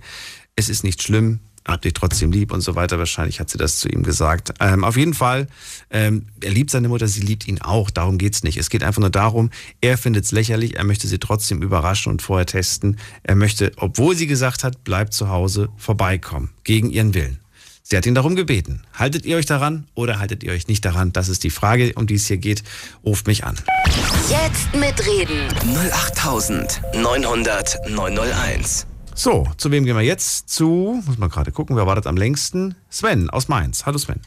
Es 0.56 0.68
ist 0.68 0.82
nicht 0.82 1.02
schlimm 1.02 1.38
hab 1.66 1.82
dich 1.82 1.92
trotzdem 1.92 2.32
lieb 2.32 2.52
und 2.52 2.60
so 2.60 2.74
weiter. 2.74 2.98
Wahrscheinlich 2.98 3.40
hat 3.40 3.50
sie 3.50 3.58
das 3.58 3.78
zu 3.78 3.88
ihm 3.88 4.02
gesagt. 4.02 4.52
Ähm, 4.60 4.84
auf 4.84 4.96
jeden 4.96 5.14
Fall, 5.14 5.46
ähm, 5.90 6.26
er 6.40 6.50
liebt 6.50 6.70
seine 6.70 6.88
Mutter, 6.88 7.06
sie 7.06 7.20
liebt 7.20 7.46
ihn 7.46 7.60
auch. 7.60 7.90
Darum 7.90 8.18
geht's 8.18 8.42
nicht. 8.42 8.56
Es 8.56 8.70
geht 8.70 8.82
einfach 8.82 9.00
nur 9.00 9.10
darum, 9.10 9.50
er 9.80 9.98
findet 9.98 10.24
es 10.24 10.32
lächerlich, 10.32 10.76
er 10.76 10.84
möchte 10.84 11.06
sie 11.06 11.18
trotzdem 11.18 11.62
überraschen 11.62 12.10
und 12.12 12.22
vorher 12.22 12.46
testen. 12.46 12.98
Er 13.22 13.34
möchte, 13.34 13.72
obwohl 13.76 14.16
sie 14.16 14.26
gesagt 14.26 14.64
hat, 14.64 14.84
bleibt 14.84 15.12
zu 15.12 15.28
Hause, 15.28 15.68
vorbeikommen. 15.76 16.50
Gegen 16.64 16.90
ihren 16.90 17.14
Willen. 17.14 17.38
Sie 17.82 17.96
hat 17.96 18.06
ihn 18.06 18.14
darum 18.14 18.36
gebeten. 18.36 18.82
Haltet 18.94 19.26
ihr 19.26 19.36
euch 19.36 19.46
daran 19.46 19.88
oder 19.94 20.20
haltet 20.20 20.44
ihr 20.44 20.52
euch 20.52 20.68
nicht 20.68 20.84
daran? 20.84 21.12
Das 21.12 21.28
ist 21.28 21.42
die 21.42 21.50
Frage, 21.50 21.92
um 21.96 22.06
die 22.06 22.14
es 22.14 22.26
hier 22.26 22.36
geht. 22.36 22.62
Ruft 23.04 23.26
mich 23.26 23.42
an. 23.44 23.56
Jetzt 24.28 24.72
mitreden. 24.76 25.48
08900 25.92 27.90
901. 27.90 28.86
So, 29.22 29.46
zu 29.58 29.70
wem 29.70 29.84
gehen 29.84 29.96
wir 29.96 30.02
jetzt? 30.02 30.48
Zu, 30.48 31.02
muss 31.04 31.18
man 31.18 31.28
gerade 31.28 31.52
gucken, 31.52 31.76
wer 31.76 31.86
wartet 31.86 32.06
am 32.06 32.16
längsten? 32.16 32.74
Sven 32.88 33.28
aus 33.28 33.48
Mainz. 33.48 33.84
Hallo 33.84 33.98
Sven. 33.98 34.18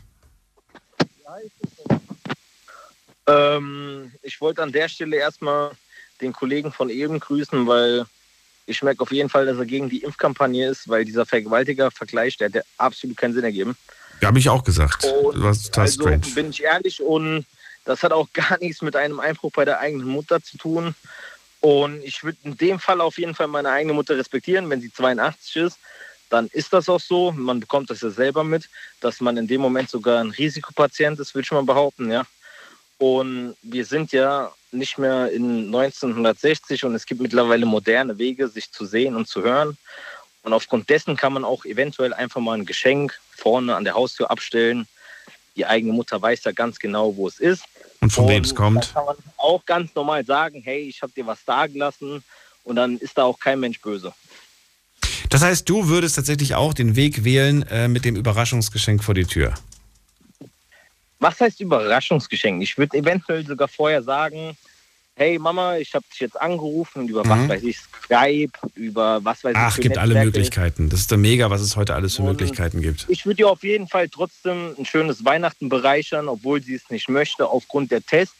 Ähm, 3.26 4.12
ich 4.22 4.40
wollte 4.40 4.62
an 4.62 4.72
der 4.72 4.88
Stelle 4.90 5.16
erstmal 5.16 5.72
den 6.22 6.32
Kollegen 6.32 6.72
von 6.72 6.92
eben 6.92 7.20
grüßen, 7.20 7.66
weil 7.66 8.06
ich 8.68 8.84
merke 8.84 9.02
auf 9.02 9.12
jeden 9.12 9.30
Fall, 9.30 9.48
dass 9.48 9.58
er 9.58 9.66
gegen 9.66 9.90
die 9.90 10.04
Impfkampagne 10.04 10.70
ist, 10.70 10.88
weil 10.88 11.06
dieser 11.06 11.26
Vergewaltiger-Vergleich, 11.26 12.38
der 12.38 12.50
hat 12.50 12.54
ja 12.54 12.62
absolut 12.78 13.18
keinen 13.18 13.34
Sinn 13.34 13.46
ergeben. 13.46 13.76
Ja, 14.22 14.28
habe 14.28 14.38
ich 14.38 14.48
auch 14.48 14.64
gesagt. 14.64 15.06
Und 15.06 15.38
Du 15.38 15.44
warst 15.44 15.66
total 15.66 15.86
also 15.86 16.02
strange. 16.04 16.28
bin 16.36 16.52
ich 16.52 16.62
ehrlich 16.62 17.02
und 17.02 17.48
das 17.84 18.04
hat 18.04 18.12
auch 18.12 18.28
gar 18.34 18.60
nichts 18.60 18.84
mit 18.84 18.96
einem 18.96 19.20
Einbruch 19.20 19.54
bei 19.54 19.66
der 19.66 19.80
eigenen 19.80 20.08
Mutter 20.08 20.40
zu 20.44 20.60
tun. 20.60 20.94
Und 21.64 22.04
ich 22.04 22.26
würde 22.26 22.38
in 22.44 22.58
dem 22.58 22.78
Fall 22.78 23.00
auf 23.00 23.18
jeden 23.18 23.36
Fall 23.36 23.48
meine 23.48 23.70
eigene 23.70 23.94
Mutter 23.94 24.18
respektieren, 24.18 24.70
wenn 24.70 24.82
sie 24.82 24.92
82 24.92 25.56
ist. 25.56 25.80
Dann 26.30 26.48
ist 26.48 26.74
das 26.74 26.90
auch 26.90 27.00
so. 27.00 27.32
Man 27.32 27.62
bekommt 27.62 27.90
das 27.90 28.02
ja 28.02 28.10
selber 28.10 28.44
mit, 28.44 28.68
dass 29.00 29.22
man 29.22 29.38
in 29.38 29.48
dem 29.48 29.62
Moment 29.62 29.90
sogar 29.90 30.20
ein 30.20 30.32
Risikopatient 30.32 31.22
ist, 31.22 31.34
würde 31.34 31.46
ich 31.46 31.52
mal 31.54 31.64
behaupten, 31.64 32.12
ja. 32.12 32.26
Und 32.98 33.56
wir 33.62 33.86
sind 33.86 34.12
ja 34.12 34.52
nicht 34.74 34.98
mehr 34.98 35.32
in 35.32 35.68
1960 35.68 36.84
und 36.84 36.96
es 36.96 37.06
gibt 37.06 37.22
mittlerweile 37.22 37.66
moderne 37.66 38.18
Wege, 38.18 38.50
sich 38.50 38.70
zu 38.70 38.86
sehen 38.86 39.16
und 39.16 39.30
zu 39.30 39.42
hören. 39.42 39.78
Und 40.42 40.52
aufgrund 40.52 40.90
dessen 40.90 41.16
kann 41.16 41.32
man 41.32 41.46
auch 41.46 41.64
eventuell 41.64 42.14
einfach 42.14 42.42
mal 42.42 42.58
ein 42.58 42.66
Geschenk 42.66 43.18
vorne 43.38 43.74
an 43.74 43.86
der 43.86 43.94
Haustür 43.94 44.30
abstellen. 44.30 44.86
Die 45.56 45.66
eigene 45.66 45.94
Mutter 45.94 46.22
weiß 46.22 46.44
ja 46.44 46.52
ganz 46.52 46.78
genau, 46.78 47.16
wo 47.16 47.26
es 47.26 47.40
ist. 47.40 47.64
Und 48.04 48.12
von 48.12 48.28
wem 48.28 48.44
es 48.44 48.50
Da 48.50 48.56
kommt. 48.56 48.94
kann 48.94 49.06
man 49.06 49.16
auch 49.38 49.66
ganz 49.66 49.96
normal 49.96 50.26
sagen, 50.26 50.62
hey, 50.64 50.82
ich 50.82 51.02
habe 51.02 51.14
dir 51.14 51.26
was 51.26 51.44
dagelassen 51.46 52.24
und 52.64 52.76
dann 52.76 52.98
ist 52.98 53.18
da 53.18 53.24
auch 53.24 53.40
kein 53.40 53.60
Mensch 53.60 53.80
böse. 53.82 54.14
Das 55.30 55.42
heißt, 55.42 55.68
du 55.68 55.88
würdest 55.88 56.16
tatsächlich 56.16 56.54
auch 56.56 56.74
den 56.74 56.96
Weg 56.96 57.24
wählen 57.24 57.64
äh, 57.64 57.88
mit 57.88 58.06
dem 58.06 58.16
Überraschungsgeschenk 58.16 59.04
vor 59.04 59.16
die 59.16 59.26
Tür. 59.26 59.54
Was 61.20 61.40
heißt 61.40 61.62
Überraschungsgeschenk? 61.62 62.62
Ich 62.62 62.78
würde 62.78 62.98
eventuell 62.98 63.46
sogar 63.46 63.68
vorher 63.68 64.04
sagen, 64.04 64.58
hey 65.16 65.38
Mama, 65.38 65.78
ich 65.78 65.94
habe 65.94 66.06
dich 66.12 66.20
jetzt 66.20 66.40
angerufen 66.40 67.08
über 67.08 67.24
Mhm. 67.24 67.30
was 67.30 67.50
weiß 67.50 67.64
ich, 67.64 67.78
Skype, 68.06 68.52
über 68.76 69.24
was 69.24 69.44
weiß 69.44 69.52
ich. 69.52 69.58
Ach, 69.58 69.78
gibt 69.78 69.98
alle 69.98 70.14
Netzwerke. 70.14 70.26
Möglichkeiten. 70.28 70.90
Das 70.90 71.02
ist 71.02 71.12
doch 71.12 71.18
mega, 71.18 71.50
was 71.50 71.62
es 71.62 71.76
heute 71.76 71.94
alles 71.96 72.16
für 72.16 72.24
Möglichkeiten 72.24 72.82
gibt. 72.82 73.06
Ich 73.10 73.26
würde 73.26 73.42
ihr 73.42 73.50
auf 73.50 73.64
jeden 73.64 73.88
Fall 73.88 74.10
trotzdem 74.10 74.74
ein 74.78 74.86
schönes 74.86 75.24
Weihnachten 75.24 75.70
bereichern, 75.70 76.28
obwohl 76.28 76.62
sie 76.62 76.76
es 76.76 76.90
nicht 76.90 77.10
möchte, 77.10 77.48
aufgrund 77.48 77.92
der 77.92 78.02
Tests. 78.04 78.36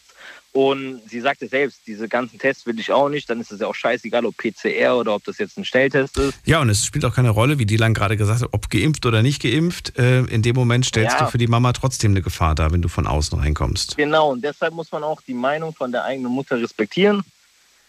Und 0.54 1.02
sie 1.10 1.20
sagte 1.20 1.48
selbst, 1.48 1.82
diese 1.88 2.08
ganzen 2.08 2.38
Tests 2.38 2.68
will 2.68 2.80
ich 2.80 2.92
auch 2.92 3.10
nicht. 3.10 3.28
Dann 3.28 3.42
ist 3.42 3.52
es 3.52 3.60
ja 3.60 3.66
auch 3.68 3.74
scheißegal, 3.74 4.24
ob 4.26 4.38
PCR 4.38 4.96
oder 4.98 5.16
ob 5.16 5.24
das 5.26 5.40
jetzt 5.40 5.58
ein 5.58 5.66
Schnelltest 5.66 6.16
ist. 6.20 6.38
Ja, 6.46 6.62
und 6.62 6.70
es 6.70 6.86
spielt 6.86 7.04
auch 7.06 7.16
keine 7.16 7.32
Rolle, 7.32 7.58
wie 7.58 7.66
Dylan 7.66 7.96
gerade 7.96 8.18
gesagt 8.18 8.42
hat, 8.42 8.50
ob 8.52 8.70
geimpft 8.70 9.06
oder 9.08 9.24
nicht 9.24 9.42
geimpft. 9.42 9.98
Äh, 9.98 10.20
in 10.26 10.44
dem 10.44 10.56
Moment 10.56 10.86
stellst 10.86 11.18
Ja. 11.18 11.26
du 11.26 11.32
für 11.32 11.40
die 11.40 11.48
Mama 11.48 11.74
trotzdem 11.74 12.12
eine 12.12 12.22
Gefahr 12.22 12.54
dar, 12.54 12.72
wenn 12.72 12.84
du 12.84 12.88
von 12.88 13.08
außen 13.08 13.38
reinkommst. 13.40 13.98
Genau, 13.98 14.32
und 14.32 14.44
deshalb 14.44 14.76
muss 14.76 14.92
man 14.92 15.04
auch 15.04 15.22
die 15.22 15.34
Meinung 15.34 15.74
von 15.74 15.92
der 15.92 16.04
eigenen 16.04 16.32
Mutter 16.32 16.62
respektieren. 16.62 17.24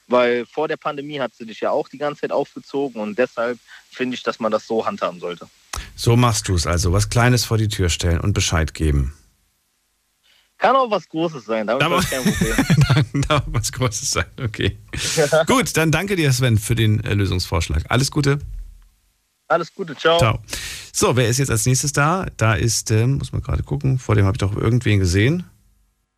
Weil 0.06 0.44
vor 0.46 0.68
der 0.68 0.76
Pandemie 0.76 1.18
hat 1.20 1.32
sie 1.34 1.46
dich 1.46 1.60
ja 1.60 1.70
auch 1.70 1.88
die 1.88 1.98
ganze 1.98 2.22
Zeit 2.22 2.32
aufgezogen 2.32 3.00
und 3.00 3.18
deshalb 3.18 3.58
finde 3.90 4.14
ich, 4.16 4.22
dass 4.22 4.38
man 4.38 4.52
das 4.52 4.66
so 4.66 4.84
handhaben 4.86 5.18
sollte. 5.20 5.46
So 5.96 6.16
machst 6.16 6.48
du 6.48 6.54
es 6.54 6.66
also. 6.66 6.92
Was 6.92 7.08
Kleines 7.08 7.44
vor 7.44 7.56
die 7.56 7.68
Tür 7.68 7.88
stellen 7.88 8.20
und 8.20 8.32
Bescheid 8.34 8.74
geben. 8.74 9.14
Kann 10.64 10.76
auch 10.76 10.90
was 10.90 11.06
Großes 11.10 11.44
sein, 11.44 11.66
damit 11.66 12.04
ich 12.04 12.08
kein 12.08 12.24
Problem. 12.24 13.22
da 13.28 13.42
was 13.48 13.70
Großes 13.70 14.12
sein, 14.12 14.24
okay. 14.42 14.78
Gut, 15.46 15.76
dann 15.76 15.90
danke 15.90 16.16
dir, 16.16 16.32
Sven, 16.32 16.56
für 16.56 16.74
den 16.74 17.04
äh, 17.04 17.12
Lösungsvorschlag. 17.12 17.84
Alles 17.90 18.10
Gute. 18.10 18.38
Alles 19.46 19.74
Gute, 19.74 19.94
ciao. 19.94 20.16
Ciao. 20.16 20.38
So, 20.90 21.16
wer 21.16 21.28
ist 21.28 21.36
jetzt 21.36 21.50
als 21.50 21.66
nächstes 21.66 21.92
da? 21.92 22.28
Da 22.38 22.54
ist, 22.54 22.90
ähm, 22.90 23.18
muss 23.18 23.30
man 23.30 23.42
gerade 23.42 23.62
gucken, 23.62 23.98
vor 23.98 24.14
dem 24.14 24.24
habe 24.24 24.36
ich 24.36 24.38
doch 24.38 24.56
irgendwen 24.56 25.00
gesehen. 25.00 25.44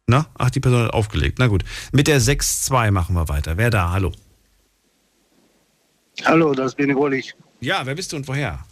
Na, 0.06 0.26
ach, 0.38 0.50
die 0.50 0.60
Person 0.60 0.84
hat 0.84 0.94
aufgelegt. 0.94 1.40
Na 1.40 1.48
gut. 1.48 1.64
Mit 1.90 2.06
der 2.06 2.20
6-2 2.20 2.92
machen 2.92 3.16
wir 3.16 3.28
weiter. 3.28 3.56
Wer 3.56 3.70
da? 3.70 3.90
Hallo. 3.90 4.12
Hallo, 6.24 6.54
das 6.54 6.76
bin 6.76 6.94
wohl 6.94 7.14
ich. 7.14 7.34
Ja, 7.58 7.84
wer 7.84 7.96
bist 7.96 8.12
du 8.12 8.16
und 8.16 8.28
woher? 8.28 8.64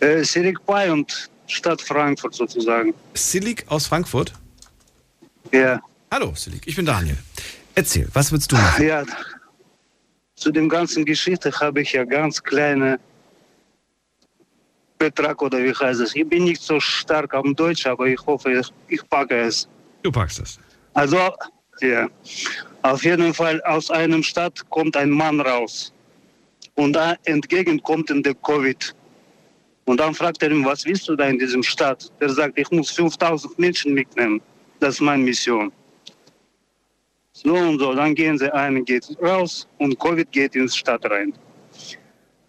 Äh, 0.00 0.24
Sirik 0.24 0.66
Pai 0.66 0.90
und 0.90 1.30
Stadt 1.52 1.82
Frankfurt 1.82 2.34
sozusagen. 2.34 2.94
Silik 3.14 3.64
aus 3.68 3.86
Frankfurt? 3.86 4.32
Ja. 5.52 5.80
Hallo, 6.10 6.32
Silik. 6.34 6.62
Ich 6.66 6.76
bin 6.76 6.86
Daniel. 6.86 7.18
Erzähl, 7.74 8.08
was 8.12 8.32
willst 8.32 8.52
du 8.52 8.56
machen? 8.56 8.86
Ja, 8.86 9.04
zu 10.34 10.50
dem 10.50 10.68
ganzen 10.68 11.04
Geschichte 11.04 11.52
habe 11.60 11.82
ich 11.82 11.92
ja 11.92 12.04
ganz 12.04 12.42
kleine 12.42 12.98
Betrag 14.98 15.40
oder 15.42 15.62
wie 15.62 15.74
heißt 15.74 16.00
es. 16.00 16.14
Ich 16.14 16.28
bin 16.28 16.44
nicht 16.44 16.62
so 16.62 16.80
stark 16.80 17.34
am 17.34 17.54
Deutsch, 17.54 17.86
aber 17.86 18.06
ich 18.06 18.20
hoffe, 18.26 18.52
ich, 18.52 18.68
ich 18.88 19.08
packe 19.08 19.38
es. 19.40 19.68
Du 20.02 20.10
packst 20.10 20.40
es. 20.40 20.58
Also, 20.94 21.18
ja. 21.80 22.08
Auf 22.82 23.04
jeden 23.04 23.32
Fall 23.32 23.62
aus 23.62 23.90
einem 23.90 24.22
Stadt 24.22 24.68
kommt 24.70 24.96
ein 24.96 25.10
Mann 25.10 25.40
raus. 25.40 25.92
Und 26.74 26.94
da 26.94 27.14
entgegen 27.24 27.82
kommt 27.82 28.10
ihm 28.10 28.22
der 28.22 28.34
Covid. 28.34 28.94
Und 29.84 29.98
dann 30.00 30.14
fragt 30.14 30.42
er 30.42 30.50
ihn, 30.50 30.64
was 30.64 30.84
willst 30.84 31.08
du 31.08 31.16
da 31.16 31.26
in 31.26 31.38
diesem 31.38 31.62
Stadt? 31.62 32.10
Der 32.20 32.30
sagt, 32.30 32.58
ich 32.58 32.70
muss 32.70 32.90
5000 32.90 33.58
Menschen 33.58 33.94
mitnehmen. 33.94 34.40
Das 34.80 34.94
ist 34.94 35.00
meine 35.00 35.22
Mission. 35.22 35.72
So 37.32 37.54
und 37.54 37.78
so, 37.78 37.94
dann 37.94 38.14
gehen 38.14 38.38
sie, 38.38 38.52
einer 38.52 38.80
geht 38.82 39.04
raus 39.22 39.66
und 39.78 39.98
Covid 39.98 40.30
geht 40.32 40.54
ins 40.54 40.76
Stadt 40.76 41.04
rein. 41.10 41.32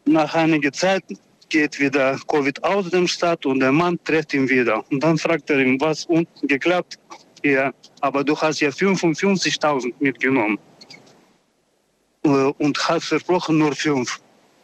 Nach 0.06 0.34
einiger 0.36 0.72
Zeit 0.72 1.04
geht 1.50 1.80
wieder 1.80 2.20
Covid 2.28 2.64
aus 2.64 2.90
dem 2.90 3.08
Stadt 3.08 3.46
und 3.46 3.60
der 3.62 3.72
Mann 3.72 3.98
trifft 4.04 4.34
ihn 4.34 4.50
wieder. 4.50 4.84
Und 4.92 5.04
dann 5.04 5.18
fragt 5.18 5.50
er 5.50 5.60
ihn, 5.60 5.80
was 5.80 6.06
unten 6.06 6.48
geklappt? 6.48 7.00
Ja, 7.44 7.74
aber 8.02 8.24
du 8.24 8.38
hast 8.40 8.60
ja 8.62 8.70
55.000 8.70 9.94
mitgenommen 10.00 10.60
Äh, 12.24 12.30
und 12.30 12.78
hast 12.88 13.06
versprochen 13.08 13.58
nur 13.58 13.74
fünf. 13.76 14.22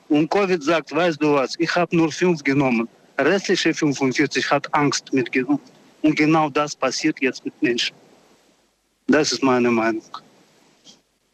Und 0.10 0.30
Covid 0.30 0.62
sagt, 0.62 0.92
weißt 0.92 1.22
du 1.22 1.34
was, 1.34 1.56
ich 1.58 1.74
habe 1.76 1.96
nur 1.96 2.12
fünf 2.12 2.44
genommen. 2.44 2.88
Restliche 3.18 3.74
45 3.74 4.50
hat 4.52 4.74
Angst 4.74 5.14
mitgenommen. 5.14 5.62
Und 6.02 6.16
genau 6.16 6.50
das 6.50 6.76
passiert 6.76 7.22
jetzt 7.22 7.44
mit 7.46 7.54
Menschen. 7.62 7.96
Das 9.08 9.32
ist 9.32 9.44
meine 9.44 9.72
Meinung. 9.72 10.04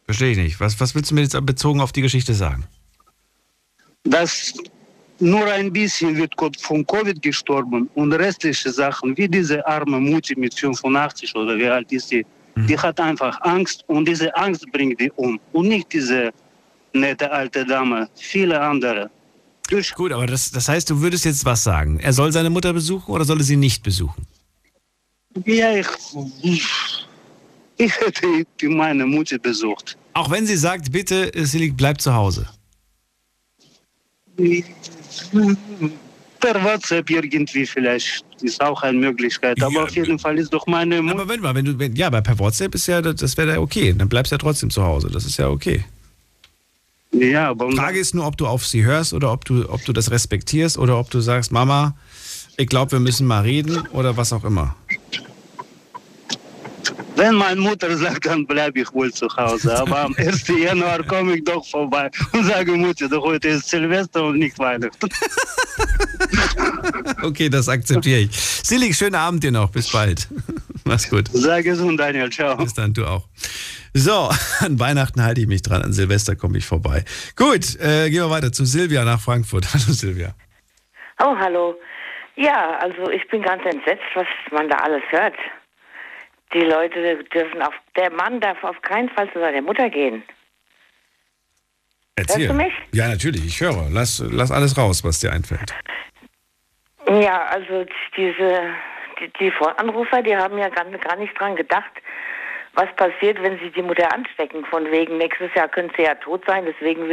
Verstehe 0.06 0.32
ich 0.32 0.38
nicht. 0.38 0.60
Was, 0.60 0.80
was 0.80 0.94
willst 0.96 1.12
du 1.12 1.16
mir 1.16 1.22
jetzt 1.22 1.46
bezogen 1.46 1.82
auf 1.82 1.92
die 1.92 2.02
Geschichte 2.02 2.34
sagen? 2.34 2.66
dass 4.06 4.54
nur 5.20 5.46
ein 5.46 5.72
bisschen 5.72 6.16
wird 6.16 6.36
Gott 6.38 6.60
von 6.60 6.86
Covid 6.86 7.22
gestorben 7.22 7.90
und 7.96 8.14
restliche 8.14 8.70
Sachen, 8.70 9.18
wie 9.18 9.28
diese 9.28 9.66
arme 9.66 10.00
Mutti 10.00 10.36
mit 10.38 10.54
85 10.54 11.36
oder 11.36 11.58
wie 11.58 11.68
alt 11.68 11.92
ist 11.92 12.12
die, 12.12 12.26
die 12.56 12.78
hat 12.78 13.00
einfach 13.00 13.40
Angst 13.42 13.84
und 13.88 14.08
diese 14.08 14.34
Angst 14.36 14.66
bringt 14.72 15.00
die 15.00 15.12
um 15.16 15.40
und 15.54 15.68
nicht 15.68 15.92
diese 15.92 16.32
nette 16.96 17.32
alte 17.32 17.66
Dame, 17.66 18.10
viele 18.16 18.60
andere. 18.60 19.10
Gut, 19.96 20.12
aber 20.12 20.28
das, 20.28 20.52
das 20.52 20.70
heißt, 20.70 20.90
du 20.90 21.02
würdest 21.02 21.26
jetzt 21.26 21.44
was 21.44 21.64
sagen. 21.64 22.00
Er 22.00 22.14
soll 22.14 22.32
seine 22.32 22.50
Mutter 22.50 22.72
besuchen 22.72 23.12
oder 23.12 23.26
soll 23.26 23.40
er 23.40 23.44
sie 23.44 23.58
nicht 23.58 23.82
besuchen? 23.84 24.26
Ja, 25.44 25.72
ich, 25.76 25.88
ich 27.78 28.00
hätte 28.00 28.46
meine 28.70 29.06
Mutter 29.06 29.38
besucht. 29.40 29.98
Auch 30.14 30.30
wenn 30.30 30.46
sie 30.46 30.56
sagt, 30.56 30.92
bitte, 30.92 31.32
Silik, 31.34 31.76
bleib 31.76 32.00
zu 32.00 32.14
Hause. 32.14 32.48
Per 36.40 36.64
WhatsApp 36.64 37.10
irgendwie 37.10 37.66
vielleicht 37.66 38.24
ist 38.42 38.62
auch 38.62 38.82
eine 38.84 38.98
Möglichkeit. 38.98 39.62
Aber 39.64 39.84
auf 39.84 39.96
jeden 39.96 40.20
Fall 40.20 40.38
ist 40.38 40.54
doch 40.54 40.68
meine 40.68 41.02
Mutter. 41.02 41.22
Aber 41.22 41.30
wenn 41.30 41.42
mal, 41.42 41.56
wenn 41.56 41.66
du, 41.66 41.80
wenn, 41.80 41.96
ja, 41.96 42.08
aber 42.08 42.22
per 42.22 42.38
WhatsApp 42.38 42.76
ist 42.76 42.88
ja, 42.88 43.02
das 43.02 43.36
wäre 43.36 43.54
ja 43.54 43.60
okay. 43.60 43.94
Dann 43.98 44.08
bleibst 44.08 44.32
du 44.32 44.36
ja 44.36 44.38
trotzdem 44.38 44.70
zu 44.70 44.84
Hause. 44.84 45.10
Das 45.12 45.26
ist 45.26 45.38
ja 45.38 45.50
okay. 45.50 45.84
Ja, 47.20 47.50
aber. 47.50 47.70
Die 47.70 47.76
Frage 47.76 48.00
ist 48.00 48.14
nur, 48.14 48.26
ob 48.26 48.38
du 48.38 48.48
auf 48.48 48.66
sie 48.66 48.84
hörst 48.84 49.14
oder 49.14 49.32
ob 49.32 49.46
du, 49.46 49.70
ob 49.70 49.84
du 49.86 49.94
das 49.94 50.12
respektierst 50.12 50.78
oder 50.78 51.00
ob 51.00 51.10
du 51.10 51.22
sagst, 51.22 51.52
Mama, 51.52 51.96
ich 52.58 52.68
glaube, 52.68 52.94
wir 52.94 53.00
müssen 53.00 53.26
mal 53.28 53.42
reden 53.42 53.88
oder 53.92 54.18
was 54.18 54.34
auch 54.34 54.44
immer. 54.44 54.76
Wenn 57.16 57.36
meine 57.36 57.62
Mutter 57.62 57.96
sagt, 57.98 58.26
dann 58.26 58.46
bleibe 58.46 58.82
ich 58.82 58.94
wohl 58.94 59.12
zu 59.14 59.28
Hause. 59.38 59.78
Aber 59.80 60.02
am 60.02 60.16
1. 60.18 60.48
Januar 60.48 61.02
komme 61.04 61.38
ich 61.38 61.44
doch 61.46 61.66
vorbei 61.66 62.12
und 62.34 62.46
sage, 62.46 62.74
Mutter, 62.74 63.08
doch 63.08 63.24
heute 63.24 63.50
ist 63.50 63.70
Silvester 63.70 64.26
und 64.26 64.40
nicht 64.40 64.58
Weihnachten. 64.60 65.10
Okay, 67.22 67.50
das 67.50 67.68
akzeptiere 67.68 68.20
ich. 68.22 68.32
Silik, 68.64 68.96
schönen 68.96 69.16
Abend 69.16 69.44
dir 69.44 69.52
noch. 69.52 69.70
Bis 69.70 69.92
bald. 69.92 70.28
Mach's 70.86 71.10
gut. 71.10 71.28
Sei 71.34 71.64
gesund, 71.64 72.00
Daniel. 72.00 72.30
Ciao. 72.30 72.56
Bis 72.58 72.74
dann, 72.74 72.94
du 72.94 73.06
auch. 73.06 73.28
So, 73.94 74.30
an 74.60 74.80
Weihnachten 74.80 75.24
halte 75.24 75.42
ich 75.42 75.48
mich 75.48 75.64
dran, 75.64 75.82
an 75.82 75.94
Silvester 75.94 76.36
komme 76.36 76.60
ich 76.60 76.66
vorbei. 76.66 77.04
Gut, 77.36 77.76
äh, 77.80 78.10
gehen 78.10 78.22
wir 78.22 78.30
weiter 78.30 78.52
zu 78.52 78.66
Silvia 78.66 79.04
nach 79.04 79.20
Frankfurt. 79.20 79.66
Hallo 79.74 79.94
Silvia. 79.94 80.36
Oh, 81.20 81.36
hallo. 81.38 81.76
Ja, 82.36 82.78
also 82.80 83.10
ich 83.10 83.26
bin 83.30 83.42
ganz 83.42 83.64
entsetzt, 83.66 84.04
was 84.14 84.28
man 84.52 84.70
da 84.70 84.78
alles 84.78 85.02
hört. 85.10 85.34
Die 86.54 86.60
Leute 86.60 87.24
dürfen 87.34 87.62
auf, 87.62 87.74
der 87.96 88.12
Mann 88.12 88.42
darf 88.42 88.62
auf 88.64 88.82
keinen 88.82 89.10
Fall 89.10 89.32
zu 89.32 89.40
seiner 89.40 89.62
Mutter 89.62 89.90
gehen. 89.90 90.24
Erzähl. 92.18 92.48
Hörst 92.48 92.50
du 92.50 92.54
mich? 92.54 92.74
Ja, 92.92 93.08
natürlich, 93.08 93.46
ich 93.46 93.62
höre. 93.62 93.88
Lass, 93.90 94.24
lass 94.30 94.52
alles 94.52 94.78
raus, 94.78 95.04
was 95.04 95.20
dir 95.20 95.32
einfällt. 95.32 95.74
Ja, 97.08 97.46
also 97.46 97.86
diese, 98.18 98.74
die, 99.20 99.32
die 99.40 99.52
Voranrufer, 99.52 100.22
die 100.22 100.36
haben 100.36 100.58
ja 100.58 100.70
gar, 100.70 100.86
gar 100.86 101.16
nicht 101.18 101.40
dran 101.40 101.56
gedacht, 101.56 101.92
was 102.76 102.94
passiert, 102.98 103.42
wenn 103.42 103.58
sie 103.60 103.70
die 103.72 103.82
Mutter 103.82 104.14
anstecken. 104.14 104.66
Von 104.66 104.86
wegen 104.92 105.18
nächstes 105.18 105.54
Jahr 105.56 105.68
könnte 105.68 105.94
sie 105.98 106.04
ja 106.04 106.16
tot 106.16 106.44
sein, 106.46 106.66
deswegen 106.66 107.10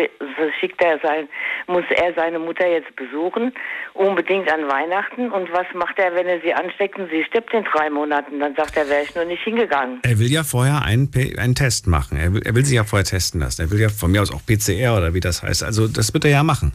schickt 0.59 0.83
er 0.83 0.99
sein, 1.01 1.29
muss 1.67 1.85
er 1.97 2.13
seine 2.15 2.39
Mutter 2.39 2.67
jetzt 2.67 2.95
besuchen, 2.97 3.53
unbedingt 3.95 4.53
an 4.53 4.69
Weihnachten. 4.69 5.31
Und 5.31 5.53
was 5.53 5.67
macht 5.75 5.99
er, 5.99 6.15
wenn 6.15 6.27
er 6.27 6.41
sie 6.41 6.53
ansteckt 6.53 6.99
und 6.99 7.09
sie 7.11 7.25
stirbt 7.25 7.55
in 7.55 7.65
drei 7.65 7.91
Monaten? 7.91 8.41
Dann 8.41 8.55
sagt 8.57 8.77
er, 8.77 8.89
wäre 8.89 9.03
ich 9.03 9.15
nur 9.15 9.25
nicht 9.25 9.43
hingegangen. 9.43 10.01
Er 10.03 10.19
will 10.19 10.31
ja 10.31 10.43
vorher 10.43 10.83
einen, 10.85 11.11
einen 11.39 11.55
Test 11.55 11.87
machen. 11.87 12.19
Er 12.19 12.35
will, 12.35 12.43
er 12.45 12.55
will 12.55 12.65
sich 12.65 12.77
ja 12.77 12.85
vorher 12.85 13.05
testen 13.05 13.41
lassen. 13.41 13.63
Er 13.63 13.71
will 13.71 13.81
ja 13.81 13.89
von 13.89 14.11
mir 14.11 14.23
aus 14.23 14.33
auch 14.33 14.45
PCR 14.45 14.97
oder 14.97 15.15
wie 15.15 15.21
das 15.21 15.43
heißt. 15.43 15.63
Also 15.63 15.87
das 15.87 16.13
wird 16.13 16.25
er 16.25 16.31
ja 16.33 16.43
machen. 16.43 16.73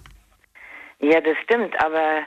Ja, 0.99 1.21
das 1.21 1.37
stimmt, 1.43 1.79
aber 1.79 2.23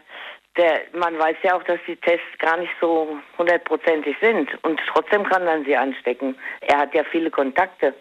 der, 0.60 0.80
man 0.98 1.14
weiß 1.18 1.36
ja 1.42 1.54
auch, 1.56 1.62
dass 1.64 1.78
die 1.88 1.96
Tests 1.96 2.26
gar 2.38 2.58
nicht 2.58 2.70
so 2.80 3.16
hundertprozentig 3.38 4.14
sind. 4.20 4.48
Und 4.62 4.78
trotzdem 4.92 5.24
kann 5.24 5.44
man 5.44 5.64
sie 5.64 5.74
anstecken. 5.76 6.34
Er 6.60 6.78
hat 6.78 6.94
ja 6.94 7.02
viele 7.10 7.30
Kontakte. 7.30 7.94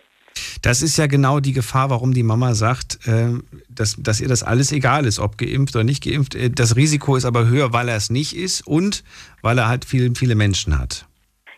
Das 0.62 0.82
ist 0.82 0.98
ja 0.98 1.08
genau 1.08 1.40
die 1.40 1.54
Gefahr, 1.54 1.90
warum 1.90 2.14
die 2.14 2.24
Mama 2.24 2.54
sagt, 2.54 3.00
äh, 3.08 3.30
dass, 3.70 3.96
dass 3.98 4.20
ihr 4.20 4.28
das 4.28 4.44
alles 4.44 4.72
egal 4.74 5.06
ist, 5.06 5.20
ob 5.20 5.38
geimpft 5.38 5.74
oder 5.76 5.86
nicht 5.86 6.04
geimpft. 6.04 6.36
Äh, 6.36 6.50
Das 6.50 6.76
Risiko 6.76 7.16
ist 7.16 7.26
aber 7.26 7.48
höher, 7.48 7.72
weil 7.72 7.88
er 7.88 7.96
es 7.96 8.10
nicht 8.10 8.36
ist 8.36 8.68
und 8.68 9.04
weil 9.42 9.58
er 9.58 9.68
halt 9.70 9.86
viele, 9.86 10.14
viele 10.16 10.36
Menschen 10.36 10.78
hat. 10.78 11.06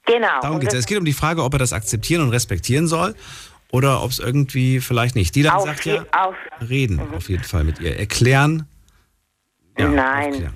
Genau. 0.05 0.39
Darum 0.41 0.59
geht 0.59 0.69
es. 0.73 0.79
Es 0.79 0.85
geht 0.85 0.97
um 0.99 1.05
die 1.05 1.13
Frage, 1.13 1.43
ob 1.43 1.53
er 1.53 1.59
das 1.59 1.73
akzeptieren 1.73 2.21
und 2.23 2.29
respektieren 2.29 2.87
soll 2.87 3.15
oder 3.71 4.03
ob 4.03 4.11
es 4.11 4.19
irgendwie 4.19 4.79
vielleicht 4.79 5.15
nicht. 5.15 5.33
Die 5.35 5.43
dann 5.43 5.59
sagt 5.61 5.85
ja, 5.85 6.05
auf- 6.11 6.35
reden 6.69 6.99
auf 7.15 7.29
jeden 7.29 7.43
Fall 7.43 7.63
mit 7.63 7.79
ihr. 7.79 7.97
Erklären. 7.97 8.67
Ja, 9.77 9.87
Nein, 9.87 10.31
aufklären. 10.33 10.53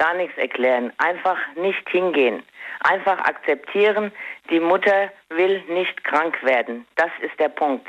Gar 0.00 0.14
nichts 0.14 0.36
erklären. 0.38 0.92
Einfach 0.96 1.38
nicht 1.54 1.88
hingehen. 1.88 2.42
Einfach 2.80 3.18
akzeptieren, 3.18 4.10
die 4.48 4.58
Mutter 4.58 5.10
will 5.28 5.62
nicht 5.68 6.02
krank 6.04 6.42
werden. 6.42 6.86
Das 6.96 7.10
ist 7.20 7.38
der 7.38 7.50
Punkt. 7.50 7.86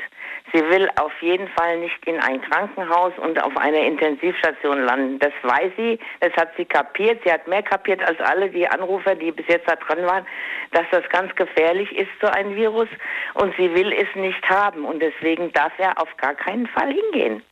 Sie 0.52 0.60
will 0.68 0.88
auf 1.00 1.12
jeden 1.22 1.48
Fall 1.48 1.78
nicht 1.78 2.04
in 2.06 2.20
ein 2.20 2.42
Krankenhaus 2.42 3.12
und 3.16 3.42
auf 3.42 3.56
einer 3.56 3.78
Intensivstation 3.78 4.84
landen. 4.84 5.18
Das 5.18 5.32
weiß 5.42 5.72
sie, 5.78 5.98
das 6.20 6.32
hat 6.34 6.50
sie 6.58 6.66
kapiert. 6.66 7.22
Sie 7.24 7.32
hat 7.32 7.48
mehr 7.48 7.62
kapiert 7.62 8.02
als 8.06 8.20
alle 8.20 8.50
die 8.50 8.68
Anrufer, 8.68 9.14
die 9.14 9.32
bis 9.32 9.46
jetzt 9.48 9.66
da 9.66 9.76
dran 9.76 10.04
waren, 10.04 10.26
dass 10.72 10.84
das 10.90 11.08
ganz 11.08 11.34
gefährlich 11.36 11.90
ist, 11.96 12.10
so 12.20 12.26
ein 12.26 12.54
Virus. 12.54 12.88
Und 13.34 13.56
sie 13.56 13.74
will 13.74 13.92
es 13.92 14.14
nicht 14.14 14.46
haben. 14.50 14.84
Und 14.84 15.00
deswegen 15.00 15.50
darf 15.52 15.72
er 15.78 15.98
auf 15.98 16.14
gar 16.18 16.34
keinen 16.34 16.66
Fall 16.66 16.92
hingehen. 16.92 17.42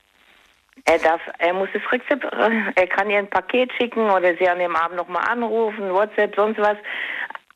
Er 0.84 0.98
darf, 0.98 1.20
er 1.38 1.54
muss 1.54 1.68
das 1.72 1.82
Rezept, 1.92 2.24
er 2.74 2.86
kann 2.86 3.10
ihr 3.10 3.18
ein 3.18 3.30
Paket 3.30 3.70
schicken 3.78 4.10
oder 4.10 4.34
sie 4.38 4.48
an 4.48 4.58
dem 4.58 4.74
Abend 4.76 4.96
nochmal 4.96 5.28
anrufen, 5.28 5.90
WhatsApp, 5.90 6.34
sonst 6.36 6.58
was. 6.58 6.76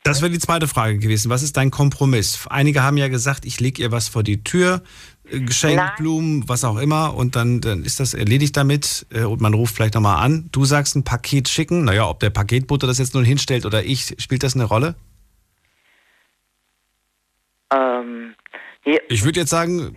Das 0.03 0.21
wäre 0.21 0.31
die 0.31 0.37
zweite 0.37 0.67
Frage 0.67 0.99
gewesen. 0.99 1.31
Was 1.31 1.41
ist 1.41 1.57
dein 1.57 1.71
Kompromiss? 1.71 2.45
Einige 2.47 2.83
haben 2.83 2.95
ja 2.95 3.07
gesagt, 3.07 3.43
ich 3.43 3.59
lege 3.59 3.81
ihr 3.81 3.91
was 3.91 4.07
vor 4.07 4.21
die 4.21 4.43
Tür, 4.43 4.83
äh, 5.27 5.39
Geschenk, 5.39 5.77
Nein. 5.77 5.91
Blumen, 5.97 6.47
was 6.47 6.63
auch 6.63 6.77
immer, 6.77 7.15
und 7.15 7.35
dann, 7.35 7.59
dann 7.59 7.83
ist 7.83 7.99
das 7.99 8.13
erledigt 8.13 8.55
damit 8.55 9.07
äh, 9.11 9.23
und 9.23 9.41
man 9.41 9.55
ruft 9.55 9.75
vielleicht 9.75 9.95
nochmal 9.95 10.23
an. 10.23 10.47
Du 10.51 10.63
sagst 10.63 10.95
ein 10.95 11.03
Paket 11.03 11.49
schicken. 11.49 11.85
Naja, 11.85 12.07
ob 12.07 12.19
der 12.19 12.29
Paketbote 12.29 12.85
das 12.85 12.99
jetzt 12.99 13.15
nun 13.15 13.25
hinstellt 13.25 13.65
oder 13.65 13.83
ich, 13.83 14.15
spielt 14.19 14.43
das 14.43 14.53
eine 14.53 14.65
Rolle? 14.65 14.93
Ähm, 17.73 18.35
ja, 18.85 18.99
Ich 19.09 19.23
würde 19.25 19.39
jetzt 19.39 19.49
sagen, 19.49 19.95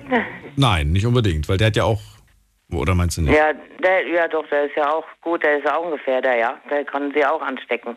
nein, 0.56 0.90
nicht 0.90 1.04
unbedingt, 1.04 1.50
weil 1.50 1.58
der 1.58 1.66
hat 1.66 1.76
ja 1.76 1.84
auch. 1.84 2.00
Oder 2.72 2.94
meinst 2.94 3.16
du 3.16 3.22
nicht? 3.22 3.34
ja, 3.34 3.52
der, 3.82 4.06
ja 4.06 4.28
doch, 4.28 4.46
der 4.48 4.64
ist 4.64 4.76
ja 4.76 4.92
auch 4.92 5.06
gut, 5.22 5.42
der 5.42 5.58
ist 5.58 5.64
ja 5.64 5.76
auch 5.76 5.86
ein 5.86 5.92
Gefährder, 5.92 6.36
ja. 6.36 6.60
Der 6.70 6.84
kann 6.84 7.12
sie 7.14 7.24
auch 7.24 7.40
anstecken. 7.40 7.96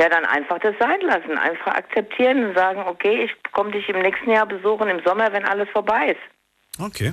Ja, 0.00 0.08
dann 0.08 0.24
einfach 0.24 0.58
das 0.60 0.74
sein 0.78 1.00
lassen. 1.02 1.36
Einfach 1.36 1.74
akzeptieren 1.74 2.46
und 2.46 2.56
sagen, 2.56 2.82
okay, 2.86 3.24
ich 3.24 3.52
komme 3.52 3.70
dich 3.70 3.88
im 3.88 4.00
nächsten 4.00 4.30
Jahr 4.30 4.46
besuchen 4.46 4.88
im 4.88 5.02
Sommer, 5.04 5.32
wenn 5.32 5.44
alles 5.44 5.68
vorbei 5.70 6.12
ist. 6.16 6.82
Okay. 6.82 7.12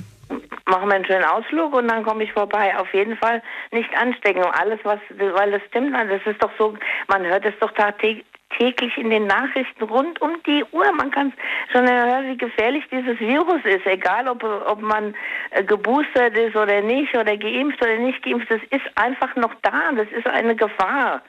Machen 0.64 0.88
wir 0.88 0.94
einen 0.94 1.04
schönen 1.04 1.24
Ausflug 1.24 1.74
und 1.74 1.88
dann 1.88 2.04
komme 2.04 2.24
ich 2.24 2.32
vorbei. 2.32 2.76
Auf 2.78 2.92
jeden 2.94 3.16
Fall 3.16 3.42
nicht 3.72 3.94
anstecken. 3.96 4.42
Und 4.42 4.54
alles, 4.58 4.80
was, 4.84 4.98
weil 5.10 5.50
das 5.50 5.62
stimmt, 5.68 5.94
das 5.94 6.22
ist 6.24 6.42
doch 6.42 6.50
so, 6.58 6.76
man 7.08 7.24
hört 7.26 7.44
es 7.44 7.54
doch 7.60 7.72
tagtäglich 7.72 8.24
täglich 8.58 8.96
in 8.96 9.10
den 9.10 9.26
Nachrichten 9.26 9.84
rund 9.84 10.20
um 10.20 10.42
die 10.44 10.64
Uhr. 10.72 10.90
Man 10.92 11.10
kann 11.10 11.32
schon 11.72 11.88
hören, 11.88 12.28
wie 12.28 12.36
gefährlich 12.36 12.84
dieses 12.90 13.18
Virus 13.20 13.64
ist. 13.64 13.86
Egal, 13.86 14.28
ob, 14.28 14.42
ob 14.42 14.80
man 14.80 15.14
äh, 15.50 15.62
geboostert 15.62 16.36
ist 16.36 16.56
oder 16.56 16.80
nicht 16.80 17.16
oder 17.16 17.36
geimpft 17.36 17.82
oder 17.82 17.96
nicht 17.96 18.22
geimpft. 18.22 18.50
Das 18.50 18.60
ist 18.70 18.86
einfach 18.96 19.34
noch 19.36 19.54
da. 19.62 19.92
Das 19.92 20.08
ist 20.08 20.26
eine 20.26 20.56
Gefahr. 20.56 21.22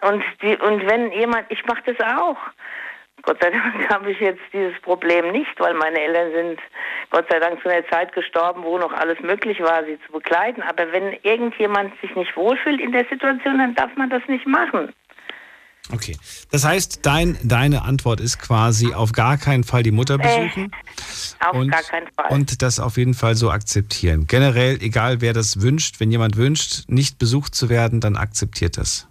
Und, 0.00 0.22
die, 0.42 0.56
und 0.56 0.88
wenn 0.88 1.12
jemand, 1.12 1.50
ich 1.50 1.64
mache 1.66 1.82
das 1.92 2.00
auch. 2.16 2.38
Gott 3.22 3.42
sei 3.42 3.50
Dank 3.50 3.88
habe 3.92 4.10
ich 4.10 4.20
jetzt 4.20 4.42
dieses 4.52 4.78
Problem 4.80 5.32
nicht, 5.32 5.58
weil 5.58 5.74
meine 5.74 6.00
Eltern 6.00 6.32
sind 6.32 6.60
Gott 7.10 7.26
sei 7.28 7.38
Dank 7.40 7.60
zu 7.62 7.68
einer 7.68 7.86
Zeit 7.88 8.12
gestorben, 8.12 8.62
wo 8.62 8.78
noch 8.78 8.92
alles 8.92 9.18
möglich 9.20 9.60
war, 9.60 9.84
sie 9.84 9.98
zu 10.06 10.12
begleiten. 10.12 10.62
Aber 10.62 10.90
wenn 10.92 11.18
irgendjemand 11.22 11.98
sich 12.00 12.14
nicht 12.14 12.36
wohlfühlt 12.36 12.80
in 12.80 12.92
der 12.92 13.06
Situation, 13.06 13.58
dann 13.58 13.74
darf 13.74 13.94
man 13.96 14.10
das 14.10 14.22
nicht 14.28 14.46
machen. 14.46 14.92
Okay. 15.92 16.16
Das 16.50 16.64
heißt, 16.64 17.00
dein, 17.02 17.38
deine 17.42 17.82
Antwort 17.82 18.20
ist 18.20 18.38
quasi 18.38 18.92
auf 18.92 19.12
gar 19.12 19.38
keinen 19.38 19.64
Fall 19.64 19.82
die 19.82 19.90
Mutter 19.90 20.18
besuchen. 20.18 20.70
Auf 21.40 21.54
und, 21.56 21.70
gar 21.70 21.82
keinen 21.82 22.08
Fall. 22.14 22.30
Und 22.30 22.62
das 22.62 22.78
auf 22.78 22.96
jeden 22.96 23.14
Fall 23.14 23.34
so 23.34 23.50
akzeptieren. 23.50 24.26
Generell, 24.26 24.82
egal 24.82 25.20
wer 25.20 25.32
das 25.32 25.60
wünscht, 25.60 26.00
wenn 26.00 26.10
jemand 26.10 26.36
wünscht, 26.36 26.84
nicht 26.88 27.18
besucht 27.18 27.54
zu 27.54 27.68
werden, 27.68 28.00
dann 28.00 28.16
akzeptiert 28.16 28.76
das. 28.76 29.08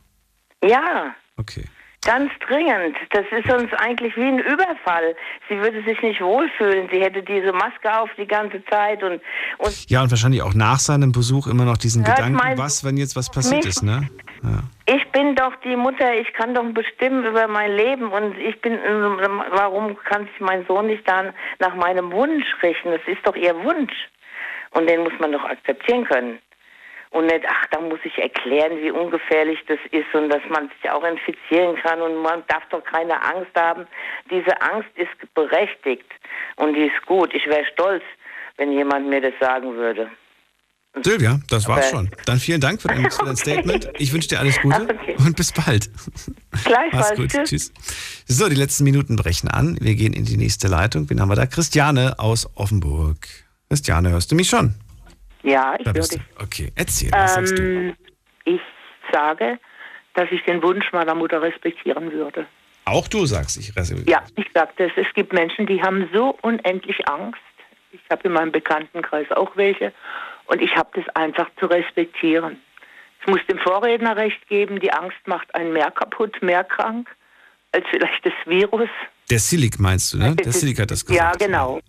Ja. 0.63 1.15
Okay. 1.37 1.65
Ganz 2.05 2.31
dringend. 2.47 2.95
Das 3.11 3.25
ist 3.31 3.51
uns 3.51 3.73
eigentlich 3.73 4.15
wie 4.15 4.23
ein 4.23 4.39
Überfall. 4.39 5.15
Sie 5.49 5.57
würde 5.57 5.83
sich 5.83 6.01
nicht 6.01 6.21
wohlfühlen. 6.21 6.87
Sie 6.91 7.01
hätte 7.01 7.21
diese 7.21 7.51
Maske 7.51 7.99
auf 7.99 8.09
die 8.17 8.27
ganze 8.27 8.63
Zeit 8.65 9.03
und, 9.03 9.19
und 9.57 9.89
Ja, 9.89 10.03
und 10.03 10.11
wahrscheinlich 10.11 10.41
auch 10.41 10.53
nach 10.53 10.79
seinem 10.79 11.11
Besuch 11.11 11.47
immer 11.47 11.65
noch 11.65 11.77
diesen 11.77 12.03
Gedanken, 12.03 12.39
was, 12.57 12.83
wenn 12.85 12.97
jetzt 12.97 13.15
was 13.15 13.29
passiert 13.29 13.65
ist, 13.65 13.83
ne? 13.83 14.07
Ja. 14.43 14.61
ich 14.85 15.11
bin 15.11 15.35
doch 15.35 15.55
die 15.63 15.75
Mutter, 15.75 16.13
ich 16.13 16.31
kann 16.33 16.53
doch 16.53 16.63
bestimmen 16.71 17.25
über 17.25 17.47
mein 17.47 17.71
Leben 17.71 18.11
und 18.11 18.37
ich 18.37 18.61
bin, 18.61 18.77
warum 19.51 19.97
kann 19.97 20.27
sich 20.27 20.39
mein 20.39 20.63
Sohn 20.67 20.87
nicht 20.87 21.09
dann 21.09 21.33
nach 21.59 21.75
meinem 21.75 22.11
Wunsch 22.11 22.45
richten? 22.61 22.91
Das 22.91 23.01
ist 23.07 23.25
doch 23.25 23.35
ihr 23.35 23.55
Wunsch. 23.63 23.93
Und 24.71 24.87
den 24.87 25.01
muss 25.01 25.13
man 25.19 25.31
doch 25.31 25.43
akzeptieren 25.43 26.05
können. 26.05 26.37
Und 27.11 27.27
nicht, 27.27 27.45
ach, 27.47 27.65
da 27.71 27.79
muss 27.79 27.99
ich 28.03 28.17
erklären, 28.17 28.81
wie 28.81 28.91
ungefährlich 28.91 29.59
das 29.67 29.79
ist 29.91 30.13
und 30.13 30.29
dass 30.29 30.41
man 30.49 30.69
sich 30.69 30.91
auch 30.91 31.03
infizieren 31.03 31.75
kann 31.77 32.01
und 32.01 32.15
man 32.17 32.43
darf 32.47 32.63
doch 32.69 32.83
keine 32.83 33.13
Angst 33.23 33.51
haben. 33.55 33.87
Diese 34.29 34.61
Angst 34.61 34.89
ist 34.95 35.33
berechtigt 35.33 36.05
und 36.57 36.73
die 36.73 36.87
ist 36.87 37.05
gut. 37.05 37.33
Ich 37.33 37.45
wäre 37.47 37.65
stolz, 37.73 38.03
wenn 38.57 38.71
jemand 38.71 39.07
mir 39.07 39.21
das 39.21 39.33
sagen 39.39 39.73
würde. 39.75 40.09
Silvia, 41.03 41.39
das 41.49 41.67
war's 41.67 41.85
Okay. 41.85 41.95
schon. 41.95 42.11
Dann 42.25 42.39
vielen 42.39 42.59
Dank 42.59 42.81
für 42.81 42.87
dein, 42.87 43.07
dein 43.25 43.35
Statement. 43.35 43.89
Ich 43.99 44.11
wünsche 44.13 44.29
dir 44.29 44.39
alles 44.39 44.59
Gute 44.61 44.87
und 45.19 45.35
bis 45.35 45.51
bald. 45.51 45.89
Gleichfalls. 46.65 47.15
Gut. 47.15 47.29
Tschüss. 47.29 47.49
Tschüss. 47.49 47.73
So, 48.27 48.49
die 48.49 48.55
letzten 48.55 48.83
Minuten 48.83 49.15
brechen 49.15 49.47
an. 49.49 49.77
Wir 49.79 49.95
gehen 49.95 50.13
in 50.13 50.25
die 50.25 50.37
nächste 50.37 50.67
Leitung. 50.67 51.09
Wen 51.09 51.21
haben 51.21 51.29
wir 51.29 51.35
da? 51.35 51.45
Christiane 51.45 52.15
aus 52.17 52.49
Offenburg. 52.55 53.27
Christiane, 53.69 54.09
hörst 54.09 54.31
du 54.31 54.35
mich 54.35 54.49
schon? 54.49 54.73
Ja, 55.43 55.75
ich 55.77 55.85
Da 55.85 55.93
du. 55.93 56.17
Okay, 56.41 56.71
erzähl. 56.75 57.11
Ähm, 57.13 57.95
ich 58.45 58.61
sage, 59.11 59.59
dass 60.13 60.31
ich 60.31 60.43
den 60.43 60.61
Wunsch 60.63 60.91
meiner 60.91 61.15
Mutter 61.15 61.41
respektieren 61.41 62.11
würde. 62.11 62.45
Auch 62.85 63.07
du 63.07 63.25
sagst, 63.25 63.57
ich 63.57 63.75
reserviere. 63.75 64.09
Ja, 64.09 64.23
ich 64.35 64.47
sage 64.53 64.71
das. 64.77 64.91
Es 64.95 65.13
gibt 65.13 65.33
Menschen, 65.33 65.65
die 65.65 65.81
haben 65.81 66.09
so 66.13 66.37
unendlich 66.41 67.07
Angst. 67.07 67.41
Ich 67.91 68.01
habe 68.09 68.23
in 68.27 68.33
meinem 68.33 68.51
Bekanntenkreis 68.51 69.29
auch 69.31 69.55
welche. 69.55 69.93
Und 70.45 70.61
ich 70.61 70.75
habe 70.75 70.89
das 70.93 71.15
einfach 71.15 71.49
zu 71.59 71.65
respektieren. 71.65 72.61
Ich 73.21 73.27
muss 73.27 73.45
dem 73.49 73.59
Vorredner 73.59 74.15
recht 74.15 74.47
geben, 74.47 74.79
die 74.79 74.91
Angst 74.93 75.17
macht 75.25 75.53
einen 75.53 75.73
mehr 75.73 75.91
kaputt, 75.91 76.41
mehr 76.41 76.63
krank, 76.63 77.09
als 77.73 77.85
vielleicht 77.89 78.25
das 78.25 78.33
Virus. 78.45 78.89
Der 79.29 79.39
Silik 79.39 79.77
meinst 79.79 80.13
du, 80.13 80.17
ne? 80.19 80.35
Der 80.35 80.53
Silik 80.53 80.79
hat 80.79 80.89
das 80.91 81.01
Ja, 81.09 81.31
gesagt. 81.33 81.39
genau. 81.39 81.81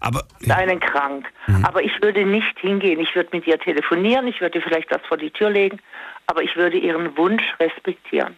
Aber 0.00 0.24
Ist 0.40 0.50
einen 0.50 0.80
krank. 0.80 1.26
Mhm. 1.46 1.64
Aber 1.64 1.82
ich 1.82 1.92
würde 2.00 2.24
nicht 2.24 2.58
hingehen. 2.60 2.98
Ich 3.00 3.14
würde 3.14 3.28
mit 3.32 3.46
ihr 3.46 3.58
telefonieren, 3.58 4.26
ich 4.26 4.40
würde 4.40 4.60
vielleicht 4.62 4.90
was 4.90 5.02
vor 5.06 5.18
die 5.18 5.30
Tür 5.30 5.50
legen, 5.50 5.78
aber 6.26 6.42
ich 6.42 6.56
würde 6.56 6.78
ihren 6.78 7.14
Wunsch 7.16 7.42
respektieren. 7.60 8.36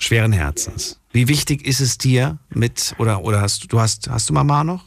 schweren 0.00 0.32
Herzens. 0.32 1.00
Wie 1.12 1.28
wichtig 1.28 1.64
ist 1.64 1.78
es 1.80 1.96
dir 1.98 2.38
mit 2.50 2.94
oder 2.98 3.22
oder 3.22 3.40
hast 3.40 3.72
du 3.72 3.78
hast 3.78 4.10
hast 4.10 4.28
du 4.28 4.34
Mama 4.34 4.64
noch? 4.64 4.82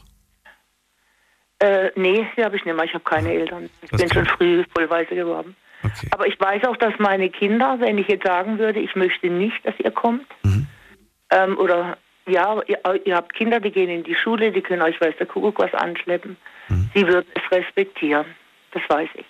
Äh, 1.60 1.90
nee, 1.96 2.26
die 2.36 2.44
habe 2.44 2.56
ich 2.56 2.64
nicht 2.64 2.76
mehr. 2.76 2.84
Ich 2.84 2.92
habe 2.94 3.04
keine 3.04 3.32
Eltern. 3.32 3.70
Ich 3.82 3.90
Das 3.90 4.00
bin 4.02 4.12
schon 4.12 4.26
früh 4.26 4.64
vollweise 4.76 5.14
geworden. 5.14 5.56
Aber 6.10 6.26
ich 6.26 6.38
weiß 6.38 6.64
auch, 6.64 6.76
dass 6.76 6.92
meine 6.98 7.30
Kinder, 7.30 7.76
wenn 7.80 7.98
ich 7.98 8.06
jetzt 8.08 8.26
sagen 8.26 8.58
würde, 8.58 8.80
ich 8.80 8.94
möchte 8.96 9.28
nicht, 9.28 9.64
dass 9.64 9.74
ihr 9.78 9.90
kommt, 9.90 10.26
ähm, 11.30 11.56
oder 11.58 11.96
ja, 12.28 12.60
ihr, 12.66 12.78
ihr 13.04 13.16
habt 13.16 13.34
Kinder, 13.34 13.60
die 13.60 13.70
gehen 13.70 13.88
in 13.90 14.04
die 14.04 14.14
Schule, 14.14 14.52
die 14.52 14.60
können 14.60 14.82
euch, 14.82 15.00
weiß 15.00 15.14
der 15.18 15.26
Kuckuck, 15.26 15.58
was 15.58 15.72
anschleppen. 15.74 16.36
Sie 16.94 17.06
wird 17.06 17.26
es 17.34 17.50
respektieren. 17.50 18.26
Das 18.72 18.82
weiß 18.88 19.08
ich. 19.14 19.24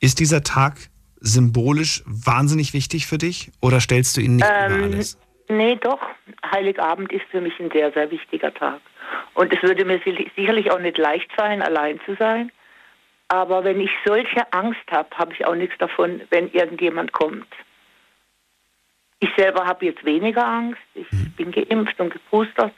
Ist 0.00 0.20
dieser 0.20 0.42
Tag 0.42 0.74
symbolisch 1.20 2.02
wahnsinnig 2.06 2.74
wichtig 2.74 3.06
für 3.06 3.18
dich 3.18 3.50
oder 3.60 3.80
stellst 3.80 4.16
du 4.16 4.20
ihn 4.20 4.36
nicht 4.36 4.44
über 4.46 4.66
Ähm, 4.74 4.82
alles? 4.84 5.18
nee, 5.48 5.76
doch. 5.76 6.00
Heiligabend 6.50 7.12
ist 7.12 7.24
für 7.30 7.40
mich 7.40 7.58
ein 7.60 7.70
sehr, 7.70 7.92
sehr 7.92 8.10
wichtiger 8.10 8.52
Tag. 8.52 8.80
Und 9.34 9.52
es 9.52 9.62
würde 9.62 9.84
mir 9.84 9.98
sicherlich- 10.04 10.30
sicherlich 10.36 10.70
auch 10.70 10.80
nicht 10.80 10.98
leicht 10.98 11.32
fallen, 11.32 11.62
allein 11.62 12.00
zu 12.04 12.14
sein. 12.18 12.50
Aber 13.28 13.64
wenn 13.64 13.80
ich 13.80 13.90
solche 14.04 14.52
Angst 14.52 14.80
habe, 14.90 15.08
habe 15.16 15.32
ich 15.32 15.46
auch 15.46 15.54
nichts 15.54 15.76
davon, 15.78 16.20
wenn 16.30 16.50
irgendjemand 16.52 17.12
kommt. 17.12 17.46
Ich 19.22 19.30
selber 19.36 19.64
habe 19.64 19.84
jetzt 19.86 20.04
weniger 20.04 20.44
Angst. 20.44 20.80
Ich 20.94 21.06
bin 21.36 21.52
geimpft 21.52 22.00
und 22.00 22.12
geboostert. 22.12 22.72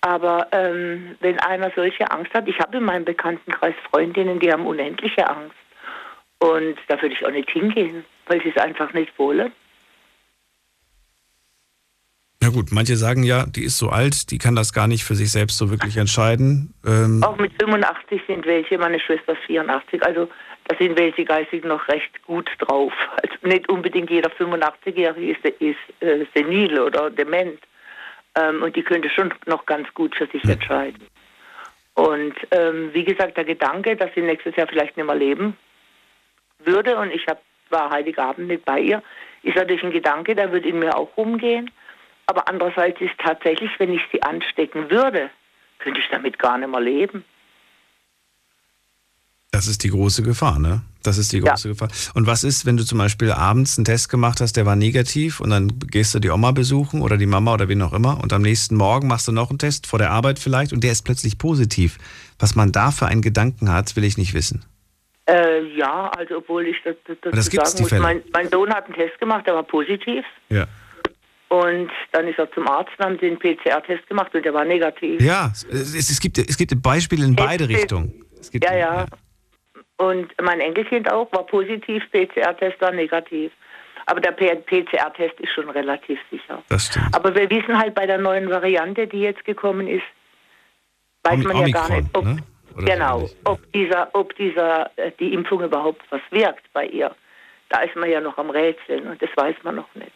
Aber 0.00 0.48
ähm, 0.50 1.16
wenn 1.20 1.38
einer 1.38 1.70
solche 1.70 2.10
Angst 2.10 2.34
hat, 2.34 2.48
ich 2.48 2.58
habe 2.58 2.78
in 2.78 2.84
meinem 2.84 3.04
Bekanntenkreis 3.04 3.76
Freundinnen, 3.88 4.40
die 4.40 4.52
haben 4.52 4.66
unendliche 4.66 5.30
Angst. 5.30 5.54
Und 6.40 6.76
da 6.88 7.00
würde 7.00 7.14
ich 7.14 7.24
auch 7.24 7.30
nicht 7.30 7.50
hingehen, 7.50 8.04
weil 8.26 8.42
sie 8.42 8.48
es 8.48 8.60
einfach 8.60 8.92
nicht 8.92 9.16
wollen. 9.20 9.52
Na 12.48 12.54
gut, 12.54 12.72
manche 12.72 12.96
sagen 12.96 13.24
ja, 13.24 13.44
die 13.44 13.64
ist 13.64 13.76
so 13.76 13.90
alt, 13.90 14.30
die 14.30 14.38
kann 14.38 14.56
das 14.56 14.72
gar 14.72 14.86
nicht 14.86 15.04
für 15.04 15.14
sich 15.14 15.30
selbst 15.30 15.58
so 15.58 15.70
wirklich 15.70 15.98
entscheiden. 15.98 16.72
Ähm, 16.86 17.22
Auch 17.22 17.36
mit 17.36 17.52
85 17.60 18.22
sind 18.26 18.46
welche, 18.46 18.78
meine 18.78 18.98
Schwester 18.98 19.34
ist 19.34 19.42
84, 19.46 20.02
also 20.02 20.30
da 20.64 20.74
sind 20.78 20.98
welche 20.98 21.26
geistig 21.26 21.62
noch 21.64 21.86
recht 21.88 22.22
gut 22.22 22.48
drauf. 22.60 22.94
Also 23.22 23.34
nicht 23.42 23.68
unbedingt 23.68 24.08
jeder 24.08 24.30
85-Jährige 24.30 25.32
ist, 25.32 25.44
ist 25.60 25.76
äh, 26.00 26.24
senil 26.34 26.80
oder 26.80 27.10
dement. 27.10 27.58
Ähm, 28.34 28.62
und 28.62 28.74
die 28.76 28.82
könnte 28.82 29.10
schon 29.10 29.34
noch 29.44 29.66
ganz 29.66 29.86
gut 29.92 30.14
für 30.16 30.26
sich 30.28 30.42
entscheiden. 30.44 31.06
Und 31.92 32.34
ähm, 32.50 32.88
wie 32.94 33.04
gesagt, 33.04 33.36
der 33.36 33.44
Gedanke, 33.44 33.94
dass 33.94 34.08
sie 34.14 34.22
nächstes 34.22 34.56
Jahr 34.56 34.68
vielleicht 34.68 34.96
nicht 34.96 35.04
mehr 35.04 35.14
leben 35.14 35.54
würde 36.64 36.96
und 36.96 37.10
ich 37.10 37.26
hab, 37.26 37.42
war 37.68 37.90
Heiligabend 37.90 38.48
nicht 38.48 38.64
bei 38.64 38.80
ihr, 38.80 39.02
ist 39.42 39.56
natürlich 39.56 39.82
ein 39.82 39.92
Gedanke, 39.92 40.34
der 40.34 40.50
würde 40.50 40.66
in 40.66 40.78
mir 40.78 40.96
auch 40.96 41.14
rumgehen. 41.18 41.70
Aber 42.30 42.46
andererseits 42.46 43.00
ist 43.00 43.18
tatsächlich, 43.18 43.70
wenn 43.78 43.90
ich 43.92 44.02
sie 44.12 44.22
anstecken 44.22 44.90
würde, 44.90 45.30
könnte 45.78 45.98
ich 45.98 46.06
damit 46.10 46.38
gar 46.38 46.58
nicht 46.58 46.68
mehr 46.68 46.80
leben. 46.80 47.24
das 49.50 49.66
ist 49.66 49.82
die 49.82 49.88
große 49.88 50.22
Gefahr, 50.22 50.58
ne? 50.58 50.82
Das 51.02 51.16
ist 51.16 51.32
die 51.32 51.40
große 51.40 51.70
Gefahr. 51.70 51.88
Und 52.14 52.26
was 52.26 52.44
ist, 52.44 52.66
wenn 52.66 52.76
du 52.76 52.84
zum 52.84 52.98
Beispiel 52.98 53.32
abends 53.32 53.78
einen 53.78 53.86
Test 53.86 54.10
gemacht 54.10 54.40
hast, 54.42 54.56
der 54.58 54.66
war 54.66 54.76
negativ 54.76 55.40
und 55.40 55.50
dann 55.50 55.78
gehst 55.90 56.14
du 56.14 56.18
die 56.18 56.28
Oma 56.28 56.52
besuchen 56.52 57.00
oder 57.00 57.16
die 57.16 57.26
Mama 57.26 57.54
oder 57.54 57.68
wen 57.68 57.80
auch 57.80 57.94
immer 57.94 58.20
und 58.22 58.32
am 58.32 58.42
nächsten 58.42 58.76
Morgen 58.76 59.08
machst 59.08 59.26
du 59.26 59.32
noch 59.32 59.48
einen 59.48 59.58
Test 59.58 59.86
vor 59.86 59.98
der 59.98 60.10
Arbeit 60.10 60.38
vielleicht 60.38 60.72
und 60.74 60.84
der 60.84 60.92
ist 60.92 61.02
plötzlich 61.02 61.38
positiv. 61.38 61.96
Was 62.38 62.54
man 62.56 62.72
da 62.72 62.90
für 62.90 63.06
einen 63.06 63.22
Gedanken 63.22 63.72
hat, 63.72 63.96
will 63.96 64.04
ich 64.04 64.18
nicht 64.18 64.34
wissen. 64.34 64.64
Äh, 65.26 65.62
ja, 65.76 66.10
also 66.10 66.36
obwohl 66.38 66.66
ich 66.66 66.76
das, 66.84 66.94
das, 67.06 67.16
das 67.22 67.46
sagen 67.46 67.82
muss, 67.82 67.92
mein, 67.92 68.22
mein 68.32 68.48
Sohn 68.50 68.72
hat 68.72 68.84
einen 68.84 68.94
Test 68.94 69.18
gemacht, 69.18 69.46
der 69.46 69.54
war 69.54 69.62
positiv. 69.62 70.24
Ja. 70.50 70.66
Und 71.48 71.90
dann 72.12 72.28
ist 72.28 72.38
er 72.38 72.50
zum 72.52 72.68
Arzt 72.68 72.90
und 72.98 73.04
haben 73.04 73.18
den 73.18 73.38
PCR-Test 73.38 74.06
gemacht 74.06 74.34
und 74.34 74.44
der 74.44 74.52
war 74.52 74.64
negativ. 74.64 75.20
Ja, 75.20 75.50
es, 75.52 75.64
es, 75.94 76.20
gibt, 76.20 76.36
es 76.38 76.56
gibt 76.58 76.82
Beispiele 76.82 77.24
in 77.24 77.34
beide 77.34 77.64
Es 77.64 77.70
Richtungen. 77.70 78.24
Gibt, 78.52 78.64
ja, 78.64 78.76
ja. 78.76 79.06
Und 79.96 80.32
mein 80.42 80.60
Enkelkind 80.60 81.10
auch 81.10 81.32
war 81.32 81.44
positiv, 81.46 82.02
PCR-Test 82.12 82.80
war 82.80 82.92
negativ. 82.92 83.50
Aber 84.06 84.20
der 84.20 84.32
PCR-Test 84.32 85.40
ist 85.40 85.50
schon 85.52 85.68
relativ 85.70 86.18
sicher. 86.30 86.62
Das 86.68 86.86
stimmt. 86.86 87.14
Aber 87.14 87.34
wir 87.34 87.48
wissen 87.50 87.78
halt 87.78 87.94
bei 87.94 88.06
der 88.06 88.18
neuen 88.18 88.48
Variante, 88.48 89.06
die 89.06 89.20
jetzt 89.20 89.44
gekommen 89.44 89.88
ist, 89.88 90.04
weiß 91.24 91.34
Omi- 91.34 91.44
man 91.46 91.56
ja 91.66 91.68
gar 91.68 91.90
nicht, 91.90 92.08
ob, 92.14 92.24
ne? 92.24 92.36
Genau, 92.76 93.28
ob 93.44 93.72
dieser, 93.72 94.08
ob 94.14 94.34
dieser, 94.36 94.90
äh, 94.96 95.10
die 95.18 95.34
Impfung 95.34 95.62
überhaupt 95.62 96.02
was 96.10 96.20
wirkt 96.30 96.72
bei 96.72 96.86
ihr. 96.86 97.14
Da 97.70 97.80
ist 97.80 97.96
man 97.96 98.08
ja 98.08 98.20
noch 98.20 98.38
am 98.38 98.50
Rätseln 98.50 99.08
und 99.08 99.20
das 99.20 99.30
weiß 99.36 99.56
man 99.62 99.74
noch 99.74 99.92
nicht. 99.94 100.12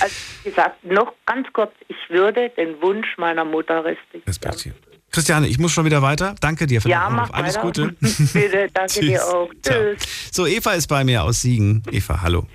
Also 0.00 0.14
wie 0.44 0.50
gesagt, 0.50 0.84
noch 0.84 1.12
ganz 1.26 1.46
kurz, 1.52 1.72
ich 1.88 1.96
würde 2.08 2.50
den 2.50 2.80
Wunsch 2.82 3.16
meiner 3.18 3.44
Mutter 3.44 3.84
respektieren. 3.84 4.76
Christiane, 5.12 5.48
ich 5.48 5.58
muss 5.58 5.72
schon 5.72 5.84
wieder 5.84 6.02
weiter. 6.02 6.34
Danke 6.40 6.66
dir 6.66 6.80
für 6.80 6.88
Ja, 6.88 7.08
den 7.08 7.18
Anruf. 7.18 7.34
Alles 7.34 7.56
weiter. 7.56 7.66
Gute. 7.66 7.82
Bitte, 8.32 8.68
danke 8.72 9.00
dir 9.00 9.24
auch. 9.24 9.50
Tschüss. 9.62 10.30
So, 10.32 10.46
Eva 10.46 10.72
ist 10.72 10.86
bei 10.86 11.02
mir 11.04 11.24
aus 11.24 11.40
Siegen. 11.42 11.82
Eva, 11.90 12.20
hallo. 12.22 12.46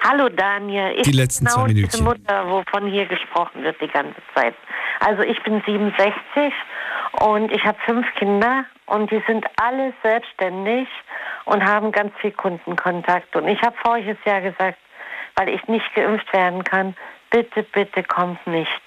Hallo 0.00 0.28
Daniel, 0.28 0.92
ich 0.96 1.02
Die 1.02 1.12
letzten 1.12 1.44
bin 1.44 1.52
zwei 1.52 1.60
genau 1.62 1.74
Minütchen. 1.74 1.90
diese 1.90 2.02
Mutter, 2.04 2.46
wovon 2.48 2.90
hier 2.90 3.04
gesprochen 3.06 3.64
wird 3.64 3.80
die 3.80 3.88
ganze 3.88 4.20
Zeit. 4.34 4.54
Also 5.00 5.22
ich 5.22 5.42
bin 5.42 5.60
67 5.66 6.52
und 7.20 7.50
ich 7.52 7.62
habe 7.64 7.76
fünf 7.84 8.06
Kinder 8.14 8.64
und 8.86 9.10
die 9.10 9.20
sind 9.26 9.44
alle 9.56 9.92
selbstständig 10.02 10.86
und 11.46 11.64
haben 11.64 11.90
ganz 11.92 12.12
viel 12.20 12.30
Kundenkontakt. 12.30 13.34
Und 13.34 13.48
ich 13.48 13.60
habe 13.60 13.76
voriges 13.84 14.16
Jahr 14.24 14.40
gesagt, 14.40 14.78
weil 15.38 15.48
ich 15.50 15.66
nicht 15.68 15.94
geimpft 15.94 16.32
werden 16.32 16.64
kann, 16.64 16.96
bitte, 17.30 17.62
bitte 17.62 18.02
kommt 18.02 18.44
nicht. 18.46 18.82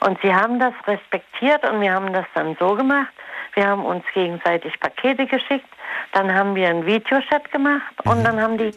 Und 0.00 0.18
sie 0.22 0.34
haben 0.34 0.58
das 0.58 0.72
respektiert 0.86 1.62
und 1.68 1.80
wir 1.82 1.92
haben 1.92 2.12
das 2.12 2.24
dann 2.34 2.56
so 2.58 2.74
gemacht. 2.74 3.12
Wir 3.54 3.66
haben 3.66 3.84
uns 3.84 4.04
gegenseitig 4.14 4.78
Pakete 4.80 5.26
geschickt, 5.26 5.68
dann 6.12 6.32
haben 6.32 6.54
wir 6.54 6.68
einen 6.68 6.86
Videochat 6.86 7.50
gemacht 7.52 7.92
und 8.04 8.24
dann 8.24 8.40
haben 8.40 8.56
die 8.56 8.72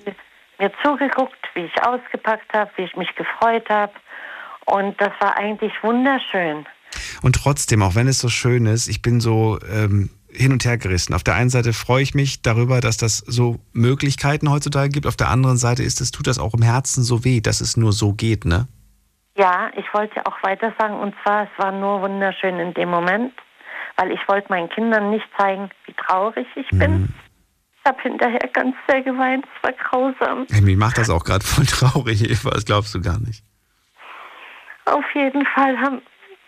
mir 0.59 0.71
zugeguckt, 0.83 1.37
wie 1.53 1.65
ich 1.65 1.87
ausgepackt 1.87 2.51
habe, 2.53 2.71
wie 2.75 2.83
ich 2.83 2.95
mich 2.95 3.13
gefreut 3.15 3.69
habe. 3.69 3.93
Und 4.65 4.99
das 4.99 5.11
war 5.19 5.37
eigentlich 5.37 5.71
wunderschön. 5.81 6.65
Und 7.21 7.35
trotzdem, 7.35 7.83
auch 7.83 7.95
wenn 7.95 8.07
es 8.07 8.19
so 8.19 8.29
schön 8.29 8.65
ist, 8.65 8.87
ich 8.87 9.01
bin 9.01 9.21
so, 9.21 9.59
ähm, 9.71 10.09
hin 10.35 10.51
und 10.51 10.65
her 10.65 10.77
gerissen. 10.77 11.13
Auf 11.13 11.23
der 11.23 11.35
einen 11.35 11.49
Seite 11.49 11.73
freue 11.73 12.03
ich 12.03 12.13
mich 12.13 12.41
darüber, 12.41 12.81
dass 12.81 12.97
das 12.97 13.17
so 13.19 13.59
Möglichkeiten 13.71 14.49
heutzutage 14.49 14.89
gibt. 14.89 15.07
Auf 15.07 15.15
der 15.15 15.29
anderen 15.29 15.57
Seite 15.57 15.83
ist 15.83 16.01
es, 16.01 16.11
tut 16.11 16.27
das 16.27 16.39
auch 16.39 16.53
im 16.53 16.61
Herzen 16.61 17.03
so 17.03 17.23
weh, 17.23 17.41
dass 17.41 17.61
es 17.61 17.77
nur 17.77 17.93
so 17.93 18.13
geht, 18.13 18.45
ne? 18.45 18.67
Ja, 19.35 19.71
ich 19.75 19.85
wollte 19.93 20.25
auch 20.25 20.43
weiter 20.43 20.73
sagen, 20.77 20.95
und 20.95 21.15
zwar, 21.23 21.43
es 21.43 21.49
war 21.57 21.71
nur 21.71 22.01
wunderschön 22.01 22.59
in 22.59 22.73
dem 22.73 22.89
Moment, 22.89 23.33
weil 23.97 24.11
ich 24.11 24.19
wollte 24.27 24.47
meinen 24.49 24.69
Kindern 24.69 25.09
nicht 25.09 25.25
zeigen, 25.37 25.69
wie 25.85 25.93
traurig 25.93 26.45
ich 26.55 26.69
bin. 26.69 27.13
Ich 27.79 27.89
habe 27.89 28.01
hinterher 28.01 28.47
ganz 28.53 28.75
sehr 28.87 29.01
geweint, 29.01 29.45
es 29.57 29.63
war 29.63 29.73
grausam. 29.73 30.45
Hey, 30.51 30.61
mich 30.61 30.77
macht 30.77 30.97
das 30.97 31.09
auch 31.09 31.23
gerade 31.23 31.43
voll 31.45 31.65
traurig, 31.65 32.29
Eva, 32.29 32.51
das 32.51 32.65
glaubst 32.65 32.93
du 32.93 33.01
gar 33.01 33.19
nicht. 33.19 33.43
Auf 34.85 35.05
jeden 35.15 35.45
Fall 35.47 35.77
haben, 35.79 36.01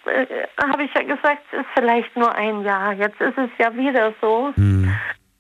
äh, 0.06 0.48
habe 0.62 0.84
ich 0.84 0.94
ja 0.94 1.04
gesagt, 1.04 1.44
es 1.52 1.60
ist 1.60 1.68
vielleicht 1.74 2.16
nur 2.16 2.34
ein 2.34 2.64
Jahr. 2.64 2.94
Jetzt 2.94 3.20
ist 3.20 3.38
es 3.38 3.50
ja 3.58 3.76
wieder 3.76 4.14
so. 4.22 4.54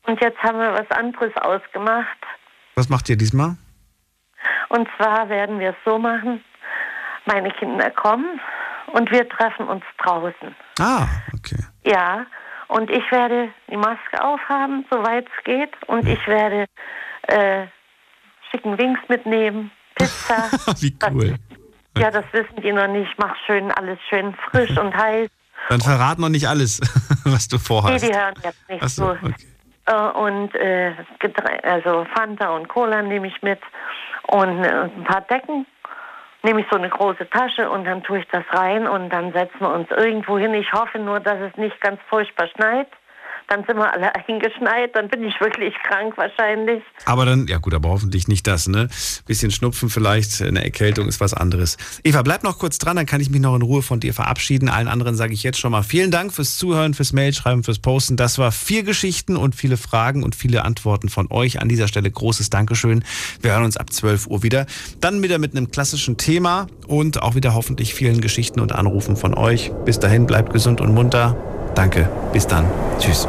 Und 0.07 0.21
jetzt 0.21 0.41
haben 0.43 0.59
wir 0.59 0.73
was 0.73 0.89
anderes 0.91 1.35
ausgemacht. 1.37 2.17
Was 2.75 2.89
macht 2.89 3.09
ihr 3.09 3.17
diesmal? 3.17 3.57
Und 4.69 4.87
zwar 4.97 5.29
werden 5.29 5.59
wir 5.59 5.69
es 5.69 5.75
so 5.85 5.97
machen, 5.97 6.43
meine 7.25 7.51
Kinder 7.51 7.89
kommen 7.91 8.39
und 8.87 9.11
wir 9.11 9.27
treffen 9.29 9.67
uns 9.67 9.83
draußen. 9.97 10.55
Ah, 10.79 11.07
okay. 11.33 11.57
Ja, 11.83 12.25
und 12.67 12.89
ich 12.89 13.09
werde 13.11 13.49
die 13.69 13.77
Maske 13.77 14.23
aufhaben, 14.23 14.85
soweit 14.89 15.25
es 15.25 15.43
geht. 15.43 15.71
Und 15.87 16.07
ich 16.07 16.25
werde 16.27 16.65
äh, 17.23 17.67
Chicken 18.51 18.77
Wings 18.77 18.99
mitnehmen, 19.07 19.71
Pizza. 19.95 20.49
Wie 20.79 20.95
cool. 21.11 21.35
Ja, 21.97 22.11
das 22.11 22.25
wissen 22.31 22.61
die 22.61 22.71
noch 22.71 22.87
nicht. 22.87 23.11
Mach 23.17 23.35
schön 23.45 23.71
alles 23.71 23.97
schön 24.09 24.35
frisch 24.51 24.77
und 24.77 24.95
heiß. 24.95 25.29
Dann 25.69 25.81
verrat 25.81 26.19
noch 26.19 26.29
nicht 26.29 26.47
alles, 26.47 26.79
was 27.23 27.47
du 27.47 27.55
Nee, 27.55 27.61
vorhast. 27.63 28.07
die 28.07 28.13
hören 28.13 28.33
jetzt 28.43 28.69
nicht 28.69 28.83
Ach 28.83 28.89
so, 28.89 29.17
so. 29.21 29.29
Äh, 29.87 30.11
und 30.19 30.53
äh, 30.55 30.93
also 31.63 32.05
Fanta 32.15 32.49
und 32.49 32.67
Cola 32.67 33.01
nehme 33.01 33.27
ich 33.27 33.41
mit 33.41 33.59
und 34.27 34.63
äh, 34.63 34.83
ein 34.95 35.03
paar 35.05 35.21
Decken. 35.21 35.65
Nehme 36.43 36.61
ich 36.61 36.67
so 36.69 36.77
eine 36.77 36.89
große 36.89 37.27
Tasche 37.29 37.69
und 37.69 37.85
dann 37.85 38.03
tue 38.03 38.19
ich 38.19 38.27
das 38.31 38.43
rein 38.51 38.87
und 38.87 39.09
dann 39.09 39.31
setzen 39.33 39.59
wir 39.61 39.71
uns 39.73 39.89
irgendwo 39.89 40.37
hin. 40.37 40.53
Ich 40.53 40.71
hoffe 40.73 40.99
nur, 40.99 41.19
dass 41.19 41.39
es 41.39 41.55
nicht 41.57 41.79
ganz 41.81 41.99
furchtbar 42.09 42.47
schneit. 42.55 42.87
Dann 43.47 43.63
sind 43.67 43.77
wir 43.77 43.91
alle 43.91 44.13
eingeschneit, 44.27 44.95
dann 44.95 45.09
bin 45.09 45.23
ich 45.23 45.39
wirklich 45.39 45.73
krank 45.83 46.17
wahrscheinlich. 46.17 46.83
Aber 47.05 47.25
dann, 47.25 47.47
ja 47.47 47.57
gut, 47.57 47.73
aber 47.73 47.89
hoffentlich 47.89 48.27
nicht 48.27 48.47
das, 48.47 48.67
ne? 48.67 48.87
Bisschen 49.25 49.51
Schnupfen 49.51 49.89
vielleicht, 49.89 50.41
eine 50.41 50.63
Erkältung 50.63 51.07
ist 51.07 51.19
was 51.19 51.33
anderes. 51.33 51.77
Eva, 52.03 52.21
bleib 52.21 52.43
noch 52.43 52.57
kurz 52.57 52.77
dran, 52.77 52.95
dann 52.95 53.05
kann 53.05 53.21
ich 53.21 53.29
mich 53.29 53.41
noch 53.41 53.55
in 53.55 53.61
Ruhe 53.61 53.81
von 53.81 53.99
dir 53.99 54.13
verabschieden. 54.13 54.69
Allen 54.69 54.87
anderen 54.87 55.15
sage 55.15 55.33
ich 55.33 55.43
jetzt 55.43 55.59
schon 55.59 55.71
mal 55.71 55.83
vielen 55.83 56.11
Dank 56.11 56.33
fürs 56.33 56.57
Zuhören, 56.57 56.93
fürs 56.93 57.13
Mailschreiben, 57.13 57.63
fürs 57.63 57.79
Posten. 57.79 58.17
Das 58.17 58.37
war 58.37 58.51
vier 58.51 58.83
Geschichten 58.83 59.37
und 59.37 59.55
viele 59.55 59.77
Fragen 59.77 60.23
und 60.23 60.35
viele 60.35 60.63
Antworten 60.63 61.09
von 61.09 61.27
euch. 61.31 61.61
An 61.61 61.69
dieser 61.69 61.87
Stelle 61.87 62.09
großes 62.09 62.49
Dankeschön. 62.49 63.03
Wir 63.41 63.51
hören 63.51 63.63
uns 63.63 63.77
ab 63.77 63.91
12 63.91 64.27
Uhr 64.27 64.43
wieder. 64.43 64.65
Dann 64.99 65.21
wieder 65.21 65.37
mit 65.37 65.55
einem 65.55 65.71
klassischen 65.71 66.17
Thema 66.17 66.67
und 66.87 67.21
auch 67.21 67.35
wieder 67.35 67.53
hoffentlich 67.53 67.93
vielen 67.93 68.21
Geschichten 68.21 68.59
und 68.59 68.73
Anrufen 68.73 69.15
von 69.15 69.33
euch. 69.33 69.71
Bis 69.85 69.99
dahin, 69.99 70.25
bleibt 70.25 70.53
gesund 70.53 70.81
und 70.81 70.93
munter. 70.93 71.54
Danke, 71.75 72.07
bis 72.31 72.47
dann. 72.47 72.65
Tschüss. 72.99 73.27